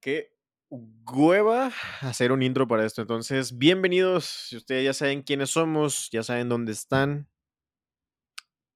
qué 0.00 0.34
hueva 0.70 1.72
hacer 2.00 2.32
un 2.32 2.42
intro 2.42 2.66
para 2.66 2.86
esto. 2.86 3.02
Entonces, 3.02 3.58
bienvenidos. 3.58 4.24
Si 4.24 4.56
ustedes 4.56 4.84
ya 4.84 4.94
saben 4.94 5.22
quiénes 5.22 5.50
somos, 5.50 6.08
ya 6.10 6.22
saben 6.22 6.48
dónde 6.48 6.72
están. 6.72 7.28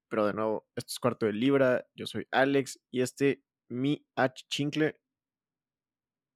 Pero 0.09 0.27
de 0.27 0.33
nuevo, 0.33 0.67
esto 0.75 0.91
es 0.91 0.99
Cuarto 0.99 1.25
de 1.25 1.33
Libra. 1.33 1.87
Yo 1.95 2.05
soy 2.05 2.27
Alex 2.31 2.79
y 2.91 3.01
este, 3.01 3.43
mi 3.69 4.05
H. 4.15 4.45
Chincle. 4.49 4.99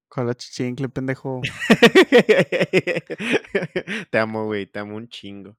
Con 0.07 0.33
chichincle, 0.33 0.89
pendejo. 0.89 1.41
te 4.09 4.17
amo, 4.17 4.45
güey. 4.45 4.65
Te 4.65 4.79
amo 4.79 4.95
un 4.95 5.07
chingo. 5.07 5.55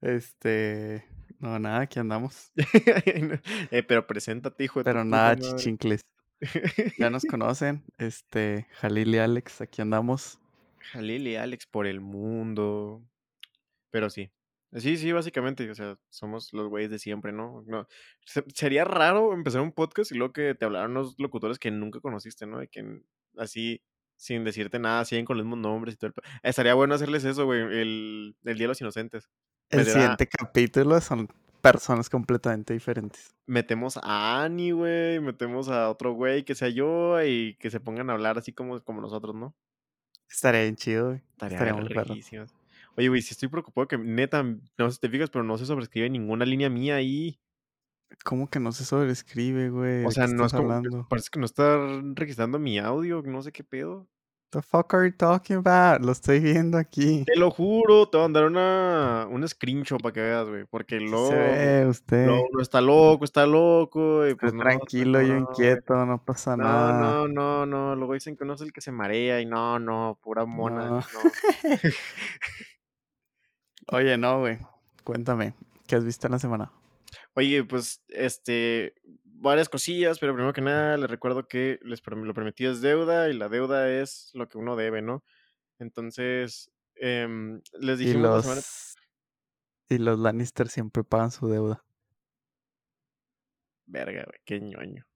Este. 0.00 1.06
No, 1.38 1.56
nada, 1.60 1.82
aquí 1.82 2.00
andamos. 2.00 2.50
Eh, 3.70 3.84
pero 3.84 4.06
preséntate, 4.06 4.64
hijo 4.64 4.80
de 4.80 4.84
Pero 4.84 5.04
nada, 5.04 5.36
chichincles. 5.36 6.00
Ya 6.98 7.10
nos 7.10 7.24
conocen. 7.24 7.84
Este, 7.98 8.66
Jalil 8.72 9.14
y 9.14 9.18
Alex, 9.18 9.60
aquí 9.60 9.82
andamos. 9.82 10.38
Jalil 10.92 11.26
y 11.26 11.36
Alex 11.36 11.66
por 11.66 11.86
el 11.86 12.00
mundo. 12.00 13.02
Pero 13.90 14.10
sí. 14.10 14.30
Sí, 14.72 14.96
sí, 14.96 15.10
básicamente, 15.10 15.68
o 15.68 15.74
sea, 15.74 15.98
somos 16.10 16.52
los 16.52 16.68
güeyes 16.68 16.92
de 16.92 17.00
siempre, 17.00 17.32
¿no? 17.32 17.64
no 17.66 17.88
sería 18.54 18.84
raro 18.84 19.32
empezar 19.32 19.62
un 19.62 19.72
podcast 19.72 20.12
y 20.12 20.14
luego 20.14 20.32
que 20.32 20.54
te 20.54 20.64
hablaran 20.64 20.92
unos 20.92 21.16
locutores 21.18 21.58
que 21.58 21.72
nunca 21.72 21.98
conociste, 21.98 22.46
¿no? 22.46 22.58
De 22.58 22.68
que 22.68 23.00
así, 23.36 23.82
sin 24.16 24.44
decirte 24.44 24.78
nada, 24.78 25.04
siguen 25.04 25.24
con 25.24 25.38
los 25.38 25.44
mismos 25.44 25.58
nombres 25.58 25.94
y 25.94 25.98
todo. 25.98 26.12
Estaría 26.44 26.74
bueno 26.74 26.94
hacerles 26.94 27.24
eso, 27.24 27.46
güey, 27.46 27.60
el, 27.62 28.36
el 28.44 28.56
Día 28.56 28.64
de 28.64 28.68
los 28.68 28.80
Inocentes. 28.80 29.28
El 29.70 29.86
siguiente 29.86 30.28
capítulo 30.28 31.00
son 31.00 31.28
personas 31.60 32.10
completamente 32.10 32.74
diferentes. 32.74 33.34
Metemos 33.46 33.98
a 34.02 34.42
Annie, 34.42 34.72
güey, 34.72 35.20
metemos 35.20 35.68
a 35.68 35.90
otro 35.90 36.12
güey 36.12 36.44
que 36.44 36.54
sea 36.54 36.68
yo 36.68 37.22
y 37.22 37.56
que 37.60 37.70
se 37.70 37.80
pongan 37.80 38.10
a 38.10 38.14
hablar 38.14 38.38
así 38.38 38.52
como, 38.52 38.80
como 38.82 39.00
nosotros, 39.00 39.34
¿no? 39.34 39.54
Estaría 40.28 40.62
bien 40.62 40.76
chido, 40.76 41.08
güey. 41.08 41.22
Estaría, 41.40 41.74
muy 41.74 41.88
Oye, 42.96 43.08
güey, 43.08 43.22
si 43.22 43.32
estoy 43.32 43.48
preocupado 43.48 43.88
que 43.88 43.98
neta, 43.98 44.42
no 44.42 44.88
sé 44.88 44.92
si 44.92 45.00
te 45.00 45.08
fijas, 45.08 45.30
pero 45.30 45.44
no 45.44 45.56
se 45.58 45.66
sobrescribe 45.66 46.10
ninguna 46.10 46.44
línea 46.44 46.68
mía 46.68 46.96
ahí. 46.96 47.40
¿Cómo 48.24 48.50
que 48.50 48.60
no 48.60 48.72
se 48.72 48.84
sobrescribe, 48.84 49.70
güey? 49.70 50.04
O 50.04 50.10
sea, 50.10 50.26
no 50.26 50.46
es 50.46 50.52
como, 50.52 51.08
parece 51.08 51.30
que 51.30 51.38
no 51.38 51.46
está 51.46 51.78
registrando 52.14 52.58
mi 52.58 52.78
audio, 52.78 53.22
no 53.22 53.42
sé 53.42 53.52
qué 53.52 53.64
pedo. 53.64 54.08
The 54.52 54.62
fuck 54.62 54.94
are 54.94 55.06
you 55.06 55.12
talking 55.12 55.58
about? 55.64 56.04
Lo 56.04 56.10
estoy 56.10 56.40
viendo 56.40 56.76
aquí. 56.76 57.24
Te 57.24 57.36
lo 57.36 57.52
juro, 57.52 58.08
te 58.08 58.16
voy 58.16 58.24
a 58.24 58.28
mandar 58.28 58.46
una, 58.46 59.28
un 59.30 59.46
screenshot 59.46 60.02
para 60.02 60.12
que 60.12 60.20
veas, 60.20 60.48
güey. 60.48 60.64
Porque 60.64 60.98
luego. 60.98 61.28
Se 61.28 61.36
ve 61.36 61.86
usted. 61.86 62.26
no 62.26 62.60
está 62.60 62.80
loco, 62.80 63.24
está 63.24 63.46
loco. 63.46 64.26
Y 64.26 64.34
pues, 64.34 64.52
tranquilo, 64.52 65.22
yo 65.22 65.36
inquieto, 65.36 66.04
no 66.04 66.24
pasa 66.24 66.56
nada. 66.56 67.00
No, 67.00 67.28
no, 67.28 67.64
no. 67.64 67.94
Luego 67.94 68.14
dicen 68.14 68.36
que 68.36 68.42
uno 68.42 68.54
es 68.54 68.60
el 68.60 68.72
que 68.72 68.80
se 68.80 68.90
marea 68.90 69.40
y 69.40 69.46
no, 69.46 69.78
no, 69.78 70.18
pura 70.20 70.44
mona. 70.44 70.88
No. 70.88 71.00
Oye, 73.92 74.18
no, 74.18 74.40
güey. 74.40 74.58
Cuéntame, 75.04 75.54
¿qué 75.86 75.94
has 75.94 76.04
visto 76.04 76.26
en 76.26 76.32
la 76.32 76.40
semana? 76.40 76.72
Oye, 77.34 77.62
pues, 77.62 78.02
este, 78.08 78.94
varias 79.40 79.68
cosillas, 79.68 80.18
pero 80.18 80.34
primero 80.34 80.52
que 80.52 80.60
nada 80.60 80.96
les 80.96 81.10
recuerdo 81.10 81.48
que 81.48 81.78
les 81.82 82.02
lo 82.06 82.34
prometido 82.34 82.72
es 82.72 82.80
deuda 82.80 83.28
y 83.28 83.32
la 83.32 83.48
deuda 83.48 83.90
es 83.90 84.30
lo 84.34 84.48
que 84.48 84.58
uno 84.58 84.76
debe, 84.76 85.02
¿no? 85.02 85.24
Entonces, 85.78 86.70
em, 86.96 87.60
les 87.80 87.98
dijimos 87.98 88.44
y 88.44 88.48
los, 88.48 88.96
Y 89.88 89.98
los 89.98 90.18
Lannister 90.18 90.68
siempre 90.68 91.02
pagan 91.04 91.30
su 91.30 91.48
deuda. 91.48 91.82
Verga, 93.86 94.24
güey, 94.26 94.40
qué 94.44 94.60
ñoño. 94.60 95.06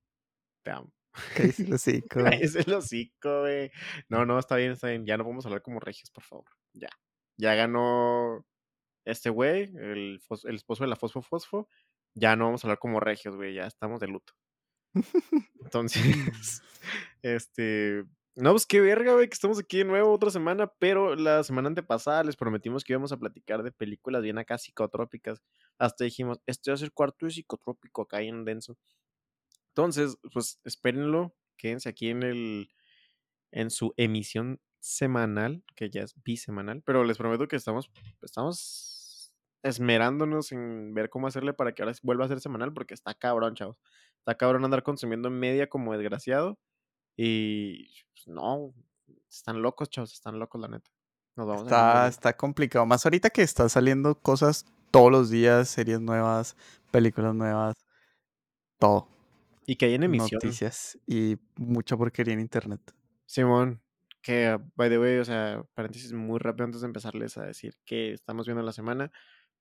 Te 0.63 0.71
amo. 0.71 0.93
¿Qué 1.37 1.45
dice 1.45 1.63
el 1.65 1.75
hocico? 1.75 2.27
es 2.27 2.57
el 2.57 2.73
hocico, 2.73 3.43
güey. 3.43 3.71
No, 4.09 4.25
no, 4.25 4.39
está 4.39 4.57
bien, 4.57 4.73
está 4.73 4.89
bien. 4.89 5.05
Ya 5.05 5.17
no 5.17 5.25
podemos 5.25 5.45
hablar 5.45 5.63
como 5.63 5.81
regios, 5.81 6.11
por 6.11 6.25
favor. 6.25 6.47
Ya. 6.73 6.89
Ya 7.37 7.55
ganó 7.55 8.45
este 9.05 9.29
güey, 9.29 9.65
el, 9.77 10.21
el 10.45 10.55
esposo 10.55 10.83
de 10.83 10.89
la 10.89 10.97
Fosfo 10.97 11.21
Fosfo 11.21 11.69
ya 12.15 12.37
no 12.37 12.47
vamos 12.47 12.65
a 12.65 12.67
hablar 12.67 12.79
como 12.79 13.01
regios, 13.01 13.37
güey, 13.37 13.55
ya 13.55 13.67
estamos 13.67 14.01
de 14.01 14.09
luto. 14.09 14.33
Entonces, 15.61 16.63
este, 17.23 18.05
no, 18.37 18.51
pues 18.51 18.67
qué 18.67 18.81
verga, 18.81 19.15
güey, 19.15 19.29
que 19.29 19.35
estamos 19.35 19.59
aquí 19.59 19.79
de 19.79 19.85
nuevo 19.85 20.13
otra 20.13 20.31
semana, 20.31 20.73
pero 20.79 21.15
la 21.15 21.45
semana 21.45 21.69
antepasada 21.69 22.25
les 22.25 22.37
prometimos 22.37 22.83
que 22.83 22.93
íbamos 22.93 23.13
a 23.13 23.17
platicar 23.17 23.63
de 23.63 23.73
películas 23.73 24.23
bien 24.23 24.39
acá 24.39 24.59
psicotrópicas. 24.59 25.41
Hasta 25.79 26.05
dijimos, 26.05 26.41
este 26.47 26.71
va 26.71 26.75
a 26.75 26.79
ser 26.79 26.93
cuarto 26.93 27.27
de 27.27 27.33
psicotrópico 27.33 28.03
acá 28.03 28.23
en 28.23 28.45
denso. 28.45 28.77
Entonces, 29.69 30.19
pues 30.33 30.61
espérenlo, 30.65 31.37
quédense 31.57 31.89
aquí 31.89 32.09
en 32.11 32.23
el, 32.23 32.71
en 33.53 33.71
su 33.71 33.95
emisión 33.97 34.61
semanal, 34.81 35.65
que 35.75 35.91
ya 35.91 36.03
es 36.03 36.15
bisemanal, 36.25 36.83
pero 36.83 37.05
les 37.05 37.17
prometo 37.17 37.49
que 37.49 37.57
estamos, 37.57 37.91
estamos 38.21 38.94
esmerándonos 39.65 40.53
en 40.53 40.95
ver 40.95 41.11
cómo 41.11 41.27
hacerle 41.27 41.55
para 41.55 41.75
que 41.75 41.83
ahora 41.83 41.95
vuelva 42.03 42.27
a 42.27 42.29
ser 42.29 42.41
semanal, 42.41 42.73
porque 42.73 42.95
está 42.95 43.15
cabrón, 43.15 43.55
chavos. 43.55 43.79
Está 44.19 44.37
cabrón 44.37 44.65
andar 44.65 44.83
consumiendo 44.83 45.31
media 45.31 45.69
como 45.69 45.97
desgraciado. 45.97 46.59
Y 47.17 47.89
pues, 48.13 48.29
no, 48.29 48.75
están 49.29 49.63
locos, 49.63 49.89
chavos, 49.89 50.13
están 50.13 50.39
locos, 50.39 50.61
la 50.61 50.69
neta. 50.69 50.91
Nos 51.35 51.49
vamos 51.49 51.63
está, 51.65 52.07
está 52.07 52.37
complicado. 52.37 52.87
Más 52.87 53.05
ahorita 53.05 53.31
que 53.31 53.43
están 53.43 53.71
saliendo 53.71 54.15
cosas 54.21 54.67
todos 54.91 55.11
los 55.11 55.31
días, 55.31 55.69
series 55.69 56.01
nuevas, 56.01 56.57
películas 56.93 57.35
nuevas, 57.35 57.75
todo. 58.79 59.09
Y 59.67 59.77
que 59.77 59.87
hay 59.87 59.95
en 59.95 60.05
emisión. 60.05 60.39
Noticias 60.43 60.99
y 61.07 61.39
mucha 61.57 61.97
porquería 61.97 62.35
en 62.35 62.41
internet. 62.41 62.81
Simón, 63.25 63.81
que, 64.21 64.59
by 64.77 64.91
the 64.91 64.99
way, 64.99 65.19
o 65.19 65.25
sea, 65.25 65.65
paréntesis 65.75 66.13
muy 66.13 66.39
rápido 66.39 66.67
antes 66.67 66.83
de 66.83 66.87
empezarles 66.87 67.39
a 67.39 67.45
decir 67.45 67.75
que 67.85 68.13
estamos 68.13 68.47
viendo 68.47 68.63
la 68.63 68.73
semana. 68.73 69.11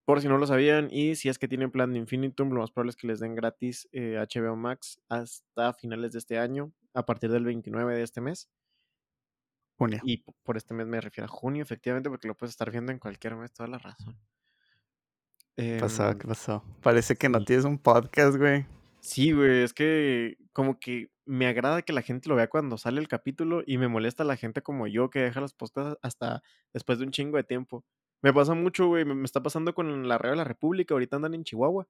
Por 0.05 0.21
si 0.21 0.27
no 0.27 0.37
lo 0.37 0.45
sabían, 0.45 0.89
y 0.91 1.15
si 1.15 1.29
es 1.29 1.39
que 1.39 1.47
tienen 1.47 1.71
plan 1.71 1.93
de 1.93 1.99
Infinitum, 1.99 2.49
lo 2.49 2.59
más 2.59 2.71
probable 2.71 2.91
es 2.91 2.95
que 2.97 3.07
les 3.07 3.19
den 3.19 3.35
gratis 3.35 3.87
HBO 3.93 4.53
eh, 4.53 4.55
Max 4.55 4.99
hasta 5.07 5.73
finales 5.73 6.11
de 6.11 6.19
este 6.19 6.37
año, 6.37 6.73
a 6.93 7.05
partir 7.05 7.31
del 7.31 7.45
29 7.45 7.95
de 7.95 8.03
este 8.03 8.19
mes. 8.19 8.49
Junio. 9.77 10.01
Y 10.03 10.23
por 10.43 10.57
este 10.57 10.73
mes 10.73 10.87
me 10.87 10.99
refiero 10.99 11.25
a 11.25 11.29
junio, 11.29 11.63
efectivamente, 11.63 12.09
porque 12.09 12.27
lo 12.27 12.35
puedes 12.35 12.51
estar 12.51 12.69
viendo 12.69 12.91
en 12.91 12.99
cualquier 12.99 13.35
mes, 13.35 13.53
toda 13.53 13.69
la 13.69 13.77
razón. 13.77 14.19
¿Qué 15.55 15.77
pasó? 15.79 16.09
Em, 16.09 16.17
¿Qué 16.17 16.27
pasó? 16.27 16.63
Parece 16.81 17.15
que 17.15 17.29
no 17.29 17.43
tienes 17.43 17.65
un 17.65 17.77
podcast, 17.77 18.37
güey. 18.37 18.65
Sí, 18.99 19.31
güey, 19.31 19.63
es 19.63 19.73
que 19.73 20.37
como 20.51 20.79
que 20.79 21.09
me 21.25 21.47
agrada 21.47 21.81
que 21.81 21.93
la 21.93 22.01
gente 22.01 22.29
lo 22.29 22.35
vea 22.35 22.47
cuando 22.49 22.77
sale 22.77 22.99
el 22.99 23.07
capítulo 23.07 23.63
y 23.65 23.77
me 23.77 23.87
molesta 23.87 24.23
la 24.23 24.37
gente 24.37 24.61
como 24.61 24.87
yo 24.87 25.09
que 25.09 25.19
deja 25.19 25.41
las 25.41 25.53
postas 25.53 25.97
hasta 26.01 26.41
después 26.73 26.99
de 26.99 27.05
un 27.05 27.11
chingo 27.11 27.37
de 27.37 27.43
tiempo. 27.43 27.85
Me 28.23 28.33
pasa 28.33 28.53
mucho, 28.53 28.87
güey. 28.87 29.03
Me, 29.05 29.23
está 29.25 29.43
pasando 29.43 29.75
con 29.75 30.07
la 30.07 30.17
Radio 30.17 30.31
de 30.31 30.37
la 30.37 30.43
República. 30.45 30.95
Ahorita 30.95 31.17
andan 31.17 31.35
en 31.35 31.43
Chihuahua. 31.43 31.87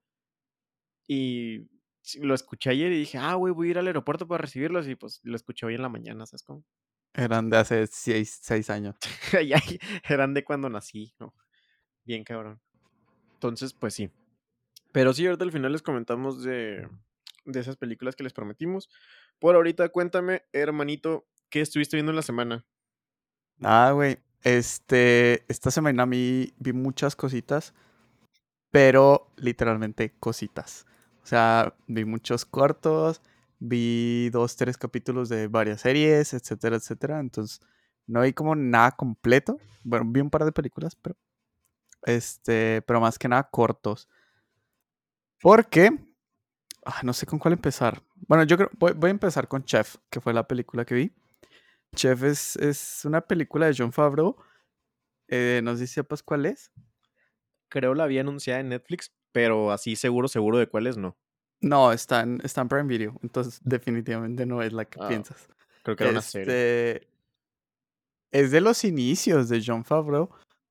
Y 1.08 1.68
lo 2.20 2.34
escuché 2.34 2.72
ayer 2.72 2.92
y 2.92 2.98
dije, 2.98 3.20
ah, 3.20 3.36
güey, 3.36 3.54
voy 3.54 3.68
a 3.68 3.72
ir 3.72 3.78
al 3.78 3.88
aeropuerto 3.88 4.28
para 4.28 4.42
recibirlos. 4.42 4.88
Y 4.88 4.96
pues 4.96 5.22
lo 5.24 5.36
escuché 5.36 5.68
hoy 5.68 5.76
en 5.76 5.84
la 5.84 5.90
mañana, 5.90 6.26
¿sabes 6.26 6.44
cómo? 6.44 6.66
Eran 7.14 7.52
de 7.52 7.58
hace 7.58 7.86
seis, 7.86 8.40
seis 8.42 8.72
años. 8.72 8.96
Eran 10.10 10.34
de 10.34 10.44
cuando 10.44 10.70
nací, 10.70 11.14
¿no? 11.20 11.36
Bien 12.04 12.24
cabrón. 12.24 12.60
Entonces, 13.36 13.74
pues 13.74 13.94
sí. 13.94 14.10
Pero 14.92 15.14
sí, 15.14 15.28
ahorita 15.28 15.44
al 15.44 15.52
final 15.52 15.72
les 15.72 15.84
comentamos 15.84 16.44
de, 16.44 16.90
de 17.46 17.60
esas 17.60 17.78
películas 17.78 18.16
que 18.16 18.24
les 18.24 18.34
prometimos. 18.34 18.90
Por 19.38 19.54
ahorita, 19.54 19.90
cuéntame, 19.90 20.44
hermanito, 20.52 21.28
¿qué 21.50 21.62
estuviste 21.62 21.96
viendo 21.96 22.12
en 22.12 22.16
la 22.16 22.22
semana? 22.24 22.66
Ah, 23.62 23.92
güey. 23.94 24.18
Este, 24.44 25.46
esta 25.48 25.72
semana 25.72 26.04
a 26.04 26.06
vi 26.06 26.54
muchas 26.74 27.16
cositas, 27.16 27.74
pero 28.72 29.32
literalmente 29.38 30.14
cositas. 30.20 30.86
O 31.24 31.26
sea, 31.28 31.76
vi 31.88 32.06
muchos 32.06 32.46
cortos, 32.46 33.22
vi 33.60 34.30
dos, 34.32 34.56
tres 34.58 34.78
capítulos 34.78 35.30
de 35.30 35.48
varias 35.48 35.82
series, 35.82 36.34
etcétera, 36.34 36.76
etcétera. 36.76 37.20
Entonces, 37.20 37.62
no 38.08 38.22
vi 38.22 38.34
como 38.34 38.56
nada 38.56 38.92
completo. 38.92 39.58
Bueno, 39.84 40.06
vi 40.10 40.22
un 40.22 40.30
par 40.30 40.44
de 40.46 40.52
películas, 40.52 40.96
pero 40.96 41.16
este, 42.04 42.82
pero 42.84 43.00
más 43.00 43.18
que 43.18 43.30
nada 43.30 43.44
cortos. 43.50 44.10
Porque 45.42 45.98
ah, 46.86 47.02
no 47.04 47.14
sé 47.14 47.26
con 47.26 47.40
cuál 47.40 47.54
empezar. 47.54 48.02
Bueno, 48.28 48.44
yo 48.44 48.58
creo 48.58 48.70
voy, 48.78 48.94
voy 48.94 49.10
a 49.10 49.12
empezar 49.12 49.48
con 49.48 49.64
Chef, 49.64 49.98
que 50.10 50.22
fue 50.22 50.34
la 50.34 50.48
película 50.48 50.86
que 50.86 50.96
vi. 50.96 51.14
Chef 51.94 52.24
es, 52.24 53.02
una 53.06 53.22
película 53.22 53.68
de 53.68 53.76
John 53.78 53.92
Favreau. 53.92 54.36
Eh, 55.28 55.62
no 55.64 55.76
sé 55.76 55.88
si 55.88 55.94
sepas 55.94 56.24
cuál 56.24 56.46
es. 56.46 56.72
Creo 57.70 57.94
la 57.94 58.04
había 58.04 58.22
anunciada 58.22 58.60
en 58.60 58.70
Netflix, 58.70 59.12
pero 59.32 59.72
así 59.72 59.96
seguro, 59.96 60.28
seguro 60.28 60.58
de 60.58 60.68
cuál 60.68 60.88
es, 60.88 60.98
no. 60.98 61.18
No, 61.62 61.92
está 61.92 62.22
en, 62.22 62.42
está 62.44 62.62
en 62.62 62.68
Prime 62.68 62.88
Video, 62.88 63.18
entonces 63.24 63.62
definitivamente 63.64 64.46
no 64.46 64.62
es 64.62 64.74
la 64.74 64.86
que 64.86 65.00
ah, 65.02 65.08
piensas. 65.08 65.48
Creo 65.82 65.96
que 65.96 66.04
era 66.04 66.12
una 66.12 66.22
serie. 66.22 66.92
Este, 66.94 67.08
es 68.32 68.52
de 68.52 68.62
los 68.62 68.84
inicios 68.84 69.48
de 69.48 69.64
John 69.66 69.86
Favreau, 69.86 70.30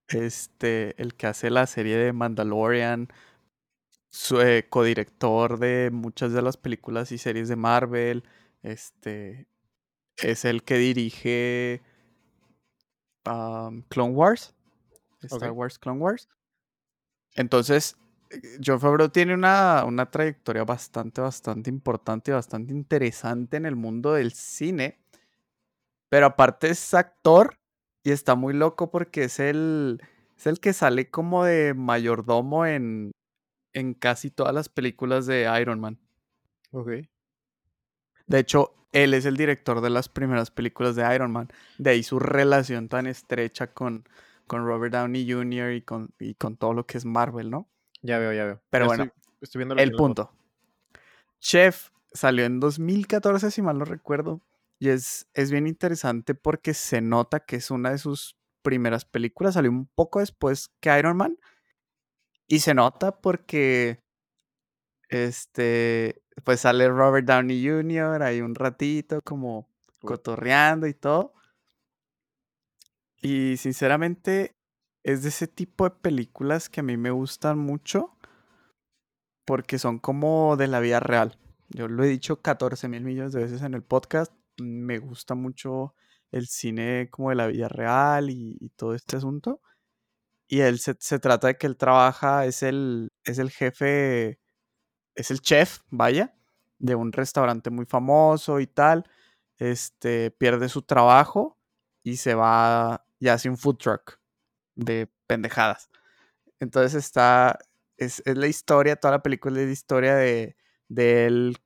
este, 0.08 1.00
el 1.00 1.14
que 1.14 1.28
hace 1.28 1.48
la 1.48 1.66
serie 1.66 1.96
de 1.96 2.12
Mandalorian, 2.12 3.08
su 4.10 4.40
eh, 4.42 4.66
codirector 4.68 5.58
de 5.58 5.90
muchas 5.90 6.32
de 6.32 6.42
las 6.42 6.58
películas 6.58 7.10
y 7.10 7.18
series 7.18 7.48
de 7.48 7.56
Marvel, 7.56 8.24
este, 8.62 9.48
es 10.18 10.44
el 10.44 10.62
que 10.62 10.78
dirige 10.78 11.82
um, 13.26 13.82
Clone 13.88 14.14
Wars, 14.14 14.54
Star. 15.22 15.52
Wars 15.52 15.78
Clone 15.78 16.00
Wars. 16.00 16.28
Entonces, 17.34 17.96
eh, 18.30 18.58
Jon 18.64 18.80
Favreau 18.80 19.08
tiene 19.08 19.34
una, 19.34 19.84
una 19.86 20.10
trayectoria 20.10 20.64
bastante, 20.64 21.20
bastante 21.20 21.70
importante 21.70 22.30
y 22.30 22.34
bastante 22.34 22.72
interesante 22.72 23.56
en 23.56 23.66
el 23.66 23.76
mundo 23.76 24.14
del 24.14 24.32
cine. 24.32 24.98
Pero 26.08 26.26
aparte 26.26 26.68
es 26.68 26.92
actor 26.92 27.58
y 28.04 28.10
está 28.10 28.34
muy 28.34 28.52
loco 28.52 28.90
porque 28.90 29.24
es 29.24 29.38
el, 29.38 30.02
es 30.36 30.46
el 30.46 30.60
que 30.60 30.72
sale 30.72 31.10
como 31.10 31.44
de 31.44 31.72
mayordomo 31.72 32.66
en, 32.66 33.12
en 33.72 33.94
casi 33.94 34.30
todas 34.30 34.54
las 34.54 34.68
películas 34.68 35.26
de 35.26 35.50
Iron 35.60 35.80
Man. 35.80 35.98
Ok. 36.70 36.90
De 38.26 38.38
hecho, 38.38 38.74
él 38.92 39.14
es 39.14 39.24
el 39.24 39.36
director 39.36 39.80
de 39.80 39.90
las 39.90 40.08
primeras 40.08 40.50
películas 40.50 40.96
de 40.96 41.14
Iron 41.14 41.32
Man. 41.32 41.48
De 41.78 41.90
ahí 41.90 42.02
su 42.02 42.18
relación 42.18 42.88
tan 42.88 43.06
estrecha 43.06 43.68
con, 43.68 44.08
con 44.46 44.64
Robert 44.66 44.92
Downey 44.92 45.30
Jr. 45.30 45.72
y 45.72 45.82
con, 45.82 46.10
y 46.18 46.34
con 46.34 46.56
todo 46.56 46.74
lo 46.74 46.86
que 46.86 46.98
es 46.98 47.04
Marvel, 47.04 47.50
¿no? 47.50 47.68
Ya 48.02 48.18
veo, 48.18 48.32
ya 48.32 48.44
veo. 48.44 48.60
Pero 48.70 48.86
bueno, 48.86 49.04
estoy, 49.04 49.22
estoy 49.40 49.58
viendo 49.60 49.74
aquí 49.74 49.82
el 49.82 49.92
punto. 49.92 50.32
Chef 51.40 51.90
salió 52.12 52.44
en 52.44 52.60
2014, 52.60 53.50
si 53.50 53.62
mal 53.62 53.78
no 53.78 53.84
recuerdo. 53.84 54.40
Y 54.78 54.88
es, 54.88 55.28
es 55.34 55.50
bien 55.50 55.66
interesante 55.66 56.34
porque 56.34 56.74
se 56.74 57.00
nota 57.00 57.40
que 57.40 57.56
es 57.56 57.70
una 57.70 57.90
de 57.90 57.98
sus 57.98 58.36
primeras 58.62 59.04
películas. 59.04 59.54
Salió 59.54 59.70
un 59.70 59.86
poco 59.86 60.20
después 60.20 60.70
que 60.80 60.96
Iron 60.98 61.16
Man. 61.16 61.38
Y 62.48 62.58
se 62.58 62.74
nota 62.74 63.20
porque 63.20 64.02
este, 65.08 66.21
pues 66.44 66.60
sale 66.60 66.88
Robert 66.88 67.26
Downey 67.26 67.66
Jr. 67.66 68.22
ahí 68.22 68.40
un 68.40 68.54
ratito 68.54 69.20
como 69.22 69.68
cotorreando 70.00 70.86
y 70.86 70.94
todo. 70.94 71.34
Y 73.20 73.56
sinceramente 73.56 74.56
es 75.04 75.22
de 75.22 75.28
ese 75.28 75.46
tipo 75.46 75.84
de 75.84 75.90
películas 75.90 76.68
que 76.68 76.80
a 76.80 76.82
mí 76.82 76.96
me 76.96 77.10
gustan 77.10 77.58
mucho 77.58 78.16
porque 79.44 79.78
son 79.78 79.98
como 79.98 80.56
de 80.56 80.68
la 80.68 80.80
vida 80.80 81.00
real. 81.00 81.38
Yo 81.68 81.88
lo 81.88 82.04
he 82.04 82.08
dicho 82.08 82.40
14 82.40 82.88
mil 82.88 83.02
millones 83.02 83.32
de 83.32 83.42
veces 83.42 83.62
en 83.62 83.74
el 83.74 83.82
podcast. 83.82 84.32
Me 84.58 84.98
gusta 84.98 85.34
mucho 85.34 85.94
el 86.30 86.46
cine 86.46 87.08
como 87.10 87.30
de 87.30 87.36
la 87.36 87.46
vida 87.46 87.68
real 87.68 88.30
y, 88.30 88.56
y 88.60 88.70
todo 88.70 88.94
este 88.94 89.16
asunto. 89.16 89.60
Y 90.48 90.60
él 90.60 90.78
se, 90.80 90.96
se 91.00 91.18
trata 91.18 91.46
de 91.48 91.56
que 91.56 91.66
él 91.66 91.76
trabaja, 91.76 92.44
es 92.46 92.62
el, 92.62 93.10
es 93.24 93.38
el 93.38 93.50
jefe, 93.50 94.38
es 95.14 95.30
el 95.30 95.40
chef, 95.40 95.80
vaya, 95.90 96.34
de 96.78 96.94
un 96.94 97.12
restaurante 97.12 97.70
muy 97.70 97.86
famoso 97.86 98.60
y 98.60 98.66
tal. 98.66 99.04
Este 99.58 100.30
pierde 100.30 100.68
su 100.68 100.82
trabajo 100.82 101.58
y 102.02 102.16
se 102.16 102.34
va 102.34 103.04
y 103.20 103.28
hace 103.28 103.48
un 103.50 103.58
food 103.58 103.76
truck 103.78 104.18
de 104.76 105.10
pendejadas. 105.26 105.90
Entonces 106.60 106.94
está, 106.94 107.58
es, 107.96 108.22
es 108.26 108.36
la 108.36 108.46
historia, 108.48 108.96
toda 108.96 109.12
la 109.12 109.22
película 109.22 109.60
es 109.60 109.66
la 109.66 109.72
historia 109.72 110.16
de, 110.16 110.56
de 110.88 111.26
él 111.26 111.58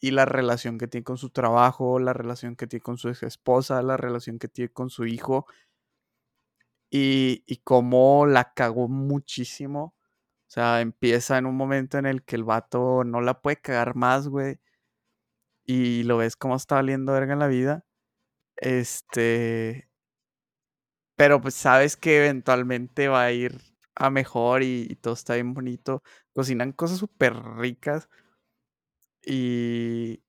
y 0.00 0.10
la 0.12 0.24
relación 0.26 0.78
que 0.78 0.88
tiene 0.88 1.04
con 1.04 1.18
su 1.18 1.30
trabajo, 1.30 1.98
la 1.98 2.12
relación 2.12 2.56
que 2.56 2.66
tiene 2.66 2.82
con 2.82 2.98
su 2.98 3.08
ex 3.08 3.22
esposa, 3.24 3.82
la 3.82 3.96
relación 3.96 4.38
que 4.38 4.48
tiene 4.48 4.70
con 4.72 4.90
su 4.90 5.06
hijo 5.06 5.46
y, 6.90 7.42
y 7.46 7.56
cómo 7.58 8.26
la 8.26 8.52
cagó 8.54 8.88
muchísimo. 8.88 9.94
Sea, 10.54 10.80
empieza 10.80 11.36
en 11.36 11.46
un 11.46 11.56
momento 11.56 11.98
en 11.98 12.06
el 12.06 12.22
que 12.24 12.36
el 12.36 12.44
vato 12.44 13.02
no 13.02 13.20
la 13.20 13.42
puede 13.42 13.56
cagar 13.60 13.96
más, 13.96 14.28
güey. 14.28 14.60
Y 15.66 16.02
lo 16.04 16.18
ves 16.18 16.36
cómo 16.36 16.56
está 16.56 16.76
valiendo 16.76 17.12
verga 17.12 17.32
en 17.34 17.38
la 17.38 17.48
vida. 17.48 17.84
Este. 18.56 19.88
Pero 21.16 21.40
pues 21.40 21.54
sabes 21.54 21.96
que 21.96 22.18
eventualmente 22.18 23.08
va 23.08 23.24
a 23.24 23.32
ir 23.32 23.60
a 23.94 24.10
mejor 24.10 24.62
y, 24.62 24.86
y 24.90 24.96
todo 24.96 25.14
está 25.14 25.34
bien 25.34 25.54
bonito. 25.54 26.02
Cocinan 26.32 26.72
cosas 26.72 26.98
súper 26.98 27.34
ricas. 27.56 28.08
Y, 29.22 30.22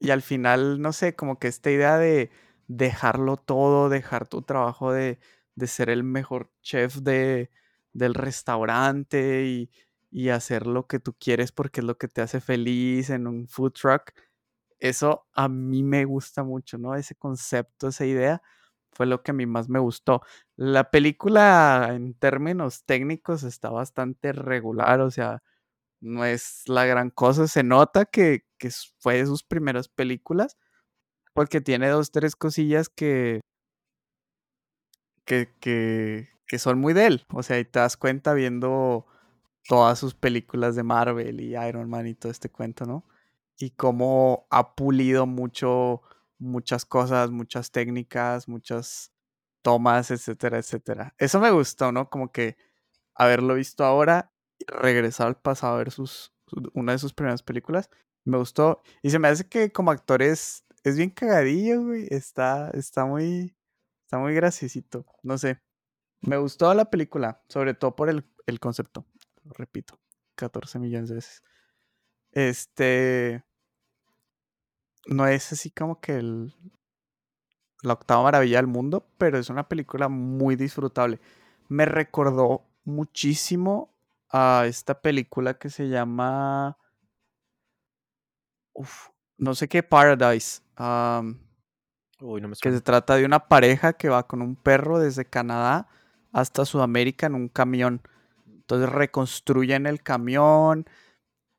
y 0.00 0.10
al 0.10 0.22
final, 0.22 0.80
no 0.80 0.92
sé, 0.92 1.14
como 1.16 1.38
que 1.38 1.48
esta 1.48 1.70
idea 1.70 1.98
de 1.98 2.30
dejarlo 2.68 3.36
todo, 3.36 3.88
dejar 3.88 4.26
tu 4.28 4.42
trabajo 4.42 4.92
de, 4.92 5.18
de 5.54 5.66
ser 5.66 5.90
el 5.90 6.02
mejor 6.04 6.50
chef 6.62 6.96
de, 6.96 7.50
del 7.92 8.14
restaurante 8.14 9.44
y, 9.46 9.70
y 10.10 10.30
hacer 10.30 10.66
lo 10.66 10.86
que 10.86 11.00
tú 11.00 11.14
quieres 11.18 11.52
porque 11.52 11.80
es 11.80 11.86
lo 11.86 11.98
que 11.98 12.08
te 12.08 12.22
hace 12.22 12.40
feliz 12.40 13.10
en 13.10 13.26
un 13.26 13.48
food 13.48 13.72
truck. 13.72 14.12
Eso 14.78 15.26
a 15.34 15.48
mí 15.48 15.82
me 15.82 16.04
gusta 16.04 16.42
mucho, 16.44 16.78
¿no? 16.78 16.94
Ese 16.94 17.14
concepto, 17.14 17.88
esa 17.88 18.06
idea 18.06 18.42
fue 18.92 19.06
lo 19.06 19.22
que 19.22 19.30
a 19.32 19.34
mí 19.34 19.46
más 19.46 19.68
me 19.68 19.78
gustó. 19.78 20.22
La 20.56 20.90
película 20.90 21.90
en 21.92 22.14
términos 22.14 22.84
técnicos 22.84 23.42
está 23.44 23.70
bastante 23.70 24.32
regular, 24.32 25.00
o 25.00 25.10
sea, 25.10 25.42
no 26.00 26.24
es 26.24 26.64
la 26.68 26.86
gran 26.86 27.10
cosa. 27.10 27.48
Se 27.48 27.62
nota 27.62 28.06
que, 28.06 28.46
que 28.58 28.70
fue 28.98 29.18
de 29.18 29.26
sus 29.26 29.44
primeras 29.44 29.88
películas, 29.88 30.56
porque 31.34 31.60
tiene 31.60 31.88
dos, 31.88 32.12
tres 32.12 32.36
cosillas 32.36 32.88
que, 32.88 33.40
que, 35.24 35.48
que, 35.60 36.28
que 36.50 36.58
son 36.60 36.80
muy 36.80 36.94
de 36.94 37.06
él. 37.06 37.26
O 37.32 37.44
sea, 37.44 37.60
y 37.60 37.64
te 37.66 37.80
das 37.80 37.96
cuenta 37.98 38.34
viendo 38.34 39.06
todas 39.68 39.98
sus 39.98 40.14
películas 40.14 40.76
de 40.76 40.82
Marvel 40.84 41.40
y 41.40 41.56
Iron 41.56 41.88
Man 41.90 42.06
y 42.08 42.14
todo 42.14 42.32
este 42.32 42.50
cuento, 42.50 42.86
¿no? 42.86 43.06
Y 43.58 43.70
cómo 43.72 44.46
ha 44.50 44.74
pulido 44.76 45.26
mucho, 45.26 46.02
muchas 46.38 46.84
cosas, 46.86 47.30
muchas 47.30 47.70
técnicas, 47.72 48.48
muchas 48.48 49.12
tomas, 49.62 50.10
etcétera, 50.10 50.58
etcétera. 50.58 51.14
Eso 51.18 51.40
me 51.40 51.50
gustó, 51.52 51.92
¿no? 51.92 52.10
Como 52.10 52.32
que 52.32 52.56
haberlo 53.14 53.54
visto 53.56 53.84
ahora 53.84 54.32
regresar 54.66 55.28
al 55.28 55.36
pasado 55.40 55.74
a 55.74 55.78
ver 55.78 55.90
sus, 55.90 56.32
su- 56.46 56.70
una 56.74 56.92
de 56.92 56.98
sus 56.98 57.12
primeras 57.14 57.42
películas. 57.42 57.90
Me 58.24 58.38
gustó. 58.38 58.82
Y 59.02 59.10
se 59.10 59.18
me 59.18 59.28
hace 59.28 59.48
que 59.48 59.72
como 59.72 59.90
actor 59.90 60.22
es, 60.22 60.64
es 60.84 60.96
bien 60.96 61.10
cagadillo, 61.10 61.82
güey. 61.84 62.06
Está, 62.10 62.70
está 62.74 63.04
muy, 63.06 63.56
está 64.04 64.18
muy 64.18 64.34
graciosito. 64.34 65.06
No 65.22 65.38
sé. 65.38 65.60
Me 66.22 66.36
gustó 66.36 66.72
la 66.74 66.90
película, 66.90 67.42
sobre 67.48 67.74
todo 67.74 67.96
por 67.96 68.10
el, 68.10 68.24
el 68.46 68.60
concepto. 68.60 69.06
Lo 69.44 69.52
repito, 69.52 69.98
14 70.34 70.78
millones 70.78 71.08
de 71.08 71.14
veces. 71.16 71.42
Este. 72.32 73.44
No 75.06 75.26
es 75.26 75.52
así 75.52 75.70
como 75.70 75.98
que 76.00 76.16
el, 76.16 76.54
la 77.82 77.94
octava 77.94 78.22
maravilla 78.22 78.58
del 78.58 78.66
mundo, 78.66 79.08
pero 79.16 79.38
es 79.38 79.48
una 79.48 79.66
película 79.68 80.08
muy 80.08 80.56
disfrutable. 80.56 81.20
Me 81.68 81.86
recordó 81.86 82.66
muchísimo 82.84 83.94
a 84.30 84.64
esta 84.66 85.00
película 85.00 85.58
que 85.58 85.70
se 85.70 85.88
llama. 85.88 86.76
Uf, 88.74 89.08
no 89.38 89.54
sé 89.54 89.68
qué, 89.68 89.82
Paradise. 89.82 90.62
Uy, 92.20 92.40
no 92.42 92.48
me 92.48 92.56
que 92.56 92.72
se 92.72 92.80
trata 92.82 93.16
de 93.16 93.24
una 93.24 93.48
pareja 93.48 93.94
que 93.94 94.10
va 94.10 94.26
con 94.26 94.42
un 94.42 94.54
perro 94.54 94.98
desde 94.98 95.24
Canadá 95.24 95.88
hasta 96.32 96.64
Sudamérica 96.64 97.26
en 97.26 97.34
un 97.34 97.48
camión. 97.48 98.02
Entonces 98.46 98.88
reconstruyen 98.90 99.86
el 99.86 100.02
camión 100.02 100.86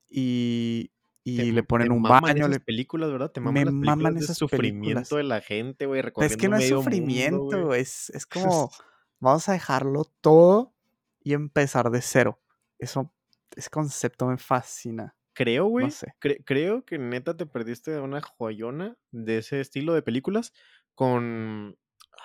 y, 0.09 0.91
Te, 1.35 1.43
y 1.43 1.51
le 1.51 1.63
m- 1.63 1.67
te 1.79 1.89
ponen 1.89 1.91
un 1.91 2.07
maman 2.07 2.37
baño. 2.37 2.47
esas 2.47 2.59
Le, 2.59 2.61
películas, 2.65 3.11
¿verdad? 3.11 3.31
Te 3.31 3.41
me 3.41 3.51
maman 3.53 3.65
las 3.65 3.75
películas 3.75 4.13
maman 4.13 4.19
de 4.19 4.19
esas 4.19 4.37
sufrimiento 4.37 5.15
películas. 5.15 5.17
de 5.17 5.23
la 5.23 5.41
gente, 5.41 5.85
güey, 5.85 6.01
es 6.19 6.37
que 6.37 6.49
no 6.49 6.57
es 6.57 6.63
medio 6.63 6.83
mundo, 6.83 6.83
sufrimiento, 6.83 7.73
es, 7.73 8.09
es 8.11 8.25
como 8.43 8.71
vamos 9.19 9.49
a 9.49 9.53
dejarlo 9.53 10.05
todo 10.21 10.73
y 11.23 11.33
empezar 11.33 11.89
de 11.91 12.01
cero. 12.01 12.39
Eso, 12.79 13.13
ese 13.55 13.69
concepto 13.69 14.27
me 14.27 14.37
fascina. 14.37 15.15
Creo, 15.33 15.65
No 15.65 15.69
güey, 15.69 15.89
sé. 15.89 16.13
cre- 16.21 16.43
creo 16.45 16.83
que 16.85 16.97
neta 16.97 17.37
te 17.37 17.45
perdiste 17.45 17.91
de 17.91 18.01
una 18.01 18.21
joyona 18.21 18.97
de 19.11 19.37
ese 19.39 19.61
estilo 19.61 19.93
de 19.93 20.01
películas 20.01 20.51
con 20.95 21.77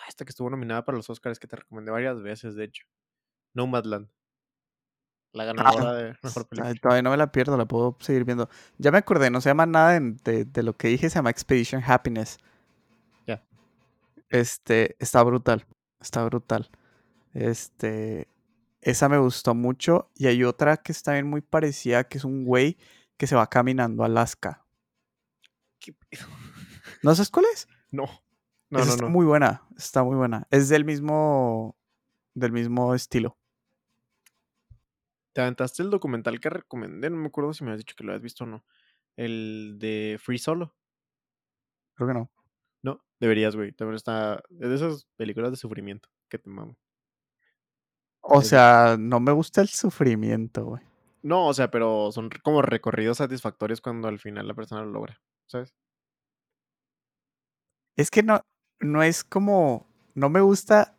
esta 0.08 0.24
que 0.24 0.30
estuvo 0.30 0.50
nominada 0.50 0.84
para 0.84 0.96
los 0.96 1.08
Oscars 1.10 1.38
que 1.38 1.46
te 1.46 1.56
recomendé 1.56 1.90
varias 1.90 2.20
veces, 2.22 2.54
de 2.54 2.64
hecho. 2.64 2.86
Nomadland, 3.54 4.08
la 5.32 5.44
ganadora 5.44 5.90
Ah, 5.90 5.92
de 5.94 6.16
mejor 6.22 6.46
ay, 6.62 6.74
película. 6.74 6.74
todavía 6.80 7.02
no 7.02 7.10
me 7.10 7.16
la 7.16 7.32
pierdo, 7.32 7.56
la 7.56 7.66
puedo 7.66 7.96
seguir 8.00 8.24
viendo. 8.24 8.48
Ya 8.78 8.90
me 8.90 8.98
acordé, 8.98 9.30
no 9.30 9.40
se 9.40 9.50
llama 9.50 9.66
nada 9.66 9.98
de 10.00 10.62
lo 10.62 10.76
que 10.76 10.88
dije, 10.88 11.08
se 11.10 11.16
llama 11.16 11.30
Expedition 11.30 11.82
Happiness. 11.86 12.38
Ya. 13.26 13.42
Este, 14.28 14.96
está 14.98 15.22
brutal, 15.22 15.66
está 16.00 16.24
brutal. 16.24 16.70
Este, 17.34 18.28
esa 18.80 19.08
me 19.08 19.18
gustó 19.18 19.54
mucho. 19.54 20.10
Y 20.14 20.26
hay 20.26 20.42
otra 20.44 20.76
que 20.78 20.92
está 20.92 21.12
bien 21.12 21.26
muy 21.26 21.40
parecida, 21.42 22.04
que 22.04 22.18
es 22.18 22.24
un 22.24 22.44
güey 22.44 22.76
que 23.16 23.26
se 23.26 23.36
va 23.36 23.48
caminando 23.48 24.02
a 24.02 24.06
Alaska. 24.06 24.64
¿Qué 25.78 25.92
pedo? 25.92 26.26
¿No 27.02 27.14
sabes 27.14 27.30
cuál 27.30 27.46
es? 27.52 27.68
No, 27.92 28.04
no, 28.70 28.78
Esa 28.78 28.87
no, 28.88 28.92
está 28.94 29.04
no. 29.04 29.11
muy 29.11 29.26
buena, 29.26 29.62
está 29.76 30.02
muy 30.04 30.16
buena. 30.16 30.46
Es 30.50 30.68
del 30.68 30.85
mismo, 30.85 31.76
del 32.35 32.52
mismo 32.52 32.94
estilo. 32.94 33.37
Te 35.32 35.42
aventaste 35.42 35.82
el 35.82 35.90
documental 35.90 36.40
que 36.40 36.49
recomendé, 36.50 37.11
no 37.11 37.16
me 37.18 37.26
acuerdo 37.26 37.52
si 37.52 37.62
me 37.64 37.73
has 37.73 37.78
dicho 37.78 37.94
que 37.96 38.04
lo 38.04 38.14
has 38.14 38.23
visto 38.23 38.44
o 38.44 38.46
no. 38.46 38.64
El 39.16 39.76
de 39.78 40.18
Free 40.20 40.38
Solo. 40.38 40.75
Creo 41.94 42.08
que 42.08 42.14
no. 42.14 42.30
No, 42.82 43.00
deberías, 43.20 43.54
güey. 43.56 43.73
También 43.73 43.96
está. 43.96 44.42
Es 44.61 44.68
de 44.68 44.75
esas 44.75 45.06
películas 45.16 45.50
de 45.50 45.56
sufrimiento 45.56 46.08
que 46.28 46.38
te 46.38 46.49
mamo. 46.50 46.76
O 48.20 48.40
Es- 48.40 48.49
sea, 48.49 48.96
no 48.99 49.20
me 49.20 49.32
gusta 49.32 49.61
el 49.61 49.68
sufrimiento, 49.68 50.64
güey. 50.64 50.82
No, 51.23 51.49
o 51.49 51.54
sea, 51.54 51.70
pero 51.70 52.12
son 52.12 52.30
como 52.42 52.62
recorridos 52.62 53.18
satisfactorios 53.18 53.80
cuando 53.80 54.08
al 54.08 54.18
final 54.18 54.46
la 54.46 54.54
persona 54.54 54.82
lo 54.82 54.90
logra, 54.90 55.20
¿sabes? 55.46 55.75
Es 57.96 58.11
que 58.11 58.23
no, 58.23 58.40
no 58.80 59.02
es 59.02 59.25
como. 59.25 59.87
No 60.14 60.30
me 60.30 60.40
gusta 60.40 60.95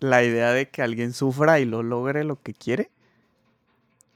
la 0.00 0.24
idea 0.24 0.52
de 0.52 0.68
que 0.68 0.82
alguien 0.82 1.12
sufra 1.12 1.60
y 1.60 1.64
lo 1.64 1.82
logre 1.82 2.24
lo 2.24 2.40
que 2.42 2.54
quiere. 2.54 2.90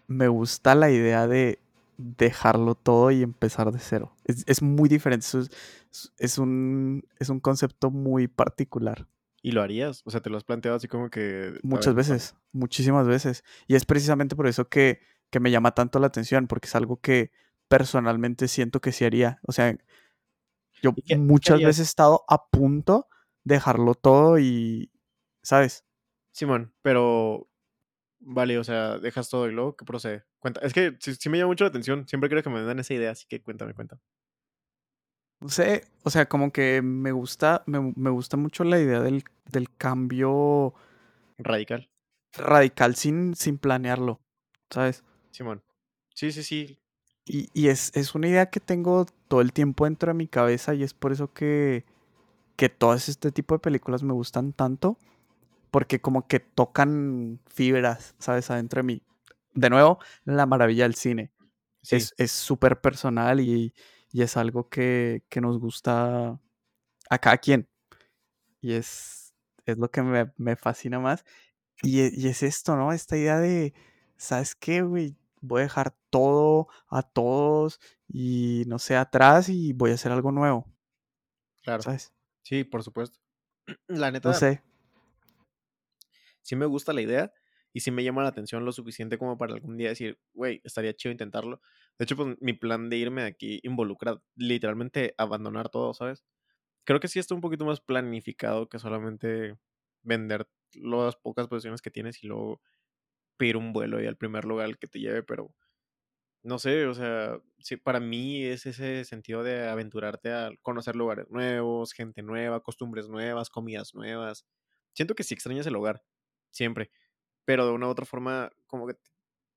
Me 0.07 0.29
gusta 0.29 0.75
la 0.75 0.91
idea 0.91 1.27
de 1.27 1.59
dejarlo 1.99 2.75
todo 2.75 3.11
y 3.11 3.23
empezar 3.23 3.73
de 3.73 3.79
cero. 3.79 4.13
Es, 4.25 4.45
es 4.47 4.63
muy 4.63 4.89
diferente. 4.89 5.27
es, 5.27 5.51
es 6.19 6.39
un, 6.39 7.05
es 7.19 7.29
un 7.29 7.41
concepto 7.41 7.91
muy 7.91 8.29
particular. 8.29 9.07
Y 9.43 9.53
lo 9.53 9.63
harías. 9.63 10.03
O 10.05 10.11
sea, 10.11 10.21
te 10.21 10.31
lo 10.31 10.37
has 10.37 10.45
planteado 10.45 10.77
así 10.77 10.89
como 10.89 11.11
que. 11.11 11.59
Muchas 11.63 11.95
ver, 11.95 12.05
veces, 12.05 12.35
muchísimas 12.53 13.07
veces. 13.07 13.45
Y 13.67 13.77
es 13.77 13.85
precisamente 13.85 14.35
por 14.35 14.47
eso 14.47 14.69
que, 14.69 15.01
que 15.31 15.41
me 15.41 15.51
llama 15.51 15.73
tanto 15.73 15.99
la 16.01 16.09
atención, 16.09 16.47
porque 16.47 16.67
es 16.67 16.75
algo 16.75 17.01
que 17.01 17.31
personalmente 17.69 18.49
siento 18.49 18.81
que 18.81 18.93
sí 18.93 19.05
haría. 19.05 19.39
O 19.43 19.53
sea, 19.53 19.77
yo 20.91 20.95
¿Y 20.97 21.03
qué- 21.03 21.15
qué 21.15 21.17
muchas 21.17 21.59
veces 21.69 21.81
he 21.81 21.83
estado 21.91 22.25
a 22.29 22.47
punto 22.49 23.09
de 23.45 23.55
dejarlo 23.57 23.95
todo 23.95 24.39
y, 24.39 24.91
¿sabes? 25.43 25.85
Simón, 26.33 26.75
pero. 26.83 27.49
Vale, 28.21 28.59
o 28.59 28.65
sea, 28.65 28.99
dejas 28.99 29.29
todo 29.29 29.49
y 29.49 29.53
luego, 29.53 29.77
¿qué 29.77 29.85
procede? 29.85 30.25
Cuenta. 30.41 30.61
Es 30.63 30.73
que 30.73 30.97
sí, 31.01 31.15
sí 31.15 31.29
me 31.29 31.39
llama 31.39 31.49
mucho 31.51 31.65
la 31.65 31.69
atención. 31.71 32.09
Siempre 32.09 32.31
creo 32.31 32.43
que 32.43 32.51
me 32.51 32.63
dan 32.63 32.79
esa 32.79 32.95
idea, 32.95 33.11
así 33.13 33.27
que 33.29 33.43
cuéntame, 33.43 33.75
cuéntame. 33.75 34.01
No 35.41 35.49
sé, 35.51 35.85
o 36.03 36.11
sea, 36.11 36.27
como 36.29 36.51
que 36.51 36.81
me 36.83 37.13
gusta, 37.13 37.63
me, 37.67 37.93
me 37.95 38.11
gusta 38.11 38.37
mucho 38.37 38.65
la 38.65 38.81
idea 38.81 39.01
del, 39.01 39.23
del 39.45 39.69
cambio 39.77 40.73
Radical. 41.39 41.91
radical 42.33 42.97
sin, 42.97 43.35
sin 43.35 43.59
planearlo, 43.59 44.21
¿sabes? 44.71 45.05
Simón. 45.31 45.63
Sí, 46.15 46.33
sí, 46.33 46.43
sí. 46.43 46.79
Y, 47.27 47.49
y 47.55 47.69
es, 47.69 47.91
es 47.95 48.15
una 48.15 48.29
idea 48.29 48.51
que 48.51 48.61
tengo 48.61 49.07
todo 49.29 49.41
el 49.41 49.53
tiempo 49.53 49.85
dentro 49.85 50.11
de 50.13 50.15
mi 50.15 50.29
cabeza 50.29 50.75
y 50.75 50.83
es 50.85 50.95
por 50.95 51.13
eso 51.13 51.33
que, 51.33 51.85
que 52.57 52.69
todas 52.71 53.09
este 53.09 53.33
tipo 53.33 53.55
de 53.57 53.61
películas 53.61 54.03
me 54.05 54.15
gustan 54.15 54.53
tanto, 54.53 54.99
porque 55.71 56.01
como 56.01 56.27
que 56.29 56.41
tocan 56.41 57.41
fibras, 57.49 58.15
¿sabes? 58.19 58.51
Adentro 58.51 58.81
de 58.81 58.85
mí. 58.85 59.03
De 59.55 59.71
nuevo, 59.71 59.99
la 60.25 60.47
maravilla 60.47 60.85
del 60.85 60.97
cine. 60.97 61.33
Sí. 61.83 61.97
Es 61.97 62.15
es 62.19 62.33
súper 62.33 62.81
personal 62.81 63.41
y, 63.41 63.75
y 64.13 64.23
es 64.23 64.37
algo 64.37 64.69
que, 64.69 65.25
que 65.31 65.41
nos 65.41 65.59
gusta 65.59 66.41
a 67.11 67.19
cada 67.21 67.39
quien. 67.39 67.69
Y 68.61 68.75
es, 68.75 69.35
es 69.67 69.79
lo 69.79 69.91
que 69.91 70.03
me, 70.03 70.33
me 70.37 70.57
fascina 70.57 70.99
más. 71.01 71.25
Y, 71.83 72.03
y 72.21 72.29
es 72.29 72.43
esto, 72.43 72.77
¿no? 72.77 72.93
Esta 72.93 73.17
idea 73.19 73.39
de, 73.41 73.75
¿sabes 74.17 74.55
qué, 74.57 74.83
güey? 74.83 75.17
Voy 75.41 75.61
a 75.61 75.65
dejar 75.65 75.97
todo 76.11 76.69
a 76.89 77.03
todos 77.03 77.81
y 78.09 78.65
no 78.67 78.79
sé, 78.79 78.97
atrás 78.97 79.49
y 79.49 79.73
voy 79.73 79.91
a 79.93 79.95
hacer 79.95 80.13
algo 80.13 80.33
nuevo, 80.33 80.67
claro. 81.63 81.83
¿sabes? 81.83 82.13
Sí, 82.43 82.65
por 82.65 82.83
supuesto. 82.83 83.21
La 83.89 84.11
neta, 84.11 84.31
No 84.31 84.35
sé. 84.41 84.53
sí 86.43 86.57
me 86.57 86.67
gusta 86.67 86.93
la 86.93 87.03
idea 87.03 87.33
y 87.73 87.81
sí 87.81 87.91
me 87.91 88.05
llama 88.05 88.23
la 88.23 88.29
atención 88.31 88.65
lo 88.65 88.73
suficiente 88.73 89.19
como 89.19 89.37
para 89.37 89.53
algún 89.55 89.77
día 89.77 89.91
decir, 89.91 90.19
güey, 90.33 90.61
estaría 90.65 90.95
chido 90.95 91.13
intentarlo. 91.13 91.61
De 91.99 92.05
hecho, 92.05 92.17
pues 92.17 92.37
mi 92.41 92.55
plan 92.55 92.89
de 92.89 92.97
irme 92.97 93.23
de 93.23 93.29
aquí 93.29 93.61
involucra 93.65 94.23
literalmente 94.35 95.15
abandonar 95.19 95.69
todo, 95.69 95.93
¿sabes? 95.93 96.25
Creo 96.85 97.01
que 97.01 97.09
sí 97.09 97.19
está 97.21 97.35
un 97.35 97.43
poquito 97.43 97.67
más 97.67 97.81
planificado 97.81 98.69
que 98.69 98.79
solamente 98.79 99.57
vender 100.03 100.49
las 100.75 101.17
pocas 101.17 101.49
posiciones 101.49 101.83
que 101.83 101.91
tienes 101.91 102.23
y 102.25 102.29
luego 102.29 102.63
pedir 103.37 103.57
un 103.57 103.73
vuelo 103.73 104.03
y 104.03 104.07
al 104.07 104.17
primer 104.17 104.45
lugar 104.45 104.79
que 104.79 104.87
te 104.89 105.01
lleve, 105.01 105.23
pero 105.23 105.55
no 106.43 106.59
sé, 106.59 106.87
o 106.87 106.95
sea, 106.95 107.39
para 107.83 108.01
mí 108.01 108.45
es 108.45 108.67
ese 108.67 109.05
sentido 109.05 109.43
de 109.43 109.69
aventurarte 109.69 110.33
a 110.33 110.51
conocer 110.63 110.95
lugares 110.97 111.27
nuevos, 111.31 111.93
gente 111.93 112.23
nueva, 112.23 112.63
costumbres 112.63 113.09
nuevas, 113.09 113.51
comidas 113.51 113.95
nuevas. 113.95 114.47
Siento 114.95 115.15
que 115.17 115.25
sí 115.25 115.35
extrañas 115.35 115.67
el 115.67 115.77
hogar, 115.77 116.05
siempre, 116.53 116.91
pero 117.47 117.67
de 117.67 117.73
una 117.73 117.89
u 117.89 117.91
otra 117.91 118.07
forma 118.07 118.51
como 118.67 118.87
que 118.89 118.97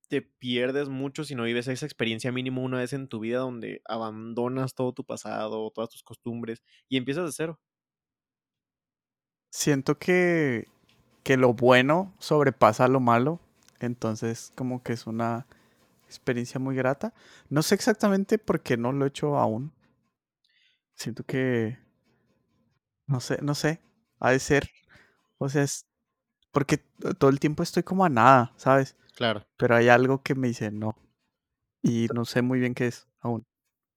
te 0.08 0.22
pierdes 0.22 0.88
mucho 0.88 1.24
si 1.24 1.34
no 1.36 1.44
vives 1.44 1.68
esa 1.68 1.86
experiencia 1.86 2.32
mínimo 2.32 2.62
una 2.62 2.78
vez 2.78 2.92
en 2.94 3.08
tu 3.08 3.20
vida 3.20 3.40
donde 3.40 3.82
abandonas 3.86 4.74
todo 4.74 4.92
tu 4.92 5.04
pasado, 5.04 5.70
todas 5.72 5.90
tus 5.90 6.02
costumbres 6.04 6.62
y 6.88 6.96
empiezas 6.98 7.26
de 7.26 7.32
cero. 7.32 7.60
Siento 9.50 9.98
que, 9.98 10.66
que 11.24 11.36
lo 11.36 11.54
bueno 11.54 12.14
sobrepasa 12.18 12.88
lo 12.88 13.00
malo. 13.00 13.40
Entonces, 13.80 14.52
como 14.54 14.82
que 14.82 14.92
es 14.92 15.06
una 15.06 15.46
experiencia 16.06 16.60
muy 16.60 16.76
grata. 16.76 17.14
No 17.48 17.62
sé 17.62 17.74
exactamente 17.74 18.38
por 18.38 18.62
qué 18.62 18.76
no 18.76 18.92
lo 18.92 19.04
he 19.04 19.08
hecho 19.08 19.36
aún. 19.38 19.72
Siento 20.94 21.24
que. 21.24 21.78
No 23.06 23.20
sé, 23.20 23.38
no 23.42 23.54
sé. 23.54 23.80
Ha 24.18 24.30
de 24.32 24.38
ser. 24.38 24.70
O 25.38 25.48
sea, 25.48 25.62
es. 25.62 25.86
Porque 26.52 26.78
todo 27.18 27.30
el 27.30 27.40
tiempo 27.40 27.62
estoy 27.62 27.82
como 27.82 28.04
a 28.04 28.08
nada, 28.08 28.52
¿sabes? 28.56 28.96
Claro. 29.16 29.46
Pero 29.56 29.76
hay 29.76 29.88
algo 29.88 30.22
que 30.22 30.34
me 30.34 30.48
dice 30.48 30.70
no. 30.70 30.96
Y 31.82 32.08
no 32.14 32.24
sé 32.24 32.42
muy 32.42 32.58
bien 32.58 32.74
qué 32.74 32.88
es 32.88 33.08
aún. 33.20 33.46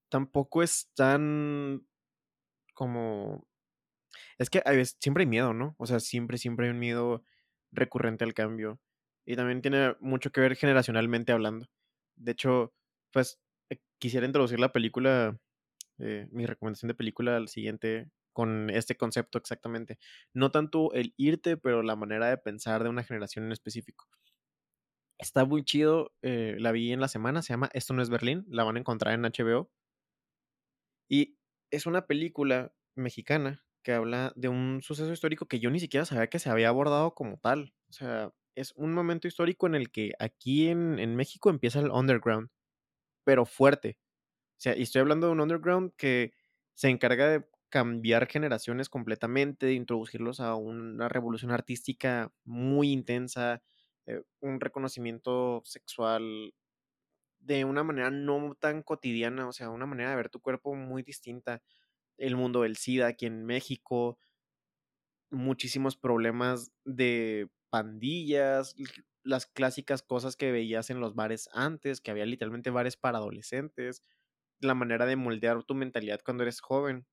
Tampoco 0.08 0.62
es 0.62 0.90
tan 0.94 1.86
como... 2.74 3.46
Es 4.38 4.50
que 4.50 4.62
hay 4.64 4.76
veces, 4.76 4.96
siempre 5.00 5.22
hay 5.22 5.28
miedo, 5.28 5.52
¿no? 5.52 5.74
O 5.78 5.86
sea, 5.86 6.00
siempre, 6.00 6.38
siempre 6.38 6.66
hay 6.66 6.72
un 6.72 6.78
miedo 6.78 7.24
recurrente 7.72 8.24
al 8.24 8.34
cambio. 8.34 8.80
Y 9.26 9.36
también 9.36 9.62
tiene 9.62 9.96
mucho 10.00 10.30
que 10.30 10.40
ver 10.40 10.56
generacionalmente 10.56 11.32
hablando. 11.32 11.68
De 12.16 12.32
hecho, 12.32 12.74
pues 13.12 13.40
eh, 13.70 13.78
quisiera 13.98 14.26
introducir 14.26 14.60
la 14.60 14.72
película, 14.72 15.38
eh, 15.98 16.28
mi 16.30 16.46
recomendación 16.46 16.88
de 16.88 16.94
película 16.94 17.36
al 17.36 17.48
siguiente, 17.48 18.10
con 18.32 18.70
este 18.70 18.96
concepto 18.96 19.38
exactamente. 19.38 19.98
No 20.34 20.50
tanto 20.50 20.92
el 20.92 21.14
irte, 21.16 21.56
pero 21.56 21.82
la 21.82 21.96
manera 21.96 22.28
de 22.28 22.38
pensar 22.38 22.82
de 22.82 22.90
una 22.90 23.04
generación 23.04 23.46
en 23.46 23.52
específico. 23.52 24.06
Está 25.18 25.44
muy 25.44 25.64
chido, 25.64 26.12
eh, 26.22 26.56
la 26.58 26.72
vi 26.72 26.92
en 26.92 27.00
la 27.00 27.08
semana, 27.08 27.40
se 27.42 27.52
llama 27.52 27.70
Esto 27.72 27.94
no 27.94 28.02
es 28.02 28.10
Berlín, 28.10 28.44
la 28.48 28.64
van 28.64 28.76
a 28.76 28.80
encontrar 28.80 29.14
en 29.14 29.24
HBO. 29.24 29.70
Y 31.08 31.38
es 31.70 31.86
una 31.86 32.06
película 32.06 32.74
mexicana 32.96 33.64
que 33.82 33.92
habla 33.92 34.32
de 34.36 34.48
un 34.48 34.80
suceso 34.82 35.12
histórico 35.12 35.46
que 35.46 35.60
yo 35.60 35.70
ni 35.70 35.78
siquiera 35.80 36.04
sabía 36.06 36.28
que 36.28 36.38
se 36.38 36.50
había 36.50 36.68
abordado 36.68 37.14
como 37.14 37.38
tal. 37.38 37.74
O 37.88 37.92
sea, 37.92 38.32
es 38.54 38.72
un 38.76 38.92
momento 38.94 39.28
histórico 39.28 39.66
en 39.66 39.74
el 39.74 39.90
que 39.90 40.12
aquí 40.18 40.68
en, 40.68 40.98
en 40.98 41.16
México 41.16 41.50
empieza 41.50 41.80
el 41.80 41.90
underground, 41.90 42.50
pero 43.24 43.46
fuerte. 43.46 43.98
O 44.58 44.60
sea, 44.60 44.76
y 44.76 44.82
estoy 44.82 45.00
hablando 45.02 45.26
de 45.28 45.32
un 45.32 45.40
underground 45.40 45.92
que 45.96 46.32
se 46.74 46.88
encarga 46.88 47.28
de 47.28 47.44
cambiar 47.70 48.28
generaciones 48.28 48.88
completamente, 48.88 49.66
de 49.66 49.74
introducirlos 49.74 50.40
a 50.40 50.54
una 50.54 51.08
revolución 51.08 51.50
artística 51.50 52.32
muy 52.44 52.92
intensa, 52.92 53.62
eh, 54.06 54.22
un 54.40 54.60
reconocimiento 54.60 55.62
sexual 55.64 56.54
de 57.40 57.64
una 57.64 57.82
manera 57.84 58.10
no 58.10 58.54
tan 58.60 58.82
cotidiana, 58.82 59.48
o 59.48 59.52
sea, 59.52 59.70
una 59.70 59.86
manera 59.86 60.10
de 60.10 60.16
ver 60.16 60.30
tu 60.30 60.40
cuerpo 60.40 60.74
muy 60.74 61.02
distinta. 61.02 61.62
El 62.16 62.36
mundo 62.36 62.62
del 62.62 62.76
SIDA 62.76 63.08
aquí 63.08 63.26
en 63.26 63.44
México, 63.44 64.18
muchísimos 65.30 65.96
problemas 65.96 66.72
de 66.84 67.48
pandillas, 67.74 68.76
las 69.24 69.46
clásicas 69.46 70.00
cosas 70.00 70.36
que 70.36 70.52
veías 70.52 70.90
en 70.90 71.00
los 71.00 71.16
bares 71.16 71.48
antes, 71.52 72.00
que 72.00 72.12
había 72.12 72.24
literalmente 72.24 72.70
bares 72.70 72.96
para 72.96 73.18
adolescentes, 73.18 74.04
la 74.60 74.74
manera 74.74 75.06
de 75.06 75.16
moldear 75.16 75.64
tu 75.64 75.74
mentalidad 75.74 76.20
cuando 76.24 76.44
eres 76.44 76.60
joven. 76.60 77.04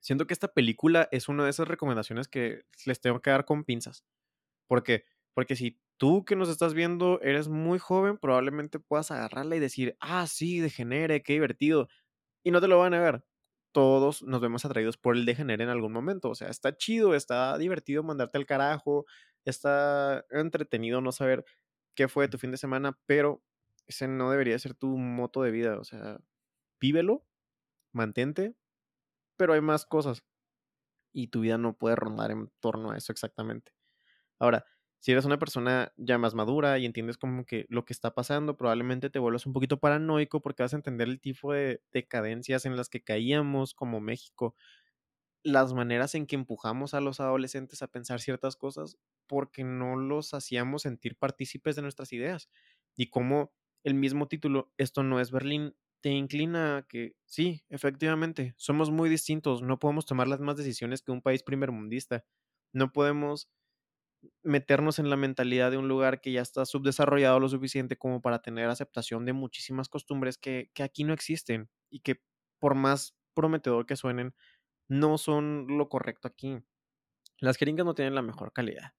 Siento 0.00 0.26
que 0.26 0.34
esta 0.34 0.52
película 0.52 1.08
es 1.10 1.30
una 1.30 1.44
de 1.44 1.48
esas 1.48 1.68
recomendaciones 1.68 2.28
que 2.28 2.66
les 2.84 3.00
tengo 3.00 3.22
que 3.22 3.30
dar 3.30 3.46
con 3.46 3.64
pinzas. 3.64 4.04
¿Por 4.66 4.82
qué? 4.82 5.06
Porque 5.32 5.56
si 5.56 5.80
tú 5.96 6.26
que 6.26 6.36
nos 6.36 6.50
estás 6.50 6.74
viendo 6.74 7.18
eres 7.22 7.48
muy 7.48 7.78
joven, 7.78 8.18
probablemente 8.18 8.78
puedas 8.78 9.10
agarrarla 9.10 9.56
y 9.56 9.60
decir, 9.60 9.96
ah, 10.00 10.26
sí, 10.26 10.60
degenere, 10.60 11.22
qué 11.22 11.32
divertido. 11.32 11.88
Y 12.44 12.50
no 12.50 12.60
te 12.60 12.68
lo 12.68 12.78
van 12.78 12.92
a 12.92 12.98
negar. 12.98 13.24
Todos 13.72 14.22
nos 14.22 14.40
vemos 14.40 14.64
atraídos 14.64 14.96
por 14.96 15.16
el 15.16 15.24
degenere 15.26 15.64
en 15.64 15.70
algún 15.70 15.92
momento. 15.92 16.30
O 16.30 16.34
sea, 16.34 16.48
está 16.48 16.76
chido, 16.76 17.14
está 17.14 17.58
divertido 17.58 18.02
mandarte 18.02 18.38
al 18.38 18.46
carajo, 18.46 19.06
está 19.44 20.24
entretenido 20.30 21.00
no 21.00 21.12
saber 21.12 21.44
qué 21.94 22.08
fue 22.08 22.28
tu 22.28 22.38
fin 22.38 22.50
de 22.50 22.56
semana, 22.56 22.98
pero 23.06 23.42
ese 23.86 24.08
no 24.08 24.30
debería 24.30 24.58
ser 24.58 24.74
tu 24.74 24.96
moto 24.96 25.42
de 25.42 25.50
vida. 25.50 25.78
O 25.78 25.84
sea, 25.84 26.18
vívelo, 26.80 27.26
mantente, 27.92 28.54
pero 29.36 29.54
hay 29.54 29.60
más 29.60 29.86
cosas. 29.86 30.24
Y 31.12 31.28
tu 31.28 31.40
vida 31.40 31.58
no 31.58 31.76
puede 31.76 31.96
rondar 31.96 32.30
en 32.30 32.50
torno 32.60 32.92
a 32.92 32.96
eso 32.96 33.12
exactamente. 33.12 33.72
Ahora, 34.38 34.64
si 35.00 35.12
eres 35.12 35.24
una 35.24 35.38
persona 35.38 35.92
ya 35.96 36.18
más 36.18 36.34
madura 36.34 36.78
y 36.78 36.86
entiendes 36.86 37.18
como 37.18 37.44
que 37.46 37.66
lo 37.68 37.84
que 37.84 37.92
está 37.92 38.14
pasando, 38.14 38.56
probablemente 38.56 39.10
te 39.10 39.18
vuelvas 39.20 39.46
un 39.46 39.52
poquito 39.52 39.78
paranoico 39.80 40.40
porque 40.42 40.62
vas 40.64 40.72
a 40.74 40.76
entender 40.76 41.08
el 41.08 41.20
tipo 41.20 41.52
de 41.52 41.82
decadencias 41.92 42.66
en 42.66 42.76
las 42.76 42.88
que 42.88 43.02
caíamos 43.04 43.74
como 43.74 44.00
México. 44.00 44.54
las 45.42 45.72
maneras 45.72 46.14
en 46.14 46.26
que 46.26 46.36
empujamos 46.36 46.94
a 46.94 47.00
los 47.00 47.20
adolescentes 47.20 47.82
a 47.82 47.88
pensar 47.88 48.20
ciertas 48.20 48.56
cosas 48.56 48.98
porque 49.26 49.64
no 49.64 49.96
los 49.96 50.34
hacíamos 50.34 50.82
sentir 50.82 51.16
partícipes 51.16 51.76
de 51.76 51.82
nuestras 51.82 52.12
ideas. 52.12 52.48
Y 52.96 53.10
como 53.10 53.52
el 53.84 53.94
mismo 53.94 54.26
título, 54.28 54.72
Esto 54.76 55.02
no 55.02 55.20
es 55.20 55.30
Berlín, 55.30 55.76
te 56.00 56.10
inclina 56.10 56.78
a 56.78 56.82
que 56.86 57.14
sí, 57.24 57.64
efectivamente, 57.68 58.54
somos 58.56 58.90
muy 58.90 59.08
distintos, 59.08 59.62
no 59.62 59.78
podemos 59.78 60.06
tomar 60.06 60.28
las 60.28 60.40
mismas 60.40 60.56
decisiones 60.56 61.02
que 61.02 61.12
un 61.12 61.22
país 61.22 61.42
primermundista, 61.42 62.24
no 62.72 62.92
podemos 62.92 63.48
meternos 64.42 64.98
en 64.98 65.10
la 65.10 65.16
mentalidad 65.16 65.70
de 65.70 65.76
un 65.76 65.88
lugar 65.88 66.20
que 66.20 66.32
ya 66.32 66.42
está 66.42 66.64
subdesarrollado 66.66 67.40
lo 67.40 67.48
suficiente 67.48 67.96
como 67.96 68.20
para 68.20 68.40
tener 68.40 68.68
aceptación 68.68 69.24
de 69.24 69.32
muchísimas 69.32 69.88
costumbres 69.88 70.38
que, 70.38 70.70
que 70.74 70.82
aquí 70.82 71.04
no 71.04 71.12
existen 71.12 71.68
y 71.90 72.00
que 72.00 72.22
por 72.58 72.74
más 72.74 73.16
prometedor 73.34 73.86
que 73.86 73.96
suenen, 73.96 74.34
no 74.88 75.18
son 75.18 75.66
lo 75.68 75.88
correcto 75.88 76.26
aquí. 76.28 76.58
Las 77.38 77.56
jeringas 77.56 77.86
no 77.86 77.94
tienen 77.94 78.14
la 78.14 78.22
mejor 78.22 78.52
calidad. 78.52 78.94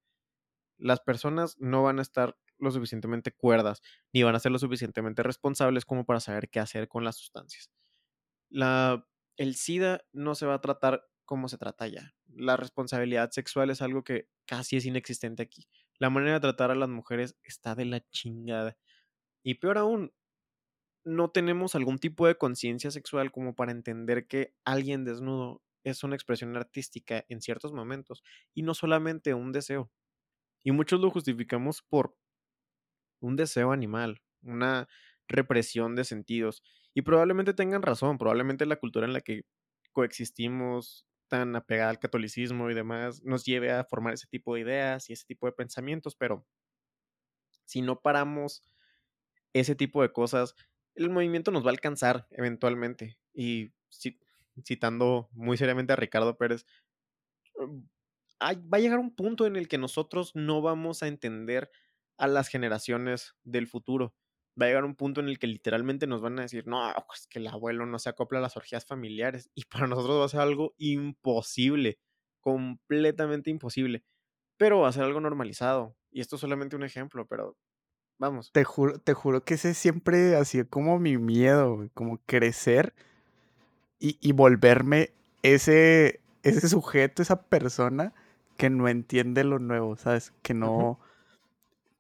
Las 0.78 1.02
personas 1.02 1.58
no 1.60 1.84
van 1.84 2.00
a 2.00 2.02
estar 2.02 2.38
lo 2.58 2.72
suficientemente 2.72 3.32
cuerdas 3.32 3.82
ni 4.14 4.24
van 4.24 4.36
a 4.36 4.40
ser 4.40 4.52
lo 4.52 4.60
suficientemente 4.60 5.24
responsables 5.24 5.86
como 5.86 6.06
para 6.06 6.20
saber 6.20 6.50
qué 6.50 6.60
hacer 6.60 6.88
con 6.88 7.04
las 7.04 7.18
sustancias. 7.18 7.70
La, 8.50 9.06
el 9.38 9.56
SIDA 9.56 10.02
no 10.14 10.36
se 10.36 10.46
va 10.46 10.56
a 10.56 10.62
tratar 10.62 11.06
como 11.30 11.48
se 11.48 11.60
trata 11.60 11.86
ya. 11.86 12.16
La 12.28 12.58
responsabilidad 12.58 13.30
sexual 13.30 13.70
es 13.70 13.84
algo 13.84 14.04
que 14.04 14.28
casi 14.48 14.78
es 14.78 14.86
inexistente 14.88 15.44
aquí. 15.44 15.68
La 16.00 16.10
manera 16.10 16.34
de 16.34 16.40
tratar 16.40 16.72
a 16.72 16.76
las 16.76 16.90
mujeres 16.90 17.38
está 17.44 17.76
de 17.76 17.86
la 17.86 18.00
chingada. 18.10 18.76
Y 19.44 19.54
peor 19.54 19.78
aún, 19.78 20.12
no 21.04 21.30
tenemos 21.30 21.76
algún 21.76 22.00
tipo 22.00 22.26
de 22.26 22.36
conciencia 22.36 22.90
sexual 22.90 23.32
como 23.32 23.54
para 23.54 23.72
entender 23.72 24.26
que 24.26 24.56
alguien 24.66 25.06
desnudo 25.06 25.62
es 25.84 26.04
una 26.04 26.16
expresión 26.16 26.58
artística 26.58 27.24
en 27.30 27.42
ciertos 27.42 27.74
momentos 27.74 28.24
y 28.56 28.64
no 28.64 28.74
solamente 28.74 29.36
un 29.36 29.52
deseo. 29.52 29.92
Y 30.64 30.72
muchos 30.72 31.00
lo 31.00 31.12
justificamos 31.12 31.84
por 31.84 32.18
un 33.20 33.36
deseo 33.36 33.72
animal, 33.72 34.20
una 34.42 34.88
represión 35.28 35.96
de 35.96 36.06
sentidos. 36.06 36.64
Y 36.96 37.04
probablemente 37.04 37.54
tengan 37.54 37.84
razón, 37.84 38.18
probablemente 38.18 38.66
la 38.66 38.78
cultura 38.78 39.06
en 39.06 39.14
la 39.14 39.22
que 39.22 39.44
coexistimos 39.92 41.06
tan 41.30 41.56
apegada 41.56 41.92
al 41.92 42.00
catolicismo 42.00 42.70
y 42.70 42.74
demás 42.74 43.24
nos 43.24 43.46
lleve 43.46 43.72
a 43.72 43.86
formar 43.86 44.14
ese 44.16 44.28
tipo 44.28 44.56
de 44.56 44.62
ideas 44.62 45.10
y 45.10 45.14
ese 45.14 45.26
tipo 45.26 45.46
de 45.48 45.54
pensamientos, 45.54 46.16
pero 46.16 46.46
si 47.66 47.82
no 47.82 48.02
paramos 48.02 48.64
ese 49.54 49.76
tipo 49.76 50.02
de 50.02 50.12
cosas, 50.12 50.56
el 50.96 51.10
movimiento 51.10 51.52
nos 51.52 51.64
va 51.64 51.70
a 51.70 51.72
alcanzar 51.72 52.28
eventualmente. 52.32 53.18
Y 53.34 53.74
citando 54.64 55.30
muy 55.32 55.58
seriamente 55.58 55.94
a 55.94 55.96
Ricardo 55.96 56.38
Pérez, 56.38 56.66
mm, 57.56 57.80
va 58.42 58.78
a 58.78 58.80
llegar 58.80 59.00
un 59.00 59.16
punto 59.16 59.46
en 59.46 59.56
el 59.56 59.68
que 59.68 59.78
nosotros 59.78 60.36
no 60.36 60.62
vamos 60.62 61.04
a 61.04 61.08
entender 61.08 61.72
a 62.18 62.28
las 62.28 62.48
generaciones 62.50 63.36
del 63.44 63.68
futuro. 63.68 64.16
Va 64.60 64.66
a 64.66 64.70
llegar 64.70 64.86
un 64.86 64.96
punto 64.96 65.22
en 65.22 65.30
el 65.30 65.40
que 65.40 65.48
literalmente 65.48 66.08
nos 66.08 66.22
van 66.22 66.40
a 66.40 66.44
decir, 66.44 66.68
no, 66.68 66.90
es 66.90 66.96
pues, 67.08 67.28
que 67.28 67.40
el 67.40 67.48
abuelo 67.48 67.86
no 67.86 68.00
se 68.00 68.10
acopla 68.10 68.40
a 68.40 68.42
las 68.42 68.58
orgías 68.58 68.86
familiares. 68.86 69.50
Y 69.56 69.66
para 69.66 69.88
nosotros 69.88 70.20
va 70.20 70.26
a 70.26 70.30
ser 70.30 70.42
algo 70.42 70.74
imposible, 70.78 72.00
completamente 72.40 73.50
imposible. 73.50 74.04
Pero 74.58 74.80
va 74.80 74.90
a 74.90 74.94
ser 74.94 75.04
algo 75.04 75.22
normalizado. 75.22 75.96
Y 76.12 76.22
esto 76.22 76.36
es 76.36 76.42
solamente 76.42 76.76
un 76.76 76.84
ejemplo, 76.84 77.26
pero 77.28 77.58
vamos. 78.18 78.52
Te 78.52 78.64
juro, 78.64 79.00
te 79.00 79.14
juro 79.14 79.44
que 79.44 79.54
ese 79.54 79.74
siempre 79.74 80.36
ha 80.36 80.44
sido 80.46 80.68
como 80.68 81.00
mi 81.00 81.18
miedo, 81.18 81.90
como 81.94 82.20
crecer 82.26 82.94
y, 84.00 84.32
volverme 84.32 85.12
ese, 85.44 86.22
ese 86.44 86.70
sujeto, 86.70 87.22
esa 87.22 87.44
persona 87.44 88.14
que 88.58 88.70
no 88.70 88.88
entiende 88.88 89.44
lo 89.44 89.60
nuevo, 89.60 89.96
¿sabes? 89.98 90.34
Que 90.42 90.54
no... 90.54 91.00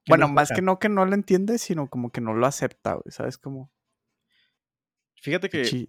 Bueno, 0.10 0.28
más 0.28 0.52
que 0.52 0.62
no 0.62 0.80
que 0.80 0.90
no 0.90 1.06
lo 1.06 1.14
entiende, 1.14 1.58
sino 1.58 1.88
como 1.88 2.12
que 2.12 2.22
no 2.22 2.34
lo 2.34 2.46
acepta, 2.46 2.94
güey, 2.94 3.12
¿sabes? 3.12 3.38
Como... 3.38 3.72
Fíjate 5.16 5.50
que... 5.50 5.88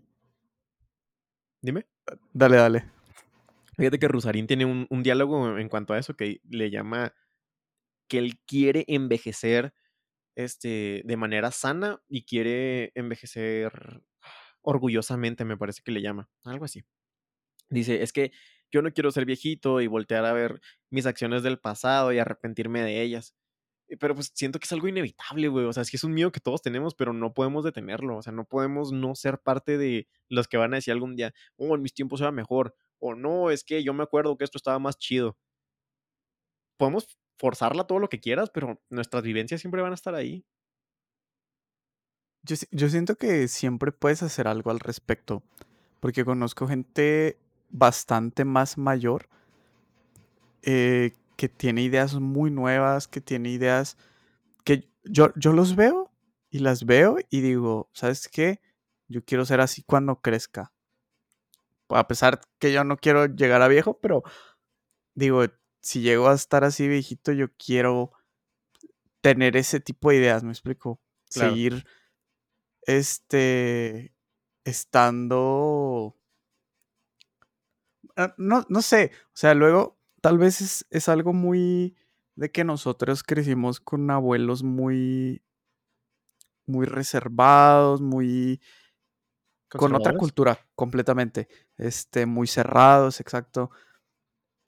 Dime. 1.63 1.87
Dale, 2.33 2.57
dale. 2.57 2.85
Fíjate 3.77 3.99
que 3.99 4.09
Rusarín 4.09 4.47
tiene 4.47 4.65
un, 4.65 4.87
un, 4.91 5.03
diálogo 5.03 5.59
en 5.59 5.69
cuanto 5.69 5.95
a 5.95 5.99
eso 5.99 6.15
que 6.15 6.41
le 6.49 6.71
llama 6.71 7.15
que 8.09 8.19
él 8.19 8.39
quiere 8.47 8.85
envejecer 8.89 9.73
este, 10.35 11.03
de 11.05 11.17
manera 11.17 11.51
sana 11.51 12.03
y 12.09 12.25
quiere 12.25 12.93
envejecer 12.95 14.03
orgullosamente, 14.63 15.45
me 15.45 15.57
parece 15.57 15.83
que 15.83 15.93
le 15.93 16.03
llama, 16.03 16.29
algo 16.45 16.65
así. 16.65 16.85
Dice, 17.71 18.03
es 18.03 18.13
que 18.13 18.33
yo 18.71 18.83
no 18.83 18.93
quiero 18.93 19.11
ser 19.11 19.25
viejito 19.25 19.81
y 19.81 19.87
voltear 19.87 20.25
a 20.25 20.33
ver 20.33 20.61
mis 20.91 21.07
acciones 21.07 21.43
del 21.43 21.59
pasado 21.59 22.13
y 22.13 22.19
arrepentirme 22.19 22.83
de 22.83 23.03
ellas. 23.03 23.35
Eh, 23.91 23.97
pero 23.99 24.15
pues 24.15 24.31
siento 24.35 24.59
que 24.59 24.65
es 24.65 24.73
algo 24.73 24.89
inevitable, 24.89 25.49
güey. 25.49 25.67
O 25.67 25.73
sea, 25.73 25.85
sí 25.85 25.97
es 25.97 26.05
un 26.05 26.15
miedo 26.15 26.33
que 26.33 26.41
todos 26.41 26.63
tenemos, 26.63 26.95
pero 26.95 27.13
no 27.13 27.35
podemos 27.35 27.65
detenerlo. 27.65 28.17
O 28.17 28.23
sea, 28.23 28.33
no 28.33 28.45
podemos 28.45 28.93
no 28.93 29.15
ser 29.15 29.39
parte 29.41 29.77
de 29.77 30.09
los 30.29 30.49
que 30.49 30.57
van 30.57 30.73
a 30.73 30.77
decir 30.77 30.93
algún 30.93 31.17
día, 31.17 31.35
oh, 31.57 31.75
en 31.75 31.83
mis 31.83 31.93
tiempos 31.93 32.21
era 32.21 32.31
mejor. 32.31 32.75
O 33.01 33.15
no, 33.15 33.51
es 33.51 33.65
que 33.65 33.83
yo 33.83 33.93
me 33.93 34.05
acuerdo 34.05 34.37
que 34.39 34.45
esto 34.45 34.59
estaba 34.59 34.79
más 34.79 34.97
chido. 34.99 35.37
Podemos 36.79 37.19
forzarla 37.39 37.85
todo 37.87 37.99
lo 37.99 38.09
que 38.09 38.21
quieras, 38.21 38.51
pero 38.51 38.81
nuestras 38.91 39.23
vivencias 39.23 39.61
siempre 39.61 39.83
van 39.83 39.93
a 39.93 39.95
estar 39.95 40.15
ahí. 40.15 40.45
Yo, 42.43 42.89
siento 42.89 43.17
que 43.17 43.49
siempre 43.49 43.93
puedes 43.93 44.23
hacer 44.23 44.49
algo 44.49 44.71
al 44.71 44.81
respecto, 44.81 45.43
porque 46.01 46.25
conozco 46.25 46.67
gente 46.67 47.39
bastante 47.69 48.47
más 48.47 48.79
mayor 48.79 49.29
eh, 50.63 51.13
que 51.41 51.49
tiene 51.49 51.81
ideas 51.81 52.17
muy 52.17 52.51
nuevas, 52.51 53.09
que 53.09 53.23
tiene 53.23 53.49
ideas 53.49 53.97
que 54.63 54.93
yo, 55.05 55.33
yo 55.37 55.55
los 55.55 55.75
veo 55.75 56.13
y 56.51 56.59
las 56.59 56.85
veo 56.85 57.17
y 57.31 57.41
digo, 57.41 57.89
¿sabes 57.95 58.29
qué? 58.29 58.61
Yo 59.09 59.25
quiero 59.25 59.47
ser 59.47 59.63
así 59.63 59.83
cuando 59.83 60.21
crezca. 60.21 60.71
A 61.89 62.07
pesar 62.07 62.43
que 62.59 62.75
yo 62.75 62.85
no 62.85 62.99
quiero 62.99 63.25
llegar 63.25 63.63
a 63.63 63.69
viejo, 63.69 63.99
pero 64.01 64.23
digo, 65.15 65.47
si 65.81 66.03
llego 66.03 66.29
a 66.29 66.35
estar 66.35 66.63
así 66.63 66.87
viejito, 66.87 67.33
yo 67.33 67.47
quiero 67.57 68.13
tener 69.23 69.57
ese 69.57 69.81
tipo 69.81 70.11
de 70.11 70.17
ideas, 70.17 70.45
¿me 70.45 70.51
explico? 70.51 71.01
Seguir 71.25 71.87
este, 72.83 74.13
estando... 74.65 76.19
Ah, 78.15 78.35
no, 78.37 78.67
no 78.69 78.83
sé, 78.83 79.13
o 79.29 79.37
sea, 79.37 79.55
luego 79.55 80.00
tal 80.21 80.39
vez 80.39 80.61
es, 80.61 80.87
es 80.91 81.09
algo 81.09 81.33
muy 81.33 81.97
de 82.37 82.51
que 82.51 82.65
nosotros 82.65 83.23
crecimos 83.23 83.81
con 83.81 84.11
abuelos 84.11 84.63
muy, 84.63 85.43
muy 86.67 86.87
reservados, 86.87 88.01
muy 88.01 88.61
con 89.69 89.95
otra 89.95 90.17
cultura 90.17 90.67
completamente, 90.75 91.49
este, 91.77 92.27
muy 92.27 92.47
cerrados, 92.47 93.21
exacto. 93.21 93.71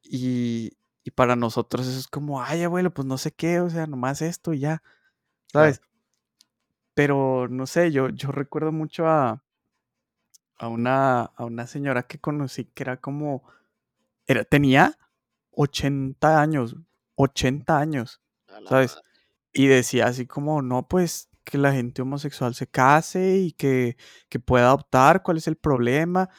Y, 0.02 0.76
y, 1.02 1.10
para 1.10 1.34
nosotros 1.34 1.86
eso 1.86 1.98
es 1.98 2.08
como, 2.08 2.42
ay, 2.42 2.62
abuelo, 2.62 2.92
pues 2.92 3.06
no 3.06 3.18
sé 3.18 3.32
qué, 3.32 3.60
o 3.60 3.70
sea, 3.70 3.86
nomás 3.86 4.22
esto 4.22 4.52
y 4.52 4.60
ya, 4.60 4.82
¿sabes? 5.52 5.80
Pero 6.94 7.48
no 7.48 7.66
sé, 7.66 7.90
yo, 7.90 8.10
yo 8.10 8.30
recuerdo 8.30 8.70
mucho 8.70 9.06
a, 9.06 9.42
a, 10.56 10.68
una, 10.68 11.22
a 11.22 11.44
una 11.44 11.66
señora 11.66 12.04
que 12.04 12.20
conocí 12.20 12.66
que 12.66 12.82
era 12.82 12.98
como, 12.98 13.42
era, 14.26 14.44
tenía 14.44 14.98
80 15.52 16.40
años, 16.40 16.76
80 17.16 17.78
años, 17.78 18.20
¿sabes? 18.68 18.98
Y 19.52 19.66
decía 19.66 20.06
así 20.06 20.26
como, 20.26 20.62
no, 20.62 20.88
pues 20.88 21.28
que 21.44 21.58
la 21.58 21.72
gente 21.72 22.02
homosexual 22.02 22.54
se 22.54 22.66
case 22.66 23.38
y 23.38 23.52
que, 23.52 23.96
que 24.28 24.38
pueda 24.38 24.66
adoptar, 24.66 25.22
¿cuál 25.22 25.36
es 25.36 25.46
el 25.46 25.56
problema? 25.56 26.30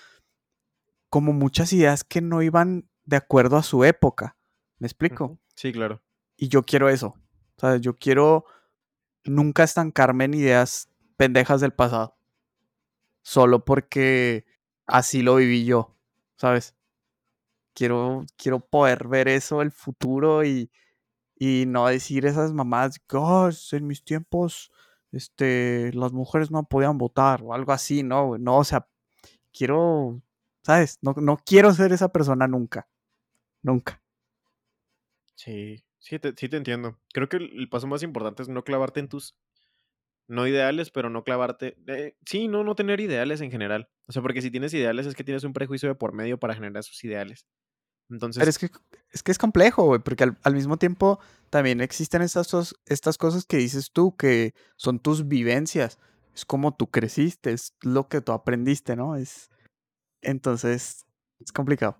Como 1.10 1.34
muchas 1.34 1.73
ideas 1.73 2.04
que 2.04 2.21
no 2.21 2.41
iban 2.41 2.89
de 3.06 3.17
acuerdo 3.17 3.58
a 3.58 3.63
su 3.63 3.84
época, 3.84 4.38
¿me 4.80 4.88
explico? 4.88 5.39
Sí, 5.56 5.71
claro. 5.71 6.02
Y 6.38 6.47
yo 6.47 6.63
quiero 6.63 6.89
eso, 6.89 7.15
¿sabes? 7.58 7.82
Yo 7.82 7.97
quiero 7.97 8.45
nunca 9.23 9.63
estancarme 9.63 10.26
en 10.26 10.34
ideas 10.34 10.89
pendejas 11.17 11.62
del 11.62 11.73
pasado. 11.73 12.17
Solo 13.21 13.63
porque 13.63 14.45
así 14.86 15.21
lo 15.21 15.36
viví 15.36 15.65
yo, 15.65 15.95
¿sabes? 16.36 16.76
Quiero, 17.73 18.25
quiero 18.38 18.59
poder 18.59 19.07
ver 19.07 19.27
eso, 19.27 19.62
el 19.62 19.71
futuro 19.71 20.45
y, 20.45 20.71
y 21.38 21.65
no 21.67 21.88
decir 21.88 22.25
esas 22.25 22.53
mamás, 22.53 23.01
gosh, 23.09 23.73
en 23.73 23.88
mis 23.88 24.03
tiempos 24.03 24.71
este, 25.12 25.91
las 25.93 26.12
mujeres 26.13 26.51
no 26.51 26.63
podían 26.63 26.97
votar 26.97 27.41
o 27.43 27.53
algo 27.53 27.71
así, 27.71 28.03
¿no? 28.03 28.38
No, 28.38 28.57
o 28.59 28.63
sea, 28.63 28.88
quiero, 29.53 30.21
¿sabes? 30.63 30.99
No, 31.01 31.13
no 31.17 31.38
quiero 31.38 31.73
ser 31.73 31.93
esa 31.93 32.09
persona 32.09 32.47
nunca. 32.47 32.88
Nunca. 33.62 34.01
Sí, 35.36 35.83
Sí 36.03 36.19
te, 36.19 36.33
sí 36.36 36.49
te 36.49 36.57
entiendo. 36.57 36.99
Creo 37.13 37.29
que 37.29 37.38
el 37.38 37.69
paso 37.69 37.88
más 37.88 38.03
importante 38.03 38.43
es 38.43 38.49
no 38.49 38.65
clavarte 38.65 38.99
en 38.99 39.07
tus 39.07 39.38
No 40.27 40.47
ideales, 40.47 40.89
pero 40.89 41.09
no 41.09 41.23
clavarte. 41.23 41.75
eh, 41.88 42.15
sí, 42.25 42.47
no, 42.47 42.63
no 42.63 42.75
tener 42.75 42.99
ideales 42.99 43.41
en 43.41 43.51
general. 43.51 43.89
O 44.07 44.12
sea, 44.12 44.21
porque 44.21 44.41
si 44.41 44.51
tienes 44.51 44.73
ideales 44.73 45.05
es 45.05 45.15
que 45.15 45.23
tienes 45.23 45.43
un 45.43 45.53
prejuicio 45.53 45.89
de 45.89 45.95
por 45.95 46.13
medio 46.13 46.39
para 46.39 46.53
generar 46.55 46.79
esos 46.79 47.03
ideales. 47.03 47.45
Pero 48.07 48.15
Entonces, 48.15 48.47
es 48.47 48.57
que 48.59 48.69
es, 49.12 49.23
que 49.23 49.31
es 49.31 49.38
complejo, 49.38 49.86
güey, 49.86 49.99
porque 49.99 50.23
al, 50.23 50.38
al 50.43 50.53
mismo 50.53 50.77
tiempo 50.77 51.19
también 51.49 51.81
existen 51.81 52.21
estas, 52.21 52.75
estas 52.86 53.17
cosas 53.17 53.45
que 53.45 53.57
dices 53.57 53.91
tú, 53.91 54.15
que 54.15 54.53
son 54.75 54.99
tus 54.99 55.27
vivencias. 55.27 55.99
Es 56.36 56.45
como 56.45 56.75
tú 56.75 56.89
creciste, 56.89 57.51
es 57.51 57.75
lo 57.81 58.07
que 58.07 58.21
tú 58.21 58.31
aprendiste, 58.31 58.95
¿no? 58.95 59.15
Es, 59.15 59.49
entonces, 60.21 61.05
es 61.39 61.51
complicado. 61.51 61.97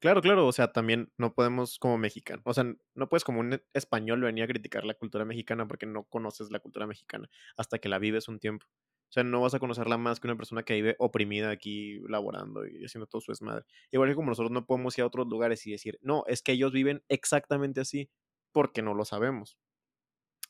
Claro, 0.00 0.20
claro, 0.22 0.46
o 0.46 0.52
sea, 0.52 0.72
también 0.72 1.12
no 1.18 1.34
podemos 1.34 1.78
como 1.78 1.98
mexicano, 1.98 2.42
o 2.44 2.54
sea, 2.54 2.64
no 2.94 3.08
puedes 3.08 3.24
como 3.24 3.40
un 3.40 3.62
español 3.74 4.20
venir 4.22 4.44
a 4.44 4.48
criticar 4.48 4.84
la 4.84 4.94
cultura 4.94 5.24
mexicana 5.24 5.66
porque 5.68 5.86
no 5.86 6.04
conoces 6.04 6.50
la 6.50 6.60
cultura 6.60 6.86
mexicana 6.86 7.28
hasta 7.56 7.78
que 7.78 7.88
la 7.88 7.98
vives 7.98 8.28
un 8.28 8.38
tiempo. 8.40 8.66
O 9.10 9.12
sea, 9.12 9.24
no 9.24 9.40
vas 9.40 9.54
a 9.54 9.58
conocerla 9.58 9.98
más 9.98 10.20
que 10.20 10.28
una 10.28 10.36
persona 10.36 10.62
que 10.62 10.74
vive 10.74 10.94
oprimida 11.00 11.50
aquí 11.50 11.98
laborando 12.08 12.64
y 12.66 12.84
haciendo 12.84 13.08
todo 13.08 13.20
su 13.20 13.32
desmadre. 13.32 13.64
Igual 13.90 14.10
que 14.10 14.14
como 14.14 14.28
nosotros 14.30 14.52
no 14.52 14.66
podemos 14.66 14.96
ir 14.98 15.02
a 15.02 15.06
otros 15.08 15.26
lugares 15.26 15.66
y 15.66 15.72
decir, 15.72 15.98
no, 16.00 16.22
es 16.28 16.42
que 16.42 16.52
ellos 16.52 16.70
viven 16.72 17.02
exactamente 17.08 17.80
así 17.80 18.08
porque 18.52 18.82
no 18.82 18.94
lo 18.94 19.04
sabemos. 19.04 19.58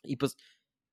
Y 0.03 0.17
pues 0.17 0.37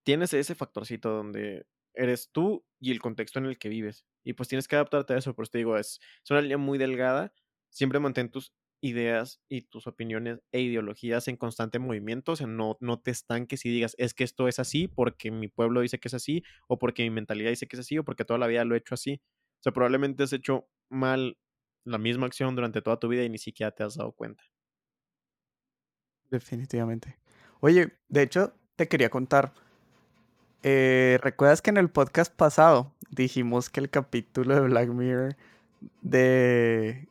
tienes 0.03 0.33
ese 0.33 0.55
factorcito 0.55 1.09
donde 1.11 1.65
eres 1.93 2.29
tú 2.31 2.65
y 2.79 2.91
el 2.91 3.01
contexto 3.01 3.39
en 3.39 3.45
el 3.45 3.57
que 3.57 3.69
vives. 3.69 4.05
Y 4.23 4.33
pues 4.33 4.49
tienes 4.49 4.67
que 4.67 4.75
adaptarte 4.75 5.13
a 5.13 5.17
eso. 5.17 5.33
Por 5.35 5.43
eso 5.43 5.51
te 5.51 5.57
digo, 5.59 5.77
es, 5.77 5.99
es 6.23 6.31
una 6.31 6.41
línea 6.41 6.57
muy 6.57 6.77
delgada. 6.77 7.33
Siempre 7.69 7.99
mantén 7.99 8.29
tus 8.29 8.53
ideas 8.81 9.41
y 9.49 9.63
tus 9.63 9.87
opiniones 9.87 10.39
e 10.51 10.61
ideologías 10.61 11.27
en 11.27 11.37
constante 11.37 11.79
movimiento. 11.79 12.33
O 12.33 12.35
sea, 12.35 12.47
no, 12.47 12.77
no 12.79 12.99
te 12.99 13.11
estanques 13.11 13.65
y 13.65 13.69
digas, 13.69 13.95
es 13.97 14.13
que 14.13 14.23
esto 14.23 14.47
es 14.47 14.59
así 14.59 14.87
porque 14.87 15.31
mi 15.31 15.47
pueblo 15.47 15.81
dice 15.81 15.99
que 15.99 16.07
es 16.09 16.13
así, 16.13 16.43
o 16.67 16.77
porque 16.79 17.03
mi 17.03 17.09
mentalidad 17.09 17.49
dice 17.51 17.67
que 17.67 17.75
es 17.75 17.81
así, 17.81 17.97
o 17.97 18.03
porque 18.05 18.25
toda 18.25 18.39
la 18.39 18.47
vida 18.47 18.65
lo 18.65 18.75
he 18.75 18.79
hecho 18.79 18.93
así. 18.95 19.21
O 19.59 19.63
sea, 19.63 19.71
probablemente 19.73 20.23
has 20.23 20.33
hecho 20.33 20.67
mal 20.89 21.37
la 21.85 21.97
misma 21.97 22.27
acción 22.27 22.55
durante 22.55 22.81
toda 22.81 22.99
tu 22.99 23.07
vida 23.07 23.23
y 23.23 23.29
ni 23.29 23.37
siquiera 23.39 23.71
te 23.71 23.83
has 23.83 23.95
dado 23.95 24.11
cuenta. 24.11 24.43
Definitivamente. 26.29 27.17
Oye, 27.61 27.97
de 28.09 28.21
hecho, 28.21 28.53
te 28.75 28.87
quería 28.87 29.09
contar. 29.09 29.53
eh, 30.63 31.19
¿recuerdas 31.21 31.61
que 31.61 31.69
en 31.69 31.77
el 31.77 31.89
podcast 31.89 32.33
pasado 32.35 32.93
dijimos 33.09 33.69
que 33.69 33.79
el 33.79 33.89
capítulo 33.89 34.55
de 34.55 34.61
Black 34.61 34.89
Mirror 34.89 35.35
de 36.01 37.07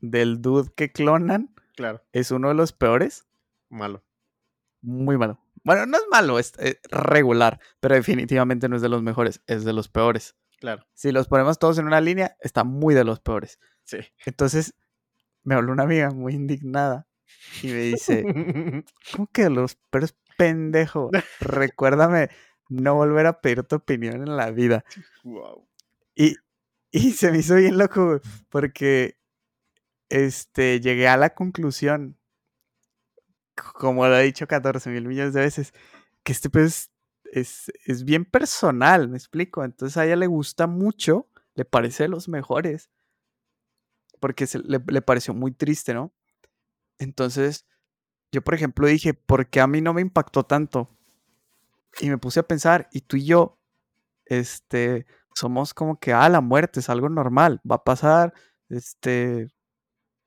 del 0.00 0.40
dude 0.42 0.70
que 0.76 0.90
clonan 0.92 1.54
Claro, 1.76 2.02
es 2.12 2.30
uno 2.30 2.48
de 2.48 2.54
los 2.54 2.72
peores? 2.72 3.26
malo. 3.68 4.04
Muy 4.82 5.16
malo. 5.18 5.38
Bueno, 5.62 5.84
no 5.86 5.96
es 5.98 6.04
malo, 6.10 6.38
es 6.38 6.52
eh, 6.58 6.80
regular, 6.90 7.60
pero 7.80 7.94
definitivamente 7.94 8.68
no 8.68 8.76
es 8.76 8.82
de 8.82 8.88
los 8.88 9.02
mejores, 9.02 9.42
es 9.46 9.64
de 9.64 9.72
los 9.74 9.88
peores. 9.88 10.36
Claro, 10.58 10.86
Si 10.94 11.12
los 11.12 11.28
ponemos 11.28 11.58
todos 11.58 11.78
en 11.78 11.86
una 11.86 12.00
línea, 12.00 12.36
está 12.40 12.64
muy 12.64 12.94
de 12.94 13.04
los 13.04 13.20
peores. 13.20 13.58
sí. 13.84 13.98
Entonces, 14.26 14.74
me 15.42 15.54
habló 15.54 15.72
una 15.72 15.84
amiga 15.84 16.10
muy 16.10 16.34
indignada 16.34 17.06
y 17.62 17.68
me 17.68 17.80
dice, 17.82 18.24
¿cómo 19.12 19.26
que 19.32 19.44
de 19.44 19.50
los 19.50 19.76
peores 19.90 20.14
pendejo? 20.36 21.10
Recuérdame 21.40 22.28
no 22.68 22.94
volver 22.94 23.26
a 23.26 23.40
pedir 23.40 23.62
tu 23.64 23.76
opinión 23.76 24.16
en 24.16 24.36
la 24.36 24.50
vida. 24.50 24.84
wow. 25.24 25.66
Y, 26.14 26.36
y 26.90 27.12
se 27.12 27.30
me 27.30 27.38
hizo 27.38 27.56
bien 27.56 27.78
loco, 27.78 28.20
porque 28.48 29.18
este, 30.10 30.80
llegué 30.80 31.08
a 31.08 31.16
la 31.16 31.34
conclusión, 31.34 32.18
como 33.78 34.06
lo 34.06 34.16
he 34.16 34.22
dicho 34.24 34.46
14 34.46 34.90
mil 34.90 35.06
millones 35.06 35.34
de 35.34 35.40
veces, 35.40 35.72
que 36.24 36.32
este 36.32 36.50
pues 36.50 36.90
es, 37.32 37.70
es 37.86 38.04
bien 38.04 38.24
personal, 38.24 39.08
me 39.08 39.16
explico. 39.18 39.64
Entonces 39.64 39.96
a 39.96 40.04
ella 40.06 40.16
le 40.16 40.26
gusta 40.26 40.66
mucho, 40.66 41.28
le 41.54 41.64
parece 41.64 42.04
de 42.04 42.08
los 42.08 42.28
mejores, 42.28 42.90
porque 44.20 44.46
se- 44.46 44.58
le, 44.60 44.80
le 44.86 45.02
pareció 45.02 45.34
muy 45.34 45.52
triste, 45.52 45.94
¿no? 45.94 46.12
Entonces, 46.98 47.66
yo 48.32 48.42
por 48.42 48.54
ejemplo 48.54 48.88
dije, 48.88 49.14
¿por 49.14 49.48
qué 49.50 49.60
a 49.62 49.66
mí 49.66 49.82
no 49.82 49.94
me 49.94 50.02
impactó 50.02 50.44
tanto? 50.44 50.88
Y 52.00 52.08
me 52.10 52.18
puse 52.18 52.40
a 52.40 52.44
pensar, 52.46 52.88
y 52.92 53.02
tú 53.02 53.16
y 53.16 53.26
yo, 53.26 53.58
este, 54.26 55.06
somos 55.34 55.74
como 55.74 55.98
que, 56.00 56.12
ah, 56.12 56.28
la 56.28 56.40
muerte 56.42 56.80
es 56.80 56.90
algo 56.90 57.08
normal, 57.10 57.60
va 57.70 57.76
a 57.76 57.84
pasar, 57.84 58.34
este, 58.70 59.48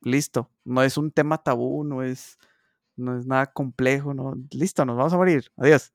listo, 0.04 0.52
no 0.66 0.84
es 0.84 0.98
un 0.98 1.12
tema 1.12 1.44
tabú, 1.44 1.84
no 1.84 2.04
es, 2.04 2.38
no 2.98 3.18
es 3.20 3.26
nada 3.28 3.54
complejo, 3.54 4.14
no, 4.14 4.36
listo, 4.52 4.86
nos 4.86 4.98
vamos 4.98 5.14
a 5.14 5.18
morir, 5.18 5.52
adiós. 5.58 5.94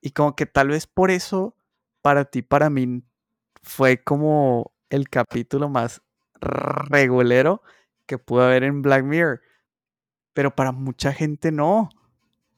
Y 0.00 0.10
como 0.12 0.36
que 0.36 0.46
tal 0.46 0.68
vez 0.68 0.86
por 0.86 1.10
eso, 1.10 1.56
para 2.02 2.24
ti, 2.26 2.42
para 2.42 2.70
mí, 2.70 3.02
fue 3.62 4.02
como 4.04 4.72
el 4.90 5.08
capítulo 5.10 5.68
más 5.68 6.02
regulero 6.40 7.62
que 8.06 8.18
pudo 8.18 8.42
haber 8.44 8.64
en 8.64 8.82
Black 8.82 9.04
Mirror, 9.04 9.40
pero 10.34 10.54
para 10.56 10.72
mucha 10.72 11.12
gente 11.12 11.52
no, 11.52 11.90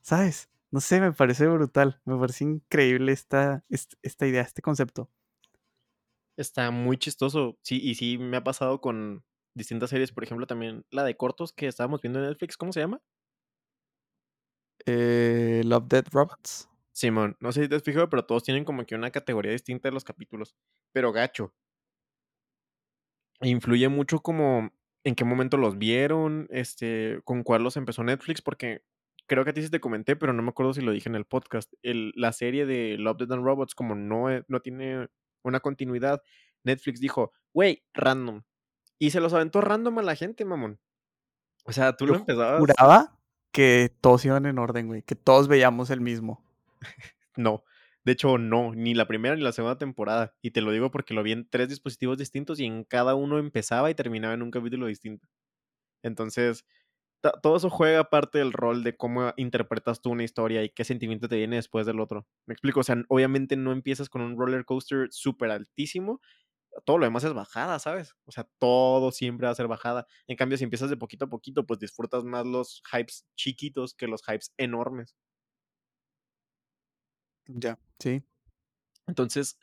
¿sabes? 0.03 0.51
No 0.73 0.81
sé, 0.81 1.01
me 1.01 1.12
parece 1.12 1.46
brutal, 1.49 2.01
me 2.07 2.18
parece 2.18 2.44
increíble 2.44 3.12
esta, 3.12 3.64
est- 3.70 3.94
esta 4.03 4.27
idea, 4.27 4.42
este 4.42 4.62
concepto. 4.62 5.11
Está 6.37 6.70
muy 6.70 6.96
chistoso. 6.99 7.59
Sí, 7.62 7.81
y 7.83 7.94
sí 7.94 8.18
me 8.18 8.37
ha 8.38 8.44
pasado 8.44 8.81
con 8.81 9.25
distintas 9.55 9.91
series, 9.91 10.13
por 10.13 10.25
ejemplo, 10.25 10.47
también 10.47 10.85
la 10.91 11.05
de 11.05 11.17
cortos 11.17 11.53
que 11.53 11.67
estábamos 11.67 12.01
viendo 12.03 12.21
en 12.21 12.27
Netflix, 12.29 12.57
¿cómo 12.57 12.73
se 12.73 12.81
llama? 12.81 13.01
Eh, 14.87 15.63
Love, 15.65 15.87
Dead 15.89 16.05
Robots. 16.11 16.69
Simón, 16.93 17.37
no 17.41 17.53
sé 17.53 17.63
si 17.63 17.69
te 17.69 17.77
has 17.77 17.83
fijado, 17.83 18.11
pero 18.11 18.27
todos 18.27 18.43
tienen 18.43 18.65
como 18.65 18.85
que 18.85 18.95
una 18.95 19.11
categoría 19.11 19.53
distinta 19.53 19.89
de 19.89 19.93
los 19.93 20.05
capítulos. 20.05 20.55
Pero 20.93 21.13
gacho. 21.13 21.55
Influye 23.43 23.89
mucho 23.89 24.21
como 24.21 24.71
en 25.05 25.15
qué 25.15 25.25
momento 25.25 25.57
los 25.57 25.79
vieron, 25.79 26.47
este, 26.51 27.21
con 27.25 27.43
cuál 27.43 27.63
los 27.63 27.77
empezó 27.77 28.05
Netflix, 28.05 28.43
porque 28.43 28.83
creo 29.27 29.45
que 29.45 29.51
a 29.51 29.55
ti 29.55 29.63
sí 29.63 29.71
te 29.71 29.81
comenté, 29.81 30.17
pero 30.17 30.33
no 30.33 30.43
me 30.43 30.51
acuerdo 30.51 30.75
si 30.75 30.83
lo 30.83 30.93
dije 30.93 31.09
en 31.09 31.15
el 31.15 31.25
podcast. 31.25 31.73
El, 31.83 32.13
la 32.17 32.33
serie 32.33 32.67
de 32.67 32.97
Love, 32.99 33.19
Death 33.19 33.33
and 33.33 33.45
Robots, 33.45 33.75
como 33.75 33.95
no, 33.95 34.31
e- 34.31 34.45
no 34.49 34.61
tiene 34.61 35.09
una 35.43 35.61
continuidad, 35.61 36.21
Netflix 36.65 37.01
dijo, 37.01 37.33
wey, 37.55 37.83
random. 37.95 38.43
Y 39.01 39.11
se 39.11 39.21
los 39.21 39.33
aventó 39.33 39.61
random 39.63 39.99
a 39.99 40.03
la 40.03 40.15
gente, 40.15 40.45
mamón. 40.45 40.79
O 41.65 41.73
sea, 41.73 41.97
tú 41.97 42.07
Yo 42.07 42.13
lo 42.13 42.19
empezabas. 42.21 42.61
juraba 42.61 43.19
que 43.53 43.95
todos 44.01 44.25
iban 44.25 44.47
en 44.47 44.59
orden, 44.59 44.89
güey, 44.89 45.03
que 45.03 45.17
todos 45.17 45.49
veíamos 45.49 45.91
el 45.91 46.01
mismo. 46.01 46.45
No. 47.37 47.65
De 48.05 48.13
hecho, 48.13 48.39
no, 48.39 48.75
ni 48.75 48.93
la 48.93 49.07
primera 49.07 49.37
ni 49.37 49.43
la 49.43 49.53
segunda 49.53 49.79
temporada. 49.79 50.35
Y 50.43 50.51
te 50.51 50.61
lo 50.63 50.73
digo 50.73 50.91
porque 50.91 51.15
lo 51.15 51.23
vi 51.23 51.33
en 51.33 51.49
tres 51.49 51.69
dispositivos 51.69 52.19
distintos 52.19 52.59
y 52.61 52.67
en 52.67 52.85
cada 52.85 53.15
uno 53.15 53.39
empezaba 53.39 53.91
y 53.91 53.95
terminaba 53.95 54.35
en 54.35 54.43
un 54.43 54.51
capítulo 54.51 54.87
distinto. 54.87 55.29
Entonces, 56.03 56.67
todo 57.43 57.57
eso 57.57 57.71
juega 57.71 58.05
parte 58.11 58.39
del 58.39 58.53
rol 58.53 58.83
de 58.83 58.97
cómo 58.97 59.33
interpretas 59.37 60.01
tú 60.01 60.11
una 60.11 60.25
historia 60.25 60.63
y 60.65 60.71
qué 60.71 60.85
sentimiento 60.85 61.29
te 61.29 61.37
viene 61.37 61.57
después 61.57 61.87
del 61.87 62.01
otro. 62.01 62.27
Me 62.47 62.55
explico, 62.55 62.81
o 62.81 62.85
sea, 62.85 62.97
obviamente 63.09 63.57
no 63.57 63.73
empiezas 63.73 64.09
con 64.09 64.23
un 64.23 64.39
roller 64.39 64.65
coaster 64.65 65.09
súper 65.11 65.51
altísimo. 65.51 66.21
Todo 66.85 66.98
lo 66.98 67.04
demás 67.06 67.24
es 67.24 67.33
bajada, 67.35 67.78
¿sabes? 67.78 68.14
O 68.26 68.33
sea, 68.33 68.48
todo 68.59 69.12
siempre 69.12 69.46
va 69.46 69.52
a 69.52 69.54
ser 69.56 69.68
bajada. 69.68 70.06
En 70.28 70.37
cambio, 70.37 70.59
si 70.59 70.64
empiezas 70.64 70.90
de 70.90 70.96
poquito 70.96 71.26
a 71.26 71.28
poquito, 71.30 71.66
pues 71.66 71.80
disfrutas 71.80 72.24
más 72.24 72.46
los 72.46 72.83
hypes 72.92 73.26
chiquitos 73.37 73.94
que 73.94 74.06
los 74.09 74.22
hypes 74.22 74.52
enormes. 74.56 75.16
Ya. 77.48 77.78
Sí. 77.98 78.22
Entonces, 79.06 79.59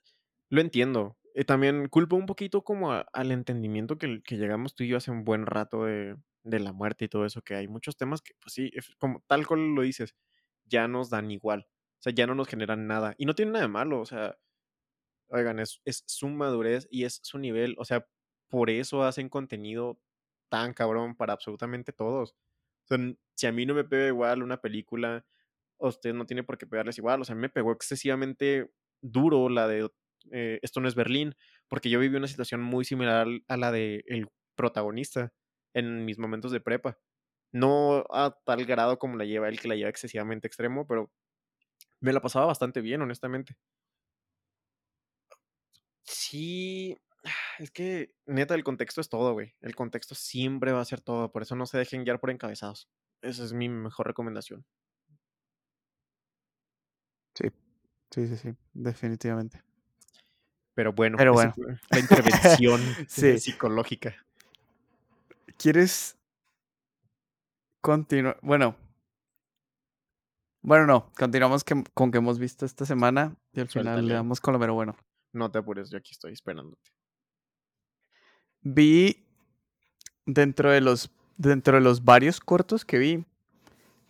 lo 0.49 0.61
entiendo. 0.61 1.17
Eh, 1.35 1.45
también 1.45 1.89
culpo 1.89 2.15
un 2.15 2.25
poquito 2.25 2.63
como 2.63 2.91
a- 2.93 3.07
al 3.13 3.31
entendimiento 3.31 3.97
que, 3.97 4.21
que 4.23 4.37
llegamos 4.37 4.75
tú 4.75 4.83
y 4.83 4.89
yo 4.89 4.97
hace 4.97 5.11
un 5.11 5.23
buen 5.25 5.45
rato 5.45 5.85
de, 5.85 6.17
de 6.43 6.59
la 6.59 6.73
muerte 6.73 7.05
y 7.05 7.09
todo 7.09 7.25
eso, 7.25 7.41
que 7.43 7.55
hay 7.55 7.67
muchos 7.67 7.97
temas 7.97 8.21
que, 8.21 8.33
pues 8.41 8.53
sí, 8.53 8.71
como 8.99 9.21
tal 9.27 9.47
cual 9.47 9.75
lo 9.75 9.81
dices, 9.83 10.15
ya 10.65 10.87
nos 10.87 11.09
dan 11.09 11.31
igual. 11.31 11.67
O 11.99 12.03
sea, 12.03 12.13
ya 12.13 12.27
no 12.27 12.35
nos 12.35 12.47
generan 12.47 12.87
nada. 12.87 13.15
Y 13.17 13.25
no 13.25 13.35
tiene 13.35 13.51
nada 13.53 13.63
de 13.65 13.69
malo, 13.71 14.01
o 14.01 14.05
sea, 14.05 14.37
oigan, 15.29 15.59
es, 15.59 15.81
su 15.85 16.29
madurez 16.29 16.87
y 16.89 17.05
es 17.05 17.19
su 17.23 17.37
nivel. 17.39 17.75
O 17.77 17.85
sea, 17.85 18.07
por 18.49 18.69
eso 18.69 19.03
hacen 19.03 19.29
contenido 19.29 19.99
tan 20.49 20.73
cabrón 20.73 21.15
para 21.15 21.33
absolutamente 21.33 21.93
todos. 21.93 22.35
Si 23.35 23.47
a 23.47 23.51
mí 23.51 23.65
no 23.65 23.73
me 23.73 23.83
pega 23.83 24.07
igual 24.07 24.43
una 24.43 24.61
película, 24.61 25.25
usted 25.77 26.13
no 26.13 26.25
tiene 26.25 26.43
por 26.43 26.57
qué 26.57 26.67
pegarles 26.67 26.97
igual. 26.97 27.21
O 27.21 27.25
sea, 27.25 27.35
me 27.35 27.49
pegó 27.49 27.71
excesivamente 27.71 28.71
duro 29.01 29.49
la 29.49 29.67
de 29.67 29.89
eh, 30.31 30.59
Esto 30.61 30.81
no 30.81 30.87
es 30.87 30.95
Berlín, 30.95 31.35
porque 31.67 31.89
yo 31.89 31.99
viví 31.99 32.15
una 32.17 32.27
situación 32.27 32.61
muy 32.61 32.85
similar 32.85 33.27
a 33.47 33.57
la 33.57 33.71
de 33.71 34.03
el 34.07 34.27
protagonista 34.55 35.33
en 35.73 36.05
mis 36.05 36.17
momentos 36.19 36.51
de 36.51 36.61
prepa. 36.61 36.97
No 37.51 38.05
a 38.11 38.37
tal 38.45 38.65
grado 38.65 38.99
como 38.99 39.17
la 39.17 39.25
lleva 39.25 39.49
él, 39.49 39.59
que 39.59 39.67
la 39.67 39.75
lleva 39.75 39.89
excesivamente 39.89 40.47
extremo, 40.47 40.87
pero 40.87 41.11
me 42.01 42.13
la 42.13 42.21
pasaba 42.21 42.45
bastante 42.45 42.81
bien, 42.81 43.01
honestamente. 43.01 43.55
Sí, 46.07 46.97
es 47.59 47.69
que 47.71 48.15
neta 48.25 48.55
el 48.55 48.63
contexto 48.63 49.01
es 49.01 49.09
todo, 49.09 49.33
güey. 49.33 49.53
El 49.61 49.75
contexto 49.75 50.15
siempre 50.15 50.71
va 50.71 50.81
a 50.81 50.85
ser 50.85 51.01
todo, 51.01 51.31
por 51.31 51.41
eso 51.43 51.55
no 51.55 51.65
se 51.65 51.77
dejen 51.77 52.03
guiar 52.03 52.19
por 52.19 52.31
encabezados. 52.31 52.87
Esa 53.21 53.43
es 53.43 53.53
mi 53.53 53.67
mejor 53.69 54.07
recomendación. 54.07 54.65
Sí. 57.35 57.49
Sí, 58.11 58.27
sí, 58.27 58.37
sí, 58.37 58.55
definitivamente. 58.73 59.61
Pero 60.73 60.93
bueno, 60.93 61.17
Pero 61.17 61.33
bueno. 61.33 61.53
la 61.89 61.99
intervención 61.99 62.79
Sí. 63.09 63.37
psicológica. 63.39 64.15
¿Quieres 65.57 66.17
continuar? 67.81 68.39
Bueno. 68.41 68.75
Bueno, 70.61 70.85
no. 70.85 71.11
Continuamos 71.17 71.63
que- 71.63 71.83
con 71.93 72.11
que 72.11 72.19
hemos 72.19 72.39
visto 72.39 72.65
esta 72.65 72.85
semana 72.85 73.35
y 73.53 73.59
al 73.59 73.67
final 73.67 74.07
le 74.07 74.13
damos 74.13 74.39
con 74.39 74.53
lo 74.53 74.59
mero 74.59 74.73
bueno. 74.75 74.95
No 75.37 75.51
te 75.51 75.59
apures, 75.59 75.91
yo 75.91 75.97
aquí 75.97 76.11
estoy 76.13 76.33
esperándote. 76.33 76.91
Vi 78.61 79.23
dentro 80.25 80.71
de 80.71 80.81
los 80.81 81.11
dentro 81.37 81.75
de 81.75 81.81
los 81.81 82.03
varios 82.03 82.39
cortos 82.39 82.83
que 82.83 82.97
vi, 82.97 83.25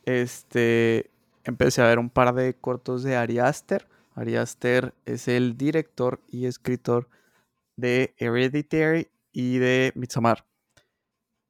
este 0.06 1.12
empecé 1.44 1.82
a 1.82 1.88
ver 1.88 2.00
un 2.00 2.10
par 2.10 2.34
de 2.34 2.56
cortos 2.56 3.04
de 3.04 3.18
Ari 3.18 3.40
Aster. 3.40 3.88
Ari 4.16 4.38
Aster 4.38 4.96
es 5.06 5.28
el 5.28 5.58
director 5.58 6.22
y 6.30 6.46
escritor 6.46 7.10
de 7.76 8.16
Hereditary 8.18 9.10
y 9.34 9.58
de 9.58 9.92
Midsommar. 9.96 10.46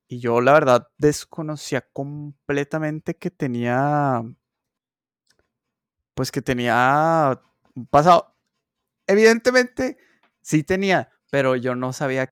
Y 0.08 0.20
yo 0.20 0.42
la 0.42 0.54
verdad 0.54 0.88
desconocía 0.98 1.82
completamente 1.94 3.16
que 3.16 3.30
tenía 3.30 4.24
pues 6.16 6.32
que 6.32 6.42
tenía 6.42 7.40
un 7.76 7.86
pasado. 7.86 8.37
Evidentemente 9.08 9.98
sí 10.42 10.64
tenía, 10.64 11.10
pero 11.32 11.56
yo 11.56 11.76
no 11.76 11.94
sabía 11.94 12.30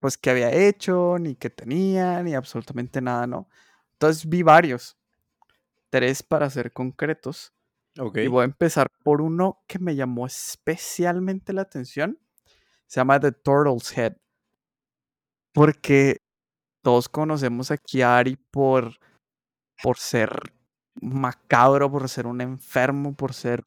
pues 0.00 0.18
qué 0.18 0.30
había 0.30 0.52
hecho, 0.52 1.18
ni 1.18 1.34
qué 1.34 1.48
tenía, 1.48 2.22
ni 2.22 2.34
absolutamente 2.34 3.00
nada, 3.00 3.26
¿no? 3.26 3.48
Entonces 3.92 4.28
vi 4.28 4.42
varios, 4.42 4.98
tres 5.88 6.22
para 6.22 6.50
ser 6.50 6.72
concretos. 6.72 7.54
Ok. 7.98 8.18
Y 8.18 8.26
voy 8.26 8.42
a 8.42 8.44
empezar 8.44 8.88
por 9.02 9.22
uno 9.22 9.62
que 9.66 9.78
me 9.78 9.94
llamó 9.94 10.26
especialmente 10.26 11.52
la 11.52 11.62
atención. 11.62 12.18
Se 12.86 13.00
llama 13.00 13.20
The 13.20 13.32
Turtle's 13.32 13.96
Head. 13.96 14.16
Porque 15.52 16.18
todos 16.82 17.08
conocemos 17.08 17.70
aquí 17.70 18.02
a 18.02 18.18
Ari 18.18 18.36
por, 18.36 18.98
por 19.82 19.96
ser 19.96 20.52
macabro, 21.00 21.90
por 21.90 22.08
ser 22.08 22.26
un 22.26 22.40
enfermo, 22.40 23.14
por 23.14 23.32
ser 23.32 23.64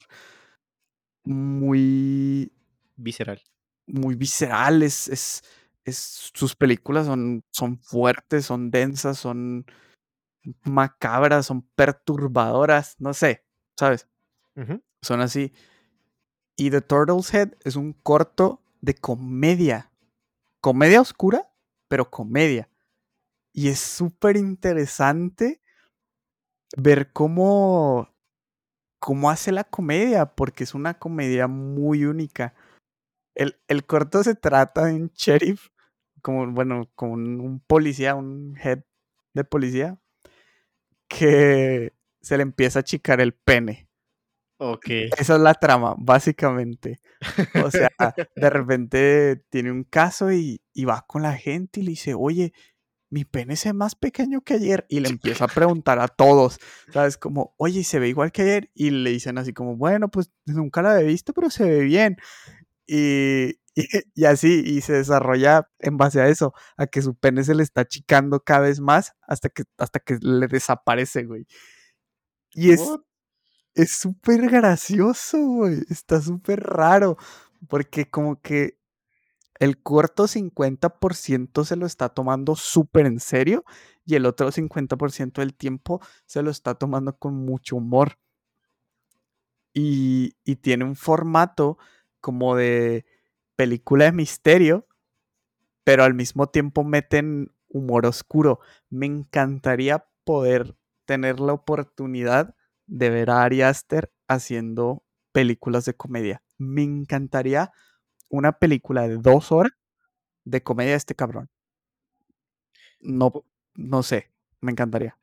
muy, 1.34 2.52
Visceral. 2.96 3.42
muy 3.86 4.16
visceral. 4.16 4.84
Es, 4.84 5.08
es, 5.08 5.44
es- 5.86 6.32
sus 6.34 6.56
películas 6.56 7.06
son, 7.06 7.44
son 7.52 7.78
fuertes, 7.80 8.46
son 8.46 8.72
densas, 8.72 9.18
son 9.18 9.66
macabras, 10.64 11.46
son 11.46 11.62
perturbadoras. 11.76 12.96
No 13.00 13.14
sé, 13.14 13.46
¿sabes? 13.78 14.08
Son 15.02 15.22
así. 15.22 15.54
Y 16.56 16.72
The 16.72 16.82
Turtle's 16.82 17.34
Head 17.34 17.54
es 17.64 17.76
un 17.76 17.94
corto 17.94 18.62
de 18.82 18.96
comedia. 18.96 19.92
Comedia 20.62 21.02
oscura, 21.02 21.52
pero 21.88 22.10
comedia. 22.10 22.70
Y 23.54 23.70
es 23.70 23.80
súper 23.80 24.38
interesante 24.38 25.62
ver 26.76 27.12
cómo, 27.14 28.10
cómo 29.00 29.30
hace 29.30 29.52
la 29.52 29.64
comedia, 29.64 30.26
porque 30.36 30.64
es 30.64 30.74
una 30.74 30.96
comedia 30.96 31.48
muy 31.48 32.06
única. 32.06 32.54
El, 33.36 33.60
el 33.68 33.86
corto 33.86 34.24
se 34.24 34.36
trata 34.36 34.86
de 34.86 34.96
un 34.96 35.12
sheriff, 35.14 35.70
como, 36.22 36.52
bueno, 36.52 36.90
como 36.96 37.14
un, 37.14 37.64
policía, 37.66 38.16
un 38.16 38.58
head 38.62 38.80
de 39.34 39.44
policía, 39.44 40.00
que 41.08 41.94
se 42.22 42.38
le 42.38 42.44
empieza 42.44 42.80
a 42.80 42.82
achicar 42.82 43.22
el 43.22 43.34
pene. 43.34 43.88
Ok. 44.60 44.90
Esa 45.18 45.36
es 45.36 45.42
la 45.42 45.54
trama, 45.54 45.96
básicamente. 46.00 47.00
O 47.64 47.70
sea, 47.70 47.90
de 48.36 48.50
repente 48.50 49.44
tiene 49.50 49.72
un 49.72 49.84
caso 49.84 50.32
y, 50.32 50.62
y 50.74 50.86
va 50.86 51.06
con 51.08 51.22
la 51.22 51.34
gente 51.34 51.80
y 51.80 51.84
le 51.84 51.92
dice, 51.92 52.16
oye, 52.16 52.54
mi 53.10 53.26
pene 53.26 53.54
es 53.54 53.74
más 53.74 53.96
pequeño 53.96 54.42
que 54.42 54.56
ayer. 54.56 54.86
Y 54.90 55.00
le 55.00 55.10
empieza 55.10 55.46
a 55.46 55.48
preguntar 55.48 56.00
a 56.00 56.08
todos, 56.08 56.60
¿sabes? 56.92 57.18
Como, 57.18 57.54
oye, 57.58 57.84
¿se 57.84 58.00
ve 58.00 58.10
igual 58.10 58.32
que 58.32 58.42
ayer? 58.44 58.72
Y 58.74 58.90
le 58.90 59.12
dicen 59.12 59.38
así 59.38 59.54
como, 59.54 59.76
bueno, 59.76 60.10
pues 60.10 60.32
nunca 60.46 60.82
la 60.82 61.00
he 61.00 61.06
visto, 61.06 61.34
pero 61.34 61.50
se 61.50 61.64
ve 61.64 61.80
bien. 61.82 62.18
Y, 62.86 63.60
y, 63.76 63.86
y 64.16 64.26
así, 64.26 64.64
y 64.66 64.82
se 64.82 64.94
desarrolla 64.94 65.70
en 65.80 65.98
base 65.98 66.22
a 66.22 66.28
eso, 66.28 66.54
a 66.78 66.88
que 66.88 67.02
su 67.02 67.16
pene 67.16 67.44
se 67.44 67.56
le 67.56 67.64
está 67.64 67.82
achicando 67.82 68.42
cada 68.42 68.62
vez 68.62 68.80
más 68.80 69.14
hasta 69.28 69.50
que, 69.50 69.64
hasta 69.78 70.00
que 70.00 70.18
le 70.22 70.48
desaparece, 70.48 71.26
güey. 71.26 71.48
Y 72.52 72.72
es, 72.72 72.82
What? 72.82 73.02
es 73.76 73.92
súper 73.92 74.50
gracioso, 74.50 75.38
güey. 75.40 75.84
Está 75.90 76.22
súper 76.22 76.62
raro. 76.62 77.18
Porque 77.70 78.10
como 78.10 78.42
que 78.42 78.77
el 79.60 79.82
corto 79.82 80.28
50% 80.28 81.66
se 81.66 81.76
lo 81.76 81.86
está 81.86 82.10
tomando 82.10 82.56
súper 82.56 83.06
en 83.06 83.20
serio 83.20 83.64
y 84.06 84.16
el 84.16 84.26
otro 84.26 84.52
50% 84.52 85.42
del 85.42 85.54
tiempo 85.56 86.02
se 86.26 86.42
lo 86.42 86.52
está 86.52 86.76
tomando 86.76 87.18
con 87.18 87.36
mucho 87.36 87.76
humor. 87.76 88.18
Y, 89.74 90.36
y 90.44 90.56
tiene 90.58 90.86
un 90.86 90.96
formato 90.96 91.78
como 92.20 92.56
de 92.56 93.06
película 93.56 94.06
de 94.06 94.12
misterio, 94.12 94.88
pero 95.84 96.04
al 96.04 96.14
mismo 96.14 96.48
tiempo 96.48 96.84
meten 96.84 97.52
humor 97.68 98.06
oscuro. 98.06 98.60
Me 98.90 99.06
encantaría 99.06 100.06
poder 100.24 100.76
tener 101.06 101.40
la 101.40 101.54
oportunidad 101.54 102.56
de 102.86 103.10
ver 103.10 103.30
a 103.30 103.44
Ari 103.44 103.62
Aster 103.62 104.12
haciendo 104.28 105.04
películas 105.32 105.86
de 105.86 105.94
comedia. 105.94 106.44
Me 106.58 106.84
encantaría 106.84 107.72
una 108.30 108.54
película 108.54 109.08
de 109.08 109.18
dos 109.18 109.52
horas 109.52 109.74
de 110.44 110.64
comedia 110.64 110.92
de 110.92 110.98
este 110.98 111.16
cabrón. 111.16 111.50
No, 113.00 113.46
no 113.76 114.04
sé, 114.04 114.32
me 114.62 114.72
encantaría. 114.72 115.18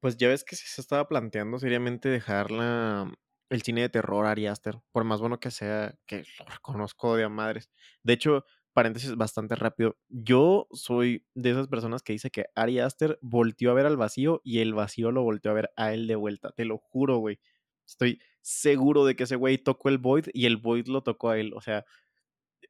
Pues 0.00 0.16
ya 0.16 0.28
ves 0.28 0.44
que 0.44 0.56
se 0.56 0.80
estaba 0.80 1.08
planteando 1.08 1.58
seriamente 1.58 2.08
dejar 2.08 2.50
la, 2.50 3.12
el 3.50 3.62
cine 3.62 3.82
de 3.82 3.88
terror 3.88 4.26
Ari 4.26 4.46
Aster, 4.46 4.80
por 4.92 5.04
más 5.04 5.20
bueno 5.20 5.40
que 5.40 5.50
sea, 5.50 5.94
que 6.06 6.24
lo 6.38 6.46
reconozco 6.46 7.16
de 7.16 7.24
a 7.24 7.28
madres. 7.28 7.70
De 8.02 8.14
hecho, 8.14 8.44
paréntesis 8.72 9.14
bastante 9.16 9.56
rápido, 9.56 9.96
yo 10.08 10.68
soy 10.72 11.26
de 11.34 11.50
esas 11.50 11.68
personas 11.68 12.02
que 12.02 12.12
dice 12.12 12.30
que 12.30 12.46
Ari 12.54 12.78
Aster 12.78 13.18
volteó 13.20 13.70
a 13.72 13.74
ver 13.74 13.86
al 13.86 13.96
vacío 13.96 14.40
y 14.44 14.60
el 14.60 14.74
vacío 14.74 15.10
lo 15.10 15.22
volteó 15.22 15.50
a 15.50 15.54
ver 15.54 15.70
a 15.76 15.92
él 15.92 16.06
de 16.06 16.16
vuelta, 16.16 16.52
te 16.52 16.64
lo 16.64 16.78
juro, 16.78 17.18
güey. 17.18 17.40
Estoy 17.86 18.20
seguro 18.40 19.04
de 19.04 19.16
que 19.16 19.24
ese 19.24 19.36
güey 19.36 19.58
tocó 19.58 19.88
el 19.88 19.98
Void 19.98 20.26
y 20.32 20.46
el 20.46 20.56
Void 20.56 20.86
lo 20.86 21.02
tocó 21.02 21.30
a 21.30 21.38
él, 21.38 21.52
o 21.54 21.60
sea, 21.60 21.84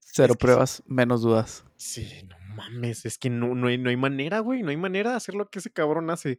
Cero 0.01 0.37
que 0.37 0.37
pruebas, 0.37 0.83
menos 0.87 1.23
dudas. 1.23 1.65
Sí, 1.77 2.07
no 2.29 2.37
mames, 2.57 3.07
es 3.07 3.19
que 3.19 3.31
no, 3.31 3.55
no, 3.55 3.69
hay, 3.69 3.79
no 3.79 3.89
hay 3.91 3.97
manera, 3.97 4.41
güey, 4.41 4.63
no 4.63 4.71
hay 4.71 4.77
manera 4.77 5.11
de 5.11 5.17
hacer 5.17 5.35
lo 5.35 5.49
que 5.51 5.61
ese 5.61 5.73
cabrón 5.73 6.11
hace. 6.11 6.39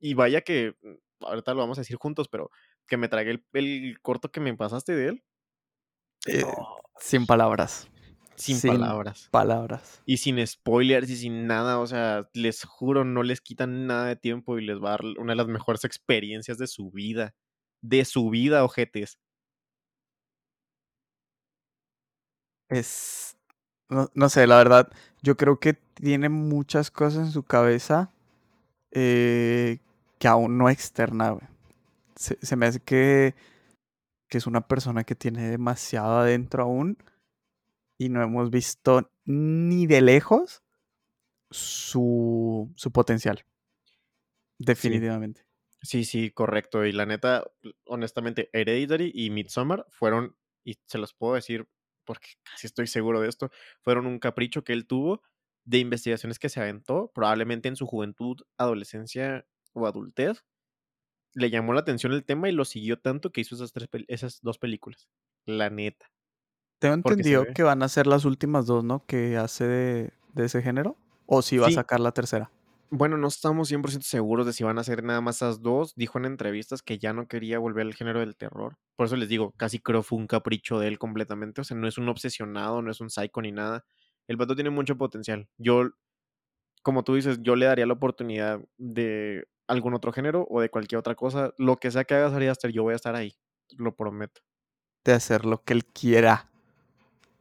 Y 0.00 0.14
vaya 0.14 0.42
que, 0.42 0.76
mm, 0.82 1.24
ahorita 1.26 1.54
lo 1.54 1.60
vamos 1.60 1.78
a 1.78 1.82
decir 1.82 1.96
juntos, 1.96 2.28
pero 2.28 2.50
que 2.86 2.96
me 2.96 3.08
tragué 3.08 3.32
el, 3.32 3.46
el 3.54 4.00
corto 4.02 4.30
que 4.32 4.40
me 4.40 4.54
pasaste 4.56 4.94
de 4.94 5.08
él. 5.08 5.24
Eh, 6.26 6.42
No, 6.42 6.54
sin 6.98 7.26
palabras. 7.26 7.88
sin, 8.36 8.60
sin 8.60 8.70
palabras. 8.70 9.28
Palabras. 9.30 10.02
Y 10.04 10.18
sin 10.18 10.44
spoilers 10.46 11.10
y 11.10 11.16
sin 11.16 11.46
nada, 11.46 11.78
o 11.80 11.86
sea, 11.86 12.28
les 12.34 12.64
juro, 12.64 13.04
no 13.04 13.22
les 13.22 13.40
quitan 13.40 13.86
nada 13.86 14.06
de 14.06 14.16
tiempo 14.16 14.58
y 14.58 14.64
les 14.66 14.78
va 14.82 14.88
a 14.88 14.90
dar 14.92 15.04
una 15.18 15.32
de 15.32 15.36
las 15.36 15.48
mejores 15.48 15.84
experiencias 15.84 16.58
de 16.58 16.66
su 16.66 16.90
vida. 16.90 17.34
De 17.82 18.04
su 18.04 18.30
vida, 18.30 18.64
ojetes. 18.64 19.18
Es. 22.68 23.36
No, 23.88 24.10
no 24.14 24.28
sé, 24.28 24.46
la 24.46 24.56
verdad. 24.56 24.90
Yo 25.22 25.36
creo 25.36 25.58
que 25.58 25.74
tiene 25.74 26.28
muchas 26.28 26.90
cosas 26.90 27.26
en 27.26 27.32
su 27.32 27.42
cabeza 27.42 28.12
eh, 28.90 29.78
que 30.18 30.28
aún 30.28 30.58
no 30.58 30.68
externa, 30.68 31.30
güey. 31.30 31.46
Se, 32.16 32.38
se 32.42 32.56
me 32.56 32.66
hace 32.66 32.80
que, 32.80 33.34
que 34.28 34.38
es 34.38 34.46
una 34.46 34.66
persona 34.66 35.04
que 35.04 35.14
tiene 35.14 35.48
demasiado 35.48 36.18
adentro 36.18 36.64
aún 36.64 36.98
y 37.96 38.08
no 38.08 38.22
hemos 38.22 38.50
visto 38.50 39.10
ni 39.24 39.86
de 39.86 40.00
lejos 40.00 40.62
su, 41.50 42.70
su 42.76 42.90
potencial. 42.92 43.44
Definitivamente. 44.58 45.44
Sí, 45.82 46.04
sí, 46.04 46.30
correcto. 46.30 46.84
Y 46.84 46.92
la 46.92 47.06
neta, 47.06 47.44
honestamente, 47.84 48.50
Hereditary 48.52 49.12
y 49.14 49.30
Midsommar 49.30 49.86
fueron, 49.90 50.36
y 50.64 50.78
se 50.86 50.98
los 50.98 51.14
puedo 51.14 51.34
decir 51.34 51.68
porque 52.08 52.30
casi 52.42 52.66
estoy 52.66 52.86
seguro 52.86 53.20
de 53.20 53.28
esto, 53.28 53.50
fueron 53.82 54.06
un 54.06 54.18
capricho 54.18 54.64
que 54.64 54.72
él 54.72 54.86
tuvo 54.86 55.22
de 55.66 55.78
investigaciones 55.78 56.38
que 56.38 56.48
se 56.48 56.58
aventó, 56.58 57.12
probablemente 57.14 57.68
en 57.68 57.76
su 57.76 57.86
juventud, 57.86 58.38
adolescencia 58.56 59.46
o 59.74 59.86
adultez. 59.86 60.42
Le 61.34 61.50
llamó 61.50 61.74
la 61.74 61.80
atención 61.80 62.14
el 62.14 62.24
tema 62.24 62.48
y 62.48 62.52
lo 62.52 62.64
siguió 62.64 62.98
tanto 62.98 63.30
que 63.30 63.42
hizo 63.42 63.54
esas, 63.54 63.72
tres 63.74 63.90
esas 64.08 64.40
dos 64.40 64.56
películas. 64.56 65.10
La 65.44 65.68
neta. 65.68 66.10
Tengo 66.78 66.94
entendido 66.94 67.44
que 67.54 67.62
van 67.62 67.82
a 67.82 67.88
ser 67.88 68.06
las 68.06 68.24
últimas 68.24 68.64
dos, 68.64 68.82
¿no? 68.82 69.04
Que 69.04 69.36
hace 69.36 69.66
de, 69.66 70.12
de 70.32 70.44
ese 70.46 70.62
género. 70.62 70.96
O 71.26 71.42
si 71.42 71.58
va 71.58 71.66
a 71.66 71.70
sacar 71.72 72.00
la 72.00 72.12
tercera. 72.12 72.50
Bueno, 72.90 73.18
no 73.18 73.28
estamos 73.28 73.70
100% 73.70 74.02
seguros 74.02 74.46
de 74.46 74.54
si 74.54 74.64
van 74.64 74.78
a 74.78 74.84
ser 74.84 75.04
nada 75.04 75.20
más 75.20 75.36
esas 75.36 75.60
dos. 75.60 75.94
Dijo 75.94 76.18
en 76.18 76.24
entrevistas 76.24 76.82
que 76.82 76.98
ya 76.98 77.12
no 77.12 77.28
quería 77.28 77.58
volver 77.58 77.86
al 77.86 77.94
género 77.94 78.20
del 78.20 78.36
terror. 78.36 78.78
Por 78.96 79.06
eso 79.06 79.16
les 79.16 79.28
digo, 79.28 79.52
casi 79.58 79.78
creo 79.78 80.02
fue 80.02 80.18
un 80.18 80.26
capricho 80.26 80.78
de 80.78 80.88
él 80.88 80.98
completamente. 80.98 81.60
O 81.60 81.64
sea, 81.64 81.76
no 81.76 81.86
es 81.86 81.98
un 81.98 82.08
obsesionado, 82.08 82.80
no 82.80 82.90
es 82.90 83.00
un 83.00 83.10
psycho 83.10 83.42
ni 83.42 83.52
nada. 83.52 83.84
El 84.26 84.36
vato 84.38 84.54
tiene 84.54 84.70
mucho 84.70 84.96
potencial. 84.96 85.48
Yo, 85.58 85.90
como 86.82 87.04
tú 87.04 87.14
dices, 87.14 87.40
yo 87.42 87.56
le 87.56 87.66
daría 87.66 87.86
la 87.86 87.92
oportunidad 87.92 88.60
de 88.78 89.46
algún 89.66 89.92
otro 89.92 90.10
género 90.10 90.46
o 90.48 90.62
de 90.62 90.70
cualquier 90.70 90.98
otra 90.98 91.14
cosa. 91.14 91.52
Lo 91.58 91.76
que 91.76 91.90
sea 91.90 92.04
que 92.04 92.14
haga 92.14 92.34
Ari 92.34 92.46
Aster, 92.46 92.72
yo 92.72 92.84
voy 92.84 92.94
a 92.94 92.96
estar 92.96 93.14
ahí. 93.14 93.34
Lo 93.76 93.94
prometo. 93.94 94.40
De 95.04 95.12
hacer 95.12 95.44
lo 95.44 95.62
que 95.62 95.74
él 95.74 95.84
quiera. 95.84 96.50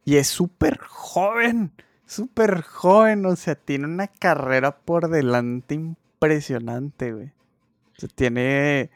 Y 0.04 0.18
es 0.18 0.28
súper 0.28 0.78
joven 0.80 1.74
súper 2.08 2.62
joven, 2.62 3.26
o 3.26 3.36
sea, 3.36 3.56
tiene 3.56 3.86
una 3.86 4.08
carrera 4.08 4.80
por 4.80 5.10
delante 5.10 5.76
impresionante, 5.76 7.14
güey. 7.14 7.28
O 7.28 8.00
sea, 8.00 8.10
tiene, 8.10 8.90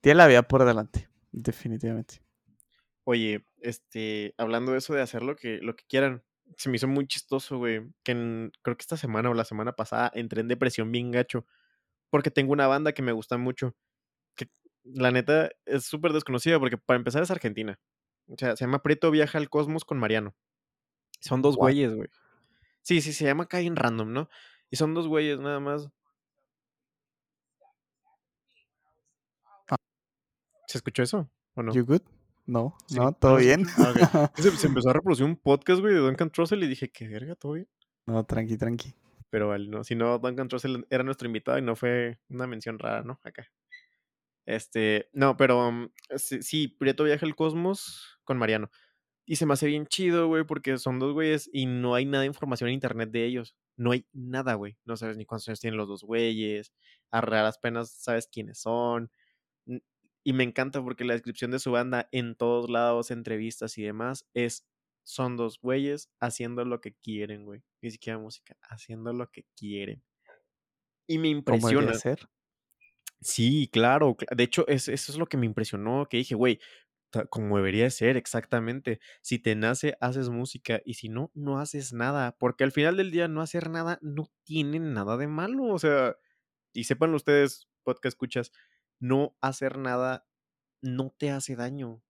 tiene 0.00 0.16
la 0.16 0.26
vida 0.26 0.42
por 0.42 0.64
delante, 0.64 1.08
definitivamente. 1.32 2.22
Oye, 3.04 3.44
este, 3.60 4.34
hablando 4.38 4.72
de 4.72 4.78
eso 4.78 4.94
de 4.94 5.02
hacer 5.02 5.22
lo 5.22 5.36
que, 5.36 5.58
lo 5.58 5.76
que 5.76 5.84
quieran, 5.86 6.22
se 6.56 6.70
me 6.70 6.76
hizo 6.76 6.88
muy 6.88 7.06
chistoso, 7.06 7.58
güey, 7.58 7.82
que 8.02 8.50
creo 8.62 8.76
que 8.76 8.82
esta 8.82 8.96
semana 8.96 9.30
o 9.30 9.34
la 9.34 9.44
semana 9.44 9.72
pasada 9.72 10.10
entré 10.14 10.40
en 10.40 10.48
depresión 10.48 10.90
bien 10.90 11.10
gacho, 11.10 11.46
porque 12.10 12.30
tengo 12.30 12.52
una 12.52 12.66
banda 12.66 12.92
que 12.92 13.02
me 13.02 13.12
gusta 13.12 13.36
mucho, 13.36 13.74
que 14.36 14.48
la 14.84 15.10
neta 15.10 15.50
es 15.66 15.84
súper 15.84 16.12
desconocida, 16.12 16.58
porque 16.58 16.78
para 16.78 16.98
empezar 16.98 17.22
es 17.22 17.30
argentina. 17.30 17.78
O 18.28 18.36
sea, 18.38 18.56
se 18.56 18.64
llama 18.64 18.82
Prieto 18.82 19.10
Viaja 19.10 19.36
al 19.36 19.50
Cosmos 19.50 19.84
con 19.84 19.98
Mariano. 19.98 20.34
Son 21.24 21.40
dos 21.40 21.56
güeyes, 21.56 21.94
güey. 21.94 22.08
Sí, 22.82 23.00
sí, 23.00 23.14
se 23.14 23.24
llama 23.24 23.46
Cain 23.46 23.76
Random, 23.76 24.12
¿no? 24.12 24.28
Y 24.70 24.76
son 24.76 24.92
dos 24.92 25.08
güeyes 25.08 25.40
nada 25.40 25.58
más. 25.58 25.88
Ah. 29.70 29.76
¿Se 30.66 30.76
escuchó 30.76 31.02
eso? 31.02 31.30
¿O 31.54 31.62
no? 31.62 31.72
You 31.72 31.86
good? 31.86 32.02
No, 32.44 32.76
no, 32.90 33.12
todo 33.12 33.36
bien. 33.36 33.64
Ah, 33.78 33.94
se, 34.36 34.66
empezó 34.66 34.90
a 34.90 34.92
reproducir 34.92 35.24
un 35.24 35.36
podcast, 35.36 35.80
güey, 35.80 35.94
de 35.94 36.00
Duncan 36.00 36.28
Trussell 36.28 36.62
y 36.62 36.66
dije, 36.66 36.90
qué 36.90 37.08
verga, 37.08 37.34
todo 37.36 37.52
bien. 37.52 37.68
No, 38.04 38.22
tranqui, 38.24 38.58
tranqui. 38.58 38.94
Pero 39.30 39.48
vale, 39.48 39.66
no, 39.66 39.82
si 39.82 39.94
no, 39.94 40.18
Duncan 40.18 40.48
Trussell 40.48 40.86
era 40.90 41.02
nuestro 41.02 41.26
invitado 41.26 41.56
y 41.56 41.62
no 41.62 41.74
fue 41.74 42.18
una 42.28 42.46
mención 42.46 42.78
rara, 42.78 43.02
¿no? 43.02 43.18
Acá. 43.24 43.50
Este, 44.44 45.08
no, 45.14 45.38
pero 45.38 45.72
mm, 45.72 45.90
sí, 46.16 46.42
sí, 46.42 46.68
Prieto 46.68 47.04
viaja 47.04 47.24
al 47.24 47.34
cosmos 47.34 48.18
con 48.24 48.36
Mariano. 48.36 48.70
Y 49.26 49.36
se 49.36 49.46
me 49.46 49.54
hace 49.54 49.66
bien 49.66 49.86
chido, 49.86 50.26
güey, 50.28 50.44
porque 50.44 50.76
son 50.78 50.98
dos 50.98 51.14
güeyes 51.14 51.48
y 51.52 51.66
no 51.66 51.94
hay 51.94 52.04
nada 52.04 52.22
de 52.22 52.26
información 52.26 52.68
en 52.68 52.74
internet 52.74 53.10
de 53.10 53.24
ellos. 53.24 53.56
No 53.76 53.92
hay 53.92 54.06
nada, 54.12 54.54
güey. 54.54 54.76
No 54.84 54.96
sabes 54.96 55.16
ni 55.16 55.24
cuántos 55.24 55.48
años 55.48 55.60
tienen 55.60 55.78
los 55.78 55.88
dos 55.88 56.02
güeyes. 56.02 56.72
A 57.10 57.20
raras 57.20 57.58
penas 57.58 57.90
sabes 57.90 58.28
quiénes 58.28 58.58
son. 58.58 59.10
Y 60.24 60.32
me 60.32 60.44
encanta 60.44 60.82
porque 60.82 61.04
la 61.04 61.14
descripción 61.14 61.50
de 61.50 61.58
su 61.58 61.72
banda 61.72 62.08
en 62.12 62.34
todos 62.34 62.68
lados, 62.68 63.10
entrevistas 63.10 63.78
y 63.78 63.82
demás, 63.82 64.26
es 64.34 64.66
son 65.04 65.36
dos 65.36 65.60
güeyes 65.60 66.10
haciendo 66.20 66.64
lo 66.64 66.80
que 66.80 66.94
quieren, 66.94 67.44
güey. 67.44 67.62
Ni 67.82 67.90
siquiera 67.90 68.18
música, 68.18 68.56
haciendo 68.62 69.12
lo 69.12 69.30
que 69.30 69.44
quieren. 69.56 70.02
Y 71.06 71.18
me 71.18 71.28
impresiona. 71.28 71.88
¿Cómo 71.88 71.98
ser? 71.98 72.28
Sí, 73.20 73.68
claro. 73.72 74.16
De 74.36 74.44
hecho, 74.44 74.66
eso 74.68 74.92
es 74.92 75.16
lo 75.16 75.26
que 75.26 75.36
me 75.36 75.46
impresionó, 75.46 76.06
que 76.08 76.18
dije, 76.18 76.34
güey, 76.34 76.58
como 77.30 77.56
debería 77.56 77.90
ser, 77.90 78.16
exactamente. 78.16 79.00
Si 79.22 79.38
te 79.38 79.54
nace, 79.54 79.96
haces 80.00 80.28
música 80.28 80.80
y 80.84 80.94
si 80.94 81.08
no, 81.08 81.30
no 81.34 81.58
haces 81.58 81.92
nada, 81.92 82.36
porque 82.38 82.64
al 82.64 82.72
final 82.72 82.96
del 82.96 83.10
día 83.10 83.28
no 83.28 83.40
hacer 83.40 83.70
nada 83.70 83.98
no 84.02 84.30
tiene 84.44 84.78
nada 84.80 85.16
de 85.16 85.28
malo, 85.28 85.64
o 85.64 85.78
sea, 85.78 86.16
y 86.72 86.84
sepan 86.84 87.14
ustedes, 87.14 87.68
podcast 87.84 88.14
escuchas, 88.14 88.52
no 89.00 89.36
hacer 89.40 89.78
nada 89.78 90.26
no 90.82 91.14
te 91.16 91.30
hace 91.30 91.56
daño. 91.56 92.02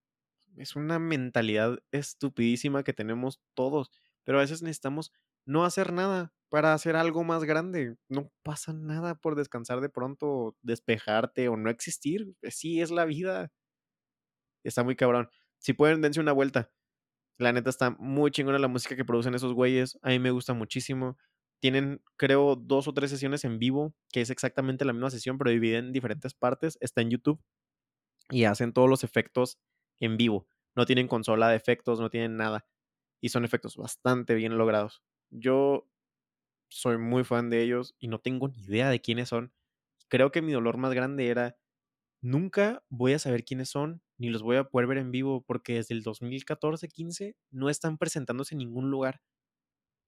Es 0.57 0.77
una 0.77 0.99
mentalidad 0.99 1.79
estupidísima 1.93 2.85
que 2.85 2.93
tenemos 2.93 3.41
todos, 3.55 3.91
pero 4.25 4.39
a 4.39 4.43
veces 4.43 4.63
necesitamos 4.63 5.13
no 5.47 5.65
hacer 5.65 5.93
nada 5.93 6.33
para 6.49 6.73
hacer 6.73 6.97
algo 6.97 7.25
más 7.25 7.45
grande. 7.45 7.97
No 8.09 8.31
pasa 8.43 8.73
nada 8.73 9.17
por 9.17 9.35
descansar 9.35 9.81
de 9.81 9.89
pronto, 9.89 10.57
despejarte 10.63 11.49
o 11.49 11.57
no 11.57 11.71
existir. 11.71 12.35
Sí 12.49 12.81
es 12.81 12.91
la 12.91 13.05
vida. 13.05 13.53
Está 14.65 14.83
muy 14.85 14.97
cabrón. 14.97 15.31
Si 15.59 15.73
pueden, 15.73 16.03
dense 16.03 16.21
una 16.21 16.33
vuelta. 16.33 16.71
La 17.39 17.53
neta 17.53 17.71
está 17.71 17.91
muy 17.91 18.31
chingona 18.31 18.59
la 18.59 18.69
música 18.69 18.97
que 18.97 19.05
producen 19.05 19.35
esos 19.35 19.55
güeyes. 19.55 19.99
A 20.03 20.11
mí 20.11 20.19
me 20.19 20.31
gusta 20.31 20.55
muchísimo. 20.55 21.19
Tienen, 21.61 22.03
creo, 22.17 22.57
dos 22.57 22.89
o 22.89 22.95
tres 22.95 23.11
sesiones 23.11 23.45
en 23.45 23.59
vivo, 23.59 23.95
que 24.13 24.21
es 24.21 24.31
exactamente 24.31 24.85
la 24.85 24.93
misma 24.93 25.11
sesión, 25.11 25.39
pero 25.39 25.51
dividen 25.51 25.87
en 25.87 25.93
diferentes 25.93 26.35
partes. 26.35 26.79
Está 26.81 27.01
en 27.01 27.11
YouTube. 27.11 27.41
Y 28.31 28.45
hacen 28.45 28.73
todos 28.73 28.89
los 28.89 29.05
efectos 29.05 29.59
en 30.01 30.17
vivo. 30.17 30.49
No 30.77 30.87
tienen 30.87 31.09
consola 31.09 31.49
de 31.49 31.57
efectos, 31.57 32.01
no 32.01 32.11
tienen 32.11 32.37
nada. 32.37 32.67
Y 33.21 33.31
son 33.31 33.45
efectos 33.45 33.77
bastante 33.77 34.35
bien 34.35 34.59
logrados. 34.59 35.03
Yo 35.31 35.89
soy 36.71 36.99
muy 36.99 37.25
fan 37.25 37.51
de 37.51 37.63
ellos 37.63 37.95
y 37.99 38.09
no 38.09 38.21
tengo 38.21 38.49
ni 38.49 38.63
idea 38.63 38.91
de 38.91 39.01
quiénes 39.01 39.29
son. 39.29 39.53
Creo 40.09 40.33
que 40.33 40.43
mi 40.43 40.53
dolor 40.53 40.77
más 40.77 40.95
grande 40.95 41.29
era 41.29 41.57
nunca 42.23 42.85
voy 42.91 43.15
a 43.15 43.19
saber 43.19 43.45
quiénes 43.45 43.71
son 43.71 44.03
ni 44.19 44.31
los 44.31 44.43
voy 44.43 44.57
a 44.57 44.65
poder 44.65 44.87
ver 44.87 44.99
en 44.99 45.11
vivo 45.11 45.43
porque 45.43 45.75
desde 45.75 45.95
el 45.95 46.05
2014-15 46.05 47.35
no 47.51 47.69
están 47.69 47.99
presentándose 47.99 48.55
en 48.55 48.59
ningún 48.59 48.91
lugar. 48.91 49.21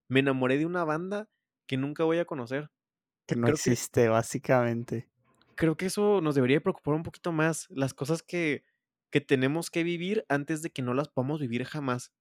Me 0.08 0.20
enamoré 0.20 0.58
de 0.58 0.66
una 0.66 0.84
banda 0.84 1.28
que 1.66 1.76
nunca 1.76 2.04
voy 2.04 2.18
a 2.18 2.24
conocer. 2.24 2.70
Que 3.26 3.36
no 3.36 3.48
existe, 3.48 4.08
básicamente. 4.08 5.08
Creo 5.56 5.76
que 5.76 5.86
eso 5.86 6.20
nos 6.20 6.34
debería 6.34 6.60
preocupar 6.60 6.94
un 6.94 7.02
poquito 7.02 7.32
más. 7.32 7.66
Las 7.70 7.94
cosas 7.94 8.22
que, 8.22 8.62
que 9.10 9.20
tenemos 9.20 9.70
que 9.70 9.82
vivir 9.82 10.24
antes 10.28 10.62
de 10.62 10.70
que 10.70 10.82
no 10.82 10.94
las 10.94 11.08
podamos 11.08 11.40
vivir 11.40 11.64
jamás. 11.64 12.12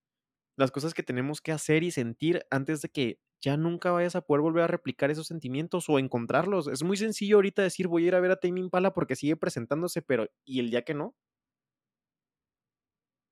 Las 0.57 0.71
cosas 0.71 0.93
que 0.93 1.03
tenemos 1.03 1.41
que 1.41 1.51
hacer 1.51 1.83
y 1.83 1.91
sentir 1.91 2.45
antes 2.49 2.81
de 2.81 2.89
que 2.89 3.19
ya 3.41 3.57
nunca 3.57 3.91
vayas 3.91 4.15
a 4.15 4.21
poder 4.21 4.41
volver 4.41 4.63
a 4.63 4.67
replicar 4.67 5.11
esos 5.11 5.27
sentimientos 5.27 5.87
o 5.89 5.99
encontrarlos. 5.99 6.67
Es 6.67 6.81
muy 6.81 6.97
sencillo 6.97 7.35
ahorita 7.35 7.61
decir 7.61 7.87
voy 7.87 8.05
a 8.05 8.07
ir 8.07 8.15
a 8.15 8.19
ver 8.19 8.31
a 8.31 8.39
Tame 8.39 8.59
Impala 8.59 8.93
porque 8.93 9.15
sigue 9.15 9.35
presentándose, 9.35 10.01
pero 10.01 10.27
¿y 10.45 10.59
el 10.59 10.71
día 10.71 10.83
que 10.83 10.95
no? 10.95 11.13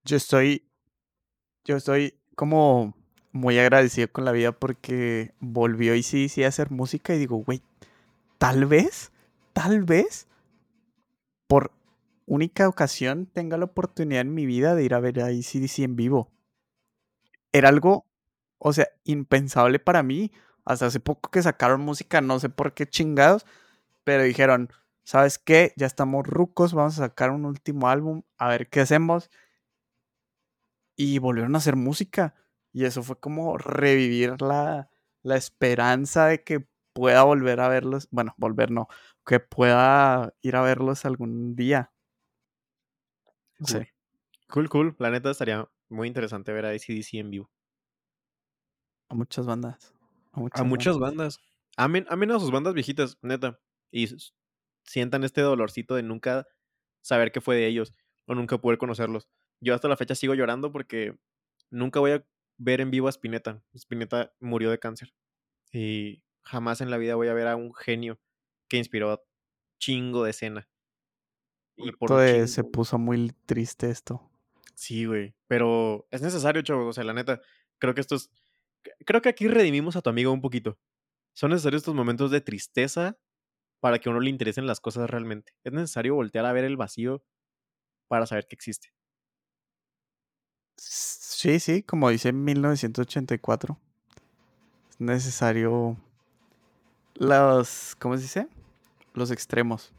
Yo 0.05 0.17
estoy. 0.17 0.67
Yo 1.63 1.77
estoy 1.77 2.19
como 2.35 2.93
muy 3.31 3.57
agradecido 3.57 4.11
con 4.11 4.25
la 4.25 4.33
vida 4.33 4.51
porque 4.51 5.33
volvió 5.39 5.95
y 5.95 6.03
sí, 6.03 6.27
sí 6.27 6.43
a 6.43 6.49
hacer 6.49 6.71
música 6.71 7.15
y 7.15 7.19
digo, 7.19 7.37
güey, 7.37 7.61
tal 8.37 8.65
vez, 8.65 9.11
tal 9.53 9.83
vez, 9.83 10.27
por 11.47 11.71
única 12.25 12.67
ocasión 12.67 13.27
tenga 13.27 13.57
la 13.57 13.65
oportunidad 13.65 14.21
en 14.21 14.33
mi 14.33 14.45
vida 14.45 14.75
de 14.75 14.83
ir 14.83 14.93
a 14.93 14.99
ver 14.99 15.21
a 15.21 15.27
ACDC 15.27 15.79
en 15.79 15.95
vivo. 15.95 16.31
Era 17.53 17.69
algo, 17.69 18.05
o 18.57 18.73
sea, 18.73 18.87
impensable 19.05 19.79
para 19.79 20.03
mí. 20.03 20.31
Hasta 20.65 20.87
hace 20.87 20.99
poco 20.99 21.29
que 21.31 21.41
sacaron 21.41 21.81
música, 21.81 22.21
no 22.21 22.39
sé 22.39 22.49
por 22.49 22.73
qué 22.73 22.87
chingados, 22.87 23.45
pero 24.03 24.23
dijeron, 24.23 24.69
¿sabes 25.03 25.37
qué? 25.37 25.73
Ya 25.77 25.87
estamos 25.87 26.25
rucos, 26.27 26.73
vamos 26.73 26.99
a 26.99 27.07
sacar 27.07 27.31
un 27.31 27.45
último 27.45 27.89
álbum, 27.89 28.23
a 28.37 28.49
ver 28.49 28.69
qué 28.69 28.81
hacemos 28.81 29.29
y 30.95 31.19
volvieron 31.19 31.55
a 31.55 31.59
hacer 31.59 31.75
música. 31.75 32.35
Y 32.71 32.85
eso 32.85 33.03
fue 33.03 33.19
como 33.19 33.57
revivir 33.57 34.41
la, 34.41 34.89
la 35.21 35.35
esperanza 35.35 36.27
de 36.27 36.43
que 36.43 36.67
pueda 36.93 37.23
volver 37.23 37.59
a 37.59 37.67
verlos. 37.67 38.07
Bueno, 38.11 38.33
volver 38.37 38.71
no, 38.71 38.87
que 39.25 39.39
pueda 39.39 40.33
ir 40.41 40.55
a 40.55 40.61
verlos 40.61 41.05
algún 41.05 41.55
día. 41.55 41.91
Sí. 43.65 43.79
Cool, 44.49 44.69
cool. 44.69 44.95
La 44.99 45.09
neta 45.09 45.31
estaría 45.31 45.67
muy 45.89 46.07
interesante 46.07 46.51
ver 46.51 46.65
a 46.65 46.69
ACDC 46.69 47.13
en 47.15 47.31
vivo. 47.31 47.51
A 49.09 49.15
muchas 49.15 49.45
bandas. 49.45 49.93
A 50.31 50.63
muchas, 50.63 50.97
bandas. 50.97 51.39
Amen, 51.77 52.05
amen 52.09 52.31
a 52.31 52.39
sus 52.39 52.51
bandas 52.51 52.73
viejitas, 52.73 53.17
neta. 53.21 53.59
Y 53.91 54.07
sientan 54.83 55.23
este 55.23 55.41
dolorcito 55.41 55.95
de 55.95 56.03
nunca 56.03 56.47
saber 57.01 57.31
qué 57.31 57.41
fue 57.41 57.55
de 57.55 57.67
ellos 57.67 57.93
o 58.25 58.33
nunca 58.33 58.57
poder 58.57 58.79
conocerlos 58.79 59.29
yo 59.61 59.73
hasta 59.73 59.87
la 59.87 59.97
fecha 59.97 60.15
sigo 60.15 60.33
llorando 60.33 60.71
porque 60.71 61.17
nunca 61.69 61.99
voy 61.99 62.11
a 62.11 62.25
ver 62.57 62.81
en 62.81 62.91
vivo 62.91 63.07
a 63.07 63.11
Spinetta. 63.11 63.63
Spinetta 63.73 64.33
murió 64.39 64.69
de 64.69 64.79
cáncer. 64.79 65.13
Y 65.71 66.23
jamás 66.43 66.81
en 66.81 66.91
la 66.91 66.97
vida 66.97 67.15
voy 67.15 67.27
a 67.27 67.33
ver 67.33 67.47
a 67.47 67.55
un 67.55 67.73
genio 67.73 68.19
que 68.67 68.77
inspiró 68.77 69.23
chingo 69.79 70.23
de 70.23 70.31
escena. 70.31 70.69
Y 71.75 71.91
por 71.91 72.09
se 72.47 72.63
puso 72.63 72.99
muy 72.99 73.31
triste 73.45 73.89
esto. 73.89 74.29
Sí, 74.75 75.05
güey. 75.05 75.35
Pero 75.47 76.07
es 76.11 76.21
necesario, 76.21 76.61
chavo. 76.61 76.87
O 76.87 76.93
sea, 76.93 77.03
la 77.03 77.13
neta, 77.13 77.41
creo 77.79 77.93
que 77.93 78.01
esto 78.01 78.15
es. 78.15 78.29
Creo 79.05 79.21
que 79.21 79.29
aquí 79.29 79.47
redimimos 79.47 79.95
a 79.95 80.01
tu 80.01 80.09
amigo 80.09 80.31
un 80.31 80.41
poquito. 80.41 80.77
Son 81.33 81.49
necesarios 81.49 81.81
estos 81.81 81.95
momentos 81.95 82.31
de 82.31 82.41
tristeza 82.41 83.17
para 83.79 83.99
que 83.99 84.07
a 84.07 84.11
uno 84.11 84.21
le 84.21 84.29
interesen 84.29 84.67
las 84.67 84.79
cosas 84.79 85.09
realmente. 85.09 85.53
Es 85.63 85.73
necesario 85.73 86.15
voltear 86.15 86.45
a 86.45 86.53
ver 86.53 86.63
el 86.63 86.77
vacío 86.77 87.25
para 88.07 88.25
saber 88.25 88.47
que 88.47 88.55
existe. 88.55 88.93
Sí, 90.77 91.59
sí, 91.59 91.83
como 91.83 92.09
dice 92.09 92.31
1984. 92.31 93.77
Es 94.91 94.99
necesario 94.99 95.97
los, 97.15 97.95
¿cómo 97.99 98.15
se 98.17 98.23
dice? 98.23 98.47
Los 99.13 99.31
extremos. 99.31 99.93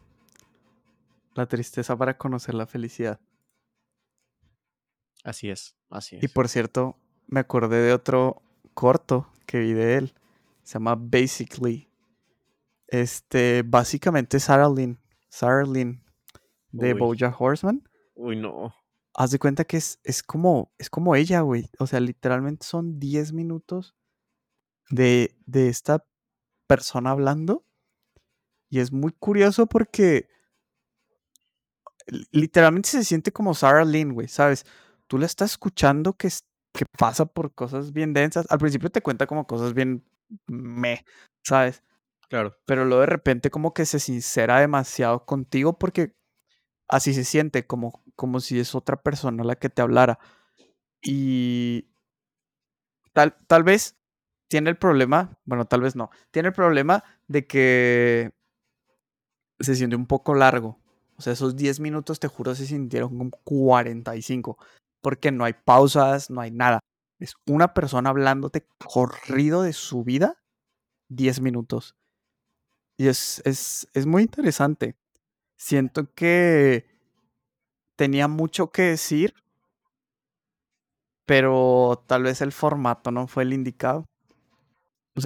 La 1.35 1.47
tristeza 1.47 1.97
para 1.97 2.17
conocer 2.17 2.55
la 2.55 2.67
felicidad. 2.67 3.21
Así 5.25 5.51
es, 5.51 5.75
así 5.91 6.19
Y 6.21 6.27
es. 6.27 6.33
por 6.33 6.49
cierto, 6.49 6.97
me 7.27 7.41
acordé 7.41 7.79
de 7.79 7.93
otro 7.93 8.43
corto 8.75 9.31
que 9.47 9.59
vi 9.59 9.73
de 9.73 9.97
él. 9.97 10.15
Se 10.63 10.75
llama 10.75 10.97
Basically. 10.97 11.89
Este, 12.89 13.63
básicamente 13.63 14.39
Sarah 14.39 14.69
Lynn. 14.69 14.99
Sarah 15.29 15.65
Lynn 15.65 16.03
de. 16.71 16.95
Bojack 16.95 17.41
Horseman. 17.41 17.83
Uy, 18.15 18.37
no. 18.37 18.75
Haz 19.17 19.31
de 19.31 19.39
cuenta 19.39 19.65
que 19.65 19.77
es, 19.77 20.01
es 20.05 20.23
como 20.23 20.73
es 20.79 20.91
como 20.91 21.15
ella, 21.17 21.41
güey. 21.41 21.71
O 21.79 21.87
sea, 21.87 22.01
literalmente 22.01 22.67
son 22.67 22.99
10 22.99 23.33
minutos 23.33 23.95
de, 24.91 25.37
de 25.47 25.69
esta 25.69 26.07
persona 26.69 27.11
hablando. 27.13 27.65
Y 28.71 28.81
es 28.81 28.93
muy 28.93 29.13
curioso 29.13 29.67
porque 29.67 30.29
li- 32.09 32.27
literalmente 32.33 32.89
se 32.89 33.05
siente 33.05 33.33
como 33.33 33.55
Sarah 33.55 33.85
Lynn, 33.85 34.13
güey, 34.15 34.29
¿sabes? 34.29 34.65
Tú 35.07 35.19
la 35.19 35.27
estás 35.27 35.53
escuchando 35.53 36.15
que, 36.17 36.29
que 36.73 36.85
pasa 36.99 37.27
por 37.27 37.55
cosas 37.55 37.93
bien 37.93 38.13
densas. 38.13 38.47
Al 38.51 38.59
principio 38.59 38.91
te 38.91 39.03
cuenta 39.03 39.27
como 39.27 39.47
cosas 39.47 39.75
bien 39.75 40.05
me, 40.47 41.05
¿sabes? 41.43 41.83
Claro. 42.29 42.57
Pero 42.67 42.85
luego 42.85 43.01
de 43.03 43.07
repente 43.07 43.51
como 43.51 43.75
que 43.75 43.87
se 43.87 44.01
sincera 44.01 44.61
demasiado 44.61 45.25
contigo 45.27 45.79
porque 45.79 46.15
así 46.89 47.15
se 47.15 47.25
siente, 47.25 47.67
como, 47.67 48.04
como 48.17 48.41
si 48.41 48.59
es 48.61 48.75
otra 48.75 49.03
persona 49.03 49.45
la 49.45 49.57
que 49.57 49.69
te 49.69 49.83
hablara. 49.83 50.19
Y 51.03 51.89
tal, 53.13 53.37
tal 53.47 53.63
vez 53.63 53.97
tiene 54.49 54.71
el 54.71 54.77
problema, 54.77 55.39
bueno, 55.45 55.67
tal 55.67 55.81
vez 55.81 55.97
no, 55.97 56.11
tiene 56.31 56.49
el 56.49 56.55
problema 56.55 57.05
de 57.29 57.47
que 57.47 58.33
se 59.61 59.75
siente 59.75 59.97
un 59.97 60.07
poco 60.07 60.35
largo. 60.35 60.81
O 61.17 61.23
sea, 61.23 61.33
esos 61.33 61.57
10 61.57 61.81
minutos, 61.81 62.19
te 62.21 62.29
juro, 62.29 62.55
se 62.55 62.67
sintieron 62.67 63.11
como 63.17 63.31
45. 63.45 64.59
Porque 65.01 65.31
no 65.31 65.45
hay 65.45 65.53
pausas, 65.53 66.31
no 66.31 66.41
hay 66.41 66.51
nada. 66.51 66.81
Es 67.21 67.35
una 67.47 67.75
persona 67.75 68.11
hablándote 68.11 68.67
corrido 68.79 69.63
de 69.63 69.73
su 69.73 70.03
vida 70.03 70.43
10 71.09 71.41
minutos. 71.41 71.95
Y 72.99 73.09
es, 73.09 73.43
es, 73.45 73.89
es 73.93 74.07
muy 74.07 74.23
interesante. 74.23 74.97
Siento 75.57 76.13
que 76.15 76.94
tenía 77.97 78.29
mucho 78.29 78.71
que 78.71 78.83
decir, 78.83 79.35
pero 81.27 82.05
tal 82.07 82.25
vez 82.25 82.41
el 82.41 82.53
formato 82.53 83.11
no 83.11 83.27
fue 83.27 83.45
el 83.45 83.53
indicado. 83.53 84.07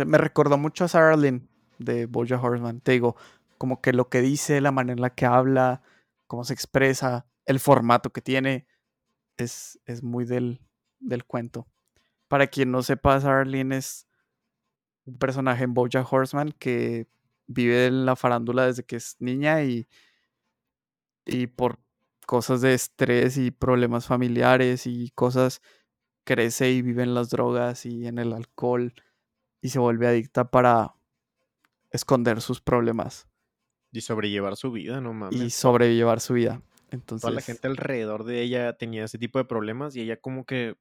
Me 0.07 0.19
recordó 0.19 0.59
mucho 0.59 0.85
a 0.85 0.89
Sarah 0.89 1.17
Lynn 1.17 1.49
de 1.79 2.07
Bojack 2.07 2.43
Horseman. 2.43 2.81
Te 2.81 2.93
digo, 2.93 3.17
como 3.57 3.81
que 3.81 3.93
lo 3.93 4.09
que 4.09 4.21
dice, 4.21 4.61
la 4.61 4.71
manera 4.71 4.95
en 4.95 5.01
la 5.01 5.15
que 5.15 5.27
habla, 5.27 5.83
cómo 6.27 6.45
se 6.45 6.53
expresa, 6.53 7.27
el 7.47 7.59
formato 7.59 8.11
que 8.11 8.21
tiene, 8.21 8.67
es, 9.39 9.81
es 9.87 10.03
muy 10.03 10.25
del, 10.25 10.61
del 11.01 11.25
cuento. 11.25 11.67
Para 12.29 12.47
quien 12.47 12.71
no 12.71 12.83
sepa, 12.83 13.21
Sarah 13.21 13.45
Lynn 13.45 13.73
es 13.73 14.07
un 15.07 15.19
personaje 15.19 15.65
en 15.65 15.75
Bojack 15.75 16.13
Horseman 16.13 16.53
que 16.53 17.09
vive 17.47 17.87
en 17.87 18.05
la 18.05 18.15
farándula 18.15 18.67
desde 18.67 18.85
que 18.85 18.97
es 18.97 19.17
niña 19.21 19.63
y, 19.65 19.89
y 21.25 21.47
por 21.47 21.81
cosas 22.29 22.61
de 22.61 22.75
estrés 22.75 23.39
y 23.39 23.51
problemas 23.51 24.07
familiares 24.07 24.87
y 24.87 25.09
cosas 25.15 25.63
crece 26.25 26.71
y 26.71 26.83
vive 26.83 27.03
en 27.03 27.15
las 27.15 27.31
drogas 27.31 27.87
y 27.87 28.07
en 28.07 28.19
el 28.19 28.35
alcohol 28.35 28.93
y 29.63 29.71
se 29.71 29.79
vuelve 29.79 30.09
adicta 30.09 30.51
para 30.51 30.95
esconder 31.91 32.43
sus 32.43 32.61
problemas 32.61 33.29
Y 33.93 34.03
sobrellevar 34.03 34.57
su 34.57 34.71
vida, 34.71 35.01
no 35.01 35.13
y 35.13 35.15
mames. 35.15 35.55
sobrellevar 35.55 36.21
su 36.21 36.35
vida. 36.35 36.61
Toda 36.61 36.61
la 36.91 36.91
Entonces 36.91 37.47
gente 37.47 37.67
alrededor 37.67 38.25
de 38.25 38.43
ella 38.43 38.75
tenía 38.75 39.05
ese 39.07 39.17
tipo 39.17 39.39
de 39.39 39.47
problemas 39.47 39.97
y 39.97 40.03
ella 40.03 40.21
como 40.21 40.45
que 40.45 40.77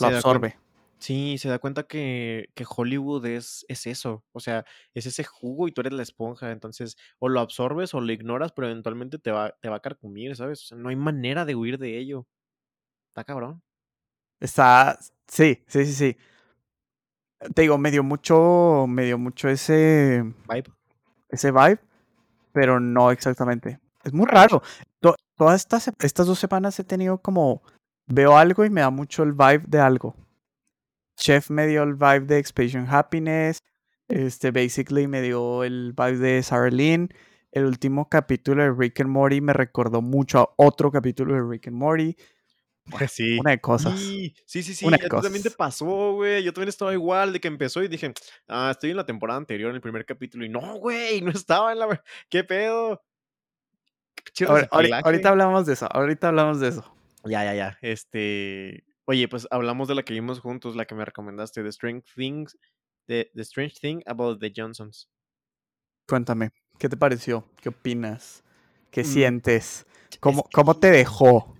lo 0.00 0.06
absorbe. 0.08 0.56
Sí, 0.98 1.36
se 1.38 1.48
da 1.50 1.58
cuenta 1.58 1.82
que, 1.82 2.48
que 2.54 2.64
Hollywood 2.66 3.26
es, 3.26 3.66
es 3.68 3.86
eso. 3.86 4.24
O 4.32 4.40
sea, 4.40 4.64
es 4.94 5.04
ese 5.06 5.22
jugo 5.24 5.68
y 5.68 5.72
tú 5.72 5.82
eres 5.82 5.92
la 5.92 6.02
esponja. 6.02 6.50
Entonces, 6.50 6.96
o 7.18 7.28
lo 7.28 7.40
absorbes 7.40 7.92
o 7.94 8.00
lo 8.00 8.10
ignoras, 8.12 8.52
pero 8.52 8.68
eventualmente 8.68 9.18
te 9.18 9.30
va, 9.30 9.54
te 9.60 9.68
va 9.68 9.76
a 9.76 9.80
carcomir, 9.80 10.34
¿sabes? 10.36 10.62
O 10.62 10.66
sea, 10.68 10.78
no 10.78 10.88
hay 10.88 10.96
manera 10.96 11.44
de 11.44 11.54
huir 11.54 11.78
de 11.78 11.98
ello. 11.98 12.26
Está 13.08 13.24
cabrón. 13.24 13.62
Está. 14.40 14.98
Sí, 15.28 15.62
sí, 15.68 15.84
sí, 15.86 15.92
sí. 15.92 16.16
Te 17.54 17.62
digo, 17.62 17.76
me 17.78 17.90
dio 17.90 18.02
mucho. 18.02 18.86
Me 18.88 19.04
dio 19.04 19.18
mucho 19.18 19.48
ese. 19.48 20.22
Vibe. 20.48 20.72
ese 21.28 21.50
vibe, 21.50 21.78
pero 22.52 22.80
no 22.80 23.10
exactamente. 23.10 23.80
Es 24.04 24.12
muy 24.12 24.26
raro. 24.26 24.62
To- 25.00 25.16
todas 25.36 25.60
estas, 25.62 25.92
estas 26.00 26.26
dos 26.26 26.38
semanas 26.38 26.78
he 26.78 26.84
tenido 26.84 27.18
como. 27.18 27.62
Veo 28.06 28.36
algo 28.36 28.64
y 28.64 28.70
me 28.70 28.82
da 28.82 28.90
mucho 28.90 29.22
el 29.22 29.32
vibe 29.32 29.64
de 29.66 29.80
algo. 29.80 30.14
Chef 31.16 31.50
me 31.50 31.66
dio 31.66 31.82
el 31.82 31.94
vibe 31.94 32.20
de 32.26 32.38
Expedition 32.38 32.86
Happiness. 32.88 33.58
Este, 34.08 34.50
basically 34.50 35.06
me 35.06 35.22
dio 35.22 35.64
el 35.64 35.92
vibe 35.96 36.18
de 36.18 36.42
Sarah 36.42 36.70
Lynn. 36.70 37.08
El 37.52 37.66
último 37.66 38.08
capítulo 38.08 38.62
de 38.62 38.72
Rick 38.72 39.00
and 39.00 39.10
Morty 39.10 39.40
me 39.40 39.52
recordó 39.52 40.02
mucho 40.02 40.40
a 40.40 40.54
otro 40.56 40.90
capítulo 40.90 41.34
de 41.34 41.42
Rick 41.48 41.68
and 41.68 41.76
Morty. 41.76 42.16
Bueno, 42.86 43.06
Sí. 43.10 43.38
Una 43.38 43.52
de 43.52 43.60
cosas. 43.60 43.98
Sí, 43.98 44.34
sí, 44.44 44.62
sí, 44.62 44.74
sí. 44.74 44.84
Una 44.84 44.98
ti 44.98 45.06
también 45.08 45.42
te 45.42 45.50
pasó, 45.52 46.12
güey. 46.14 46.42
Yo 46.42 46.52
también 46.52 46.68
estaba 46.68 46.92
igual 46.92 47.32
de 47.32 47.40
que 47.40 47.48
empezó 47.48 47.82
y 47.82 47.88
dije, 47.88 48.12
ah, 48.48 48.68
estoy 48.72 48.90
en 48.90 48.96
la 48.96 49.06
temporada 49.06 49.38
anterior, 49.38 49.70
en 49.70 49.76
el 49.76 49.80
primer 49.80 50.04
capítulo. 50.04 50.44
Y 50.44 50.48
no, 50.48 50.74
güey, 50.78 51.20
no 51.22 51.30
estaba 51.30 51.72
en 51.72 51.78
la. 51.78 52.02
¿Qué 52.28 52.44
pedo? 52.44 53.02
Ahora- 54.46 54.68
ahorita 55.02 55.28
hablamos 55.28 55.64
de 55.66 55.74
eso. 55.74 55.86
Ahorita 55.90 56.28
hablamos 56.28 56.60
de 56.60 56.68
eso. 56.68 56.96
Ya, 57.24 57.44
ya, 57.44 57.54
ya. 57.54 57.78
Este. 57.80 58.84
Oye, 59.06 59.28
pues 59.28 59.46
hablamos 59.50 59.88
de 59.88 59.94
la 59.94 60.02
que 60.02 60.14
vimos 60.14 60.40
juntos, 60.40 60.76
la 60.76 60.86
que 60.86 60.94
me 60.94 61.04
recomendaste, 61.04 61.62
The 61.62 61.68
Strange 61.68 62.04
Things. 62.14 62.56
The, 63.06 63.30
the 63.34 63.42
Strange 63.42 63.74
Thing 63.80 64.00
About 64.06 64.40
the 64.40 64.50
Johnsons. 64.54 65.10
Cuéntame, 66.08 66.50
¿qué 66.78 66.88
te 66.88 66.96
pareció? 66.96 67.44
¿Qué 67.60 67.68
opinas? 67.68 68.42
¿Qué 68.90 69.02
Mm, 69.02 69.06
sientes? 69.06 69.86
Es 70.10 70.18
¿Cómo, 70.20 70.42
que- 70.44 70.50
cómo 70.52 70.74
te 70.78 70.90
dejó? 70.90 71.54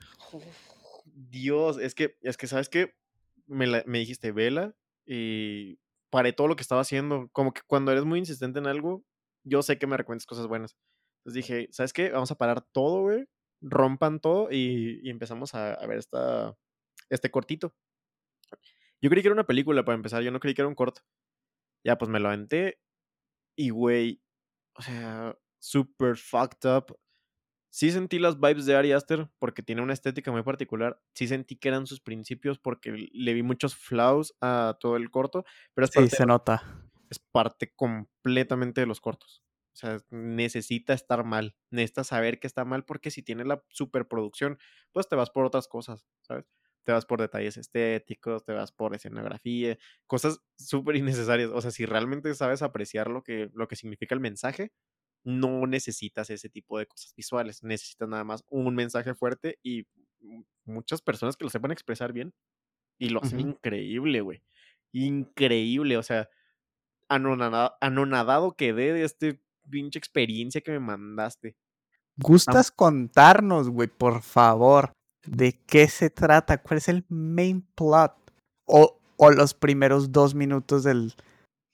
Dios, 1.05 1.79
es 1.79 1.95
que, 1.95 2.17
es 2.23 2.37
que, 2.37 2.47
¿sabes 2.47 2.69
qué? 2.69 2.95
Me, 3.47 3.67
la- 3.67 3.83
me 3.87 3.99
dijiste, 3.99 4.33
vela, 4.33 4.75
y 5.07 5.79
paré 6.11 6.33
todo 6.33 6.49
lo 6.49 6.57
que 6.57 6.63
estaba 6.63 6.81
haciendo. 6.81 7.29
Como 7.33 7.53
que 7.53 7.61
cuando 7.67 7.93
eres 7.93 8.05
muy 8.05 8.19
insistente 8.19 8.59
en 8.59 8.67
algo, 8.67 9.05
yo 9.45 9.63
sé 9.63 9.79
que 9.79 9.87
me 9.87 9.97
recuerdas 9.97 10.27
cosas 10.27 10.47
buenas. 10.47 10.77
Entonces 11.19 11.47
dije, 11.47 11.69
¿sabes 11.73 11.93
qué? 11.93 12.11
Vamos 12.11 12.31
a 12.31 12.37
parar 12.37 12.63
todo, 12.73 13.03
güey. 13.03 13.27
Rompan 13.61 14.21
todo 14.21 14.49
y, 14.51 15.01
y 15.03 15.11
empezamos 15.11 15.55
a, 15.55 15.75
a 15.75 15.87
ver 15.87 15.99
esta, 15.99 16.57
este 17.15 17.31
cortito. 17.31 17.75
Yo 19.01 19.11
creí 19.11 19.23
que 19.23 19.29
era 19.29 19.35
una 19.35 19.47
película 19.47 19.85
para 19.85 19.97
empezar, 19.97 20.23
yo 20.23 20.31
no 20.31 20.41
creí 20.41 20.55
que 20.55 20.63
era 20.63 20.69
un 20.69 20.75
corto. 20.75 21.03
Ya, 21.85 21.99
pues 21.99 22.11
me 22.11 22.21
lo 22.21 22.29
aventé 22.29 22.81
y, 23.57 23.71
güey, 23.71 24.23
o 24.77 24.83
sea, 24.83 25.37
super 25.61 26.17
fucked 26.17 26.69
up. 26.71 26.99
Sí 27.71 27.91
sentí 27.93 28.19
las 28.21 28.41
vibes 28.41 28.67
de 28.67 28.77
Ari 28.77 28.93
Aster 28.93 29.31
porque 29.39 29.63
tiene 29.63 29.83
una 29.83 29.95
estética 29.95 30.33
muy 30.33 30.43
particular. 30.45 31.01
Sí 31.15 31.29
sentí 31.29 31.57
que 31.57 31.69
eran 31.69 31.87
sus 31.87 32.01
principios 32.01 32.59
porque 32.59 32.93
le 33.13 33.35
vi 33.35 33.43
muchos 33.43 33.77
flaws 33.77 34.35
a 34.41 34.79
todo 34.81 34.97
el 34.97 35.11
corto, 35.11 35.45
pero 35.75 35.87
es 35.87 35.91
Sí, 35.91 35.93
parte, 35.93 36.11
se 36.11 36.27
nota. 36.27 36.63
es 37.11 37.19
parte 37.21 37.73
completamente 37.77 38.81
de 38.83 38.87
los 38.89 39.01
cortos. 39.01 39.45
O 39.75 39.77
sea, 39.77 39.99
necesita 40.11 40.95
estar 40.95 41.25
mal, 41.25 41.57
necesita 41.71 42.05
saber 42.05 42.41
que 42.41 42.47
está 42.49 42.65
mal 42.65 42.85
porque 42.85 43.11
si 43.11 43.23
tiene 43.25 43.45
la 43.45 43.65
superproducción, 43.71 44.59
pues 44.93 45.09
te 45.09 45.17
vas 45.17 45.31
por 45.31 45.45
otras 45.47 45.69
cosas, 45.69 46.09
¿sabes? 46.23 46.54
Te 46.85 46.93
vas 46.93 47.07
por 47.07 47.21
detalles 47.21 47.57
estéticos, 47.57 48.45
te 48.45 48.53
vas 48.53 48.71
por 48.73 48.95
escenografía, 48.95 49.77
cosas 50.07 50.41
súper 50.57 50.97
innecesarias. 50.97 51.51
O 51.53 51.61
sea, 51.61 51.71
si 51.71 51.87
realmente 51.87 52.35
sabes 52.35 52.63
apreciar 52.63 53.09
lo 53.09 53.23
que, 53.23 53.51
lo 53.55 53.67
que 53.69 53.77
significa 53.77 54.15
el 54.15 54.21
mensaje, 54.21 54.73
no 55.25 55.67
necesitas 55.67 56.29
ese 56.31 56.51
tipo 56.51 56.79
de 56.79 56.87
cosas 56.87 57.15
visuales, 57.17 57.63
necesitas 57.63 58.09
nada 58.09 58.25
más 58.25 58.45
un 58.51 58.75
mensaje 58.75 59.15
fuerte 59.15 59.59
y 59.63 59.87
muchas 60.67 61.01
personas 61.01 61.37
que 61.37 61.45
lo 61.45 61.51
sepan 61.51 61.71
expresar 61.73 62.13
bien 62.13 62.35
y 62.99 63.09
lo 63.09 63.21
hacen 63.23 63.41
increíble, 63.41 64.21
güey. 64.21 64.43
Increíble, 64.93 65.97
o 65.97 66.03
sea, 66.03 66.29
anonada- 67.09 67.77
anonadado 67.81 68.57
quedé 68.57 68.93
de 68.93 69.05
este 69.05 69.41
pinche 69.71 69.99
experiencia 69.99 70.61
que 70.61 70.73
me 70.73 70.81
mandaste. 70.81 71.57
¿Gustas 72.17 72.71
contarnos, 72.71 73.71
güey, 73.71 73.89
por 73.89 74.23
favor, 74.23 74.93
de 75.27 75.61
qué 75.67 75.89
se 75.89 76.11
trata? 76.11 76.63
¿Cuál 76.63 76.79
es 76.79 76.89
el 76.89 77.05
main 77.09 77.63
plot? 77.75 78.15
O, 78.67 79.01
los 79.37 79.55
primeros 79.55 80.13
dos 80.13 80.35
minutos 80.35 80.85
del, 80.85 81.15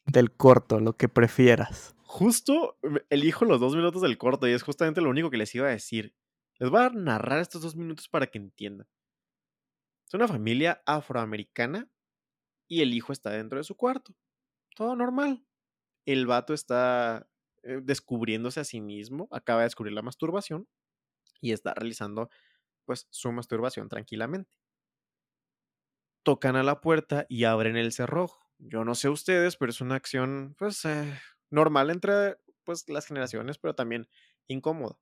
del 0.07 0.33
corto, 0.33 0.81
lo 0.81 0.97
que 0.97 1.09
prefieras. 1.09 1.95
Justo 2.05 2.79
me- 2.83 3.03
elijo 3.11 3.45
los 3.45 3.61
dos 3.61 3.75
minutos 3.77 4.03
del 4.03 4.19
corto 4.19 4.47
y 4.49 4.53
es 4.53 4.63
justamente 4.63 5.01
lo 5.01 5.11
único 5.11 5.31
que 5.31 5.37
les 5.37 5.55
iba 5.55 5.67
a 5.69 5.71
decir. 5.71 6.15
Les 6.59 6.69
voy 6.71 6.83
a 6.83 6.91
narrar 6.91 7.41
estos 7.41 7.63
dos 7.63 7.77
minutos 7.77 8.09
para 8.09 8.27
que 8.27 8.39
entiendan. 8.39 8.87
Es 10.07 10.15
una 10.15 10.29
familia 10.29 10.83
afroamericana 10.87 11.89
y 12.69 12.83
el 12.83 12.93
hijo 12.95 13.13
está 13.13 13.31
dentro 13.31 13.59
de 13.59 13.65
su 13.65 13.77
cuarto. 13.77 14.15
Todo 14.77 14.97
normal. 14.97 15.45
el 16.07 16.27
vato 16.27 16.55
está 16.55 17.29
eh, 17.63 17.81
descubriéndose 17.83 18.61
a 18.61 18.65
sí 18.65 18.81
mismo, 18.81 19.29
acaba 19.31 19.61
de 19.61 19.67
descubrir 19.67 19.93
la 19.95 20.03
masturbación 20.03 20.67
y 21.41 21.53
está 21.53 21.75
realizando 21.75 22.31
pues 22.91 23.07
su 23.11 23.31
masturbación 23.31 23.89
tranquilamente. 23.89 24.59
Tocan 26.23 26.57
a 26.57 26.63
la 26.63 26.81
puerta 26.81 27.27
y 27.29 27.45
abren 27.45 27.77
el 27.77 27.93
cerrojo. 27.93 28.39
Yo 28.59 28.85
no 28.85 28.95
sé 28.95 29.09
ustedes, 29.09 29.57
pero 29.57 29.71
es 29.71 29.81
una 29.81 29.95
acción 29.95 30.55
pues 30.59 30.85
eh, 30.85 31.19
normal 31.51 31.91
entre 31.91 32.37
pues 32.65 32.89
las 32.89 33.07
generaciones, 33.07 33.59
pero 33.59 33.75
también 33.75 34.07
incómoda. 34.47 34.99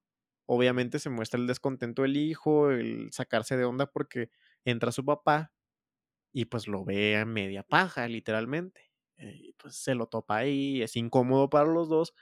Obviamente 0.47 0.99
se 1.01 1.11
muestra 1.11 1.41
el 1.41 1.47
descontento 1.49 2.03
del 2.03 2.17
hijo, 2.17 2.71
el 2.71 3.13
sacarse 3.13 3.57
de 3.57 3.65
onda 3.65 3.87
porque 3.91 4.31
entra 4.65 4.93
su 4.93 5.05
papá 5.05 5.53
y 6.33 6.47
pues 6.47 6.69
lo 6.69 6.85
ve 6.85 7.17
a 7.17 7.25
media 7.25 7.63
paja, 7.63 8.09
literalmente. 8.09 8.93
Eh, 9.17 9.37
y 9.41 9.53
pues 9.55 9.77
se 9.77 9.95
lo 9.95 10.07
topa 10.07 10.37
ahí, 10.39 10.83
es 10.83 10.97
incómodo 10.97 11.51
para 11.51 11.67
los 11.71 11.89
dos, 11.89 12.15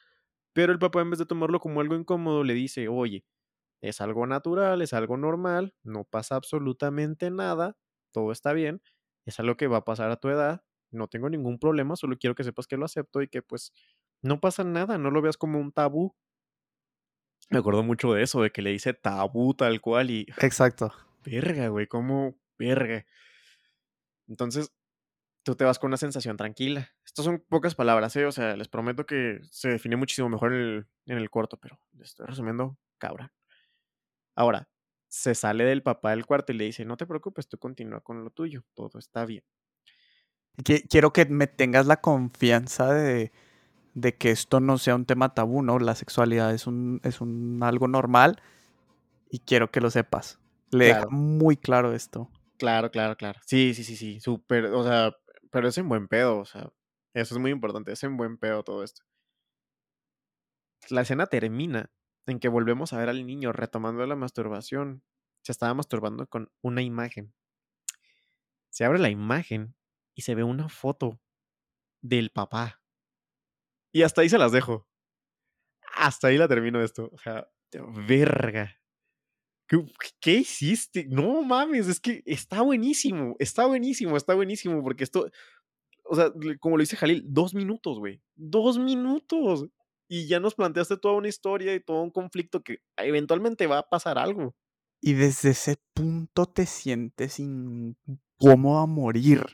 pero 0.55 0.73
el 0.73 0.79
papá 0.79 1.03
en 1.03 1.11
vez 1.11 1.19
de 1.19 1.27
tomarlo 1.27 1.61
como 1.61 1.81
algo 1.81 1.97
incómodo 1.97 2.45
le 2.45 2.55
dice, 2.55 2.89
oye, 2.89 3.25
es 3.81 4.01
algo 4.01 4.27
natural, 4.27 4.83
es 4.83 4.93
algo 4.93 5.17
normal, 5.17 5.75
no 5.83 6.05
pasa 6.05 6.37
absolutamente 6.37 7.31
nada, 7.31 7.77
todo 8.13 8.33
está 8.33 8.53
bien, 8.53 8.83
es 9.25 9.39
algo 9.41 9.57
que 9.57 9.67
va 9.67 9.79
a 9.79 9.85
pasar 9.85 10.11
a 10.11 10.17
tu 10.17 10.29
edad, 10.29 10.65
no 10.91 11.09
tengo 11.09 11.29
ningún 11.29 11.59
problema, 11.59 11.97
solo 11.97 12.17
quiero 12.19 12.35
que 12.35 12.45
sepas 12.45 12.67
que 12.67 12.77
lo 12.77 12.85
acepto 12.85 13.23
y 13.23 13.29
que 13.29 13.43
pues 13.43 13.73
no 14.23 14.41
pasa 14.41 14.65
nada, 14.65 14.99
no 14.99 15.11
lo 15.11 15.23
veas 15.23 15.37
como 15.37 15.59
un 15.61 15.73
tabú. 15.73 16.15
Me 17.51 17.59
acuerdo 17.59 17.83
mucho 17.83 18.13
de 18.13 18.23
eso, 18.23 18.43
de 18.43 18.51
que 18.51 18.63
le 18.63 18.71
dice 18.71 18.95
tabú 18.95 19.55
tal 19.55 19.81
cual 19.81 20.11
y... 20.11 20.27
Exacto. 20.41 20.93
Verga, 21.25 21.69
güey, 21.69 21.87
como 21.87 22.37
verga. 22.59 23.05
Entonces, 24.29 24.73
tú 25.45 25.55
te 25.55 25.65
vas 25.65 25.79
con 25.79 25.89
una 25.89 25.97
sensación 25.97 26.37
tranquila. 26.37 26.91
Estas 27.05 27.25
son 27.25 27.45
pocas 27.49 27.75
palabras, 27.75 28.17
¿eh? 28.17 28.27
O 28.27 28.33
sea, 28.33 28.57
les 28.57 28.69
prometo 28.69 29.07
que 29.07 29.39
se 29.51 29.69
define 29.69 29.97
muchísimo 29.97 30.29
mejor 30.29 30.53
en 30.53 30.61
el, 30.61 30.87
en 31.07 31.19
el 31.19 31.31
corto, 31.31 31.57
pero 31.57 31.79
estoy 32.01 32.27
resumiendo, 32.27 32.77
cabra. 32.99 33.33
Ahora, 34.37 34.69
se 35.09 35.35
sale 35.35 35.65
del 35.65 35.83
papá 35.83 36.11
del 36.11 36.27
cuarto 36.27 36.53
y 36.53 36.57
le 36.57 36.65
dice, 36.65 36.85
no 36.85 36.97
te 36.97 37.07
preocupes, 37.07 37.49
tú 37.49 37.59
continúa 37.59 38.01
con 38.03 38.23
lo 38.23 38.31
tuyo, 38.31 38.65
todo 38.75 38.99
está 38.99 39.25
bien. 39.25 39.43
Quiero 40.89 41.13
que 41.13 41.27
me 41.27 41.47
tengas 41.47 41.87
la 41.87 42.01
confianza 42.01 42.93
de, 42.93 43.33
de 43.95 44.17
que 44.17 44.31
esto 44.31 44.61
no 44.61 44.79
sea 44.79 44.95
un 44.95 45.07
tema 45.07 45.35
tabú, 45.35 45.63
¿no? 45.63 45.79
La 45.79 45.95
sexualidad 45.95 46.55
es 46.55 46.67
un, 46.67 47.01
es 47.03 47.21
un 47.21 47.61
algo 47.63 47.89
normal 47.89 48.41
y 49.31 49.41
quiero 49.41 49.71
que 49.71 49.81
lo 49.81 49.91
sepas. 49.91 50.39
Le 50.71 50.87
deja 50.87 51.07
muy 51.09 51.57
claro 51.57 51.95
esto. 51.95 52.31
Claro, 52.59 52.91
claro, 52.91 53.17
claro. 53.17 53.41
Sí, 53.47 53.75
sí, 53.75 53.85
sí, 53.85 53.97
sí, 53.97 54.21
súper, 54.21 54.67
o 54.67 54.83
sea, 54.83 55.15
pero 55.51 55.69
es 55.69 55.79
en 55.79 55.89
buen 55.89 56.09
pedo, 56.09 56.39
o 56.39 56.45
sea, 56.45 56.71
eso 57.15 57.35
es 57.35 57.41
muy 57.41 57.51
importante, 57.51 57.93
es 57.93 58.03
en 58.03 58.17
buen 58.17 58.39
pedo 58.39 58.63
todo 58.63 58.83
esto. 58.83 59.03
La 60.89 61.03
escena 61.03 61.27
termina 61.27 61.91
en 62.33 62.41
que 62.41 62.49
volvemos 62.49 62.93
a 62.93 62.99
ver 62.99 63.09
al 63.09 63.27
niño 63.27 63.53
retomando 63.53 64.05
la 64.07 64.17
masturbación. 64.17 65.03
Se 65.43 65.53
estaba 65.53 65.75
masturbando 65.75 66.27
con 66.27 66.51
una 66.63 66.83
imagen. 66.83 67.35
Se 68.71 68.85
abre 68.85 68.99
la 68.99 69.11
imagen 69.11 69.75
y 70.15 70.23
se 70.23 70.35
ve 70.35 70.43
una 70.43 70.69
foto 70.69 71.21
del 72.01 72.31
papá. 72.31 72.83
Y 73.93 74.03
hasta 74.03 74.23
ahí 74.23 74.29
se 74.29 74.39
las 74.39 74.53
dejo. 74.53 74.89
Hasta 75.95 76.29
ahí 76.29 76.37
la 76.37 76.49
termino 76.49 76.83
esto. 76.83 77.11
O 77.13 77.19
sea, 77.19 77.49
verga. 78.07 78.77
¿Qué, 80.21 80.35
hiciste? 80.35 81.07
No 81.09 81.43
mames, 81.43 81.89
es 81.89 82.01
que 82.01 82.23
está 82.25 82.63
buenísimo, 82.63 83.35
está 83.39 83.67
buenísimo, 83.67 84.17
está 84.17 84.35
buenísimo, 84.35 84.81
porque 84.83 85.03
esto, 85.03 85.29
o 86.05 86.15
sea, 86.15 86.33
como 86.61 86.77
lo 86.77 86.83
dice 86.83 86.97
Jalil, 86.97 87.25
dos 87.27 87.53
minutos, 87.53 87.99
güey, 87.99 88.23
dos 88.37 88.79
minutos. 88.79 89.67
Y 90.09 90.27
ya 90.27 90.41
nos 90.41 90.55
planteaste 90.55 90.97
toda 90.97 91.15
una 91.15 91.29
historia 91.29 91.75
y 91.75 91.81
todo 91.81 92.03
un 92.03 92.11
conflicto 92.11 92.63
que 92.63 92.79
eventualmente 92.97 93.67
va 93.67 93.79
a 93.79 93.89
pasar 93.89 94.19
algo. 94.19 94.55
Y 95.01 95.15
desde 95.15 95.51
ese 95.51 95.77
punto 95.95 96.47
te 96.47 96.67
sientes 96.67 97.39
incómodo 97.39 98.79
a 98.79 98.87
morir. 98.87 99.45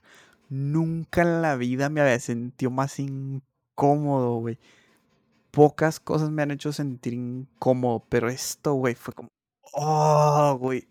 Nunca 0.48 1.22
en 1.22 1.42
la 1.42 1.56
vida 1.56 1.88
me 1.88 2.00
había 2.00 2.18
sentido 2.20 2.70
más 2.70 2.98
incómodo, 2.98 4.36
güey. 4.36 4.58
Pocas 5.50 6.00
cosas 6.00 6.30
me 6.30 6.42
han 6.42 6.50
hecho 6.50 6.72
sentir 6.72 7.14
incómodo, 7.14 8.06
pero 8.08 8.28
esto, 8.28 8.74
güey, 8.74 8.94
fue 8.94 9.14
como, 9.14 9.30
oh, 9.72 10.56
güey, 10.58 10.88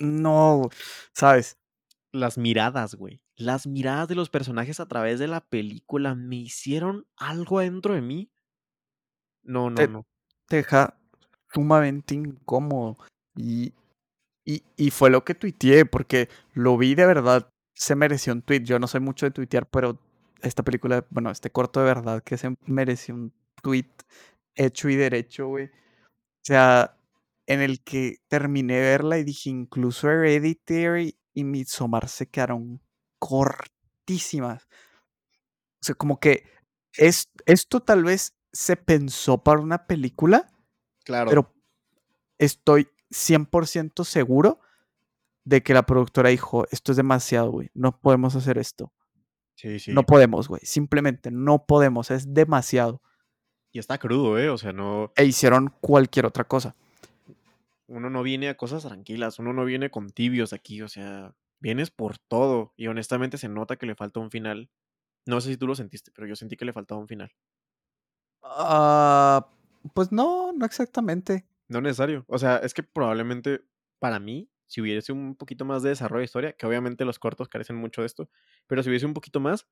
no, 0.00 0.68
¿sabes? 1.12 1.58
Las 2.12 2.38
miradas, 2.38 2.94
güey. 2.94 3.22
Las 3.36 3.66
miradas 3.66 4.08
de 4.08 4.14
los 4.14 4.30
personajes 4.30 4.80
a 4.80 4.86
través 4.86 5.18
de 5.18 5.28
la 5.28 5.40
película 5.40 6.14
me 6.14 6.36
hicieron 6.36 7.06
algo 7.16 7.58
adentro 7.60 7.94
de 7.94 8.02
mí. 8.02 8.30
No, 9.42 9.70
no, 9.70 9.86
no. 9.86 10.06
Te 10.46 10.56
deja 10.56 10.98
sumamente 11.52 12.14
incómodo. 12.14 12.96
Y, 13.36 13.72
y, 14.44 14.62
y, 14.76 14.90
fue 14.90 15.10
lo 15.10 15.24
que 15.24 15.34
tuiteé, 15.34 15.84
porque 15.84 16.28
lo 16.52 16.76
vi 16.76 16.94
de 16.94 17.06
verdad. 17.06 17.48
Se 17.74 17.94
mereció 17.94 18.32
un 18.32 18.42
tweet. 18.42 18.64
Yo 18.64 18.78
no 18.78 18.86
soy 18.86 19.00
mucho 19.00 19.26
de 19.26 19.30
tuitear, 19.30 19.66
pero 19.66 19.98
esta 20.42 20.62
película, 20.62 21.04
bueno, 21.10 21.30
este 21.30 21.50
corto 21.50 21.80
de 21.80 21.86
verdad 21.86 22.22
que 22.22 22.36
se 22.36 22.54
mereció 22.66 23.14
un 23.14 23.32
tweet 23.62 23.90
hecho 24.54 24.88
y 24.88 24.96
derecho, 24.96 25.48
güey. 25.48 25.66
O 25.66 26.44
sea, 26.44 26.96
en 27.46 27.60
el 27.60 27.82
que 27.82 28.18
terminé 28.28 28.74
de 28.74 28.80
verla 28.82 29.18
y 29.18 29.24
dije, 29.24 29.50
incluso 29.50 30.08
Hereditary 30.08 31.16
y 31.34 31.44
Midsommar 31.44 32.08
se 32.08 32.28
quedaron 32.28 32.80
cortísimas. 33.18 34.64
O 35.82 35.84
sea, 35.84 35.94
como 35.94 36.18
que 36.20 36.44
es, 36.96 37.28
esto 37.46 37.80
tal 37.80 38.04
vez 38.04 38.34
se 38.52 38.76
pensó 38.76 39.42
para 39.42 39.60
una 39.60 39.86
película, 39.86 40.50
claro. 41.04 41.28
pero 41.28 41.54
estoy 42.38 42.88
100% 43.10 44.04
seguro 44.04 44.60
de 45.44 45.62
que 45.62 45.74
la 45.74 45.86
productora 45.86 46.30
dijo, 46.30 46.66
esto 46.70 46.92
es 46.92 46.96
demasiado, 46.96 47.50
güey, 47.50 47.70
no 47.74 48.00
podemos 48.00 48.36
hacer 48.36 48.58
esto. 48.58 48.92
Sí, 49.56 49.78
sí. 49.78 49.92
No 49.92 50.04
podemos, 50.04 50.48
güey, 50.48 50.62
simplemente 50.64 51.30
no 51.30 51.66
podemos, 51.66 52.10
es 52.10 52.32
demasiado. 52.32 53.02
Y 53.72 53.78
está 53.78 53.98
crudo, 53.98 54.38
¿eh? 54.38 54.48
O 54.48 54.58
sea, 54.58 54.72
no... 54.72 55.12
E 55.16 55.24
hicieron 55.24 55.72
cualquier 55.80 56.26
otra 56.26 56.44
cosa 56.44 56.74
uno 57.90 58.08
no 58.08 58.22
viene 58.22 58.48
a 58.48 58.56
cosas 58.56 58.84
tranquilas, 58.84 59.38
uno 59.40 59.52
no 59.52 59.64
viene 59.64 59.90
con 59.90 60.10
tibios 60.10 60.52
aquí, 60.52 60.80
o 60.80 60.88
sea, 60.88 61.34
vienes 61.58 61.90
por 61.90 62.18
todo 62.18 62.72
y 62.76 62.86
honestamente 62.86 63.36
se 63.36 63.48
nota 63.48 63.76
que 63.76 63.86
le 63.86 63.96
falta 63.96 64.20
un 64.20 64.30
final. 64.30 64.70
No 65.26 65.40
sé 65.40 65.50
si 65.50 65.56
tú 65.56 65.66
lo 65.66 65.74
sentiste, 65.74 66.12
pero 66.14 66.26
yo 66.28 66.36
sentí 66.36 66.56
que 66.56 66.64
le 66.64 66.72
faltaba 66.72 67.00
un 67.00 67.08
final. 67.08 67.32
Ah, 68.42 69.46
pues 69.94 70.12
no, 70.12 70.52
no 70.52 70.66
exactamente. 70.66 71.46
No 71.68 71.80
necesario. 71.80 72.24
O 72.26 72.38
sea, 72.38 72.56
es 72.58 72.74
que 72.74 72.82
probablemente 72.82 73.62
para 73.98 74.18
mí, 74.18 74.50
si 74.66 74.80
hubiese 74.80 75.12
un 75.12 75.36
poquito 75.36 75.64
más 75.64 75.82
de 75.82 75.90
desarrollo 75.90 76.20
de 76.20 76.24
historia, 76.24 76.52
que 76.52 76.66
obviamente 76.66 77.04
los 77.04 77.18
cortos 77.18 77.48
carecen 77.48 77.76
mucho 77.76 78.02
de 78.02 78.06
esto, 78.06 78.28
pero 78.66 78.82
si 78.82 78.88
hubiese 78.88 79.06
un 79.06 79.14
poquito 79.14 79.40
más, 79.40 79.66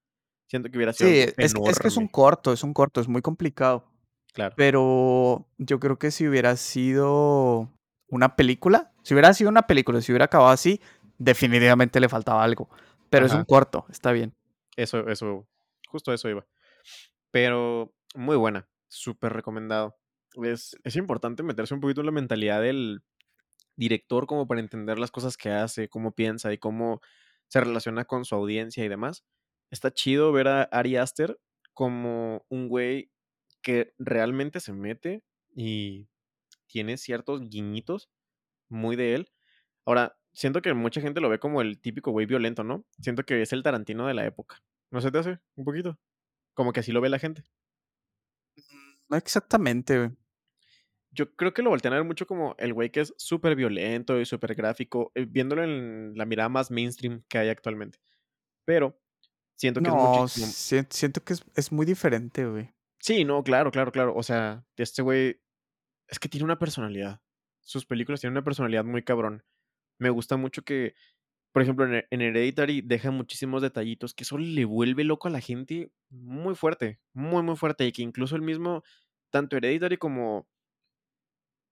siento 0.48 0.70
que 0.70 0.76
hubiera 0.76 0.92
sido. 0.92 1.10
Sí, 1.10 1.18
es, 1.20 1.34
es, 1.36 1.78
que 1.78 1.88
es 1.88 1.96
un 1.96 2.08
corto, 2.08 2.52
es 2.52 2.62
un 2.62 2.72
corto, 2.72 3.00
es 3.00 3.08
muy 3.08 3.22
complicado. 3.22 3.90
Claro. 4.32 4.54
Pero 4.56 5.48
yo 5.56 5.80
creo 5.80 5.98
que 5.98 6.10
si 6.10 6.28
hubiera 6.28 6.56
sido 6.56 7.70
una 8.08 8.36
película, 8.36 8.92
si 9.02 9.14
hubiera 9.14 9.32
sido 9.34 9.50
una 9.50 9.66
película, 9.66 10.00
si 10.00 10.12
hubiera 10.12 10.26
acabado 10.26 10.50
así, 10.50 10.80
definitivamente 11.18 12.00
le 12.00 12.08
faltaba 12.08 12.44
algo. 12.44 12.68
Pero 13.10 13.26
es 13.26 13.32
un 13.32 13.44
corto, 13.44 13.86
está 13.90 14.12
bien. 14.12 14.34
Eso, 14.76 15.08
eso, 15.08 15.46
justo 15.88 16.12
eso 16.12 16.28
iba. 16.28 16.46
Pero 17.30 17.92
muy 18.14 18.36
buena, 18.36 18.68
súper 18.88 19.32
recomendado. 19.32 19.96
Es, 20.42 20.76
es 20.84 20.96
importante 20.96 21.42
meterse 21.42 21.74
un 21.74 21.80
poquito 21.80 22.00
en 22.00 22.06
la 22.06 22.12
mentalidad 22.12 22.62
del 22.62 23.02
director 23.76 24.26
como 24.26 24.46
para 24.46 24.60
entender 24.60 24.98
las 24.98 25.10
cosas 25.10 25.36
que 25.36 25.50
hace, 25.50 25.88
cómo 25.88 26.12
piensa 26.12 26.52
y 26.52 26.58
cómo 26.58 27.00
se 27.48 27.60
relaciona 27.60 28.04
con 28.04 28.24
su 28.24 28.34
audiencia 28.34 28.84
y 28.84 28.88
demás. 28.88 29.24
Está 29.70 29.92
chido 29.92 30.32
ver 30.32 30.48
a 30.48 30.62
Ari 30.64 30.96
Aster 30.96 31.38
como 31.72 32.44
un 32.48 32.68
güey 32.68 33.10
que 33.62 33.94
realmente 33.98 34.60
se 34.60 34.72
mete 34.72 35.22
y 35.54 36.08
tiene 36.66 36.96
ciertos 36.96 37.48
guiñitos 37.48 38.10
muy 38.68 38.96
de 38.96 39.14
él. 39.14 39.30
Ahora, 39.84 40.18
siento 40.32 40.62
que 40.62 40.74
mucha 40.74 41.00
gente 41.00 41.20
lo 41.20 41.28
ve 41.28 41.38
como 41.38 41.60
el 41.62 41.80
típico 41.80 42.10
güey 42.10 42.26
violento, 42.26 42.64
¿no? 42.64 42.84
Siento 43.00 43.24
que 43.24 43.42
es 43.42 43.52
el 43.52 43.62
Tarantino 43.62 44.06
de 44.06 44.14
la 44.14 44.26
época. 44.26 44.62
¿No 44.90 45.00
se 45.00 45.10
te 45.10 45.18
hace? 45.18 45.38
Un 45.56 45.64
poquito. 45.64 45.98
Como 46.54 46.72
que 46.72 46.80
así 46.80 46.92
lo 46.92 47.00
ve 47.00 47.08
la 47.08 47.18
gente. 47.18 47.44
No 49.08 49.16
exactamente, 49.16 49.98
güey. 49.98 50.10
Yo 51.10 51.34
creo 51.34 51.54
que 51.54 51.62
lo 51.62 51.70
voltean 51.70 51.94
a 51.94 51.96
ver 51.96 52.04
mucho 52.04 52.26
como 52.26 52.54
el 52.58 52.74
güey 52.74 52.90
que 52.90 53.00
es 53.00 53.14
súper 53.16 53.56
violento 53.56 54.20
y 54.20 54.26
súper 54.26 54.54
gráfico, 54.54 55.10
eh, 55.14 55.26
viéndolo 55.28 55.64
en 55.64 56.12
la 56.14 56.26
mirada 56.26 56.48
más 56.48 56.70
mainstream 56.70 57.24
que 57.28 57.38
hay 57.38 57.48
actualmente. 57.48 57.98
Pero 58.64 59.00
siento 59.56 59.80
que 59.80 59.90
es 60.24 60.86
siento 60.90 61.24
que 61.24 61.32
es, 61.32 61.44
es 61.54 61.72
muy 61.72 61.86
diferente, 61.86 62.46
güey. 62.46 62.74
Sí, 63.00 63.24
no, 63.24 63.42
claro, 63.42 63.70
claro, 63.70 63.90
claro. 63.90 64.14
O 64.14 64.22
sea, 64.22 64.66
este 64.76 65.02
güey 65.02 65.40
es 66.08 66.18
que 66.18 66.28
tiene 66.28 66.44
una 66.44 66.58
personalidad. 66.58 67.20
Sus 67.60 67.86
películas 67.86 68.20
tienen 68.20 68.36
una 68.36 68.44
personalidad 68.44 68.84
muy 68.84 69.02
cabrón. 69.02 69.44
Me 69.98 70.10
gusta 70.10 70.36
mucho 70.36 70.62
que 70.62 70.94
Por 71.52 71.62
ejemplo, 71.62 71.86
en, 71.86 72.20
Hereditary 72.20 72.82
deja 72.82 73.10
muchísimos 73.10 73.62
detallitos 73.62 74.14
que 74.14 74.24
eso 74.24 74.38
le 74.38 74.64
vuelve 74.64 75.04
loco 75.04 75.28
a 75.28 75.30
la 75.30 75.40
gente 75.40 75.90
muy 76.10 76.54
fuerte, 76.54 77.00
muy, 77.12 77.42
muy 77.42 77.56
fuerte. 77.56 77.86
Y 77.86 77.92
que 77.92 78.02
incluso 78.02 78.36
el 78.36 78.42
mismo, 78.42 78.82
tanto 79.30 79.56
Hereditary 79.56 79.96
como 79.96 80.46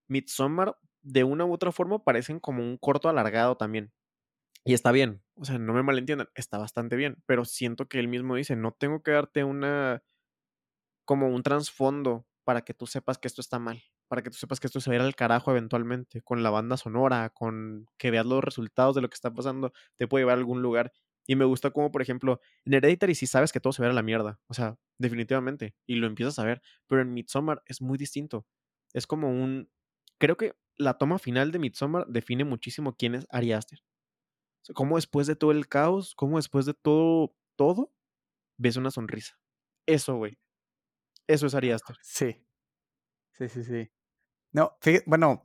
Midsommar, 0.09 0.77
de 1.03 1.25
una 1.25 1.45
u 1.45 1.53
otra 1.53 1.73
forma, 1.73 2.03
parecen 2.03 2.41
como 2.41 2.63
un 2.63 2.79
corto 2.79 3.09
alargado 3.09 3.57
también. 3.57 3.93
Y 4.65 4.75
está 4.75 4.91
bien, 4.91 5.23
o 5.37 5.45
sea, 5.45 5.59
no 5.59 5.73
me 5.75 5.85
malentiendan, 5.85 6.29
está 6.35 6.59
bastante 6.59 6.97
bien, 6.97 7.23
pero 7.27 7.45
siento 7.45 7.89
que 7.89 8.01
él 8.01 8.09
mismo 8.09 8.35
dice, 8.35 8.57
no 8.57 8.73
tengo 8.73 9.01
que 9.01 9.13
darte 9.13 9.45
una, 9.45 10.03
como 11.05 11.29
un 11.29 11.43
trasfondo 11.45 12.27
para 12.45 12.63
que 12.63 12.75
tú 12.75 12.87
sepas 12.89 13.19
que 13.19 13.29
esto 13.29 13.41
está 13.41 13.61
mal, 13.61 13.83
para 14.09 14.23
que 14.23 14.31
tú 14.31 14.37
sepas 14.37 14.61
que 14.61 14.67
esto 14.67 14.81
se 14.81 14.91
va 14.91 14.95
a 14.95 14.97
ir 14.97 15.03
al 15.03 15.15
carajo 15.15 15.51
eventualmente, 15.51 16.23
con 16.23 16.43
la 16.43 16.51
banda 16.51 16.77
sonora, 16.77 17.31
con 17.31 17.87
que 17.99 18.11
veas 18.11 18.27
los 18.27 18.43
resultados 18.43 18.95
de 18.95 19.03
lo 19.03 19.09
que 19.09 19.15
está 19.15 19.33
pasando, 19.33 19.73
te 19.97 20.07
puede 20.07 20.23
llevar 20.23 20.37
a 20.37 20.39
algún 20.39 20.63
lugar. 20.63 20.93
Y 21.27 21.35
me 21.35 21.45
gusta 21.45 21.71
como, 21.71 21.91
por 21.91 22.03
ejemplo, 22.03 22.41
en 22.65 22.75
Hereditary 22.75 23.15
sí 23.15 23.27
sabes 23.27 23.53
que 23.53 23.61
todo 23.61 23.73
se 23.73 23.83
va 23.83 23.89
a 23.89 23.93
la 23.93 24.03
mierda, 24.03 24.41
o 24.47 24.55
sea, 24.55 24.79
definitivamente, 24.99 25.75
y 25.87 25.97
lo 25.97 26.07
empiezas 26.07 26.39
a 26.39 26.45
ver, 26.45 26.63
pero 26.87 27.03
en 27.03 27.13
Midsommar 27.13 27.63
es 27.67 27.83
muy 27.83 27.99
distinto. 27.99 28.47
Es 28.93 29.07
como 29.07 29.29
un... 29.29 29.69
Creo 30.19 30.37
que 30.37 30.55
la 30.77 30.99
toma 30.99 31.19
final 31.19 31.51
de 31.51 31.59
Midsommar 31.59 32.07
define 32.07 32.45
muchísimo 32.45 32.95
quién 32.97 33.17
es 33.17 33.27
Ari 33.31 33.53
Aster. 33.53 33.81
O 33.81 34.65
sea, 34.67 34.75
cómo 34.75 34.97
después 34.97 35.27
de 35.27 35.37
todo 35.37 35.51
el 35.51 35.69
caos, 35.69 36.15
cómo 36.15 36.37
después 36.37 36.65
de 36.65 36.75
todo, 36.75 37.35
todo, 37.57 37.93
ves 38.57 38.77
una 38.77 38.91
sonrisa. 38.91 39.39
Eso, 39.87 40.17
güey. 40.17 40.39
Eso 41.27 41.47
es 41.47 41.55
Ari 41.55 41.73
Aster. 41.73 41.97
Sí. 42.03 42.47
Sí, 43.33 43.49
sí, 43.49 43.65
sí. 43.65 43.91
No, 44.57 44.73
fíjate, 44.81 45.05
bueno, 45.07 45.43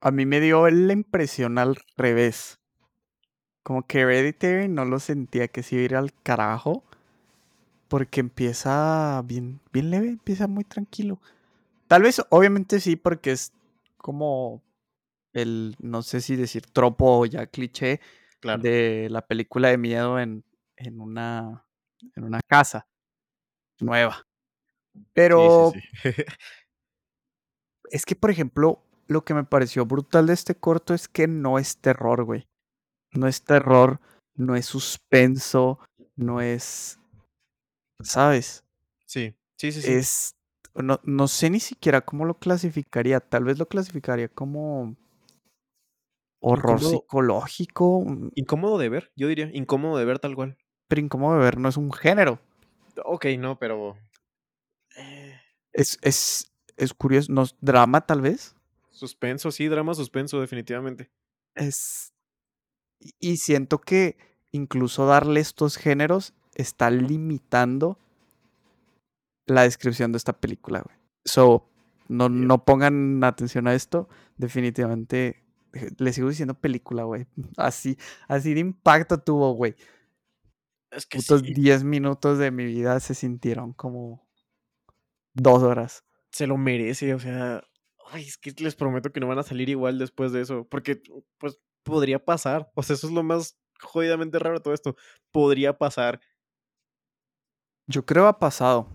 a 0.00 0.10
mí 0.10 0.26
me 0.26 0.40
dio 0.40 0.68
la 0.68 0.92
impresión 0.92 1.56
al 1.56 1.76
revés. 1.96 2.58
Como 3.62 3.86
que 3.86 4.00
Hereditary 4.00 4.66
no 4.66 4.84
lo 4.84 4.98
sentía 4.98 5.46
que 5.46 5.62
se 5.62 5.76
iba 5.76 5.82
a 5.82 5.84
ir 5.84 5.94
al 5.94 6.12
carajo. 6.24 6.82
Porque 7.86 8.18
empieza 8.18 9.22
bien, 9.24 9.60
bien 9.72 9.90
leve, 9.90 10.08
empieza 10.08 10.48
muy 10.48 10.64
tranquilo. 10.64 11.20
Tal 11.86 12.02
vez, 12.02 12.20
obviamente 12.30 12.80
sí, 12.80 12.96
porque 12.96 13.30
es 13.30 13.52
como 13.98 14.62
el, 15.32 15.76
no 15.78 16.02
sé 16.02 16.20
si 16.20 16.34
decir 16.34 16.66
tropo 16.66 17.20
o 17.20 17.26
ya 17.26 17.46
cliché 17.46 18.00
Claro. 18.40 18.62
de 18.64 19.06
la 19.10 19.24
película 19.24 19.68
de 19.68 19.78
miedo 19.78 20.18
en, 20.18 20.42
en, 20.76 21.00
una, 21.00 21.64
en 22.16 22.24
una 22.24 22.40
casa 22.48 22.88
nueva. 23.78 24.26
Pero 25.12 25.70
Sí, 25.72 25.80
sí, 25.80 25.92
sí. 26.14 26.24
Es 27.90 28.04
que, 28.06 28.16
por 28.16 28.30
ejemplo, 28.30 28.82
lo 29.06 29.24
que 29.24 29.34
me 29.34 29.44
pareció 29.44 29.86
brutal 29.86 30.26
de 30.26 30.34
este 30.34 30.54
corto 30.54 30.94
es 30.94 31.08
que 31.08 31.26
no 31.26 31.58
es 31.58 31.76
terror, 31.78 32.24
güey. 32.24 32.46
No 33.12 33.26
es 33.26 33.42
terror, 33.42 34.00
no 34.36 34.54
es 34.56 34.66
suspenso, 34.66 35.78
no 36.16 36.40
es. 36.40 36.98
¿Sabes? 38.02 38.64
sí, 39.06 39.34
sí, 39.58 39.72
sí, 39.72 39.82
sí. 39.82 39.90
Es. 39.92 40.36
No, 40.74 41.00
no 41.02 41.26
sé 41.26 41.50
ni 41.50 41.58
siquiera 41.60 42.00
cómo 42.00 42.24
lo 42.24 42.38
clasificaría. 42.38 43.20
Tal 43.20 43.44
vez 43.44 43.58
lo 43.58 43.66
clasificaría 43.66 44.28
como 44.28 44.96
horror 46.40 46.78
Incómodo, 46.78 47.00
psicológico. 47.00 48.00
mm, 48.06 48.28
incómodo 48.34 48.78
de 48.78 48.88
ver, 48.88 49.12
yo 49.16 49.28
diría, 49.28 49.50
incómodo 49.52 49.98
de 49.98 50.04
ver 50.04 50.18
tal 50.20 50.34
cual. 50.36 50.56
Pero 50.88 51.00
incómodo 51.00 51.34
de 51.38 51.44
ver 51.44 51.58
no 51.58 51.68
es 51.68 51.76
un 51.76 51.92
género. 51.92 52.38
Ok, 53.04 53.26
no, 53.38 53.58
pero... 53.58 53.96
eh, 54.96 55.38
Es, 55.72 55.98
es, 56.02 56.49
es 56.80 56.94
curioso. 56.94 57.32
No, 57.32 57.44
drama, 57.60 58.00
tal 58.06 58.20
vez. 58.20 58.56
suspenso, 58.90 59.50
sí, 59.52 59.68
drama, 59.68 59.94
suspenso, 59.94 60.40
definitivamente. 60.40 61.10
Es. 61.54 62.12
y- 63.18 63.36
siento 63.38 63.80
que 63.80 64.16
incluso 64.52 65.06
darle 65.06 65.40
estos 65.40 65.76
géneros 65.76 66.34
está 66.54 66.90
limitando 66.90 67.98
la 69.46 69.62
descripción 69.62 70.12
de 70.12 70.18
esta 70.18 70.32
película, 70.32 70.82
güey. 70.82 70.96
So, 71.24 71.66
no, 72.08 72.28
no 72.28 72.64
pongan 72.64 73.22
atención 73.24 73.68
a 73.68 73.74
esto. 73.74 74.08
Definitivamente, 74.36 75.42
eh, 75.72 75.90
le 75.98 76.12
sigo 76.12 76.28
diciendo 76.28 76.54
película, 76.54 77.04
güey. 77.04 77.26
Así, 77.56 77.96
así 78.28 78.54
de 78.54 78.60
impacto 78.60 79.18
tuvo, 79.18 79.52
güey. 79.54 79.76
Es 80.90 81.06
que 81.06 81.20
sí, 81.20 81.54
10 81.54 81.84
minutos 81.84 82.38
de 82.38 82.50
mi 82.50 82.64
vida 82.64 82.98
se 83.00 83.14
sintieron 83.14 83.72
como 83.72 84.26
dos 85.34 85.62
horas. 85.62 86.04
Se 86.30 86.46
lo 86.46 86.56
merece, 86.56 87.14
o 87.14 87.18
sea... 87.18 87.64
Ay, 88.12 88.24
es 88.24 88.38
que 88.38 88.52
les 88.58 88.74
prometo 88.74 89.12
que 89.12 89.20
no 89.20 89.28
van 89.28 89.38
a 89.38 89.44
salir 89.44 89.68
igual 89.68 89.98
después 89.98 90.32
de 90.32 90.40
eso, 90.40 90.66
porque 90.68 91.00
pues 91.38 91.60
podría 91.84 92.24
pasar, 92.24 92.70
o 92.74 92.82
sea, 92.82 92.94
eso 92.94 93.06
es 93.06 93.12
lo 93.12 93.22
más 93.22 93.56
jodidamente 93.80 94.38
raro 94.38 94.56
de 94.56 94.62
todo 94.62 94.74
esto, 94.74 94.96
podría 95.30 95.78
pasar. 95.78 96.20
Yo 97.86 98.04
creo 98.04 98.26
ha 98.26 98.38
pasado. 98.38 98.88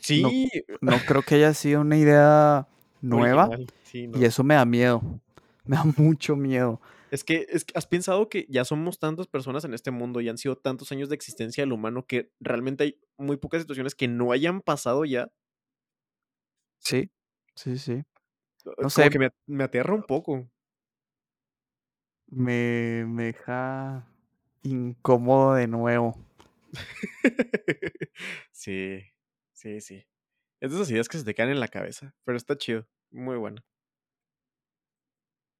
Sí, 0.00 0.48
No 0.80 0.92
creo 1.06 1.22
que 1.22 1.36
haya 1.36 1.54
sido 1.54 1.80
una 1.80 1.96
idea 1.96 2.68
nueva 3.00 3.46
original, 3.46 3.74
sí, 3.84 4.06
no. 4.08 4.18
y 4.18 4.24
eso 4.24 4.42
me 4.42 4.54
da 4.54 4.64
miedo. 4.64 5.02
Me 5.64 5.76
da 5.76 5.84
mucho 5.96 6.36
miedo. 6.36 6.80
Es 7.10 7.22
que, 7.24 7.46
es 7.50 7.64
que 7.64 7.72
has 7.76 7.86
pensado 7.86 8.28
que 8.28 8.46
ya 8.48 8.64
somos 8.64 8.98
tantas 8.98 9.26
personas 9.26 9.64
en 9.64 9.74
este 9.74 9.90
mundo 9.90 10.20
y 10.20 10.28
han 10.28 10.38
sido 10.38 10.56
tantos 10.56 10.90
años 10.92 11.08
de 11.08 11.14
existencia 11.14 11.62
del 11.62 11.72
humano 11.72 12.04
que 12.06 12.32
realmente 12.40 12.84
hay 12.84 13.00
muy 13.16 13.36
pocas 13.36 13.62
situaciones 13.62 13.94
que 13.94 14.08
no 14.08 14.32
hayan 14.32 14.60
pasado 14.60 15.04
ya. 15.04 15.30
Sí, 16.78 17.10
sí, 17.54 17.76
sí. 17.78 18.02
No 18.80 18.90
Como 18.90 18.90
sé, 18.90 19.10
que 19.10 19.18
me, 19.18 19.30
me 19.46 19.64
aterra 19.64 19.94
un 19.94 20.02
poco. 20.04 20.50
me, 22.28 23.04
me 23.06 23.24
deja 23.24 24.06
incómodo 24.62 25.54
de 25.54 25.66
nuevo. 25.68 26.16
sí, 28.52 29.02
sí, 29.52 29.80
sí. 29.80 30.06
Es 30.60 30.70
de 30.70 30.76
esas 30.78 30.90
ideas 30.90 31.08
que 31.08 31.18
se 31.18 31.24
te 31.24 31.34
caen 31.34 31.50
en 31.50 31.60
la 31.60 31.68
cabeza, 31.68 32.14
pero 32.24 32.36
está 32.38 32.56
chido, 32.58 32.88
muy 33.10 33.36
bueno. 33.38 33.62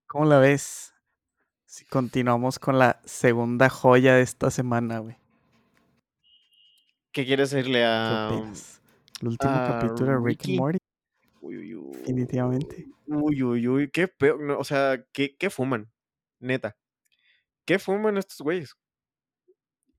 ¿Cómo 0.08 0.24
la 0.24 0.38
ves? 0.38 0.94
Si 1.66 1.84
continuamos 1.86 2.58
con 2.58 2.78
la 2.78 3.00
segunda 3.04 3.68
joya 3.70 4.16
de 4.16 4.22
esta 4.22 4.50
semana, 4.50 5.00
güey. 5.00 5.16
¿Qué 7.12 7.24
quieres 7.24 7.50
decirle 7.50 7.84
¿Qué 8.02 8.12
a, 8.12 8.14
opinas? 8.14 8.80
El 9.20 9.28
último 9.28 9.60
a 9.60 9.62
capítulo 9.62 10.12
de 10.12 10.18
Rick 10.18 10.44
Ricky? 10.44 10.46
and 10.46 10.54
Morty. 10.56 10.78
Uy, 11.46 11.58
uy, 11.58 11.74
uy. 11.76 11.96
Definitivamente. 11.98 12.88
Uy, 13.06 13.40
uy, 13.42 13.68
uy, 13.68 13.90
qué 13.90 14.08
peor. 14.08 14.40
no, 14.40 14.58
o 14.58 14.64
sea, 14.64 15.04
¿qué, 15.12 15.36
¿qué 15.36 15.48
fuman? 15.48 15.92
Neta. 16.40 16.76
¿Qué 17.64 17.78
fuman 17.78 18.16
estos 18.16 18.38
güeyes? 18.40 18.74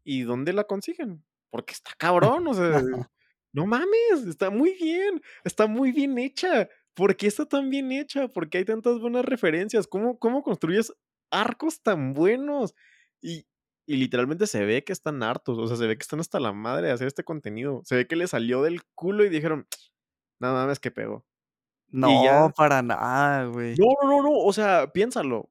¿Y 0.03 0.23
dónde 0.23 0.51
la 0.51 0.65
consiguen? 0.65 1.23
Porque 1.49 1.73
está 1.73 1.91
cabrón, 1.97 2.47
o 2.47 2.53
sea, 2.53 2.81
no 3.53 3.65
mames, 3.65 4.27
está 4.27 4.49
muy 4.49 4.73
bien, 4.73 5.21
está 5.45 5.67
muy 5.67 5.93
bien 5.93 6.17
hecha. 6.17 6.67
¿Por 6.93 7.15
qué 7.15 7.27
está 7.27 7.45
tan 7.45 7.69
bien 7.69 7.93
hecha? 7.93 8.27
¿Por 8.27 8.49
qué 8.49 8.57
hay 8.57 8.65
tantas 8.65 8.99
buenas 8.99 9.23
referencias? 9.23 9.87
¿Cómo, 9.87 10.19
cómo 10.19 10.43
construyes 10.43 10.91
arcos 11.31 11.81
tan 11.81 12.13
buenos? 12.13 12.75
Y, 13.21 13.47
y 13.85 13.95
literalmente 13.95 14.47
se 14.47 14.65
ve 14.65 14.83
que 14.83 14.91
están 14.91 15.23
hartos, 15.23 15.57
o 15.57 15.67
sea, 15.67 15.77
se 15.77 15.87
ve 15.87 15.95
que 15.97 16.01
están 16.03 16.19
hasta 16.19 16.41
la 16.41 16.51
madre 16.51 16.87
de 16.87 16.93
hacer 16.93 17.07
este 17.07 17.23
contenido. 17.23 17.83
Se 17.85 17.95
ve 17.95 18.05
que 18.05 18.17
le 18.17 18.27
salió 18.27 18.63
del 18.63 18.83
culo 18.95 19.23
y 19.23 19.29
dijeron, 19.29 19.65
no 20.39 20.53
mames, 20.53 20.79
que 20.79 20.91
pegó. 20.91 21.25
No, 21.89 22.23
ya- 22.23 22.49
para 22.49 22.81
nada, 22.81 23.45
güey. 23.45 23.75
No, 23.77 23.85
no, 24.01 24.09
no, 24.17 24.23
no, 24.23 24.31
o 24.31 24.53
sea, 24.53 24.91
piénsalo. 24.91 25.49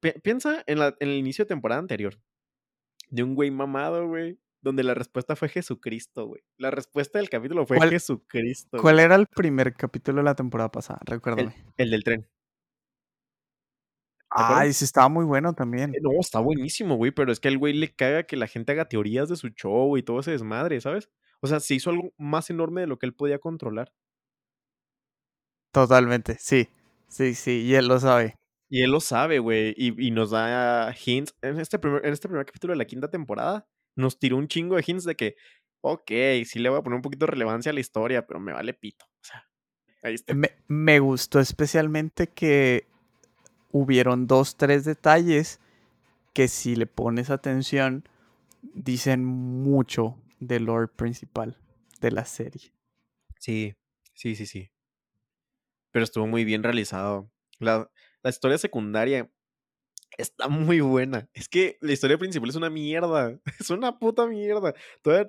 Pi- 0.00 0.12
piensa 0.22 0.62
en, 0.66 0.78
la, 0.78 0.94
en 1.00 1.08
el 1.08 1.16
inicio 1.16 1.44
de 1.44 1.48
temporada 1.48 1.80
anterior. 1.80 2.18
De 3.10 3.22
un 3.22 3.34
güey 3.34 3.50
mamado, 3.50 4.06
güey. 4.08 4.38
Donde 4.60 4.82
la 4.82 4.92
respuesta 4.94 5.36
fue 5.36 5.48
Jesucristo, 5.48 6.26
güey. 6.26 6.42
La 6.56 6.70
respuesta 6.70 7.18
del 7.18 7.30
capítulo 7.30 7.64
fue 7.66 7.76
¿Cuál- 7.76 7.90
Jesucristo. 7.90 8.78
¿Cuál 8.80 8.96
güey. 8.96 9.04
era 9.04 9.14
el 9.14 9.26
primer 9.26 9.72
capítulo 9.74 10.18
de 10.18 10.24
la 10.24 10.34
temporada 10.34 10.70
pasada? 10.70 10.98
Recuérdame. 11.04 11.54
el 11.76 11.90
del 11.90 12.02
tren. 12.04 12.26
Acuerdas? 14.30 14.66
ese 14.68 14.84
estaba 14.84 15.08
muy 15.08 15.24
bueno 15.24 15.54
también. 15.54 15.94
Eh, 15.94 15.98
No, 16.02 16.10
está 16.20 16.40
buenísimo, 16.40 16.96
güey. 16.96 17.12
Pero 17.12 17.32
es 17.32 17.40
que 17.40 17.48
al 17.48 17.56
güey 17.58 17.72
le 17.72 17.94
caga 17.94 18.24
que 18.24 18.36
la 18.36 18.46
gente 18.46 18.72
haga 18.72 18.88
teorías 18.88 19.28
de 19.28 19.36
su 19.36 19.48
show 19.50 19.96
y 19.96 20.02
todo 20.02 20.20
ese 20.20 20.32
desmadre, 20.32 20.80
¿sabes? 20.80 21.08
O 21.40 21.46
sea, 21.46 21.60
se 21.60 21.74
hizo 21.74 21.90
algo 21.90 22.12
más 22.18 22.50
enorme 22.50 22.82
de 22.82 22.88
lo 22.88 22.98
que 22.98 23.06
él 23.06 23.14
podía 23.14 23.38
controlar. 23.38 23.92
Totalmente, 25.72 26.36
sí. 26.40 26.68
Sí, 27.08 27.34
sí, 27.34 27.62
y 27.62 27.74
él 27.74 27.88
lo 27.88 27.98
sabe. 28.00 28.34
Y 28.68 28.82
él 28.82 28.90
lo 28.90 29.00
sabe, 29.00 29.38
güey. 29.38 29.74
Y, 29.76 30.06
y 30.06 30.10
nos 30.10 30.30
da 30.30 30.94
hints. 31.04 31.34
En 31.42 31.58
este, 31.58 31.78
primer, 31.78 32.04
en 32.04 32.12
este 32.12 32.28
primer 32.28 32.44
capítulo 32.44 32.72
de 32.72 32.78
la 32.78 32.84
quinta 32.84 33.10
temporada, 33.10 33.66
nos 33.96 34.18
tiró 34.18 34.36
un 34.36 34.46
chingo 34.48 34.76
de 34.76 34.84
hints 34.86 35.04
de 35.04 35.14
que, 35.14 35.36
ok, 35.80 36.10
sí 36.44 36.58
le 36.58 36.68
voy 36.68 36.78
a 36.78 36.82
poner 36.82 36.96
un 36.96 37.02
poquito 37.02 37.26
de 37.26 37.32
relevancia 37.32 37.70
a 37.70 37.72
la 37.72 37.80
historia, 37.80 38.26
pero 38.26 38.40
me 38.40 38.52
vale 38.52 38.74
pito. 38.74 39.06
O 39.06 39.24
sea, 39.24 39.46
ahí 40.02 40.14
está. 40.14 40.34
Me, 40.34 40.50
me 40.68 41.00
gustó 41.00 41.40
especialmente 41.40 42.26
que 42.28 42.86
hubieron 43.72 44.26
dos, 44.26 44.56
tres 44.56 44.84
detalles 44.84 45.60
que 46.34 46.48
si 46.48 46.76
le 46.76 46.86
pones 46.86 47.30
atención 47.30 48.08
dicen 48.62 49.24
mucho 49.24 50.16
del 50.40 50.64
lore 50.64 50.88
principal 50.88 51.56
de 52.00 52.10
la 52.10 52.24
serie. 52.24 52.72
Sí, 53.38 53.74
sí, 54.14 54.36
sí, 54.36 54.46
sí. 54.46 54.70
Pero 55.90 56.04
estuvo 56.04 56.26
muy 56.26 56.44
bien 56.44 56.62
realizado. 56.62 57.30
La, 57.58 57.90
la 58.22 58.30
historia 58.30 58.58
secundaria 58.58 59.30
Está 60.16 60.48
muy 60.48 60.80
buena. 60.80 61.28
Es 61.34 61.48
que 61.48 61.78
la 61.80 61.92
historia 61.92 62.18
principal 62.18 62.48
es 62.48 62.56
una 62.56 62.70
mierda. 62.70 63.38
Es 63.60 63.70
una 63.70 63.98
puta 63.98 64.26
mierda. 64.26 64.74
Todavía, 65.02 65.26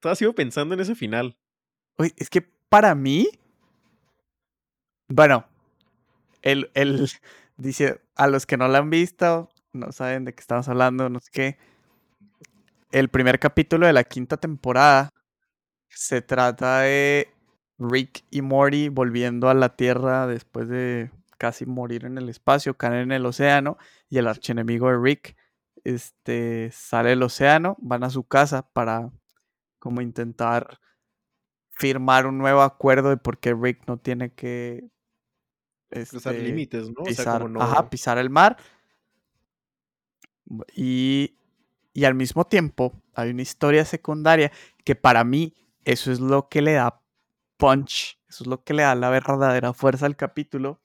todavía 0.00 0.16
sigo 0.16 0.34
pensando 0.34 0.74
en 0.74 0.80
ese 0.80 0.94
final. 0.94 1.38
Oye, 1.96 2.12
es 2.16 2.28
que 2.28 2.42
para 2.68 2.94
mí. 2.94 3.28
Bueno, 5.08 5.46
el 6.42 6.70
dice, 7.56 8.00
a 8.16 8.26
los 8.26 8.46
que 8.46 8.56
no 8.56 8.68
la 8.68 8.78
han 8.78 8.90
visto, 8.90 9.48
no 9.72 9.92
saben 9.92 10.24
de 10.24 10.34
qué 10.34 10.40
estamos 10.40 10.68
hablando, 10.68 11.08
no 11.08 11.20
sé 11.20 11.30
qué. 11.32 11.58
El 12.90 13.08
primer 13.08 13.38
capítulo 13.38 13.86
de 13.86 13.92
la 13.92 14.04
quinta 14.04 14.36
temporada 14.36 15.10
se 15.88 16.22
trata 16.22 16.80
de 16.80 17.33
Rick 17.78 18.24
y 18.30 18.42
Morty 18.42 18.88
volviendo 18.88 19.48
a 19.48 19.54
la 19.54 19.76
Tierra 19.76 20.26
después 20.26 20.68
de 20.68 21.10
casi 21.38 21.66
morir 21.66 22.04
en 22.04 22.18
el 22.18 22.28
espacio, 22.28 22.76
caer 22.76 23.02
en 23.02 23.12
el 23.12 23.26
océano 23.26 23.76
y 24.08 24.18
el 24.18 24.28
archienemigo 24.28 24.88
de 24.88 24.98
Rick 24.98 25.36
este, 25.82 26.70
sale 26.72 27.10
del 27.10 27.22
océano, 27.22 27.76
van 27.80 28.04
a 28.04 28.10
su 28.10 28.24
casa 28.24 28.68
para 28.72 29.10
como 29.78 30.00
intentar 30.00 30.80
firmar 31.70 32.26
un 32.26 32.38
nuevo 32.38 32.62
acuerdo 32.62 33.10
de 33.10 33.16
por 33.16 33.38
qué 33.38 33.52
Rick 33.54 33.86
no 33.86 33.98
tiene 33.98 34.32
que 34.32 34.88
Cruzar 35.90 36.34
este, 36.34 36.48
límites, 36.48 36.90
¿no? 36.90 37.02
O 37.02 37.04
sea, 37.04 37.04
pisar, 37.04 37.42
como 37.42 37.62
ajá, 37.62 37.82
no. 37.82 37.90
pisar 37.90 38.18
el 38.18 38.30
mar. 38.30 38.56
Y, 40.74 41.36
y 41.92 42.04
al 42.04 42.14
mismo 42.14 42.44
tiempo 42.46 43.00
hay 43.14 43.30
una 43.30 43.42
historia 43.42 43.84
secundaria 43.84 44.50
que 44.84 44.96
para 44.96 45.22
mí 45.22 45.54
eso 45.84 46.10
es 46.10 46.18
lo 46.18 46.48
que 46.48 46.62
le 46.62 46.72
da 46.72 47.00
punch, 47.64 48.18
eso 48.28 48.44
es 48.44 48.46
lo 48.46 48.62
que 48.62 48.74
le 48.74 48.82
da 48.82 48.94
la 48.94 49.08
verdadera 49.08 49.72
fuerza 49.72 50.04
al 50.06 50.16
capítulo. 50.16 50.82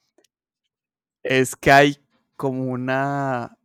Es 1.23 1.55
que 1.57 1.71
hay 1.71 1.97
como 2.37 2.63
una 2.63 3.57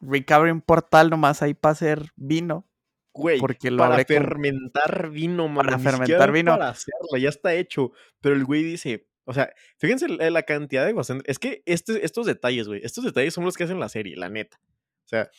Rick 0.00 0.30
abre 0.30 0.52
un 0.52 0.60
portal 0.60 1.10
nomás 1.10 1.42
ahí 1.42 1.54
para 1.54 1.72
hacer 1.72 2.12
vino. 2.16 2.68
Güey, 3.14 3.40
Porque 3.40 3.70
lo 3.70 3.78
para 3.78 3.96
con- 3.96 4.06
fermentar 4.06 5.10
vino, 5.10 5.48
mano. 5.48 5.70
Para 5.70 5.78
fermentar 5.78 6.32
vino. 6.32 6.52
Para 6.52 6.70
hacerlo, 6.70 7.18
ya 7.18 7.28
está 7.28 7.52
hecho. 7.54 7.92
Pero 8.20 8.34
el 8.34 8.44
güey 8.44 8.62
dice, 8.62 9.08
o 9.24 9.34
sea, 9.34 9.52
fíjense 9.76 10.08
la, 10.08 10.42
cantidad 10.44 10.86
de 10.86 10.94
cosas. 10.94 11.18
Es 11.26 11.38
que 11.38 11.62
este- 11.66 12.04
estos 12.06 12.26
detalles, 12.26 12.68
güey, 12.68 12.80
estos 12.84 13.04
detalles 13.04 13.34
son 13.34 13.44
los 13.44 13.56
que 13.56 13.64
hacen 13.64 13.80
la 13.80 13.88
serie, 13.88 14.16
la 14.16 14.28
neta. 14.28 14.58
O 15.04 15.08
sea, 15.08 15.30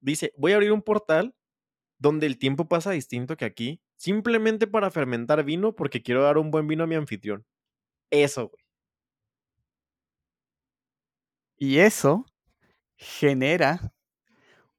dice, 0.00 0.32
voy 0.36 0.52
a 0.52 0.56
abrir 0.56 0.72
un 0.72 0.82
portal 0.82 1.34
donde 1.98 2.26
el 2.26 2.38
tiempo 2.38 2.68
pasa 2.68 2.92
distinto 2.92 3.36
que 3.36 3.44
aquí, 3.44 3.82
simplemente 4.00 4.66
para 4.66 4.90
fermentar 4.90 5.44
vino 5.44 5.76
porque 5.76 6.02
quiero 6.02 6.22
dar 6.22 6.38
un 6.38 6.50
buen 6.50 6.66
vino 6.66 6.84
a 6.84 6.86
mi 6.86 6.94
anfitrión. 6.94 7.44
Eso, 8.10 8.48
güey. 8.48 8.64
Y 11.58 11.80
eso 11.80 12.24
genera 12.96 13.92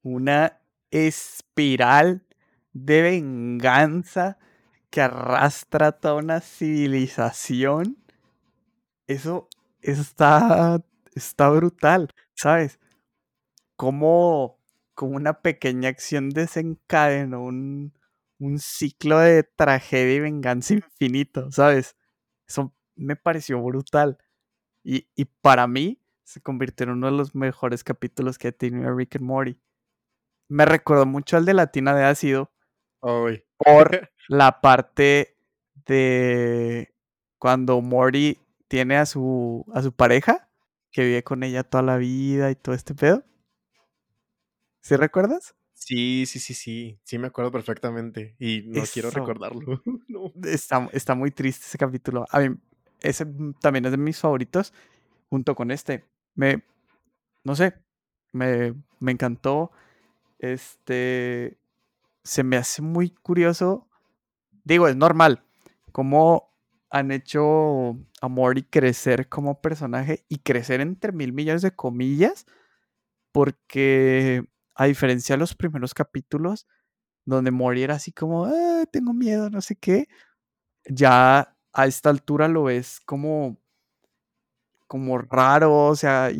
una 0.02 0.60
espiral 0.90 2.26
de 2.72 3.02
venganza 3.02 4.38
que 4.90 5.02
arrastra 5.02 5.92
toda 5.92 6.16
una 6.16 6.40
civilización. 6.40 7.98
Eso, 9.06 9.48
eso 9.82 10.02
está, 10.02 10.82
está 11.14 11.48
brutal, 11.50 12.08
¿sabes? 12.34 12.80
Como, 13.76 14.58
como 14.94 15.14
una 15.14 15.42
pequeña 15.42 15.90
acción 15.90 16.30
desencadenó 16.30 17.44
un, 17.44 17.92
un 18.42 18.58
ciclo 18.58 19.20
de 19.20 19.44
tragedia 19.44 20.14
y 20.14 20.20
venganza 20.20 20.74
infinito, 20.74 21.50
¿sabes? 21.52 21.96
Eso 22.46 22.74
me 22.96 23.14
pareció 23.14 23.62
brutal. 23.62 24.18
Y, 24.82 25.08
y 25.14 25.26
para 25.26 25.68
mí 25.68 26.02
se 26.24 26.40
convirtió 26.40 26.84
en 26.84 26.90
uno 26.90 27.06
de 27.06 27.16
los 27.16 27.34
mejores 27.36 27.84
capítulos 27.84 28.38
que 28.38 28.48
ha 28.48 28.52
tenido 28.52 28.94
Rick 28.94 29.16
and 29.16 29.24
Morty. 29.24 29.60
Me 30.48 30.64
recordó 30.64 31.06
mucho 31.06 31.36
al 31.36 31.44
de 31.44 31.54
Latina 31.54 31.94
de 31.94 32.04
Ácido 32.04 32.50
Ay. 33.00 33.44
por 33.56 34.10
la 34.28 34.60
parte 34.60 35.36
de 35.86 36.92
cuando 37.38 37.80
Morty 37.80 38.38
tiene 38.66 38.96
a 38.96 39.06
su, 39.06 39.64
a 39.72 39.82
su 39.82 39.92
pareja 39.92 40.48
que 40.90 41.04
vive 41.04 41.22
con 41.22 41.44
ella 41.44 41.62
toda 41.62 41.82
la 41.82 41.96
vida 41.96 42.50
y 42.50 42.56
todo 42.56 42.74
este 42.74 42.94
pedo. 42.94 43.24
¿Sí 44.80 44.96
recuerdas? 44.96 45.54
Sí, 45.84 46.26
sí, 46.26 46.38
sí, 46.38 46.54
sí. 46.54 46.98
Sí, 47.02 47.18
me 47.18 47.26
acuerdo 47.28 47.50
perfectamente. 47.50 48.36
Y 48.38 48.62
no 48.66 48.82
quiero 48.92 49.10
recordarlo. 49.10 49.82
no. 50.08 50.32
Está, 50.44 50.88
está 50.92 51.14
muy 51.14 51.30
triste 51.30 51.66
ese 51.66 51.78
capítulo. 51.78 52.24
A 52.30 52.40
mí, 52.40 52.56
ese 53.00 53.26
también 53.60 53.84
es 53.84 53.90
de 53.90 53.96
mis 53.96 54.18
favoritos, 54.18 54.72
junto 55.28 55.54
con 55.54 55.70
este. 55.70 56.04
Me, 56.34 56.62
no 57.44 57.56
sé, 57.56 57.74
me, 58.32 58.74
me 59.00 59.12
encantó. 59.12 59.72
Este, 60.38 61.58
se 62.24 62.44
me 62.44 62.56
hace 62.56 62.82
muy 62.82 63.10
curioso. 63.10 63.88
Digo, 64.64 64.88
es 64.88 64.96
normal. 64.96 65.44
Cómo 65.92 66.50
han 66.90 67.10
hecho 67.10 67.98
a 68.20 68.28
Morty 68.28 68.62
crecer 68.64 69.28
como 69.28 69.60
personaje 69.60 70.24
y 70.28 70.38
crecer 70.38 70.80
entre 70.80 71.12
mil 71.12 71.32
millones 71.32 71.62
de 71.62 71.72
comillas. 71.72 72.46
Porque, 73.32 74.44
a 74.74 74.86
diferencia 74.86 75.34
de 75.36 75.40
los 75.40 75.54
primeros 75.56 75.94
capítulos, 75.94 76.66
donde 77.26 77.50
Morty 77.52 77.82
era 77.84 77.96
así 77.96 78.12
como, 78.12 78.46
"Ah, 78.46 78.84
tengo 78.92 79.14
miedo, 79.14 79.50
no 79.50 79.60
sé 79.62 79.76
qué. 79.76 80.08
Ya 80.86 81.56
a 81.74 81.86
esta 81.86 82.10
altura 82.10 82.48
lo 82.48 82.64
ves 82.64 83.00
como, 83.06 83.58
como 84.86 85.18
raro, 85.18 85.86
o 85.88 85.96
sea, 85.96 86.30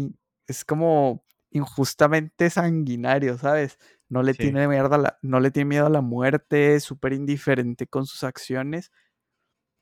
es 0.47 0.64
como 0.64 1.24
injustamente 1.51 2.51
sanguinario, 2.51 3.39
¿sabes? 3.39 3.78
No 4.09 4.22
le 4.22 4.35
Sí. 4.35 4.35
tiene 4.35 4.68
miedo 4.68 4.93
a 4.95 4.99
la, 4.99 5.18
no 5.22 5.41
le 5.41 5.51
tiene 5.51 5.68
miedo 5.70 5.87
a 5.87 5.91
la 5.91 6.01
muerte, 6.03 6.74
es 6.76 6.85
súper 6.85 7.12
indiferente 7.14 7.87
con 7.87 8.07
sus 8.07 8.24
acciones. 8.24 8.91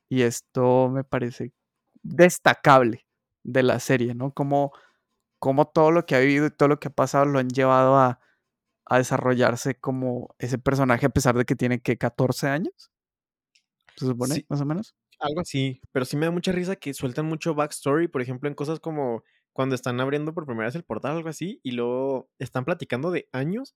Y 0.09 0.23
esto 0.23 0.89
me 0.89 1.03
parece 1.03 1.53
destacable 2.03 3.07
de 3.43 3.63
la 3.63 3.79
serie, 3.79 4.13
¿no? 4.15 4.33
Como, 4.33 4.71
como 5.39 5.67
todo 5.69 5.91
lo 5.91 6.05
que 6.05 6.15
ha 6.15 6.19
vivido 6.19 6.47
y 6.47 6.51
todo 6.51 6.69
lo 6.69 6.79
que 6.79 6.89
ha 6.89 6.91
pasado 6.93 7.25
lo 7.25 7.39
han 7.39 7.49
llevado 7.49 7.97
a, 7.97 8.19
a 8.91 8.97
desarrollarse 8.97 9.75
como 9.75 10.35
ese 10.37 10.57
personaje 10.57 11.05
a 11.05 11.09
pesar 11.09 11.37
de 11.37 11.45
que 11.45 11.55
tiene 11.55 11.79
que 11.79 11.97
14 11.97 12.47
años. 12.47 12.91
¿Se 13.95 14.05
supone? 14.05 14.35
Sí. 14.35 14.45
Más 14.49 14.59
o 14.59 14.65
menos. 14.65 14.93
Algo 15.19 15.39
así, 15.39 15.79
pero 15.93 16.03
sí 16.03 16.17
me 16.17 16.25
da 16.25 16.31
mucha 16.31 16.51
risa 16.51 16.75
que 16.75 16.93
sueltan 16.93 17.25
mucho 17.27 17.55
backstory, 17.55 18.09
por 18.09 18.21
ejemplo, 18.21 18.49
en 18.49 18.55
cosas 18.55 18.81
como 18.81 19.23
cuando 19.53 19.75
están 19.75 20.01
abriendo 20.01 20.33
por 20.33 20.45
primera 20.45 20.65
vez 20.65 20.75
el 20.75 20.83
portal, 20.83 21.15
algo 21.15 21.29
así, 21.29 21.61
y 21.63 21.71
luego 21.71 22.29
están 22.37 22.65
platicando 22.65 23.11
de 23.11 23.29
años, 23.31 23.75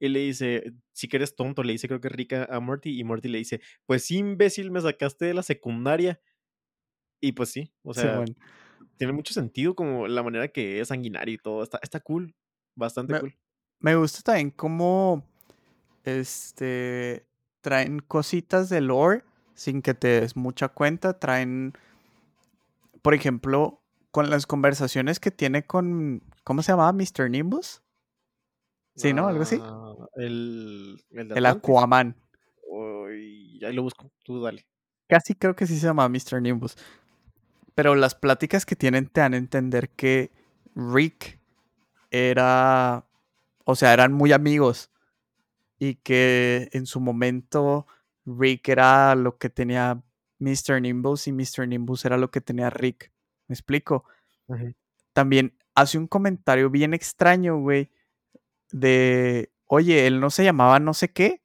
y 0.00 0.08
le 0.08 0.20
dice, 0.20 0.72
si 0.92 1.06
que 1.06 1.18
eres 1.18 1.36
tonto, 1.36 1.62
le 1.62 1.72
dice 1.72 1.86
creo 1.86 2.00
que 2.00 2.08
Rica 2.08 2.48
a 2.50 2.58
Morty, 2.58 2.98
y 2.98 3.04
Morty 3.04 3.28
le 3.28 3.38
dice, 3.38 3.60
pues 3.84 4.04
sí, 4.04 4.16
imbécil, 4.16 4.70
me 4.72 4.80
sacaste 4.80 5.26
de 5.26 5.34
la 5.34 5.42
secundaria. 5.42 6.20
Y 7.20 7.32
pues 7.32 7.50
sí, 7.50 7.72
o 7.82 7.94
sea, 7.94 8.24
tiene 8.96 9.12
mucho 9.12 9.32
sentido 9.32 9.74
como 9.74 10.08
la 10.08 10.22
manera 10.22 10.48
que 10.48 10.80
es 10.80 10.88
sanguinario 10.88 11.34
y 11.34 11.38
todo, 11.38 11.62
está, 11.62 11.78
está 11.82 12.00
cool, 12.00 12.34
bastante 12.74 13.12
Me- 13.12 13.20
cool. 13.20 13.36
Me 13.80 13.94
gusta 13.96 14.22
también 14.22 14.50
cómo 14.50 15.24
este 16.04 17.26
traen 17.60 17.98
cositas 18.00 18.68
de 18.68 18.80
lore 18.80 19.24
sin 19.54 19.82
que 19.82 19.94
te 19.94 20.20
des 20.20 20.36
mucha 20.36 20.68
cuenta. 20.68 21.18
Traen, 21.18 21.72
por 23.02 23.14
ejemplo, 23.14 23.82
con 24.10 24.30
las 24.30 24.46
conversaciones 24.46 25.20
que 25.20 25.30
tiene 25.30 25.66
con. 25.66 26.22
¿Cómo 26.44 26.62
se 26.62 26.72
llamaba? 26.72 26.92
Mr. 26.92 27.28
Nimbus. 27.30 27.82
Sí, 28.94 29.12
¿no? 29.12 29.26
Algo 29.26 29.42
así. 29.42 29.60
Ah, 29.62 29.94
El, 30.14 31.02
el, 31.10 31.32
El. 31.32 31.46
Aquaman. 31.46 32.16
Uy, 32.68 33.60
ahí 33.64 33.74
lo 33.74 33.82
busco, 33.82 34.10
tú 34.24 34.40
dale. 34.40 34.66
Casi 35.08 35.34
creo 35.34 35.54
que 35.54 35.66
sí 35.66 35.78
se 35.78 35.86
llama 35.86 36.08
Mr. 36.08 36.40
Nimbus. 36.40 36.76
Pero 37.74 37.94
las 37.94 38.14
pláticas 38.14 38.64
que 38.64 38.76
tienen 38.76 39.06
te 39.08 39.20
dan 39.20 39.34
a 39.34 39.36
entender 39.38 39.90
que 39.90 40.30
Rick 40.74 41.38
era. 42.10 43.05
O 43.68 43.74
sea, 43.74 43.92
eran 43.92 44.12
muy 44.12 44.32
amigos. 44.32 44.90
Y 45.78 45.96
que 45.96 46.70
en 46.72 46.86
su 46.86 47.00
momento 47.00 47.86
Rick 48.24 48.68
era 48.68 49.14
lo 49.16 49.36
que 49.38 49.50
tenía 49.50 50.02
Mr. 50.38 50.80
Nimbus 50.80 51.26
y 51.26 51.32
Mr. 51.32 51.66
Nimbus 51.68 52.04
era 52.04 52.16
lo 52.16 52.30
que 52.30 52.40
tenía 52.40 52.70
Rick. 52.70 53.12
¿Me 53.48 53.54
explico? 53.54 54.04
También 55.12 55.58
hace 55.74 55.98
un 55.98 56.06
comentario 56.06 56.70
bien 56.70 56.94
extraño, 56.94 57.58
güey. 57.58 57.90
De, 58.70 59.52
oye, 59.66 60.06
él 60.06 60.20
no 60.20 60.30
se 60.30 60.44
llamaba 60.44 60.78
no 60.78 60.94
sé 60.94 61.12
qué. 61.12 61.42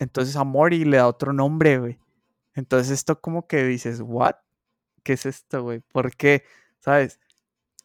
Entonces 0.00 0.34
a 0.36 0.44
Morty 0.44 0.84
le 0.84 0.96
da 0.98 1.06
otro 1.06 1.32
nombre, 1.32 1.78
güey. 1.78 1.98
Entonces 2.54 2.90
esto 2.90 3.20
como 3.20 3.46
que 3.46 3.62
dices, 3.64 4.00
¿what? 4.00 4.34
¿Qué 5.04 5.12
es 5.12 5.26
esto, 5.26 5.62
güey? 5.62 5.80
¿Por 5.80 6.16
qué? 6.16 6.44
¿Sabes? 6.80 7.20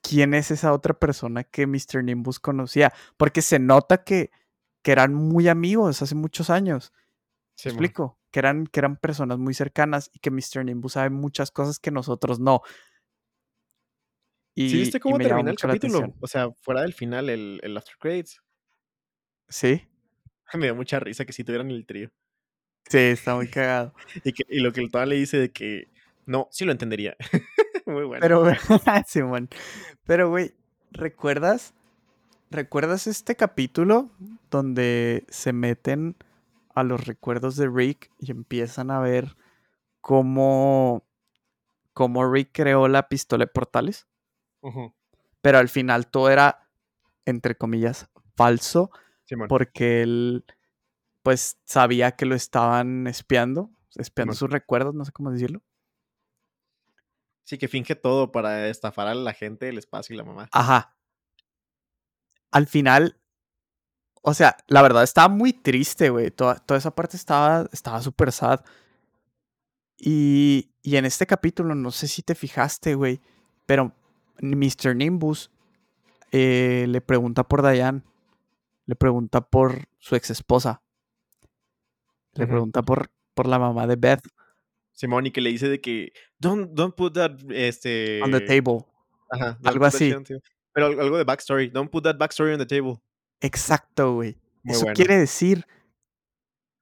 ¿Quién 0.01 0.33
es 0.33 0.51
esa 0.51 0.73
otra 0.73 0.93
persona 0.93 1.43
que 1.43 1.67
Mr. 1.67 2.03
Nimbus 2.03 2.39
conocía? 2.39 2.91
Porque 3.17 3.41
se 3.41 3.59
nota 3.59 4.03
que, 4.03 4.31
que 4.81 4.91
eran 4.91 5.13
muy 5.13 5.47
amigos 5.47 6.01
hace 6.01 6.15
muchos 6.15 6.49
años. 6.49 6.91
¿Me 6.93 7.71
Simón. 7.71 7.73
explico? 7.73 8.19
Que 8.31 8.39
eran, 8.39 8.67
que 8.67 8.79
eran 8.79 8.97
personas 8.97 9.37
muy 9.37 9.53
cercanas 9.53 10.09
y 10.13 10.19
que 10.19 10.31
Mr. 10.31 10.65
Nimbus 10.65 10.93
sabe 10.93 11.09
muchas 11.09 11.51
cosas 11.51 11.79
que 11.79 11.91
nosotros 11.91 12.39
no. 12.39 12.61
¿Sí 14.55 14.73
viste 14.73 14.99
cómo 14.99 15.17
me 15.17 15.25
termina 15.25 15.51
el 15.51 15.57
capítulo? 15.57 16.13
O 16.19 16.27
sea, 16.27 16.51
fuera 16.61 16.81
del 16.81 16.93
final, 16.93 17.29
el, 17.29 17.59
el 17.63 17.77
after 17.77 17.95
credits. 17.97 18.41
¿Sí? 19.47 19.87
Me 20.53 20.65
dio 20.65 20.75
mucha 20.75 20.99
risa 20.99 21.25
que 21.25 21.33
sí 21.33 21.43
tuvieran 21.43 21.71
el 21.71 21.85
trío. 21.85 22.11
Sí, 22.89 22.97
está 22.97 23.35
muy 23.35 23.47
cagado. 23.47 23.93
Y, 24.25 24.33
que, 24.33 24.43
y 24.49 24.59
lo 24.59 24.73
que 24.73 24.81
el 24.81 25.09
le 25.09 25.15
dice 25.15 25.37
de 25.37 25.51
que 25.51 25.87
no, 26.25 26.47
sí 26.51 26.65
lo 26.65 26.71
entendería. 26.71 27.15
muy 27.85 28.03
bueno. 28.05 28.21
Pero, 28.21 28.45
Simón. 29.07 29.49
Pero, 30.05 30.29
güey, 30.29 30.53
¿recuerdas? 30.91 31.73
¿Recuerdas 32.49 33.07
este 33.07 33.35
capítulo 33.35 34.09
donde 34.49 35.25
se 35.29 35.53
meten 35.53 36.17
a 36.75 36.83
los 36.83 37.05
recuerdos 37.05 37.55
de 37.55 37.69
Rick 37.69 38.11
y 38.17 38.31
empiezan 38.31 38.91
a 38.91 38.99
ver 38.99 39.37
cómo, 40.01 41.05
cómo 41.93 42.29
Rick 42.29 42.49
creó 42.51 42.87
la 42.89 43.07
pistola 43.07 43.45
de 43.45 43.51
portales? 43.51 44.07
Pero 45.41 45.57
al 45.57 45.69
final 45.69 46.07
todo 46.07 46.29
era, 46.29 46.67
entre 47.25 47.55
comillas, 47.55 48.09
falso 48.35 48.91
Simón. 49.25 49.47
porque 49.47 50.01
él, 50.01 50.45
pues, 51.23 51.57
sabía 51.63 52.11
que 52.11 52.25
lo 52.25 52.35
estaban 52.35 53.07
espiando, 53.07 53.71
espiando 53.95 54.33
Simón. 54.33 54.39
sus 54.39 54.49
recuerdos, 54.49 54.93
no 54.93 55.05
sé 55.05 55.13
cómo 55.13 55.31
decirlo. 55.31 55.61
Sí, 57.43 57.57
que 57.57 57.67
finge 57.67 57.95
todo 57.95 58.31
para 58.31 58.67
estafar 58.67 59.07
a 59.07 59.15
la 59.15 59.33
gente 59.33 59.65
del 59.65 59.77
espacio 59.77 60.13
y 60.13 60.17
la 60.17 60.23
mamá. 60.23 60.49
Ajá. 60.51 60.95
Al 62.51 62.67
final, 62.67 63.17
o 64.21 64.33
sea, 64.33 64.57
la 64.67 64.81
verdad 64.81 65.03
estaba 65.03 65.27
muy 65.27 65.53
triste, 65.53 66.09
güey. 66.09 66.31
Toda, 66.31 66.55
toda 66.55 66.77
esa 66.77 66.93
parte 66.93 67.17
estaba 67.17 67.67
estaba 67.71 68.01
súper 68.01 68.31
sad. 68.31 68.61
Y, 69.97 70.71
y 70.81 70.95
en 70.95 71.05
este 71.05 71.25
capítulo, 71.25 71.75
no 71.75 71.91
sé 71.91 72.07
si 72.07 72.21
te 72.21 72.35
fijaste, 72.35 72.95
güey, 72.95 73.21
pero 73.65 73.93
Mr. 74.41 74.95
Nimbus 74.95 75.51
eh, 76.31 76.85
le 76.87 77.01
pregunta 77.01 77.43
por 77.43 77.61
Diane. 77.61 78.01
Le 78.85 78.95
pregunta 78.95 79.41
por 79.41 79.87
su 79.99 80.15
ex 80.15 80.29
esposa. 80.31 80.81
Le 82.33 82.47
pregunta 82.47 82.81
por, 82.81 83.11
por 83.33 83.47
la 83.47 83.59
mamá 83.59 83.87
de 83.87 83.95
Beth 83.95 84.21
Simón, 84.93 85.25
y 85.25 85.31
que 85.31 85.41
le 85.41 85.49
dice 85.49 85.67
de 85.67 85.81
que 85.81 86.13
don't, 86.41 86.71
don't 86.73 86.95
put 86.95 87.13
that 87.13 87.31
este 87.49 88.21
on 88.23 88.31
the 88.31 88.41
table. 88.41 88.85
Ajá, 89.29 89.57
algo 89.63 89.85
así. 89.85 90.13
Pero 90.73 90.85
al- 90.87 90.99
algo 90.99 91.17
de 91.17 91.23
backstory. 91.23 91.69
Don't 91.69 91.89
put 91.89 92.03
that 92.03 92.17
backstory 92.17 92.53
on 92.53 92.59
the 92.59 92.65
table. 92.65 92.97
Exacto, 93.39 94.15
güey. 94.15 94.37
Eso 94.65 94.81
bueno. 94.81 94.95
quiere 94.95 95.17
decir 95.17 95.65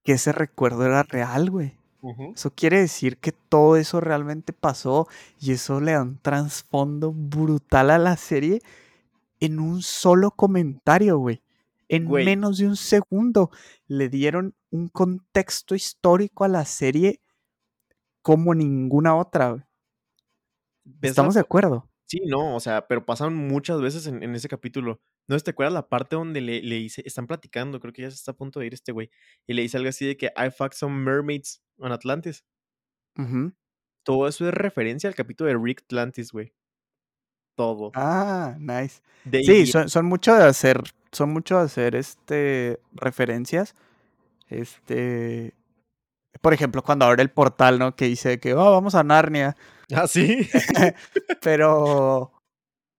que 0.03 0.13
ese 0.13 0.31
recuerdo 0.31 0.85
era 0.85 1.03
real, 1.03 1.49
güey. 1.49 1.77
Eso 2.33 2.51
quiere 2.55 2.79
decir 2.79 3.17
que 3.17 3.33
todo 3.33 3.75
eso 3.75 3.99
realmente 3.99 4.53
pasó 4.53 5.07
y 5.41 5.51
eso 5.51 5.81
le 5.81 5.91
da 5.91 6.01
un 6.01 6.17
trasfondo 6.17 7.11
brutal 7.13 7.91
a 7.91 7.97
la 7.97 8.15
serie 8.15 8.61
en 9.41 9.59
un 9.59 9.81
solo 9.81 10.31
comentario, 10.31 11.17
güey. 11.17 11.41
En 11.89 12.05
Güey. 12.05 12.23
menos 12.23 12.57
de 12.59 12.67
un 12.67 12.77
segundo 12.77 13.49
le 13.87 14.07
dieron 14.09 14.53
un 14.69 14.87
contexto 14.89 15.75
histórico 15.75 16.43
a 16.43 16.47
la 16.47 16.63
serie 16.63 17.19
como 18.21 18.53
ninguna 18.53 19.15
otra. 19.15 19.49
güey. 19.49 19.63
¿Ves 20.83 21.01
la 21.01 21.09
¿Estamos 21.09 21.33
de 21.35 21.41
acuerdo? 21.41 21.89
Sí, 22.05 22.21
no, 22.25 22.55
o 22.55 22.59
sea, 22.59 22.87
pero 22.87 23.05
pasan 23.05 23.35
muchas 23.35 23.81
veces 23.81 24.07
en, 24.07 24.23
en 24.23 24.33
ese 24.33 24.49
capítulo. 24.49 24.99
¿No 25.27 25.39
te 25.39 25.51
acuerdas 25.51 25.73
la 25.73 25.87
parte 25.87 26.15
donde 26.15 26.41
le, 26.41 26.63
le 26.63 26.75
dice, 26.75 27.03
están 27.05 27.27
platicando, 27.27 27.79
creo 27.79 27.93
que 27.93 28.01
ya 28.01 28.09
se 28.09 28.15
está 28.15 28.31
a 28.31 28.35
punto 28.35 28.59
de 28.59 28.65
ir 28.65 28.73
este 28.73 28.91
güey, 28.91 29.11
y 29.45 29.53
le 29.53 29.61
dice 29.61 29.77
algo 29.77 29.89
así 29.89 30.07
de 30.07 30.17
que 30.17 30.31
I 30.35 30.49
fucked 30.49 30.75
some 30.75 31.03
mermaids 31.03 31.61
on 31.77 31.91
Atlantis? 31.91 32.43
Todo 34.03 34.27
eso 34.27 34.47
es 34.47 34.53
referencia 34.55 35.07
al 35.07 35.13
capítulo 35.13 35.49
de 35.49 35.57
Rick 35.61 35.83
Atlantis, 35.83 36.31
güey. 36.31 36.51
Todo. 37.55 37.91
Ah, 37.93 38.55
nice. 38.57 39.01
De 39.25 39.43
Sí, 39.43 39.67
son, 39.67 39.87
son 39.87 40.05
mucho 40.07 40.33
de 40.33 40.45
hacer, 40.45 40.81
son 41.11 41.31
mucho 41.31 41.57
de 41.59 41.65
hacer 41.65 41.95
este 41.95 42.79
referencias. 42.93 43.75
Este, 44.47 45.53
por 46.41 46.53
ejemplo, 46.53 46.83
cuando 46.83 47.05
abre 47.05 47.21
el 47.21 47.31
portal, 47.31 47.79
¿no? 47.79 47.95
Que 47.95 48.05
dice 48.05 48.39
que 48.39 48.53
oh, 48.53 48.71
vamos 48.71 48.95
a 48.95 49.03
Narnia. 49.03 49.55
Ah, 49.93 50.07
sí. 50.07 50.47
Pero, 51.41 52.31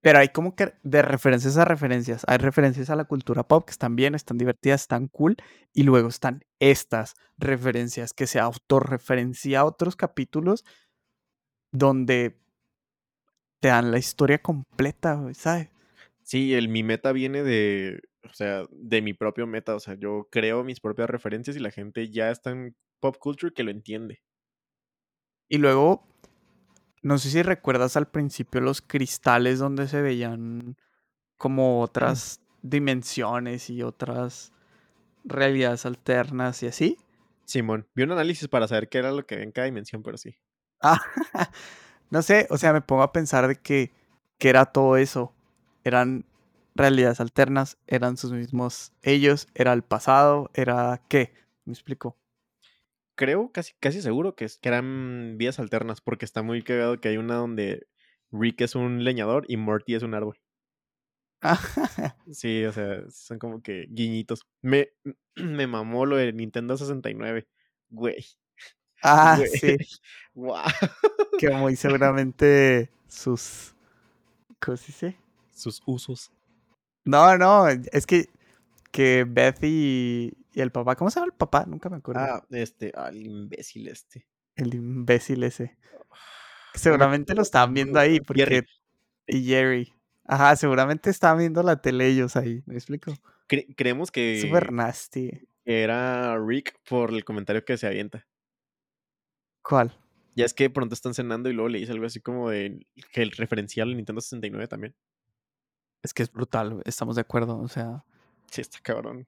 pero 0.03 0.19
hay 0.19 0.29
como 0.31 0.57
que 0.57 0.73
de 0.83 1.03
referencias 1.03 1.57
a 1.59 1.65
referencias. 1.65 2.25
Hay 2.27 2.39
referencias 2.39 2.89
a 2.89 2.97
la 2.97 3.05
cultura 3.05 3.47
pop 3.47 3.67
que 3.67 3.73
están 3.73 3.97
bien, 3.97 4.15
están 4.15 4.39
divertidas, 4.39 4.83
están 4.83 5.09
cool. 5.09 5.37
Y 5.75 5.83
luego 5.83 6.09
están 6.09 6.43
estas 6.59 7.15
referencias 7.37 8.15
que 8.15 8.27
se 8.27 8.41
autorreferencia 8.41 9.61
a 9.61 9.65
otros 9.65 9.97
capítulos 9.97 10.65
donde 11.71 12.41
te 13.61 13.69
dan 13.69 13.91
la 13.91 13.99
historia 13.99 14.39
completa, 14.39 15.23
¿sabes? 15.35 15.69
Sí, 16.23 16.55
el, 16.55 16.69
mi 16.69 16.83
meta 16.83 17.13
viene 17.13 17.43
de, 17.43 18.01
o 18.25 18.33
sea, 18.33 18.65
de 18.71 19.03
mi 19.03 19.13
propio 19.13 19.47
meta. 19.47 19.75
O 19.75 19.81
sea, 19.81 19.95
yo 19.95 20.29
creo 20.31 20.65
mis 20.65 20.81
propias 20.81 21.11
referencias 21.11 21.57
y 21.57 21.61
la 21.61 21.71
gente 21.71 22.11
ya 22.11 22.31
está 22.31 22.51
en 22.51 22.75
pop 23.01 23.17
culture 23.19 23.53
que 23.53 23.63
lo 23.63 23.71
entiende. 23.71 24.23
Y 25.49 25.59
luego, 25.59 26.07
no 27.03 27.19
sé 27.19 27.31
si 27.31 27.43
recuerdas 27.43 27.97
al 27.97 28.09
principio 28.09 28.61
los 28.61 28.83
cristales 28.83 29.59
donde 29.59 29.89
se 29.89 30.01
veían 30.01 30.77
como 31.37 31.81
otras 31.81 32.41
dimensiones 32.63 33.71
y 33.71 33.83
otras 33.83 34.53
realidades 35.25 35.87
alternas 35.87 36.63
y 36.63 36.67
así. 36.69 36.99
Simón, 37.45 37.89
vi 37.95 38.05
un 38.05 38.13
análisis 38.13 38.47
para 38.49 38.69
saber 38.69 38.89
qué 38.89 38.99
era 38.99 39.11
lo 39.11 39.27
que 39.27 39.35
había 39.35 39.45
en 39.45 39.53
cada 39.53 39.65
dimensión, 39.65 40.03
pero 40.03 40.19
sí. 40.19 40.37
Ah, 40.81 41.01
no 42.11 42.23
sé, 42.23 42.47
o 42.51 42.59
sea, 42.59 42.73
me 42.73 42.81
pongo 42.81 43.03
a 43.03 43.13
pensar 43.13 43.49
de 43.49 43.57
que, 43.57 43.93
que 44.39 44.51
era 44.51 44.67
todo 44.67 44.97
eso. 44.97 45.35
Eran 45.83 46.25
realidades 46.75 47.21
alternas, 47.21 47.79
eran 47.87 48.17
sus 48.17 48.33
mismos 48.33 48.93
ellos, 49.03 49.49
era 49.55 49.73
el 49.73 49.83
pasado, 49.83 50.51
era 50.55 51.03
qué, 51.09 51.33
me 51.65 51.73
explico. 51.73 52.20
Creo, 53.21 53.53
casi, 53.53 53.75
casi 53.81 54.01
seguro 54.01 54.35
que, 54.35 54.47
es- 54.47 54.57
que 54.59 54.71
eran 54.71 55.37
vías 55.37 55.59
alternas, 55.59 56.01
porque 56.01 56.25
está 56.25 56.41
muy 56.43 56.63
cagado 56.63 56.99
que 57.03 57.09
hay 57.11 57.19
una 57.19 57.35
donde 57.35 57.87
Rick 58.33 58.63
es 58.63 58.75
un 58.75 59.05
leñador 59.05 59.45
y 59.47 59.59
Morty 59.59 59.95
es 59.95 60.03
un 60.03 60.15
árbol. 60.15 60.41
Sí, 62.33 62.65
o 62.65 62.73
sea, 62.73 63.03
son 63.11 63.39
como 63.39 63.63
que 63.63 63.87
guiñitos. 63.91 64.47
Me, 64.63 64.89
me 65.37 65.67
mamó 65.67 66.07
lo 66.07 66.17
de 66.17 66.33
Nintendo 66.33 66.79
69. 66.79 67.47
Güey. 67.91 68.25
ah, 69.03 69.37
güey. 69.37 69.51
sí, 69.51 69.77
Guau. 70.35 70.65
que 71.39 71.51
muy 71.51 71.77
seguramente 71.77 72.91
sus... 73.07 73.75
¿Cómo 74.61 74.79
se 74.79 74.87
dice? 74.87 75.17
Sus 75.53 75.83
usos. 75.85 76.33
No, 77.05 77.37
no, 77.37 77.69
es 77.69 78.07
que, 78.07 78.31
que 78.93 79.27
Beth 79.29 79.59
y, 79.63 80.33
y 80.53 80.61
el 80.61 80.71
papá, 80.73 80.97
¿cómo 80.97 81.11
se 81.11 81.21
llama 81.21 81.33
el 81.33 81.37
papá? 81.39 81.65
Nunca 81.67 81.89
me 81.89 81.97
acuerdo. 81.97 82.21
Ah, 82.23 82.45
este, 82.51 82.93
al 82.95 83.17
imbécil 83.17 83.89
este. 83.89 84.27
El 84.57 84.75
imbécil 84.75 85.43
ese. 85.45 85.77
Me 86.75 86.79
Seguramente 86.79 87.35
lo 87.35 87.43
estaban 87.43 87.75
viendo 87.75 87.99
ahí 87.99 88.15
Jerry. 88.15 88.25
porque... 88.25 88.65
Y 89.27 89.45
Jerry. 89.45 89.93
Ajá, 90.25 90.55
seguramente 90.57 91.11
estaban 91.11 91.39
viendo 91.39 91.63
la 91.63 91.81
tele 91.81 92.07
ellos 92.07 92.37
ahí, 92.37 92.63
¿me 92.67 92.75
explico? 92.75 93.13
Cre- 93.49 93.73
creemos 93.77 94.11
que 94.11 94.41
Súper 94.41 94.71
nasty. 94.73 95.31
era 95.65 96.39
Rick 96.39 96.79
por 96.89 97.11
el 97.11 97.25
comentario 97.25 97.65
que 97.65 97.77
se 97.77 97.87
avienta. 97.87 98.27
¿Cuál? 99.63 99.97
Ya 100.37 100.45
es 100.45 100.55
que 100.55 100.71
pronto 100.71 100.95
están 100.95 101.15
cenando 101.15 101.49
y 101.51 101.53
luego 101.53 101.69
le 101.69 101.79
dice 101.81 101.93
algo 101.93 102.07
así 102.07 102.21
como 102.21 102.51
de 102.51 102.87
que 103.13 103.23
el 103.23 103.33
referencial 103.33 103.89
al 103.89 103.97
Nintendo 103.97 104.21
69 104.21 104.69
también. 104.69 104.95
Es 106.03 106.15
que 106.15 106.23
es 106.23 106.33
brutal, 106.33 106.81
estamos 106.87 107.17
de 107.17 107.23
acuerdo, 107.23 107.59
o 107.59 107.69
sea... 107.69 108.05
Sí, 108.51 108.61
está 108.63 108.79
cabrón. 108.83 109.27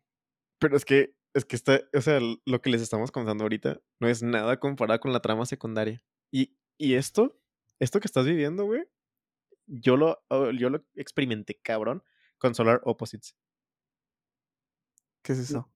Pero 0.63 0.77
es 0.77 0.85
que, 0.85 1.13
es 1.35 1.45
que 1.45 1.57
está, 1.57 1.81
o 1.93 2.01
sea, 2.01 2.21
lo 2.21 2.63
que 2.63 2.71
les 2.71 2.81
estamos 2.81 3.11
contando 3.11 3.43
ahorita 3.43 3.81
no 3.99 4.07
es 4.07 4.23
nada 4.23 4.61
comparado 4.61 5.01
con 5.01 5.13
la 5.13 5.19
trama 5.19 5.45
secundaria. 5.45 6.05
Y, 6.31 6.57
y 6.79 6.95
esto, 6.95 7.37
esto 7.81 7.99
que 7.99 8.07
estás 8.07 8.25
viviendo, 8.27 8.65
güey, 8.65 8.85
yo 9.67 9.97
lo, 9.97 10.23
oh, 10.29 10.53
yo 10.53 10.71
lo 10.71 10.85
experimenté 10.95 11.61
cabrón 11.61 12.05
con 12.39 12.55
Solar 12.55 12.81
Opposites. 12.85 13.35
¿Qué 15.25 15.33
es 15.33 15.41
eso? 15.41 15.69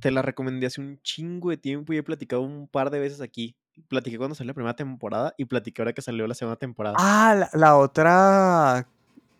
Te 0.00 0.10
la 0.10 0.22
recomendé 0.22 0.66
hace 0.66 0.80
un 0.80 1.00
chingo 1.02 1.50
de 1.50 1.56
tiempo 1.56 1.92
y 1.92 1.98
he 1.98 2.02
platicado 2.02 2.42
un 2.42 2.66
par 2.66 2.90
de 2.90 2.98
veces 2.98 3.20
aquí. 3.20 3.56
Platiqué 3.86 4.18
cuando 4.18 4.34
salió 4.34 4.48
la 4.48 4.54
primera 4.54 4.74
temporada 4.74 5.34
y 5.38 5.44
platiqué 5.44 5.82
ahora 5.82 5.92
que 5.92 6.02
salió 6.02 6.26
la 6.26 6.34
segunda 6.34 6.56
temporada. 6.56 6.96
Ah, 6.98 7.36
la, 7.38 7.50
la 7.52 7.76
otra 7.76 8.88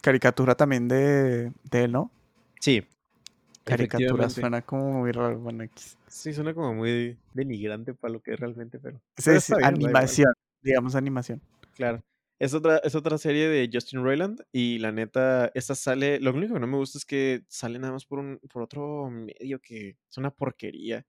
caricatura 0.01 0.55
también 0.55 0.87
de, 0.87 1.53
de 1.65 1.85
él, 1.85 1.91
¿no? 1.91 2.13
Sí. 2.61 2.87
Caricatura 3.65 4.07
efectivamente. 4.07 4.41
suena 4.41 4.63
como 4.63 4.93
muy 5.01 5.13
raro. 5.13 5.39
Bueno. 5.39 5.65
Sí, 6.09 6.33
suena 6.33 6.53
como 6.55 6.75
muy 6.75 7.17
denigrante 7.33 7.95
para 7.95 8.13
lo 8.13 8.21
que 8.21 8.33
es 8.33 8.41
realmente, 8.41 8.79
pero. 8.79 8.99
Sí, 9.17 9.25
pero 9.27 9.41
sí, 9.41 9.55
bien, 9.57 9.65
animación, 9.67 10.33
digamos 10.63 10.95
animación. 10.95 11.41
Claro. 11.75 12.03
Es 12.39 12.55
otra, 12.55 12.79
es 12.79 12.97
otra 12.97 13.19
serie 13.19 13.49
de 13.49 13.71
Justin 13.73 14.03
Roiland 14.03 14.43
y 14.51 14.79
la 14.79 14.91
neta, 14.91 15.53
esta 15.55 15.77
sale, 15.77 16.19
lo 16.19 16.33
único 16.33 16.55
que 16.55 16.61
no 16.61 16.67
me 16.67 16.77
gusta 16.77 16.99
es 16.99 17.05
que 17.05 17.45
sale 17.47 17.79
nada 17.79 17.93
más 17.93 18.05
por 18.05 18.19
un, 18.19 18.41
por 18.53 18.63
otro 18.63 19.09
medio 19.11 19.61
que 19.61 19.97
es 20.11 20.19
una 20.19 20.33
porquería. 20.33 21.07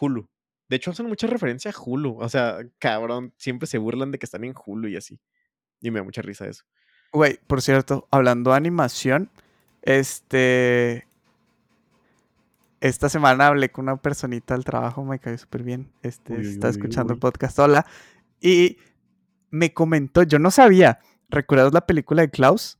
Hulu. 0.00 0.28
De 0.68 0.76
hecho, 0.76 0.90
hacen 0.90 1.06
mucha 1.06 1.28
referencia 1.28 1.70
a 1.70 1.74
Hulu. 1.80 2.18
O 2.18 2.28
sea, 2.28 2.58
cabrón, 2.80 3.34
siempre 3.36 3.68
se 3.68 3.78
burlan 3.78 4.10
de 4.10 4.18
que 4.18 4.26
están 4.26 4.42
en 4.42 4.52
Hulu 4.52 4.88
y 4.88 4.96
así. 4.96 5.20
Y 5.80 5.92
me 5.92 6.00
da 6.00 6.04
mucha 6.04 6.22
risa 6.22 6.48
eso. 6.48 6.64
Güey, 7.12 7.38
por 7.46 7.62
cierto, 7.62 8.08
hablando 8.10 8.50
de 8.50 8.56
animación, 8.56 9.30
este. 9.82 11.05
Esta 12.80 13.08
semana 13.08 13.46
hablé 13.46 13.70
con 13.70 13.84
una 13.84 13.96
personita 13.96 14.54
del 14.54 14.64
trabajo, 14.64 15.04
me 15.04 15.18
cayó 15.18 15.38
súper 15.38 15.62
bien. 15.62 15.92
Este, 16.02 16.34
Uy, 16.34 16.46
está 16.46 16.68
uy, 16.68 16.72
escuchando 16.72 17.12
el 17.14 17.18
podcast, 17.18 17.58
hola. 17.58 17.86
Y 18.40 18.78
me 19.50 19.72
comentó, 19.72 20.22
yo 20.22 20.38
no 20.38 20.50
sabía, 20.50 21.00
¿recuerdas 21.28 21.72
la 21.72 21.86
película 21.86 22.22
de 22.22 22.30
Klaus? 22.30 22.78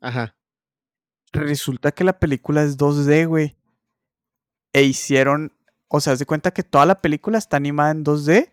Ajá. 0.00 0.34
Resulta 1.32 1.92
que 1.92 2.04
la 2.04 2.18
película 2.18 2.62
es 2.62 2.76
2D, 2.76 3.28
güey. 3.28 3.56
E 4.72 4.82
hicieron, 4.82 5.52
o 5.88 6.00
sea, 6.00 6.14
haz 6.14 6.18
de 6.18 6.26
cuenta 6.26 6.50
que 6.50 6.62
toda 6.62 6.86
la 6.86 6.96
película 6.96 7.38
está 7.38 7.56
animada 7.56 7.92
en 7.92 8.04
2D 8.04 8.50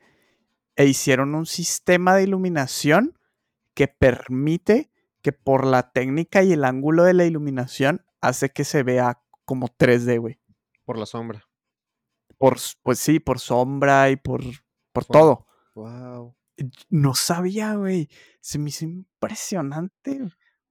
e 0.75 0.85
hicieron 0.85 1.33
un 1.35 1.45
sistema 1.45 2.15
de 2.15 2.23
iluminación 2.23 3.17
que 3.73 3.87
permite 3.87 4.91
que 5.21 5.31
por 5.31 5.65
la 5.65 5.91
técnica 5.91 6.43
y 6.43 6.53
el 6.53 6.63
ángulo 6.63 7.03
de 7.03 7.13
la 7.13 7.25
iluminación 7.25 8.05
hace 8.21 8.49
que 8.49 8.63
se 8.63 8.83
vea 8.83 9.19
como 9.45 9.67
3D, 9.67 10.19
güey. 10.19 10.39
Por 10.87 10.97
la 10.97 11.05
sombra. 11.05 11.43
Por, 12.37 12.57
pues 12.81 12.97
sí, 12.99 13.19
por 13.19 13.39
sombra 13.39 14.09
y 14.09 14.15
por, 14.15 14.41
por 14.93 15.03
todo. 15.05 15.45
Wow. 15.75 16.33
No 16.89 17.13
sabía, 17.13 17.75
güey. 17.75 18.09
Se 18.39 18.57
me 18.57 18.69
hizo 18.69 18.85
impresionante. 18.85 20.17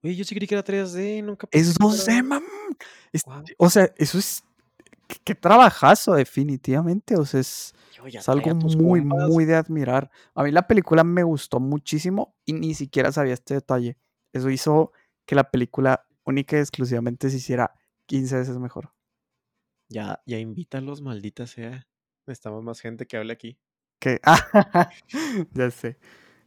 güey. 0.01 0.15
Yo 0.15 0.23
sí 0.23 0.33
creí 0.33 0.47
que 0.47 0.55
era 0.55 0.63
3D, 0.63 1.23
nunca 1.23 1.47
Es 1.51 1.77
pensé 1.77 1.77
que 1.77 1.85
2D, 1.85 2.13
era- 2.13 2.23
mam. 2.23 2.43
Es-. 3.13 3.23
O 3.59 3.69
sea, 3.69 3.93
eso 3.97 4.17
es. 4.17 4.43
Qué, 5.07 5.17
qué 5.23 5.35
trabajazo, 5.35 6.15
definitivamente. 6.15 7.15
O 7.15 7.23
sea, 7.25 7.39
es, 7.41 7.75
es 8.05 8.27
algo 8.27 8.55
muy, 8.55 9.01
muy 9.01 9.45
de 9.45 9.55
admirar. 9.55 10.09
A 10.33 10.43
mí 10.43 10.51
la 10.51 10.65
película 10.65 11.03
me 11.03 11.21
gustó 11.23 11.59
muchísimo 11.59 12.35
y 12.43 12.53
ni 12.53 12.73
siquiera 12.73 13.11
sabía 13.11 13.33
este 13.35 13.53
detalle. 13.53 13.97
Eso 14.33 14.49
hizo 14.49 14.91
que 15.27 15.35
la 15.35 15.51
película 15.51 16.07
única 16.25 16.57
y 16.57 16.59
exclusivamente 16.59 17.29
se 17.29 17.37
hiciera 17.37 17.73
15 18.07 18.35
veces 18.37 18.57
mejor. 18.57 18.93
Ya, 19.89 20.21
ya 20.25 20.39
invítalos, 20.39 21.01
maldita 21.01 21.47
sea. 21.47 21.87
Necesitamos 22.25 22.63
más 22.63 22.81
gente 22.81 23.07
que 23.07 23.17
hable 23.17 23.33
aquí. 23.33 23.57
Que. 23.99 24.19
ah, 24.23 24.89
ya 25.53 25.71
sé. 25.71 25.97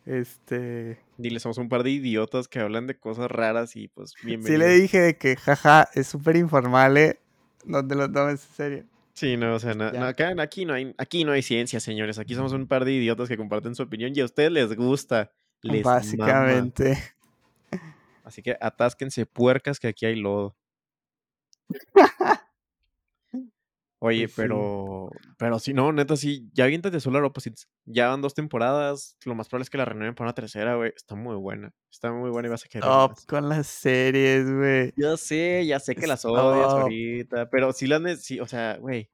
Este. 0.07 0.99
Dile, 1.19 1.41
somos 1.41 1.59
un 1.59 1.69
par 1.69 1.83
de 1.83 1.91
idiotas 1.91 2.49
que 2.49 2.61
hablan 2.61 2.87
de 2.87 2.99
cosas 2.99 3.31
raras 3.31 3.77
y 3.77 3.89
pues 3.89 4.11
Sí 4.11 4.27
bienvenido. 4.27 4.67
le 4.67 4.75
dije 4.75 5.01
de 5.01 5.17
que, 5.17 5.37
jaja, 5.37 5.89
es 5.95 6.07
súper 6.07 6.37
informal, 6.37 6.97
¿eh? 6.97 7.21
No 7.65 7.87
te 7.87 7.95
lo 7.95 8.11
tomes 8.11 8.45
en 8.45 8.55
serio. 8.55 8.85
Sí, 9.15 9.37
no, 9.37 9.55
o 9.55 9.59
sea, 9.59 9.75
no, 9.75 9.85
acá, 10.07 10.35
aquí, 10.39 10.65
no 10.65 10.73
hay, 10.73 10.95
aquí 10.97 11.25
no 11.25 11.33
hay 11.33 11.43
ciencia, 11.43 11.79
señores. 11.81 12.19
Aquí 12.19 12.35
somos 12.35 12.53
un 12.53 12.67
par 12.67 12.85
de 12.85 12.93
idiotas 12.93 13.29
que 13.29 13.37
comparten 13.37 13.75
su 13.75 13.83
opinión 13.83 14.13
y 14.15 14.21
a 14.21 14.25
ustedes 14.25 14.51
les 14.51 14.75
gusta. 14.75 15.31
Les 15.63 15.85
mama. 15.85 15.97
Básicamente. 15.97 16.99
Así 18.25 18.43
que 18.43 18.57
atásquense 18.61 19.27
puercas 19.27 19.79
que 19.79 19.89
aquí 19.89 20.07
hay 20.07 20.17
lodo. 20.17 20.57
Oye, 24.03 24.29
Pues 24.29 24.31
sí. 24.31 24.35
pero, 24.37 25.11
pero 25.37 25.59
si 25.59 25.75
no, 25.75 25.93
neta, 25.93 26.17
sí, 26.17 26.49
ya 26.55 26.65
aviéntate 26.65 27.01
Solar 27.01 27.23
Opposites. 27.23 27.69
Ya 27.85 28.09
van 28.09 28.23
dos 28.23 28.33
temporadas. 28.35 29.17
Lo 29.27 29.35
más 29.35 29.49
probable 29.49 29.65
es 29.65 29.71
que 29.71 29.77
la 29.79 29.85
renueven 29.85 30.15
para 30.15 30.29
una 30.29 30.35
tercera, 30.35 30.75
güey. 30.77 30.93
Está 30.97 31.15
muy 31.17 31.37
buena. 31.37 31.71
Está 31.91 32.11
muy 32.11 32.31
buena 32.31 32.49
y 32.49 32.51
vas 32.51 32.65
a 32.65 32.69
querer 32.69 32.85
Top 32.85 33.11
más. 33.11 33.27
con 33.27 33.49
las 33.51 33.67
series, 33.67 34.51
güey. 34.51 34.93
Ya 34.97 35.17
sé, 35.19 35.67
ya 35.67 35.79
sé 35.81 35.95
que 35.95 36.07
las 36.07 36.25
odias 36.25 36.73
ahorita, 36.73 37.51
pero 37.51 37.73
sí 37.73 37.87
las, 37.87 38.23
sí, 38.23 38.41
o 38.41 38.47
sea, 38.47 38.79
güey, 38.79 39.11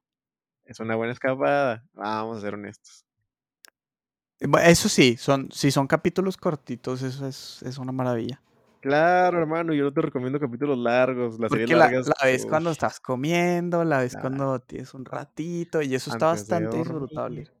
es 0.63 0.79
una 0.79 0.95
buena 0.95 1.11
escapada. 1.13 1.83
Vamos 1.93 2.37
a 2.37 2.41
ser 2.41 2.53
honestos. 2.53 3.03
Eso 4.63 4.87
sí, 4.87 5.17
son, 5.17 5.49
si 5.51 5.71
son 5.71 5.87
capítulos 5.87 6.37
cortitos, 6.37 7.01
eso 7.01 7.27
es, 7.27 7.61
es 7.63 7.77
una 7.79 7.91
maravilla. 7.91 8.41
Claro, 8.81 9.39
hermano, 9.39 9.73
yo 9.73 9.83
no 9.83 9.93
te 9.93 10.01
recomiendo 10.01 10.39
capítulos 10.39 10.77
largos. 10.77 11.39
La, 11.39 11.47
largas. 11.49 12.07
la 12.07 12.25
ves 12.25 12.45
cuando 12.45 12.71
estás 12.71 12.99
comiendo, 12.99 13.83
la 13.83 13.99
ves 13.99 14.15
cuando 14.19 14.59
tienes 14.59 14.93
un 14.93 15.05
ratito, 15.05 15.81
y 15.81 15.95
eso 15.95 16.11
está 16.11 16.31
antes 16.31 16.47
bastante 16.47 16.77
disfrutable. 16.77 17.51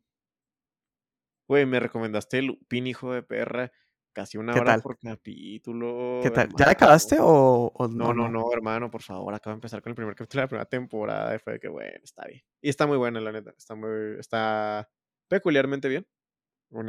Güey, 1.47 1.65
me 1.65 1.79
recomendaste 1.79 2.41
Lupin, 2.41 2.87
hijo 2.87 3.13
de 3.13 3.23
perra. 3.23 3.71
Casi 4.11 4.37
una 4.37 4.51
¿Qué 4.51 4.59
hora 4.59 4.73
tal? 4.73 4.81
por 4.81 4.97
capítulo. 4.97 6.19
¿Qué 6.23 6.31
tal? 6.31 6.49
¿Ya 6.57 6.65
la 6.65 6.71
acabaste 6.71 7.17
o, 7.19 7.71
o 7.73 7.87
No, 7.87 8.13
no, 8.15 8.27
no, 8.27 8.51
hermano, 8.51 8.89
por 8.89 9.03
favor, 9.03 9.31
acabo 9.33 9.53
de 9.53 9.57
empezar 9.57 9.81
con 9.81 9.91
el 9.91 9.95
primer 9.95 10.15
capítulo 10.15 10.41
de 10.41 10.43
la 10.45 10.49
primera 10.49 10.65
temporada 10.65 11.35
y 11.35 11.39
fue 11.39 11.53
de 11.53 11.59
que, 11.59 11.67
bueno, 11.67 11.99
está 12.03 12.25
bien. 12.25 12.41
Y 12.59 12.69
está 12.69 12.87
muy 12.87 12.97
buena, 12.97 13.21
la 13.21 13.31
neta. 13.31 13.53
Está 13.55 13.75
muy, 13.75 14.17
está 14.19 14.89
peculiarmente 15.27 15.87
bien. 15.87 16.07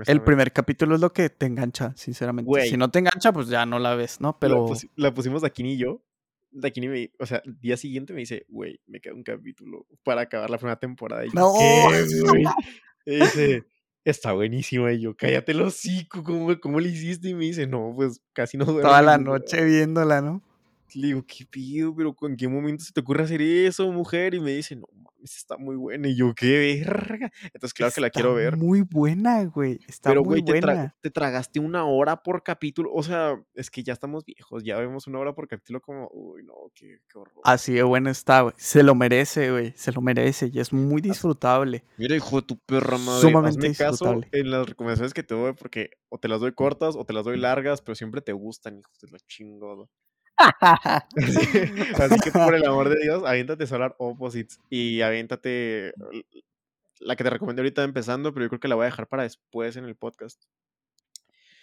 El 0.07 0.22
primer 0.22 0.53
capítulo 0.53 0.97
es 0.97 1.01
lo 1.01 1.12
que 1.12 1.31
te 1.31 1.47
engancha, 1.47 1.93
sinceramente. 1.97 2.49
Güey. 2.49 2.68
Si 2.68 2.76
no 2.76 2.91
te 2.91 2.99
engancha, 2.99 3.33
pues 3.33 3.49
ya 3.49 3.64
no 3.64 3.79
la 3.79 3.95
ves, 3.95 4.20
¿no? 4.20 4.29
La, 4.29 4.39
Pero 4.39 4.66
la 4.97 5.14
pusimos 5.14 5.43
Daquini 5.43 5.74
y 5.74 5.79
yo. 5.79 6.03
Daquini 6.51 6.89
me, 6.89 7.12
o 7.18 7.26
sea, 7.26 7.43
el 7.45 7.61
día 7.61 7.76
siguiente 7.76 8.12
me 8.12 8.20
dice, 8.20 8.45
güey, 8.49 8.81
me 8.87 9.01
queda 9.01 9.14
un 9.14 9.22
capítulo 9.22 9.87
para 10.03 10.22
acabar 10.22 10.51
la 10.51 10.59
primera 10.59 10.79
temporada. 10.79 11.24
Y 11.24 11.29
yo, 11.29 11.35
¡No! 11.35 11.53
¿qué, 11.59 12.05
güey? 12.22 12.45
Y 13.07 13.20
dice, 13.20 13.64
está 14.05 14.33
buenísima. 14.33 14.93
Y 14.93 15.01
yo, 15.01 15.16
cállate 15.16 15.53
el 15.53 15.62
hocico, 15.62 16.24
¿cómo, 16.24 16.59
¿cómo 16.61 16.81
le 16.81 16.89
hiciste? 16.89 17.29
Y 17.29 17.35
me 17.35 17.45
dice, 17.45 17.66
no, 17.66 17.93
pues 17.95 18.20
casi 18.33 18.57
no 18.57 18.64
duermo. 18.64 18.83
toda 18.89 19.03
la 19.03 19.16
ningún 19.16 19.35
día". 19.35 19.39
noche 19.39 19.64
viéndola, 19.64 20.20
¿no? 20.22 20.43
Le 20.95 21.09
digo, 21.09 21.24
¿qué 21.26 21.45
pido? 21.45 21.95
¿Pero 21.95 22.16
en 22.22 22.36
qué 22.36 22.49
momento 22.49 22.84
se 22.84 22.93
te 22.93 23.01
ocurre 23.01 23.24
hacer 23.24 23.43
eso, 23.43 23.91
mujer? 23.93 24.34
Y 24.34 24.41
me 24.41 24.53
dice, 24.53 24.74
no 24.76 24.86
mames, 24.95 25.36
está 25.36 25.57
muy 25.59 25.76
buena. 25.76 26.09
Y 26.09 26.16
yo, 26.16 26.34
qué 26.34 26.82
verga. 26.86 27.30
Entonces, 27.53 27.74
claro 27.74 27.93
que 27.95 28.01
la 28.01 28.11
quiero 28.11 28.34
ver. 28.34 28.57
muy 28.57 28.82
buena, 28.82 29.45
güey. 29.45 29.78
Está 29.86 30.11
Pero, 30.11 30.22
muy 30.24 30.41
güey, 30.41 30.45
te, 30.45 30.61
tra- 30.61 30.74
buena. 30.74 30.97
te 31.01 31.11
tragaste 31.11 31.61
una 31.61 31.84
hora 31.84 32.22
por 32.22 32.43
capítulo. 32.43 32.91
O 32.93 33.03
sea, 33.03 33.34
es 33.55 33.70
que 33.70 33.82
ya 33.82 33.93
estamos 33.93 34.24
viejos. 34.24 34.64
Ya 34.64 34.78
vemos 34.78 35.07
una 35.07 35.18
hora 35.18 35.34
por 35.34 35.47
capítulo 35.49 35.80
como, 35.80 36.09
uy, 36.12 36.43
no, 36.45 36.55
qué, 36.74 37.01
qué 37.12 37.18
horror. 37.18 37.41
Así 37.45 37.74
de 37.74 37.82
buena 37.82 38.11
está, 38.11 38.41
güey. 38.43 38.55
Se 38.57 38.82
lo 38.82 38.95
merece, 38.95 39.51
güey. 39.51 39.72
Se 39.76 39.93
lo 39.93 40.01
merece 40.01 40.51
y 40.53 40.59
es 40.61 40.72
muy 40.72 41.01
disfrutable. 41.03 41.84
Mira, 41.99 42.16
hijo 42.16 42.41
de 42.41 42.47
tu 42.47 42.59
perra 42.59 42.97
madre. 42.99 43.20
Sumamente 43.20 43.66
hazme 43.66 43.76
caso 43.76 43.91
disfrutable. 44.14 44.28
en 44.32 44.51
las 44.51 44.68
recomendaciones 44.68 45.12
que 45.14 45.22
te 45.22 45.34
doy 45.34 45.53
porque 45.53 45.91
o 46.09 46.18
te 46.18 46.28
las 46.28 46.41
doy 46.41 46.53
cortas 46.53 46.97
o 46.97 47.05
te 47.05 47.12
las 47.12 47.24
doy 47.24 47.36
largas, 47.39 47.82
pero 47.82 47.95
siempre 47.95 48.20
te 48.22 48.32
gustan, 48.32 48.78
hijos 48.78 48.99
de 49.01 49.11
la 49.11 49.18
chingada. 49.26 49.84
Así, 51.99 52.20
que 52.22 52.30
por 52.30 52.55
el 52.55 52.64
amor 52.64 52.89
de 52.89 52.97
Dios, 53.03 53.24
aviéntate 53.26 53.66
Solar 53.66 53.95
Opposites 53.99 54.61
y 54.70 55.01
aviéntate 55.03 55.93
la 57.01 57.16
que 57.16 57.24
te 57.24 57.30
recomendé 57.30 57.62
ahorita 57.62 57.84
empezando, 57.84 58.32
pero 58.32 58.47
yo 58.47 58.49
creo 58.51 58.61
que 58.61 58.68
la 58.68 58.74
voy 58.74 58.84
a 58.84 58.86
dejar 58.86 59.09
para 59.09 59.22
después 59.24 59.76
en 59.76 59.84
el 59.84 59.97
podcast. 59.97 60.43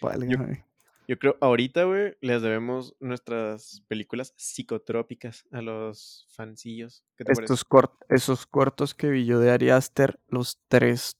Válgame. 0.00 0.64
Yo 1.08 1.18
creo 1.18 1.36
ahorita, 1.40 1.84
güey, 1.84 2.16
les 2.20 2.42
debemos 2.42 2.96
nuestras 2.98 3.82
películas 3.86 4.34
psicotrópicas 4.36 5.44
a 5.52 5.62
los 5.62 6.26
fancillos. 6.30 7.04
¿Qué 7.16 7.24
te 7.24 7.32
parece? 7.32 7.44
Estos 7.54 7.64
cort- 7.68 7.96
esos 8.08 8.46
cortos 8.46 8.94
que 8.94 9.08
vi 9.10 9.24
yo 9.24 9.38
de 9.38 9.52
Ari 9.52 9.70
Aster, 9.70 10.18
los 10.28 10.58
tres 10.68 11.16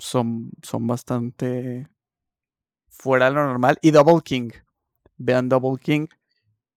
son, 0.00 0.50
son 0.62 0.86
bastante 0.88 1.88
fuera 2.88 3.26
de 3.26 3.32
lo 3.36 3.44
normal. 3.46 3.78
Y 3.82 3.92
Double 3.92 4.20
King. 4.24 4.50
Vean 5.16 5.48
Double 5.48 5.78
King. 5.80 6.08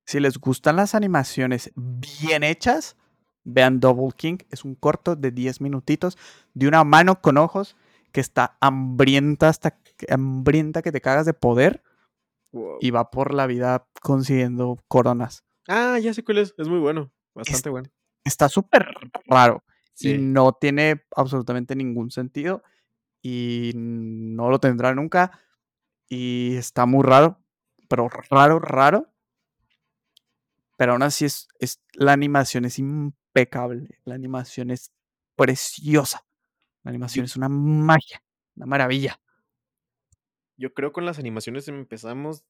Si 0.05 0.19
les 0.19 0.37
gustan 0.37 0.75
las 0.75 0.95
animaciones 0.95 1.71
bien 1.75 2.43
hechas, 2.43 2.97
vean 3.43 3.79
Double 3.79 4.11
King. 4.15 4.37
Es 4.49 4.65
un 4.65 4.75
corto 4.75 5.15
de 5.15 5.31
10 5.31 5.61
minutitos 5.61 6.17
de 6.53 6.67
una 6.67 6.83
mano 6.83 7.21
con 7.21 7.37
ojos 7.37 7.75
que 8.11 8.21
está 8.21 8.57
hambrienta 8.61 9.49
hasta 9.49 9.71
que- 9.71 10.11
hambrienta 10.11 10.81
que 10.81 10.91
te 10.91 11.01
cagas 11.01 11.25
de 11.25 11.33
poder 11.33 11.81
Wow. 12.51 12.77
y 12.81 12.91
va 12.91 13.09
por 13.09 13.33
la 13.33 13.47
vida 13.47 13.87
consiguiendo 14.01 14.77
coronas. 14.87 15.43
Ah, 15.67 15.97
ya 15.99 16.13
sé 16.13 16.23
cuál 16.23 16.37
es. 16.39 16.53
Es 16.57 16.67
muy 16.67 16.79
bueno. 16.79 17.11
Bastante 17.33 17.69
bueno. 17.69 17.89
Está 18.23 18.49
súper 18.49 18.87
raro. 19.27 19.63
y 19.99 20.17
no 20.17 20.53
tiene 20.53 21.03
absolutamente 21.15 21.75
ningún 21.75 22.09
sentido 22.09 22.63
y 23.21 23.71
no 23.75 24.49
lo 24.49 24.59
tendrá 24.59 24.93
nunca 24.95 25.39
y 26.09 26.55
está 26.55 26.87
muy 26.87 27.03
raro, 27.03 27.39
pero 27.87 28.09
raro, 28.31 28.57
raro. 28.59 29.12
Pero 30.83 30.91
aún 30.91 31.03
así 31.03 31.23
es, 31.23 31.47
es 31.59 31.81
la 31.93 32.11
animación 32.11 32.65
es 32.65 32.77
impecable, 32.77 34.01
la 34.03 34.15
animación 34.15 34.69
es 34.69 34.91
preciosa, 35.37 36.25
la 36.83 36.89
animación 36.89 37.23
es 37.23 37.37
una 37.37 37.47
magia, 37.47 38.21
una 38.57 38.65
maravilla. 38.65 39.21
Yo 40.57 40.73
creo 40.73 40.91
con 40.91 41.05
las 41.05 41.19
animaciones 41.19 41.69
empezamos, 41.69 42.43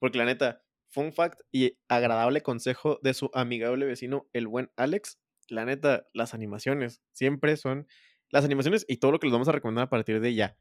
porque 0.00 0.18
la 0.18 0.24
neta, 0.24 0.64
fun 0.88 1.12
fact 1.12 1.42
y 1.52 1.78
agradable 1.86 2.42
consejo 2.42 2.98
de 3.00 3.14
su 3.14 3.30
amigable 3.32 3.86
vecino, 3.86 4.28
el 4.32 4.48
buen 4.48 4.72
Alex, 4.74 5.20
la 5.46 5.64
neta, 5.64 6.08
las 6.12 6.34
animaciones 6.34 7.00
siempre 7.12 7.56
son, 7.56 7.86
las 8.28 8.44
animaciones 8.44 8.86
y 8.88 8.96
todo 8.96 9.12
lo 9.12 9.20
que 9.20 9.28
les 9.28 9.32
vamos 9.34 9.46
a 9.46 9.52
recomendar 9.52 9.84
a 9.84 9.88
partir 9.88 10.20
de 10.20 10.34
ya, 10.34 10.58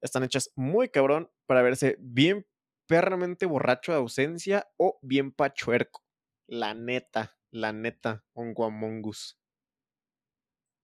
están 0.00 0.24
hechas 0.24 0.50
muy 0.56 0.88
cabrón 0.88 1.30
para 1.46 1.62
verse 1.62 1.96
bien 2.00 2.48
perramente 2.88 3.46
borracho 3.46 3.92
de 3.92 3.98
ausencia 3.98 4.66
o 4.76 4.98
bien 5.02 5.30
pachuerco. 5.30 6.05
La 6.48 6.74
neta, 6.74 7.36
la 7.50 7.72
neta, 7.72 8.24
Ongo 8.34 8.64
Among 8.64 9.04
Us. 9.06 9.38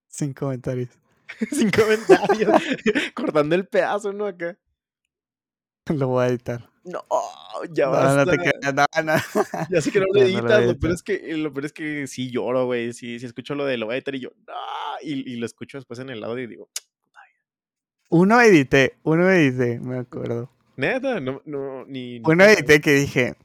Sin 0.09 0.33
comentarios. 0.35 0.91
Sin 1.51 1.71
comentarios. 1.71 2.51
Cortando 3.15 3.55
el 3.55 3.67
pedazo, 3.67 4.13
¿no? 4.13 4.27
Acá. 4.27 4.59
Lo 5.89 6.09
voy 6.09 6.25
a 6.25 6.29
editar. 6.29 6.69
No, 6.85 7.05
ya 7.73 7.87
No, 7.87 7.93
basta. 7.93 8.25
no 8.25 8.31
te 8.31 8.39
creas, 8.39 8.75
no, 8.75 8.85
no. 9.05 9.15
Ya 9.71 9.81
sé 9.81 9.93
que 9.93 10.01
no 10.01 10.07
lo 10.07 10.15
No, 10.15 10.21
no 10.43 10.49
lo 10.49 10.55
editas, 10.59 10.77
peor 10.79 10.93
es 10.95 11.03
que, 11.03 11.37
lo 11.37 11.53
peor 11.53 11.67
es 11.67 11.73
que 11.73 12.07
sí 12.09 12.31
lloro, 12.31 12.67
güey. 12.67 12.93
Sí, 12.93 13.21
sí 13.21 13.27
escucho 13.27 13.55
lo 13.55 13.65
de 13.67 13.77
lo 13.77 13.87
voy 13.87 13.95
a 13.95 13.97
editar 13.99 14.15
y 14.17 14.21
yo, 14.21 14.31
no. 14.47 14.53
Y, 15.03 15.33
y 15.33 15.37
lo 15.37 15.47
escucho 15.47 15.79
después 15.79 16.01
en 16.01 16.11
el 16.11 16.23
audio 16.25 16.43
y 16.43 16.47
digo, 16.49 16.69
Uno 18.11 18.41
edité, 18.41 18.99
uno 19.05 19.31
edité, 19.31 19.79
me 19.81 19.99
acuerdo. 19.99 20.51
neta, 20.77 21.21
no, 21.21 21.41
no, 21.47 21.85
ni. 21.87 22.17
Uno 22.17 22.25
cuenta". 22.25 22.53
edité 22.53 22.81
que 22.81 22.93
dije, 22.95 23.37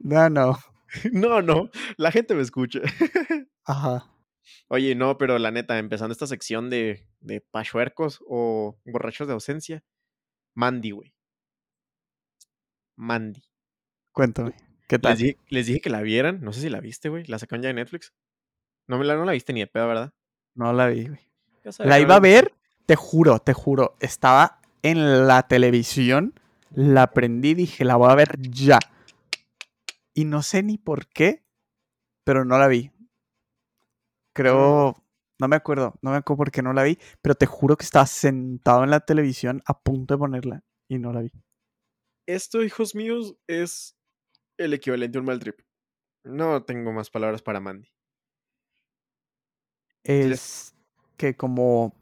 no, 0.00 0.28
no. 0.28 0.58
No, 1.12 1.42
no, 1.42 1.70
la 1.96 2.10
gente 2.10 2.34
me 2.34 2.42
escucha. 2.42 2.80
Ajá. 3.64 4.10
Oye, 4.68 4.94
no, 4.94 5.18
pero 5.18 5.38
la 5.38 5.50
neta, 5.50 5.78
empezando 5.78 6.12
esta 6.12 6.26
sección 6.26 6.70
de, 6.70 7.08
de 7.20 7.40
pachuercos 7.40 8.20
o 8.28 8.78
borrachos 8.84 9.26
de 9.26 9.34
ausencia, 9.34 9.84
Mandy, 10.54 10.90
güey. 10.92 11.14
Mandy. 12.96 13.42
Cuéntame, 14.12 14.54
¿qué 14.88 14.98
tal? 14.98 15.12
Les 15.12 15.18
dije, 15.18 15.38
les 15.48 15.66
dije 15.66 15.80
que 15.80 15.90
la 15.90 16.02
vieran, 16.02 16.40
no 16.40 16.52
sé 16.52 16.62
si 16.62 16.68
la 16.70 16.80
viste, 16.80 17.08
güey. 17.08 17.24
La 17.26 17.38
sacaron 17.38 17.62
ya 17.62 17.68
de 17.68 17.74
Netflix. 17.74 18.14
No, 18.86 18.98
me 18.98 19.04
la, 19.04 19.16
no 19.16 19.24
la 19.24 19.32
viste 19.32 19.52
ni 19.52 19.60
de 19.60 19.66
pedo, 19.66 19.88
¿verdad? 19.88 20.14
No 20.54 20.72
la 20.72 20.86
vi, 20.86 21.08
güey. 21.08 21.20
La 21.80 21.98
iba 21.98 22.14
a 22.14 22.20
ver, 22.20 22.54
te 22.86 22.96
juro, 22.96 23.40
te 23.40 23.52
juro. 23.52 23.96
Estaba 24.00 24.60
en 24.82 25.26
la 25.26 25.46
televisión, 25.48 26.34
la 26.70 27.10
prendí 27.10 27.50
y 27.50 27.54
dije, 27.54 27.84
la 27.84 27.96
voy 27.96 28.10
a 28.10 28.14
ver 28.14 28.40
ya. 28.40 28.78
Y 30.16 30.24
no 30.24 30.42
sé 30.42 30.62
ni 30.62 30.78
por 30.78 31.08
qué, 31.08 31.44
pero 32.24 32.46
no 32.46 32.58
la 32.58 32.68
vi. 32.68 32.90
Creo, 34.34 34.94
no 35.38 35.46
me 35.46 35.56
acuerdo, 35.56 35.98
no 36.00 36.10
me 36.10 36.16
acuerdo 36.16 36.38
por 36.38 36.50
qué 36.50 36.62
no 36.62 36.72
la 36.72 36.84
vi, 36.84 36.98
pero 37.20 37.34
te 37.34 37.44
juro 37.44 37.76
que 37.76 37.84
estaba 37.84 38.06
sentado 38.06 38.82
en 38.82 38.88
la 38.88 39.00
televisión 39.00 39.62
a 39.66 39.78
punto 39.78 40.14
de 40.14 40.18
ponerla 40.18 40.64
y 40.88 40.98
no 40.98 41.12
la 41.12 41.20
vi. 41.20 41.32
Esto, 42.26 42.62
hijos 42.62 42.94
míos, 42.94 43.36
es 43.46 43.94
el 44.56 44.72
equivalente 44.72 45.18
a 45.18 45.20
un 45.20 45.26
mal 45.26 45.38
trip. 45.38 45.60
No 46.24 46.64
tengo 46.64 46.92
más 46.92 47.10
palabras 47.10 47.42
para 47.42 47.60
Mandy. 47.60 47.92
Es 50.02 50.74
que 51.18 51.36
como 51.36 51.94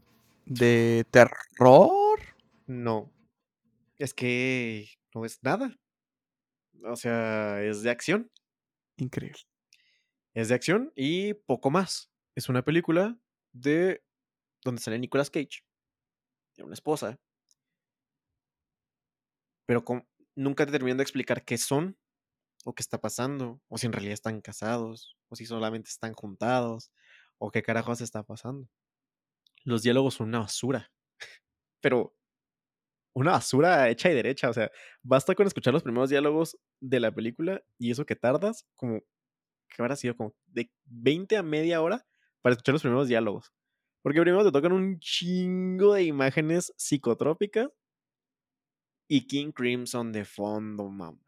de 0.46 1.04
terror. 1.10 2.20
No. 2.68 3.10
Es 3.98 4.14
que 4.14 4.88
no 5.12 5.24
es 5.24 5.42
nada. 5.42 5.76
O 6.82 6.96
sea, 6.96 7.62
es 7.62 7.82
de 7.82 7.90
acción. 7.90 8.30
Increíble. 8.96 9.40
Es 10.34 10.48
de 10.48 10.54
acción 10.54 10.92
y 10.96 11.34
poco 11.34 11.70
más. 11.70 12.10
Es 12.34 12.48
una 12.48 12.64
película 12.64 13.18
de 13.52 14.04
donde 14.64 14.82
sale 14.82 14.98
Nicolas 14.98 15.30
Cage. 15.30 15.64
Tiene 16.54 16.66
una 16.66 16.74
esposa. 16.74 17.18
Pero 19.66 19.84
con- 19.84 20.06
nunca 20.34 20.66
te 20.66 20.72
terminan 20.72 20.98
de 20.98 21.02
explicar 21.02 21.44
qué 21.44 21.58
son 21.58 21.96
o 22.64 22.74
qué 22.74 22.82
está 22.82 23.00
pasando. 23.00 23.60
O 23.68 23.78
si 23.78 23.86
en 23.86 23.92
realidad 23.92 24.14
están 24.14 24.40
casados. 24.40 25.16
O 25.28 25.36
si 25.36 25.46
solamente 25.46 25.90
están 25.90 26.14
juntados. 26.14 26.92
O 27.38 27.50
qué 27.50 27.62
carajos 27.62 28.00
está 28.00 28.22
pasando. 28.22 28.68
Los 29.64 29.82
diálogos 29.82 30.14
son 30.14 30.28
una 30.28 30.40
basura. 30.40 30.92
Pero 31.80 32.16
una 33.14 33.32
basura 33.32 33.88
hecha 33.88 34.10
y 34.10 34.14
derecha. 34.14 34.50
O 34.50 34.52
sea, 34.52 34.70
basta 35.02 35.34
con 35.34 35.46
escuchar 35.46 35.72
los 35.72 35.82
primeros 35.82 36.10
diálogos 36.10 36.58
de 36.80 37.00
la 37.00 37.12
película 37.12 37.62
y 37.78 37.90
eso 37.90 38.04
que 38.04 38.16
tardas 38.16 38.66
como, 38.74 39.00
que 39.68 39.82
habrá 39.82 39.96
sido 39.96 40.16
como 40.16 40.34
de 40.46 40.70
20 40.84 41.36
a 41.36 41.42
media 41.42 41.80
hora 41.80 42.06
para 42.42 42.52
escuchar 42.52 42.74
los 42.74 42.82
primeros 42.82 43.08
diálogos. 43.08 43.52
Porque 44.02 44.20
primero 44.20 44.44
te 44.44 44.52
tocan 44.52 44.72
un 44.72 44.98
chingo 44.98 45.94
de 45.94 46.04
imágenes 46.04 46.74
psicotrópicas 46.76 47.68
y 49.08 49.26
King 49.26 49.52
Crimson 49.52 50.12
de 50.12 50.24
fondo, 50.24 50.88
mamá. 50.88 51.18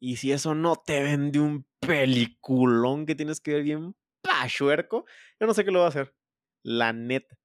Y 0.00 0.16
si 0.16 0.32
eso 0.32 0.54
no 0.54 0.76
te 0.76 1.02
vende 1.02 1.40
un 1.40 1.66
peliculón 1.80 3.06
que 3.06 3.14
tienes 3.14 3.40
que 3.40 3.54
ver 3.54 3.62
bien 3.62 3.94
pachuerco, 4.22 5.04
yo 5.40 5.46
no 5.46 5.54
sé 5.54 5.64
qué 5.64 5.70
lo 5.70 5.80
va 5.80 5.86
a 5.86 5.88
hacer. 5.88 6.14
La 6.62 6.92
neta. 6.92 7.38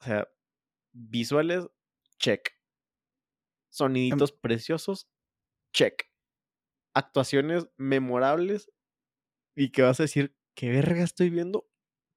O 0.00 0.04
sea, 0.04 0.28
visuales, 0.92 1.66
check. 2.22 2.56
Soniditos 3.68 4.32
preciosos, 4.32 5.08
check. 5.72 6.04
Actuaciones 6.94 7.66
memorables 7.76 8.70
y 9.56 9.70
que 9.70 9.82
vas 9.82 9.98
a 10.00 10.04
decir, 10.04 10.36
¿qué 10.54 10.70
verga 10.70 11.02
estoy 11.02 11.30
viendo? 11.30 11.68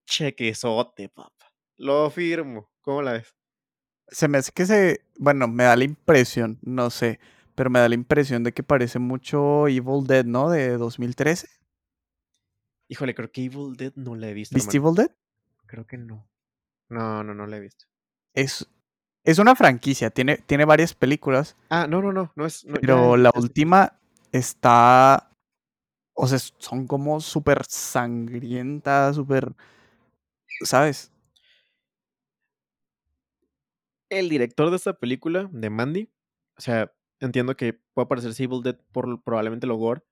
Chequesote, 0.05 1.09
papá. 1.09 1.53
Lo 1.77 2.09
firmo. 2.09 2.71
¿Cómo 2.81 3.01
la 3.01 3.13
ves? 3.13 3.35
Se 4.07 4.27
me 4.27 4.37
hace 4.37 4.51
que 4.51 4.65
se. 4.65 5.01
Bueno, 5.17 5.47
me 5.47 5.63
da 5.63 5.75
la 5.75 5.85
impresión, 5.85 6.59
no 6.61 6.89
sé. 6.89 7.19
Pero 7.55 7.69
me 7.69 7.79
da 7.79 7.89
la 7.89 7.95
impresión 7.95 8.43
de 8.43 8.51
que 8.51 8.63
parece 8.63 8.99
mucho 8.99 9.67
Evil 9.67 10.05
Dead, 10.05 10.25
¿no? 10.25 10.49
De 10.49 10.77
2013. 10.77 11.47
Híjole, 12.89 13.15
creo 13.15 13.31
que 13.31 13.45
Evil 13.45 13.75
Dead 13.75 13.93
no 13.95 14.15
la 14.15 14.29
he 14.29 14.33
visto. 14.33 14.53
¿Viste 14.53 14.77
hermano. 14.77 14.93
Evil 14.93 15.07
Dead? 15.07 15.17
Creo 15.65 15.87
que 15.87 15.97
no. 15.97 16.29
No, 16.89 17.23
no, 17.23 17.33
no 17.33 17.47
la 17.47 17.57
he 17.57 17.61
visto. 17.61 17.85
Es, 18.33 18.67
es 19.25 19.39
una 19.39 19.55
franquicia, 19.55 20.09
tiene, 20.09 20.37
tiene 20.37 20.65
varias 20.65 20.93
películas, 20.93 21.57
Ah, 21.69 21.87
no, 21.87 22.01
no, 22.01 22.13
no. 22.13 22.31
No 22.35 22.45
es. 22.45 22.63
no, 22.65 22.75
ya, 22.75 22.81
pero 22.81 23.17
la 23.17 23.31
última 23.35 23.99
está. 24.31 25.31
O 26.13 26.27
sea, 26.27 26.39
son 26.39 26.87
como 26.87 27.19
súper 27.19 27.65
sangrientas, 27.65 29.15
súper. 29.15 29.53
¿Sabes? 30.63 31.11
el 34.09 34.29
director 34.29 34.69
de 34.69 34.75
esta 34.75 34.93
película, 34.93 35.49
de 35.51 35.69
Mandy, 35.69 36.09
o 36.57 36.61
sea, 36.61 36.93
entiendo 37.19 37.55
que 37.55 37.73
puede 37.93 38.07
parecerse 38.07 38.43
Evil 38.43 38.61
Dead 38.63 38.77
por 38.91 39.23
probablemente 39.23 39.67
lo 39.67 39.75
gore, 39.75 40.03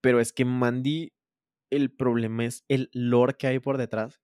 pero 0.00 0.20
es 0.20 0.32
que 0.32 0.44
Mandy, 0.44 1.12
el 1.70 1.90
problema 1.90 2.44
es 2.44 2.64
el 2.68 2.90
lore 2.92 3.34
que 3.34 3.46
hay 3.46 3.58
por 3.58 3.76
detrás. 3.76 4.20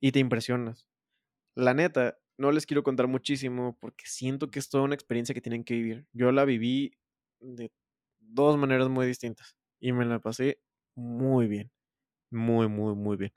Y 0.00 0.12
te 0.12 0.18
impresionas. 0.18 0.86
La 1.54 1.72
neta, 1.72 2.18
no 2.38 2.52
les 2.52 2.66
quiero 2.66 2.82
contar 2.82 3.06
muchísimo 3.06 3.76
porque 3.80 4.04
siento 4.06 4.50
que 4.50 4.58
es 4.58 4.68
toda 4.68 4.84
una 4.84 4.94
experiencia 4.94 5.34
que 5.34 5.40
tienen 5.40 5.64
que 5.64 5.74
vivir. 5.74 6.06
Yo 6.12 6.32
la 6.32 6.44
viví 6.44 6.92
de 7.40 7.70
dos 8.18 8.56
maneras 8.58 8.88
muy 8.88 9.06
distintas 9.06 9.56
y 9.80 9.92
me 9.92 10.04
la 10.04 10.20
pasé 10.20 10.60
muy 10.94 11.46
bien. 11.46 11.70
Muy, 12.30 12.68
muy, 12.68 12.94
muy 12.94 13.16
bien. 13.16 13.32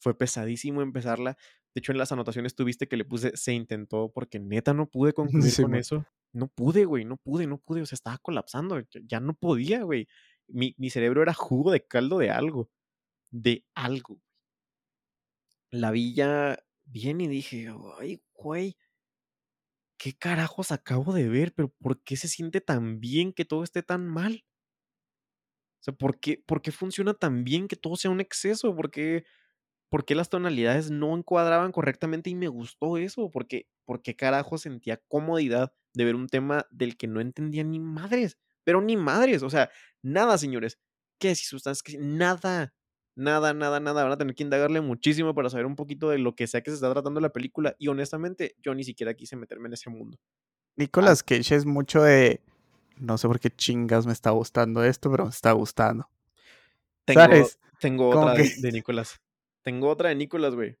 Fue 0.00 0.16
pesadísimo 0.16 0.82
empezarla. 0.82 1.36
De 1.74 1.80
hecho, 1.80 1.92
en 1.92 1.98
las 1.98 2.12
anotaciones 2.12 2.54
tuviste 2.54 2.86
que 2.86 2.96
le 2.96 3.04
puse 3.04 3.36
se 3.36 3.52
intentó 3.52 4.12
porque 4.12 4.38
neta 4.38 4.74
no 4.74 4.88
pude 4.88 5.12
concluir 5.50 5.50
Sí, 5.50 5.62
con 5.62 5.74
eso. 5.74 6.04
No 6.32 6.48
pude, 6.48 6.84
güey, 6.84 7.04
no 7.04 7.16
pude, 7.16 7.46
no 7.46 7.58
pude. 7.58 7.82
O 7.82 7.86
sea, 7.86 7.96
estaba 7.96 8.18
colapsando. 8.18 8.80
Ya, 9.06 9.20
no 9.20 9.34
podía, 9.34 9.82
güey. 9.82 10.08
Mi, 10.46 10.74
mi 10.78 10.90
cerebro 10.90 11.22
era 11.22 11.32
jugo 11.32 11.70
de 11.70 11.86
caldo 11.86 12.18
de 12.18 12.30
algo. 12.30 12.70
De 13.30 13.64
algo. 13.74 14.20
La 15.70 15.90
vi 15.90 16.14
ya 16.14 16.58
bien 16.84 17.20
y 17.20 17.28
dije, 17.28 17.68
ay, 17.98 18.22
güey, 18.34 18.76
¿qué 19.98 20.12
carajos 20.16 20.70
acabo 20.72 21.12
de 21.12 21.28
ver? 21.28 21.52
Pero 21.54 21.68
¿por 21.70 22.00
qué 22.02 22.16
se 22.16 22.28
siente 22.28 22.60
tan 22.60 23.00
bien 23.00 23.32
que 23.32 23.44
todo 23.44 23.64
esté 23.64 23.82
tan 23.82 24.06
mal? 24.08 24.44
O 25.80 25.84
sea, 25.84 25.94
¿por 25.94 26.18
qué, 26.18 26.42
por 26.46 26.62
qué 26.62 26.72
funciona 26.72 27.14
tan 27.14 27.44
bien 27.44 27.68
que 27.68 27.76
todo 27.76 27.96
sea 27.96 28.10
un 28.10 28.20
exceso? 28.20 28.74
¿Por 28.74 28.90
qué, 28.90 29.24
por 29.90 30.04
qué 30.04 30.14
las 30.14 30.30
tonalidades 30.30 30.90
no 30.90 31.16
encuadraban 31.16 31.72
correctamente 31.72 32.30
y 32.30 32.34
me 32.36 32.48
gustó 32.48 32.98
eso? 32.98 33.30
¿Por 33.30 33.46
qué, 33.48 33.68
carajo 34.16 34.58
sentía 34.58 34.98
comodidad 35.08 35.74
de 35.94 36.04
ver 36.06 36.16
un 36.16 36.28
tema 36.28 36.66
del 36.70 36.96
que 36.96 37.08
no 37.08 37.20
entendía 37.20 37.64
ni 37.64 37.80
madres? 37.80 38.38
Pero 38.64 38.82
ni 38.82 38.96
madres, 38.96 39.42
o 39.42 39.50
sea, 39.50 39.70
nada, 40.02 40.38
señores. 40.38 40.78
¿Qué 41.20 41.34
si 41.36 41.44
sustancias? 41.46 41.82
¿Qué 41.82 41.92
si- 41.92 41.98
Nada, 41.98 42.74
nada, 43.16 43.54
nada, 43.54 43.80
nada. 43.80 44.02
Van 44.04 44.12
a 44.12 44.16
tener 44.18 44.34
que 44.34 44.42
indagarle 44.42 44.80
muchísimo 44.80 45.34
para 45.34 45.50
saber 45.50 45.66
un 45.66 45.76
poquito 45.76 46.10
de 46.10 46.18
lo 46.18 46.34
que 46.34 46.46
sea 46.46 46.62
que 46.62 46.70
se 46.70 46.76
está 46.76 46.90
tratando 46.92 47.20
la 47.20 47.30
película. 47.30 47.74
Y 47.78 47.88
honestamente, 47.88 48.56
yo 48.62 48.74
ni 48.74 48.84
siquiera 48.84 49.14
quise 49.14 49.36
meterme 49.36 49.68
en 49.68 49.74
ese 49.74 49.90
mundo. 49.90 50.18
Nicolas 50.76 51.22
Cage 51.22 51.54
es 51.54 51.66
mucho 51.66 52.02
de. 52.02 52.40
No 52.96 53.18
sé 53.18 53.26
por 53.28 53.40
qué 53.40 53.50
chingas 53.50 54.06
me 54.06 54.12
está 54.12 54.30
gustando 54.30 54.84
esto, 54.84 55.10
pero 55.10 55.24
me 55.24 55.30
está 55.30 55.52
gustando. 55.52 56.08
Tengo, 57.04 57.20
¿Sabes? 57.20 57.58
tengo 57.80 58.08
otra 58.10 58.34
de, 58.34 58.42
que- 58.44 58.60
de 58.60 58.72
Nicolás. 58.72 59.20
Tengo 59.62 59.88
otra 59.88 60.10
de 60.10 60.14
Nicolás, 60.14 60.54
güey. 60.54 60.76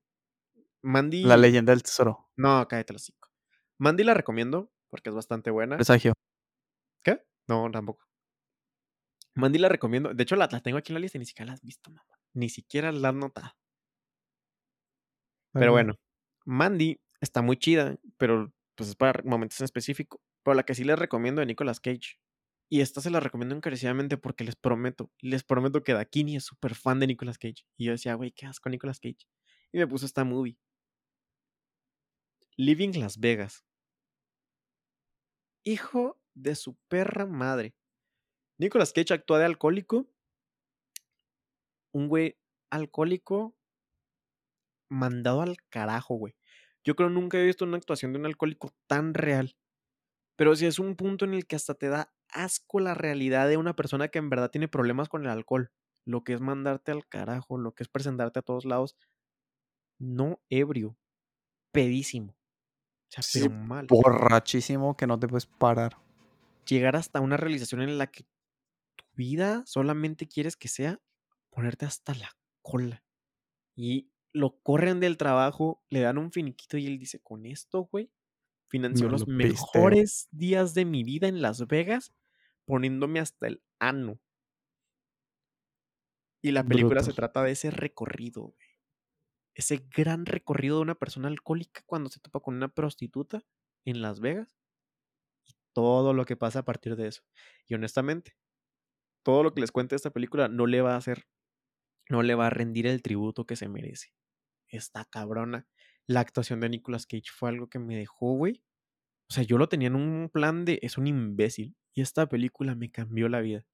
Mandy. 0.82 1.24
La 1.24 1.36
leyenda 1.36 1.72
del 1.72 1.82
tesoro. 1.82 2.28
No, 2.36 2.66
cállate 2.68 2.92
los 2.92 3.02
cinco. 3.02 3.30
Mandy 3.78 4.04
la 4.04 4.14
recomiendo 4.14 4.70
porque 4.90 5.08
es 5.08 5.14
bastante 5.14 5.50
buena. 5.50 5.76
Presagio. 5.76 6.12
¿Qué? 7.02 7.24
No, 7.48 7.68
tampoco. 7.70 8.04
Mandy 9.34 9.58
la 9.58 9.68
recomiendo. 9.68 10.14
De 10.14 10.22
hecho, 10.22 10.36
la, 10.36 10.48
la 10.50 10.60
tengo 10.60 10.78
aquí 10.78 10.92
en 10.92 10.94
la 10.94 11.00
lista 11.00 11.18
y 11.18 11.20
ni 11.20 11.26
siquiera 11.26 11.48
la 11.48 11.54
has 11.54 11.62
visto, 11.62 11.90
mamá. 11.90 12.13
Ni 12.34 12.48
siquiera 12.48 12.92
la 12.92 13.12
notado. 13.12 13.54
Pero 15.52 15.70
bueno, 15.72 15.94
Mandy 16.44 17.00
está 17.20 17.40
muy 17.42 17.56
chida, 17.56 17.96
pero 18.18 18.52
pues 18.74 18.90
es 18.90 18.96
para 18.96 19.22
momentos 19.22 19.60
en 19.60 19.64
específico. 19.64 20.20
Pero 20.42 20.54
la 20.54 20.64
que 20.64 20.74
sí 20.74 20.84
les 20.84 20.98
recomiendo 20.98 21.40
de 21.40 21.46
Nicolas 21.46 21.80
Cage. 21.80 22.18
Y 22.68 22.80
esta 22.80 23.00
se 23.00 23.10
la 23.10 23.20
recomiendo 23.20 23.54
encarecidamente 23.54 24.16
porque 24.16 24.42
les 24.42 24.56
prometo, 24.56 25.10
les 25.20 25.44
prometo 25.44 25.82
que 25.84 25.92
Dakini 25.92 26.36
es 26.36 26.44
súper 26.44 26.74
fan 26.74 26.98
de 26.98 27.06
Nicolas 27.06 27.38
Cage. 27.38 27.64
Y 27.76 27.86
yo 27.86 27.92
decía, 27.92 28.14
güey, 28.14 28.32
¿qué 28.32 28.46
asco 28.46 28.68
Nicolas 28.68 28.98
Cage? 28.98 29.28
Y 29.72 29.78
me 29.78 29.86
puso 29.86 30.06
esta 30.06 30.24
movie. 30.24 30.58
Living 32.56 32.92
Las 32.98 33.18
Vegas. 33.18 33.64
Hijo 35.64 36.20
de 36.34 36.54
su 36.56 36.76
perra 36.88 37.26
madre. 37.26 37.74
Nicolas 38.58 38.92
Cage 38.92 39.14
actúa 39.14 39.38
de 39.38 39.46
alcohólico. 39.46 40.08
Un 41.94 42.08
güey 42.08 42.36
alcohólico 42.70 43.56
mandado 44.90 45.42
al 45.42 45.56
carajo, 45.70 46.16
güey. 46.16 46.36
Yo 46.84 46.96
creo 46.96 47.08
nunca 47.08 47.38
he 47.38 47.44
visto 47.44 47.64
una 47.64 47.76
actuación 47.76 48.12
de 48.12 48.18
un 48.18 48.26
alcohólico 48.26 48.74
tan 48.86 49.14
real. 49.14 49.56
Pero 50.36 50.56
si 50.56 50.66
es 50.66 50.78
un 50.78 50.96
punto 50.96 51.24
en 51.24 51.34
el 51.34 51.46
que 51.46 51.56
hasta 51.56 51.74
te 51.74 51.88
da 51.88 52.12
asco 52.28 52.80
la 52.80 52.94
realidad 52.94 53.48
de 53.48 53.56
una 53.56 53.74
persona 53.76 54.08
que 54.08 54.18
en 54.18 54.28
verdad 54.28 54.50
tiene 54.50 54.68
problemas 54.68 55.08
con 55.08 55.24
el 55.24 55.30
alcohol. 55.30 55.70
Lo 56.04 56.22
que 56.22 56.34
es 56.34 56.40
mandarte 56.40 56.92
al 56.92 57.08
carajo, 57.08 57.56
lo 57.56 57.72
que 57.72 57.84
es 57.84 57.88
presentarte 57.88 58.40
a 58.40 58.42
todos 58.42 58.64
lados. 58.64 58.96
No 59.98 60.42
ebrio, 60.50 60.98
pedísimo. 61.72 62.32
O 62.32 63.10
sea, 63.10 63.22
Sí, 63.22 63.40
pero 63.40 63.54
mal. 63.54 63.86
Borrachísimo 63.86 64.96
que 64.96 65.06
no 65.06 65.18
te 65.18 65.28
puedes 65.28 65.46
parar. 65.46 65.96
Llegar 66.66 66.96
hasta 66.96 67.20
una 67.20 67.36
realización 67.36 67.82
en 67.82 67.96
la 67.96 68.08
que 68.08 68.24
tu 68.96 69.04
vida 69.14 69.62
solamente 69.66 70.26
quieres 70.26 70.56
que 70.56 70.68
sea 70.68 71.00
ponerte 71.54 71.86
hasta 71.86 72.14
la 72.14 72.30
cola. 72.62 73.04
Y 73.76 74.10
lo 74.32 74.58
corren 74.60 75.00
del 75.00 75.16
trabajo, 75.16 75.82
le 75.88 76.00
dan 76.00 76.18
un 76.18 76.32
finiquito 76.32 76.76
y 76.76 76.86
él 76.86 76.98
dice, 76.98 77.20
con 77.20 77.46
esto, 77.46 77.88
güey, 77.90 78.10
financió 78.66 79.08
los 79.08 79.26
lo 79.26 79.34
mejores 79.34 80.28
días 80.32 80.74
de 80.74 80.84
mi 80.84 81.04
vida 81.04 81.28
en 81.28 81.40
Las 81.40 81.66
Vegas, 81.66 82.12
poniéndome 82.64 83.20
hasta 83.20 83.46
el 83.46 83.62
ano. 83.78 84.20
Y 86.42 86.50
la 86.52 86.64
película 86.64 87.02
se 87.02 87.12
trata 87.12 87.42
de 87.42 87.52
ese 87.52 87.70
recorrido, 87.70 88.42
güey. 88.42 88.68
Ese 89.54 89.86
gran 89.96 90.26
recorrido 90.26 90.76
de 90.76 90.82
una 90.82 90.94
persona 90.96 91.28
alcohólica 91.28 91.82
cuando 91.86 92.10
se 92.10 92.18
topa 92.18 92.40
con 92.40 92.56
una 92.56 92.68
prostituta 92.68 93.44
en 93.84 94.02
Las 94.02 94.18
Vegas. 94.20 94.58
Y 95.46 95.54
todo 95.72 96.12
lo 96.12 96.24
que 96.24 96.36
pasa 96.36 96.58
a 96.58 96.64
partir 96.64 96.96
de 96.96 97.06
eso. 97.06 97.22
Y 97.66 97.74
honestamente, 97.74 98.36
todo 99.22 99.42
lo 99.42 99.54
que 99.54 99.60
les 99.60 99.72
cuente 99.72 99.94
esta 99.94 100.10
película 100.10 100.48
no 100.48 100.66
le 100.66 100.82
va 100.82 100.94
a 100.94 100.98
hacer, 100.98 101.26
no 102.08 102.22
le 102.22 102.34
va 102.34 102.46
a 102.48 102.50
rendir 102.50 102.86
el 102.86 103.02
tributo 103.02 103.46
que 103.46 103.56
se 103.56 103.68
merece. 103.68 104.12
Está 104.68 105.04
cabrona. 105.04 105.66
La 106.06 106.20
actuación 106.20 106.60
de 106.60 106.68
Nicolas 106.68 107.06
Cage 107.06 107.30
fue 107.34 107.48
algo 107.50 107.68
que 107.68 107.78
me 107.78 107.96
dejó, 107.96 108.34
güey. 108.34 108.62
O 109.30 109.32
sea, 109.34 109.42
yo 109.42 109.56
lo 109.58 109.68
tenía 109.68 109.88
en 109.88 109.94
un 109.96 110.28
plan 110.32 110.64
de 110.64 110.78
es 110.82 110.98
un 110.98 111.06
imbécil. 111.06 111.74
Y 111.94 112.02
esta 112.02 112.26
película 112.28 112.74
me 112.74 112.90
cambió 112.90 113.28
la 113.28 113.40
vida. 113.40 113.64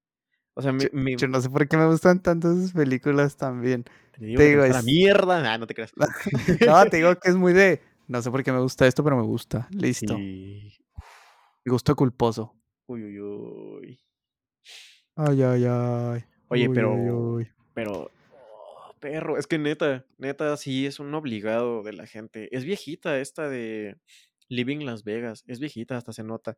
O 0.53 0.61
sea, 0.61 0.71
me, 0.71 0.83
Yo, 0.83 0.89
me- 0.93 1.15
yo 1.17 1.27
no 1.27 1.41
sé 1.41 1.49
por 1.49 1.67
qué 1.67 1.75
me 1.77 1.87
gustan 1.87 2.21
tanto 2.21 2.51
esas 2.51 2.73
películas 2.73 3.35
también. 3.37 3.83
te 4.13 4.25
digo 4.25 4.37
te 4.37 4.47
digo, 4.49 4.61
gusta 4.61 4.73
la 4.73 4.79
es- 4.79 4.85
mierda. 4.85 5.53
Ah, 5.53 5.57
no 5.57 5.65
te 5.67 5.73
creas. 5.73 5.91
No, 6.77 6.85
te 6.89 6.97
digo 6.97 7.15
que 7.15 7.29
es 7.29 7.35
muy 7.35 7.53
de. 7.53 7.81
No 8.07 8.21
sé 8.21 8.29
por 8.31 8.43
qué 8.43 8.51
me 8.51 8.59
gusta 8.59 8.85
esto, 8.87 9.03
pero 9.03 9.15
me 9.17 9.23
gusta. 9.23 9.67
Listo. 9.71 10.15
Sí. 10.15 10.77
Mi 11.65 11.69
gusto 11.71 11.95
culposo. 11.95 12.55
Uy, 12.87 13.03
uy, 13.03 13.19
uy. 13.19 13.99
Ay, 15.15 15.41
ay, 15.43 15.65
ay. 15.67 16.23
Oye, 16.49 16.67
Uy, 16.67 16.75
pero- 16.75 16.93
uy, 16.93 17.09
uy. 17.43 17.51
Pero, 17.73 18.11
perro, 19.01 19.37
es 19.37 19.47
que 19.47 19.59
neta, 19.59 20.05
neta, 20.17 20.55
sí 20.57 20.85
es 20.85 20.99
un 20.99 21.13
obligado 21.15 21.83
de 21.83 21.93
la 21.93 22.07
gente. 22.07 22.55
Es 22.55 22.65
viejita 22.65 23.19
esta 23.19 23.49
de 23.49 23.97
Living 24.49 24.85
Las 24.85 25.03
Vegas. 25.03 25.43
Es 25.47 25.59
viejita, 25.59 25.97
hasta 25.97 26.13
se 26.13 26.23
nota. 26.23 26.57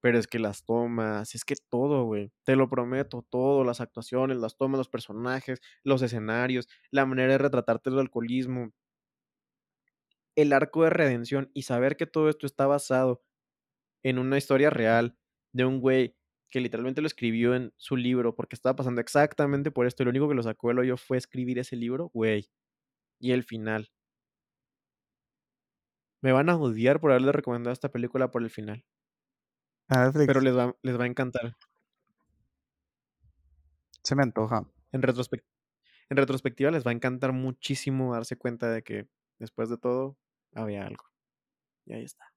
Pero 0.00 0.18
es 0.18 0.26
que 0.28 0.40
las 0.40 0.64
tomas, 0.64 1.34
es 1.36 1.44
que 1.44 1.54
todo, 1.70 2.04
güey. 2.04 2.32
Te 2.44 2.56
lo 2.56 2.68
prometo, 2.70 3.24
todo, 3.30 3.64
las 3.64 3.80
actuaciones, 3.80 4.38
las 4.38 4.56
tomas, 4.56 4.78
los 4.78 4.88
personajes, 4.88 5.60
los 5.84 6.02
escenarios, 6.02 6.68
la 6.90 7.06
manera 7.06 7.32
de 7.32 7.38
retratarte 7.38 7.90
el 7.90 8.00
alcoholismo, 8.00 8.72
el 10.36 10.52
arco 10.52 10.84
de 10.84 10.90
redención 10.90 11.50
y 11.54 11.62
saber 11.62 11.96
que 11.96 12.06
todo 12.06 12.28
esto 12.28 12.46
está 12.46 12.66
basado 12.66 13.22
en 14.02 14.18
una 14.18 14.38
historia 14.38 14.70
real 14.70 15.16
de 15.52 15.64
un 15.64 15.80
güey 15.80 16.16
que 16.52 16.60
literalmente 16.60 17.00
lo 17.00 17.06
escribió 17.06 17.54
en 17.54 17.72
su 17.78 17.96
libro 17.96 18.36
porque 18.36 18.54
estaba 18.54 18.76
pasando 18.76 19.00
exactamente 19.00 19.70
por 19.70 19.86
esto 19.86 20.02
y 20.02 20.04
lo 20.04 20.10
único 20.10 20.28
que 20.28 20.34
lo 20.34 20.42
sacó 20.42 20.68
del 20.68 20.80
hoyo 20.80 20.96
fue 20.98 21.16
escribir 21.16 21.58
ese 21.58 21.76
libro, 21.76 22.10
güey. 22.12 22.50
Y 23.18 23.32
el 23.32 23.42
final. 23.42 23.90
Me 26.20 26.32
van 26.32 26.50
a 26.50 26.56
odiar 26.56 27.00
por 27.00 27.10
haberles 27.10 27.34
recomendado 27.34 27.72
esta 27.72 27.90
película 27.90 28.30
por 28.30 28.42
el 28.42 28.50
final, 28.50 28.84
Netflix, 29.88 30.26
pero 30.26 30.40
les 30.40 30.56
va, 30.56 30.76
les 30.82 31.00
va 31.00 31.04
a 31.04 31.06
encantar. 31.06 31.56
se 34.04 34.14
me 34.14 34.22
antoja. 34.22 34.66
En, 34.92 35.02
en 35.02 36.16
retrospectiva 36.16 36.70
les 36.70 36.86
va 36.86 36.90
a 36.90 36.94
encantar 36.94 37.32
muchísimo 37.32 38.12
darse 38.12 38.36
cuenta 38.36 38.70
de 38.70 38.82
que 38.82 39.08
después 39.38 39.70
de 39.70 39.78
todo 39.78 40.18
había 40.54 40.86
algo. 40.86 41.04
Y 41.86 41.94
ahí 41.94 42.04
está. 42.04 42.32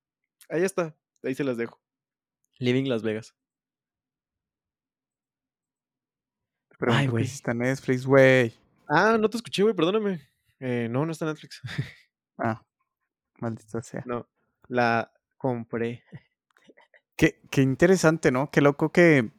Ahí 0.49 0.63
está. 0.63 0.95
Ahí 1.23 1.35
se 1.35 1.43
las 1.43 1.57
dejo. 1.57 1.81
Living 2.59 2.85
Las 2.85 3.03
Vegas. 3.03 3.35
Te 6.69 6.74
pregunto 6.74 6.74
Ay, 6.93 7.07
güey. 7.07 7.25
si 7.25 7.35
está 7.35 7.51
en 7.51 7.59
Netflix, 7.59 8.05
güey. 8.05 8.53
Ah, 8.87 9.17
no 9.19 9.29
te 9.29 9.37
escuché, 9.37 9.63
güey, 9.63 9.75
perdóname. 9.75 10.21
Eh, 10.59 10.87
no, 10.89 11.05
no 11.05 11.11
está 11.11 11.25
en 11.25 11.31
Netflix. 11.31 11.61
Ah, 12.37 12.61
maldita 13.39 13.81
sea. 13.81 14.03
No, 14.05 14.27
la 14.67 15.09
compré. 15.37 16.03
Qué, 17.15 17.39
qué 17.49 17.61
interesante, 17.61 18.29
¿no? 18.29 18.51
Qué 18.51 18.59
loco 18.59 18.91
que. 18.91 19.29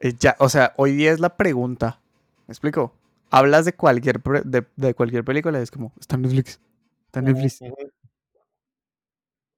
eh, 0.00 0.14
ya, 0.18 0.36
o 0.38 0.48
sea, 0.48 0.72
hoy 0.78 0.92
día 0.92 1.12
es 1.12 1.20
la 1.20 1.36
pregunta. 1.36 2.00
¿Me 2.46 2.52
explico? 2.52 2.94
Hablas 3.30 3.66
de 3.66 3.74
cualquier, 3.74 4.22
de, 4.22 4.66
de 4.74 4.94
cualquier 4.94 5.22
película 5.22 5.58
y 5.58 5.62
es 5.64 5.70
como, 5.70 5.92
está 6.00 6.16
en 6.16 6.22
Netflix. 6.22 6.60
Está 7.06 7.18
en 7.18 7.26
Netflix. 7.26 7.60
Ujú. 7.60 7.74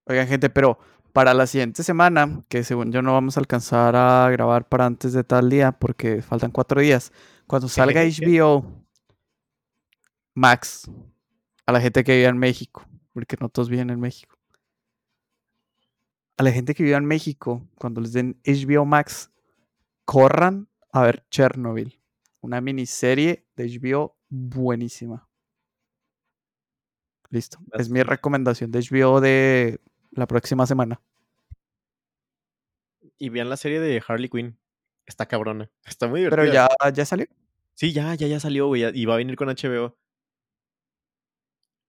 Oigan, 0.09 0.29
gente, 0.29 0.51
pero 0.51 0.79
para 1.13 1.35
la 1.35 1.49
siguiente 1.49 1.83
semana, 1.83 2.45
que 2.49 2.63
según 2.63 2.93
yo 2.93 3.03
no 3.03 3.13
vamos 3.13 3.37
a 3.37 3.41
alcanzar 3.41 3.97
a 3.97 4.31
grabar 4.31 4.69
para 4.69 4.87
antes 4.87 5.13
de 5.13 5.25
tal 5.25 5.51
día, 5.51 5.73
porque 5.73 6.23
faltan 6.23 6.53
cuatro 6.53 6.81
días, 6.81 7.13
cuando 7.49 7.69
salga 7.69 8.03
HBO 8.03 8.85
Max, 10.35 10.89
a 11.65 11.73
la 11.73 11.81
gente 11.81 12.05
que 12.05 12.15
vive 12.15 12.29
en 12.29 12.39
México, 12.39 12.87
porque 13.13 13.37
no 13.41 13.49
todos 13.49 13.69
viven 13.69 13.91
en 13.91 13.99
México, 13.99 14.39
a 16.37 16.43
la 16.45 16.53
gente 16.53 16.75
que 16.75 16.85
vive 16.85 16.97
en 16.97 17.07
México, 17.07 17.67
cuando 17.77 18.01
les 18.01 18.13
den 18.13 18.41
HBO 18.45 18.85
Max, 18.85 19.33
corran 20.05 20.69
a 20.93 21.03
ver 21.03 21.27
Chernobyl, 21.31 22.01
una 22.43 22.61
miniserie 22.61 23.45
de 23.57 23.67
HBO 23.67 24.17
buenísima. 24.29 25.29
Listo. 27.31 27.59
Es 27.73 27.91
mi 27.91 28.05
recomendación 28.05 28.71
de 28.71 28.81
HBO 28.81 29.21
de 29.21 29.81
la 30.13 30.27
próxima 30.27 30.67
semana. 30.67 31.01
Y 33.19 33.29
vean 33.31 33.49
la 33.49 33.57
serie 33.57 33.81
de 33.81 34.03
Harley 34.07 34.29
Quinn. 34.29 34.59
Está 35.07 35.27
cabrona. 35.27 35.71
Está 35.87 36.09
muy 36.09 36.21
divertida. 36.21 36.43
Pero 36.43 36.53
ya, 36.53 36.93
ya 36.93 37.05
salió. 37.05 37.27
Sí, 37.75 37.93
ya, 37.93 38.15
ya, 38.15 38.27
ya 38.27 38.41
salió, 38.41 38.67
güey. 38.67 38.85
Y 38.99 39.05
va 39.05 39.15
a 39.15 39.19
venir 39.19 39.37
con 39.37 39.49
HBO. 39.49 39.97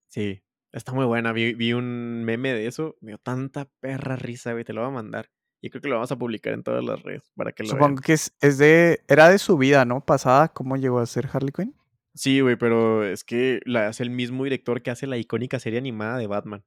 Sí, 0.10 0.44
está 0.72 0.94
muy 0.94 1.06
buena. 1.06 1.32
Vi, 1.32 1.54
vi 1.54 1.74
un 1.74 2.24
meme 2.24 2.54
de 2.54 2.68
eso. 2.68 2.98
Me 3.02 3.12
dio 3.12 3.18
tanta 3.18 3.70
perra 3.80 4.16
risa, 4.16 4.52
güey. 4.52 4.64
Te 4.64 4.74
lo 4.74 4.82
voy 4.82 4.90
a 4.90 4.94
mandar. 4.94 5.30
Y 5.62 5.70
creo 5.70 5.82
que 5.82 5.88
lo 5.88 5.96
vamos 5.96 6.12
a 6.12 6.18
publicar 6.18 6.54
en 6.54 6.64
todas 6.64 6.84
las 6.84 7.02
redes 7.02 7.32
para 7.36 7.52
que 7.52 7.64
lo 7.64 7.70
vean. 7.70 7.80
Supongo 7.80 8.02
que 8.02 8.14
es, 8.14 8.34
es 8.42 8.58
de. 8.58 9.02
Era 9.08 9.30
de 9.30 9.40
su 9.40 9.58
vida, 9.58 9.86
¿no? 9.86 10.06
Pasada, 10.06 10.50
¿cómo 10.50 10.78
llegó 10.78 11.00
a 11.00 11.06
ser 11.06 11.30
Harley 11.32 11.52
Quinn? 11.52 11.76
Sí, 12.14 12.42
güey, 12.42 12.56
pero 12.56 13.06
es 13.06 13.24
que 13.24 13.62
la 13.66 13.88
hace 13.88 14.04
el 14.04 14.10
mismo 14.10 14.44
director 14.44 14.82
que 14.82 14.92
hace 14.92 15.08
la 15.08 15.18
icónica 15.18 15.60
serie 15.60 15.80
animada 15.80 16.18
de 16.18 16.28
Batman. 16.28 16.64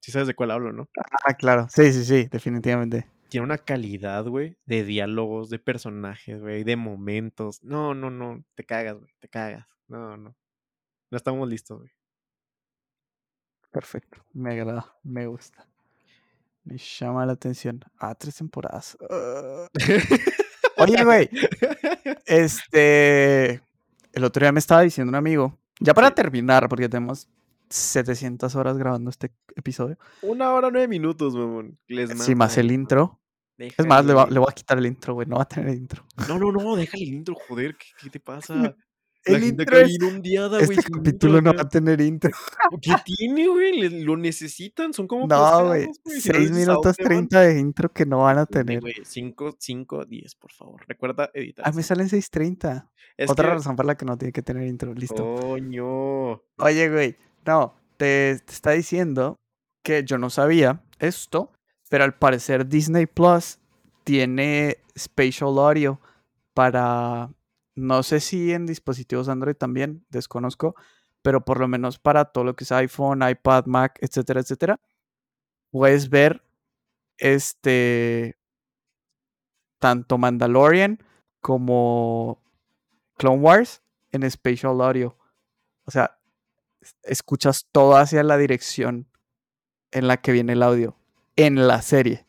Sí 0.00 0.12
sabes 0.12 0.28
de 0.28 0.34
cuál 0.34 0.50
hablo, 0.50 0.72
¿no? 0.72 0.88
Ah, 1.26 1.34
claro. 1.34 1.66
Sí, 1.70 1.92
sí, 1.92 2.04
sí, 2.04 2.28
definitivamente. 2.30 3.06
Tiene 3.28 3.44
una 3.44 3.58
calidad, 3.58 4.24
güey, 4.26 4.56
de 4.64 4.84
diálogos, 4.84 5.50
de 5.50 5.58
personajes, 5.58 6.40
güey, 6.40 6.64
de 6.64 6.76
momentos. 6.76 7.62
No, 7.62 7.94
no, 7.94 8.10
no. 8.10 8.42
Te 8.54 8.64
cagas, 8.64 8.96
güey. 8.98 9.10
Te 9.18 9.28
cagas. 9.28 9.66
No, 9.88 10.16
no. 10.16 10.34
No 11.10 11.16
estamos 11.16 11.48
listos, 11.48 11.78
güey. 11.80 11.90
Perfecto. 13.70 14.24
Me 14.32 14.52
agrada, 14.52 14.94
me 15.02 15.26
gusta. 15.26 15.66
Me 16.64 16.78
llama 16.78 17.26
la 17.26 17.32
atención. 17.32 17.80
Ah, 17.98 18.14
tres 18.14 18.36
temporadas. 18.36 18.96
Oye, 20.76 21.04
güey. 21.04 21.28
Este. 22.26 23.62
El 24.12 24.24
otro 24.24 24.40
día 24.44 24.52
me 24.52 24.58
estaba 24.58 24.82
diciendo 24.82 25.10
un 25.10 25.14
amigo. 25.14 25.58
Ya 25.80 25.94
para 25.94 26.10
terminar, 26.10 26.68
porque 26.68 26.88
tenemos 26.88 27.28
700 27.70 28.54
horas 28.56 28.76
grabando 28.78 29.10
este 29.10 29.32
episodio. 29.56 29.98
Una 30.22 30.52
hora 30.52 30.70
nueve 30.70 30.88
minutos, 30.88 31.34
mamón. 31.34 31.78
Les 31.86 32.10
Sí, 32.22 32.34
más 32.34 32.56
el 32.58 32.70
intro. 32.72 33.20
Es 33.58 33.86
más, 33.86 34.04
le, 34.06 34.12
va- 34.14 34.20
Déjale. 34.22 34.34
le 34.34 34.38
voy 34.40 34.48
a 34.50 34.54
quitar 34.54 34.78
el 34.78 34.86
intro, 34.86 35.14
güey. 35.14 35.26
No 35.26 35.36
va 35.36 35.42
a 35.42 35.48
tener 35.48 35.74
intro. 35.74 36.04
No, 36.28 36.38
no, 36.38 36.52
no, 36.52 36.76
déjale 36.76 37.02
el 37.04 37.14
intro, 37.14 37.34
joder. 37.48 37.76
¿Qué, 37.76 37.86
qué 38.02 38.10
te 38.10 38.20
pasa? 38.20 38.54
La 39.26 39.34
El 39.36 39.42
gente 39.42 39.64
intro 39.64 39.78
es- 39.78 39.98
ondeada, 40.00 40.64
güey. 40.64 40.78
Este 40.78 40.90
capítulo 40.92 41.42
no 41.42 41.52
va 41.52 41.62
a 41.62 41.68
tener 41.68 42.00
intro. 42.00 42.30
¿Qué 42.80 42.92
tiene, 43.04 43.48
güey? 43.48 44.02
Lo 44.04 44.16
necesitan, 44.16 44.92
son 44.94 45.08
como 45.08 45.26
No, 45.26 45.66
güey. 45.66 45.86
posgrados, 45.86 46.00
güey. 46.04 46.20
Si 46.20 46.28
no 46.28 46.34
6 46.34 46.38
les 46.38 46.50
dices 46.50 46.56
a 46.68 46.70
minutos 46.70 46.96
dónde 46.96 47.14
van, 47.14 47.28
30 47.28 47.40
de 47.40 47.58
intro 47.60 47.92
que 47.92 48.06
no 48.06 48.18
van 48.18 48.38
a 48.38 48.46
tener. 48.46 48.80
güey, 48.80 48.94
5, 49.04 49.56
5, 49.58 50.04
10, 50.06 50.34
por 50.36 50.52
favor. 50.52 50.84
Recuerda 50.86 51.28
editar. 51.34 51.64
Ah, 51.66 51.72
me 51.72 51.80
esto. 51.80 51.94
salen 51.94 52.08
6.30. 52.08 52.88
Es 53.16 53.28
Otra 53.28 53.48
que- 53.48 53.54
razón 53.54 53.74
por 53.74 53.86
la 53.86 53.96
que 53.96 54.06
no 54.06 54.16
tiene 54.16 54.32
que 54.32 54.42
tener 54.42 54.66
intro. 54.68 54.94
Listo. 54.94 55.34
Coño. 55.40 56.34
Oye, 56.58 56.88
güey. 56.88 57.16
No, 57.48 57.74
te, 57.96 58.32
está 58.32 58.72
diciendo 58.72 59.40
que 59.82 60.04
yo 60.04 60.18
no 60.18 60.28
sabía 60.28 60.84
esto, 60.98 61.50
Pero 61.88 62.04
al 62.04 62.18
parecer 62.18 62.68
Disney 62.68 63.06
Plus 63.06 63.58
tiene 64.04 64.76
spatial 64.94 65.58
audio 65.58 65.98
para, 66.52 67.32
no 67.74 68.02
sé 68.02 68.20
si 68.20 68.52
en 68.52 68.66
dispositivos 68.66 69.30
Android 69.30 69.54
también, 69.54 70.04
desconozco, 70.10 70.74
pero 71.22 71.42
por 71.46 71.58
lo 71.58 71.68
menos 71.68 71.98
para 71.98 72.26
todo 72.26 72.44
lo 72.44 72.54
que 72.54 72.64
es 72.64 72.72
iPhone, 72.72 73.26
iPad, 73.26 73.64
Mac, 73.64 73.98
etcétera, 74.02 74.40
etcétera, 74.40 74.78
puedes 75.70 76.10
ver 76.10 76.42
este 77.16 78.36
tanto 79.78 80.18
Mandalorian 80.18 81.02
como 81.40 82.42
Clone 83.16 83.40
Wars 83.40 83.82
en 84.12 84.30
Spatial 84.30 84.82
Audio. 84.82 85.16
O 85.86 85.90
sea, 85.90 86.17
escuchas 87.02 87.66
todo 87.72 87.96
hacia 87.96 88.22
la 88.22 88.36
dirección 88.36 89.08
en 89.90 90.06
la 90.06 90.18
que 90.18 90.32
viene 90.32 90.52
el 90.52 90.62
audio 90.62 90.98
en 91.38 91.68
la 91.68 91.80
serie. 91.82 92.26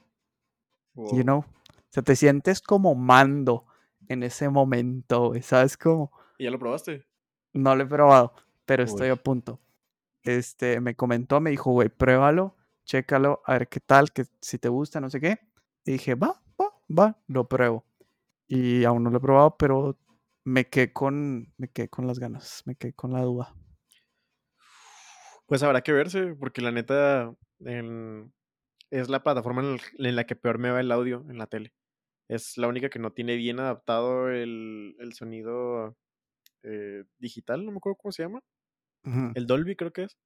You 0.96 1.24
know? 1.24 1.40
O 1.40 1.92
sea, 1.92 2.04
te 2.04 2.16
sientes 2.16 2.62
como 2.62 2.94
mando 2.94 3.66
en 4.08 4.22
ese 4.24 4.50
momento, 4.50 5.34
¿sabes 5.42 5.78
cómo? 5.78 6.12
¿Y 6.38 6.44
ya 6.44 6.52
lo 6.52 6.60
probaste? 6.60 7.06
No 7.54 7.76
lo 7.76 7.84
he 7.84 7.88
probado, 7.88 8.34
pero 8.66 8.84
estoy 8.84 9.10
a 9.10 9.16
punto. 9.16 9.60
Este, 10.22 10.80
me 10.80 10.96
comentó, 10.96 11.40
me 11.42 11.50
dijo, 11.50 11.72
güey, 11.72 11.90
pruébalo, 11.90 12.56
chécalo, 12.86 13.42
a 13.46 13.54
ver 13.54 13.68
qué 13.68 13.80
tal, 13.80 14.12
que 14.12 14.26
si 14.42 14.60
te 14.60 14.70
gusta, 14.70 15.02
no 15.02 15.10
sé 15.10 15.20
qué. 15.20 15.40
Y 15.86 15.94
dije, 15.94 16.14
va, 16.14 16.42
va, 16.62 16.72
va, 16.96 17.18
lo 17.28 17.48
pruebo. 17.48 17.86
Y 18.48 18.84
aún 18.84 19.04
no 19.04 19.10
lo 19.10 19.18
he 19.18 19.22
probado, 19.22 19.58
pero 19.58 19.98
me 20.44 20.70
quedé 20.70 20.94
con, 20.94 21.52
me 21.58 21.70
quedé 21.70 21.90
con 21.90 22.06
las 22.06 22.20
ganas, 22.20 22.62
me 22.66 22.76
quedé 22.76 22.94
con 22.94 23.14
la 23.14 23.22
duda. 23.22 23.56
Pues 25.50 25.64
habrá 25.64 25.82
que 25.82 25.92
verse, 25.92 26.36
porque 26.40 26.62
la 26.62 26.72
neta 26.72 27.34
es 28.92 29.10
la 29.10 29.24
plataforma 29.24 29.64
en, 29.98 30.16
la 30.16 30.24
que 30.26 30.36
peor 30.36 30.60
me 30.60 30.70
va 30.70 30.80
el 30.80 30.92
audio 30.92 31.26
en 31.28 31.40
la 31.40 31.48
tele. 31.48 31.74
Es 32.28 32.56
la 32.58 32.68
única 32.68 32.90
que 32.90 33.00
no 33.00 33.12
tiene 33.12 33.36
bien 33.36 33.60
adaptado 33.60 34.30
el, 34.30 34.96
sonido 35.14 35.98
eh, 36.62 37.04
digital, 37.18 37.66
no 37.66 37.72
me 37.72 37.78
acuerdo 37.78 37.98
cómo 37.98 38.12
se 38.12 38.24
llama. 38.24 38.42
El 39.34 39.48
Dolby 39.48 39.76
creo 39.76 39.92
que 39.92 40.04
es. 40.04 40.18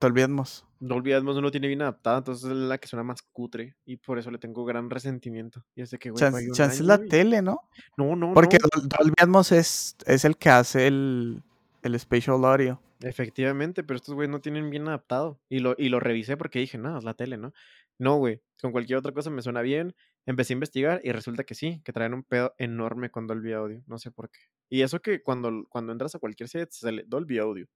Dolby 0.00 0.22
Atmos. 0.22 0.66
Dolby 0.80 1.12
Atmos 1.12 1.34
no 1.34 1.42
lo 1.42 1.50
tiene 1.50 1.68
bien 1.68 1.82
adaptado, 1.82 2.18
entonces 2.18 2.50
es 2.50 2.56
la 2.56 2.78
que 2.78 2.88
suena 2.88 3.02
más 3.02 3.20
cutre. 3.32 3.76
Y 3.84 3.96
por 3.98 4.18
eso 4.18 4.30
le 4.30 4.38
tengo 4.38 4.64
gran 4.64 4.88
resentimiento. 4.88 5.64
Y 5.74 5.82
es 5.82 5.90
que, 5.98 6.10
güey, 6.10 6.50
Chance, 6.52 6.76
es 6.76 6.80
la 6.80 6.98
tele, 6.98 7.42
¿no? 7.42 7.60
No, 7.98 8.16
no, 8.16 8.32
Porque 8.32 8.58
Dolby 8.58 9.14
Atmos 9.18 9.52
es, 9.52 9.96
es 10.06 10.24
el 10.24 10.38
que 10.38 10.48
hace 10.48 10.86
el, 10.86 11.42
el 11.82 11.98
spatial 12.00 12.44
audio. 12.44 12.80
Efectivamente, 13.00 13.84
pero 13.84 13.96
estos 13.96 14.14
güeyes 14.14 14.30
no 14.30 14.40
tienen 14.40 14.70
bien 14.70 14.88
adaptado. 14.88 15.40
Y 15.48 15.58
lo, 15.58 15.74
y 15.76 15.88
lo 15.88 16.00
revisé 16.00 16.36
porque 16.36 16.58
dije, 16.58 16.78
no, 16.78 16.96
es 16.96 17.04
la 17.04 17.14
tele, 17.14 17.36
¿no? 17.36 17.52
No, 17.98 18.16
güey, 18.16 18.42
con 18.60 18.72
cualquier 18.72 18.98
otra 18.98 19.12
cosa 19.12 19.30
me 19.30 19.42
suena 19.42 19.62
bien. 19.62 19.94
Empecé 20.26 20.52
a 20.52 20.54
investigar 20.54 21.00
y 21.04 21.12
resulta 21.12 21.44
que 21.44 21.54
sí, 21.54 21.80
que 21.84 21.92
traen 21.92 22.14
un 22.14 22.24
pedo 22.24 22.54
enorme 22.58 23.10
con 23.10 23.26
Dolby 23.26 23.52
Audio. 23.52 23.82
No 23.86 23.98
sé 23.98 24.10
por 24.10 24.30
qué. 24.30 24.40
Y 24.68 24.82
eso 24.82 25.00
que 25.00 25.22
cuando, 25.22 25.66
cuando 25.68 25.92
entras 25.92 26.14
a 26.14 26.18
cualquier 26.18 26.48
site 26.48 26.68
sale 26.70 27.04
Dolby 27.06 27.38
Audio. 27.38 27.66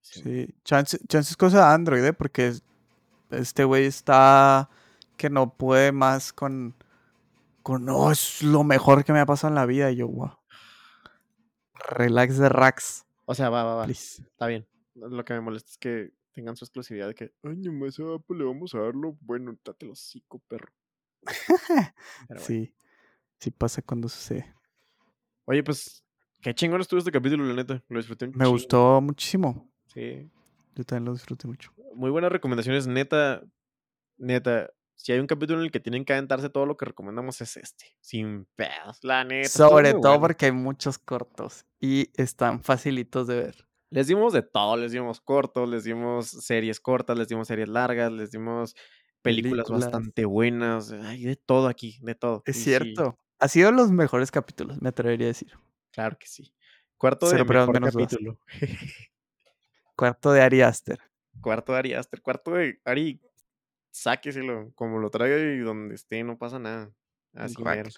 Sí, 0.00 0.48
chance, 0.64 0.98
es 1.10 1.36
cosa 1.36 1.58
de 1.58 1.74
Android, 1.74 2.04
¿eh? 2.04 2.12
porque 2.14 2.54
este 3.30 3.64
güey 3.64 3.84
está 3.84 4.70
que 5.18 5.28
no 5.28 5.54
puede 5.54 5.92
más 5.92 6.32
con, 6.32 6.74
con, 7.62 7.84
no, 7.84 8.10
es 8.10 8.42
lo 8.42 8.64
mejor 8.64 9.04
que 9.04 9.12
me 9.12 9.20
ha 9.20 9.26
pasado 9.26 9.50
en 9.50 9.56
la 9.56 9.66
vida. 9.66 9.90
Y 9.90 9.96
yo, 9.96 10.08
wow. 10.08 10.38
Relax 11.90 12.38
de 12.38 12.48
racks. 12.48 13.04
O 13.30 13.34
sea, 13.36 13.48
va, 13.48 13.62
va, 13.62 13.76
va. 13.76 13.86
Está 13.86 14.48
bien. 14.48 14.66
Lo 14.94 15.24
que 15.24 15.34
me 15.34 15.40
molesta 15.40 15.70
es 15.70 15.78
que 15.78 16.10
tengan 16.32 16.56
su 16.56 16.64
exclusividad 16.64 17.06
de 17.06 17.14
que, 17.14 17.32
ay, 17.44 17.58
nomás 17.58 17.96
a 18.00 18.14
Apple 18.16 18.38
le 18.38 18.44
vamos 18.44 18.74
a 18.74 18.80
darlo. 18.80 19.16
Bueno, 19.20 19.56
date 19.64 19.86
los 19.86 20.00
hocico, 20.00 20.40
perro. 20.48 20.72
Sí, 22.38 22.74
sí 23.38 23.52
pasa 23.52 23.82
cuando 23.82 24.08
sucede. 24.08 24.52
Oye, 25.44 25.62
pues, 25.62 26.04
qué 26.42 26.52
chingón 26.56 26.80
estuvo 26.80 26.98
este 26.98 27.12
capítulo, 27.12 27.44
la 27.44 27.54
neta. 27.54 27.84
Lo 27.88 27.98
disfruté 28.00 28.26
Me 28.34 28.48
gustó 28.48 29.00
muchísimo. 29.00 29.70
Sí. 29.94 30.28
Yo 30.74 30.82
también 30.82 31.04
lo 31.04 31.12
disfruté 31.12 31.46
mucho. 31.46 31.72
Muy 31.94 32.10
buenas 32.10 32.32
recomendaciones, 32.32 32.88
neta. 32.88 33.44
Neta, 34.18 34.72
si 35.02 35.12
hay 35.12 35.18
un 35.18 35.26
capítulo 35.26 35.60
en 35.60 35.64
el 35.64 35.70
que 35.70 35.80
tienen 35.80 36.04
que 36.04 36.12
aventarse 36.12 36.50
todo 36.50 36.66
lo 36.66 36.76
que 36.76 36.84
recomendamos 36.84 37.40
es 37.40 37.56
este. 37.56 37.86
Sin 38.00 38.46
pedos, 38.54 38.98
la 39.02 39.24
neta. 39.24 39.48
Sobre 39.48 39.94
todo 39.94 40.20
porque 40.20 40.46
hay 40.46 40.52
muchos 40.52 40.98
cortos 40.98 41.64
y 41.80 42.10
están 42.20 42.62
facilitos 42.62 43.26
de 43.26 43.36
ver. 43.36 43.68
Les 43.88 44.08
dimos 44.08 44.34
de 44.34 44.42
todo, 44.42 44.76
les 44.76 44.92
dimos 44.92 45.22
cortos, 45.22 45.66
les 45.66 45.84
dimos 45.84 46.28
series 46.28 46.80
cortas, 46.80 47.16
les 47.16 47.28
dimos 47.28 47.48
series 47.48 47.70
largas, 47.70 48.12
les 48.12 48.30
dimos 48.30 48.76
películas, 49.22 49.70
bastante 49.70 50.26
buenas. 50.26 50.92
Hay 50.92 51.24
de 51.24 51.36
todo 51.36 51.68
aquí, 51.68 51.98
de 52.02 52.14
todo. 52.14 52.42
Es 52.44 52.62
cierto. 52.62 53.18
Ha 53.38 53.48
sido 53.48 53.72
los 53.72 53.90
mejores 53.90 54.30
capítulos, 54.30 54.82
me 54.82 54.90
atrevería 54.90 55.28
a 55.28 55.28
decir. 55.28 55.52
Claro 55.92 56.18
que 56.18 56.26
sí. 56.26 56.52
Cuarto 56.98 57.26
de 57.30 57.42
mejor 57.42 57.80
capítulo. 57.80 58.38
Cuarto 59.96 60.30
de 60.32 60.42
Ari 60.42 60.60
Aster. 60.60 61.00
Cuarto 61.40 61.72
de 61.72 61.78
Ari 61.78 61.94
Aster. 61.94 62.20
Cuarto 62.20 62.50
de 62.50 62.78
Ari 62.84 63.18
sáqueselo, 63.90 64.72
como 64.74 64.98
lo 64.98 65.10
traiga 65.10 65.36
y 65.38 65.58
donde 65.58 65.94
esté, 65.94 66.22
no 66.24 66.38
pasa 66.38 66.58
nada. 66.58 66.90
Así 67.34 67.62
mero. 67.62 67.90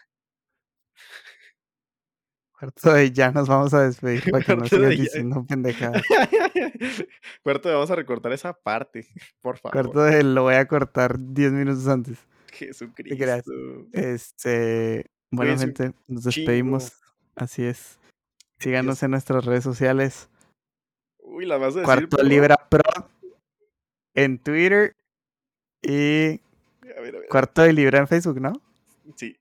Cuarto 2.62 2.92
de 2.92 3.10
ya 3.10 3.32
nos 3.32 3.48
vamos 3.48 3.74
a 3.74 3.82
despedir 3.82 4.22
para 4.30 4.44
que 4.44 4.56
no 4.56 4.66
sigas 4.66 4.90
diciendo 4.90 5.44
pendejadas. 5.48 6.02
Cuarto 7.42 7.68
de 7.68 7.74
vamos 7.74 7.90
a 7.90 7.96
recortar 7.96 8.32
esa 8.32 8.52
parte, 8.52 9.08
por 9.40 9.58
favor. 9.58 9.72
Cuarto 9.72 10.04
de 10.04 10.22
lo 10.22 10.44
voy 10.44 10.54
a 10.54 10.68
cortar 10.68 11.16
10 11.18 11.52
minutos 11.52 11.88
antes. 11.88 12.18
Jesucristo. 12.52 13.48
Este, 13.92 15.10
bueno, 15.30 15.58
gente, 15.58 15.92
nos 16.06 16.24
despedimos. 16.24 16.92
Así 17.34 17.64
es. 17.64 17.98
Síganos 18.58 19.02
en 19.02 19.10
nuestras 19.10 19.44
redes 19.44 19.64
sociales. 19.64 20.28
Uy, 21.18 21.46
la 21.46 21.56
vas 21.56 21.74
a 21.74 21.80
decir. 21.80 21.84
Cuarto 21.84 22.22
Libra 22.22 22.68
Pro 22.68 23.10
en 24.14 24.38
Twitter 24.38 24.94
y 25.82 26.40
Cuarto 27.28 27.62
de 27.62 27.72
Libra 27.72 27.98
en 27.98 28.08
Facebook, 28.08 28.40
¿no? 28.40 28.52
Sí. 29.16 29.36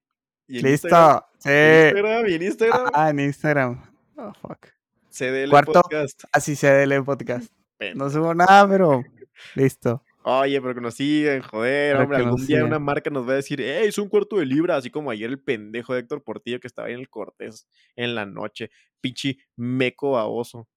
¿Y 0.47 0.61
Listo. 0.61 0.87
Instagram? 0.87 1.21
Sí. 1.37 1.49
¿En 1.49 1.97
Instagram? 1.97 2.27
¿Y 2.27 2.33
en 2.33 2.41
Instagram? 2.41 2.91
Ah, 2.93 3.09
en 3.09 3.19
Instagram. 3.19 3.81
Oh, 4.15 4.33
fuck. 4.33 4.67
CDL 5.09 5.49
Cuarto, 5.49 5.73
Podcast. 5.81 6.23
Así, 6.31 6.55
CDL 6.55 7.03
Podcast. 7.03 7.51
No 7.95 8.09
subo 8.09 8.33
nada, 8.33 8.67
pero 8.67 9.03
listo. 9.55 10.03
Oye, 10.23 10.61
pero 10.61 10.75
que 10.75 10.81
nos 10.81 10.93
sigan, 10.93 11.41
joder, 11.41 11.95
hombre. 11.97 12.17
Algún 12.17 12.45
día 12.45 12.63
una 12.63 12.77
marca 12.77 13.09
nos 13.09 13.27
va 13.27 13.33
a 13.33 13.35
decir, 13.37 13.59
hey, 13.59 13.87
es 13.87 13.97
un 13.97 14.07
cuarto 14.07 14.37
de 14.37 14.45
libra, 14.45 14.75
así 14.75 14.91
como 14.91 15.09
ayer 15.09 15.29
el 15.29 15.39
pendejo 15.39 15.93
de 15.93 16.01
Héctor 16.01 16.23
Portillo 16.23 16.59
que 16.59 16.67
estaba 16.67 16.87
ahí 16.87 16.93
en 16.93 16.99
el 16.99 17.09
Cortés 17.09 17.67
en 17.95 18.13
la 18.13 18.25
noche. 18.25 18.69
Pichi 19.01 19.39
meco 19.55 20.11
baboso. 20.11 20.67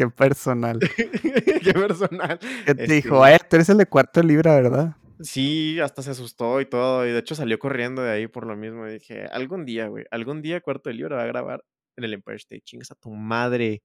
Qué 0.00 0.08
personal. 0.08 0.78
Qué 1.62 1.74
personal. 1.74 2.38
¿Qué 2.64 2.74
te 2.74 2.86
dijo? 2.86 3.26
Este 3.26 3.48
tú 3.50 3.56
eres 3.56 3.68
el 3.68 3.76
de 3.76 3.84
cuarto 3.84 4.22
libra, 4.22 4.54
¿verdad? 4.54 4.96
Sí, 5.20 5.78
hasta 5.78 6.00
se 6.00 6.12
asustó 6.12 6.58
y 6.62 6.64
todo. 6.64 7.06
Y 7.06 7.10
de 7.10 7.18
hecho 7.18 7.34
salió 7.34 7.58
corriendo 7.58 8.00
de 8.00 8.10
ahí 8.10 8.26
por 8.26 8.46
lo 8.46 8.56
mismo. 8.56 8.88
Y 8.88 8.92
dije, 8.92 9.26
algún 9.26 9.66
día, 9.66 9.88
güey, 9.88 10.06
algún 10.10 10.40
día 10.40 10.62
cuarto 10.62 10.88
de 10.88 10.94
libra 10.94 11.16
va 11.16 11.24
a 11.24 11.26
grabar 11.26 11.66
en 11.98 12.04
el 12.04 12.14
Empire 12.14 12.38
State. 12.38 12.62
Chingas 12.62 12.90
a 12.92 12.94
tu 12.94 13.10
madre. 13.10 13.82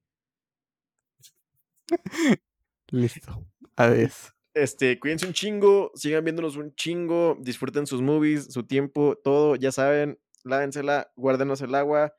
Listo. 2.88 3.46
Adiós. 3.76 4.32
Este, 4.54 4.98
cuídense 4.98 5.26
un 5.26 5.34
chingo, 5.34 5.92
sigan 5.96 6.24
viéndonos 6.24 6.56
un 6.56 6.74
chingo, 6.76 7.36
disfruten 7.42 7.86
sus 7.86 8.00
movies, 8.00 8.46
su 8.50 8.62
tiempo, 8.62 9.18
todo, 9.22 9.54
ya 9.56 9.70
saben, 9.70 10.18
lávensela, 10.44 11.12
guárdenos 11.14 11.60
el 11.60 11.74
agua. 11.74 12.14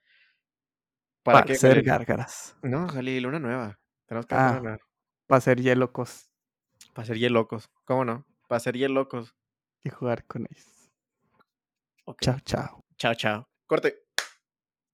Para, 1.24 1.42
que 1.46 1.54
hacer 1.54 1.82
gárgaras. 1.82 2.56
No, 2.62 2.88
Jalil, 2.90 3.26
una 3.26 3.40
nueva. 3.40 3.80
Tenemos 4.08 4.26
que 4.26 4.36
ah, 4.36 4.78
Para 5.28 5.42
ser 5.42 5.62
hielocos. 5.62 6.30
Para 6.94 7.06
ser 7.06 7.18
hielocos, 7.18 7.70
¿cómo 7.86 8.06
no? 8.06 8.26
Para 8.48 8.60
ser 8.60 8.78
hielocos. 8.78 9.36
Y 9.84 9.90
jugar 9.90 10.26
con 10.26 10.48
ellos. 10.50 10.92
Chao, 12.22 12.40
chao. 12.40 12.86
Chao, 12.98 13.14
chao. 13.14 13.48
Corte. 13.68 14.07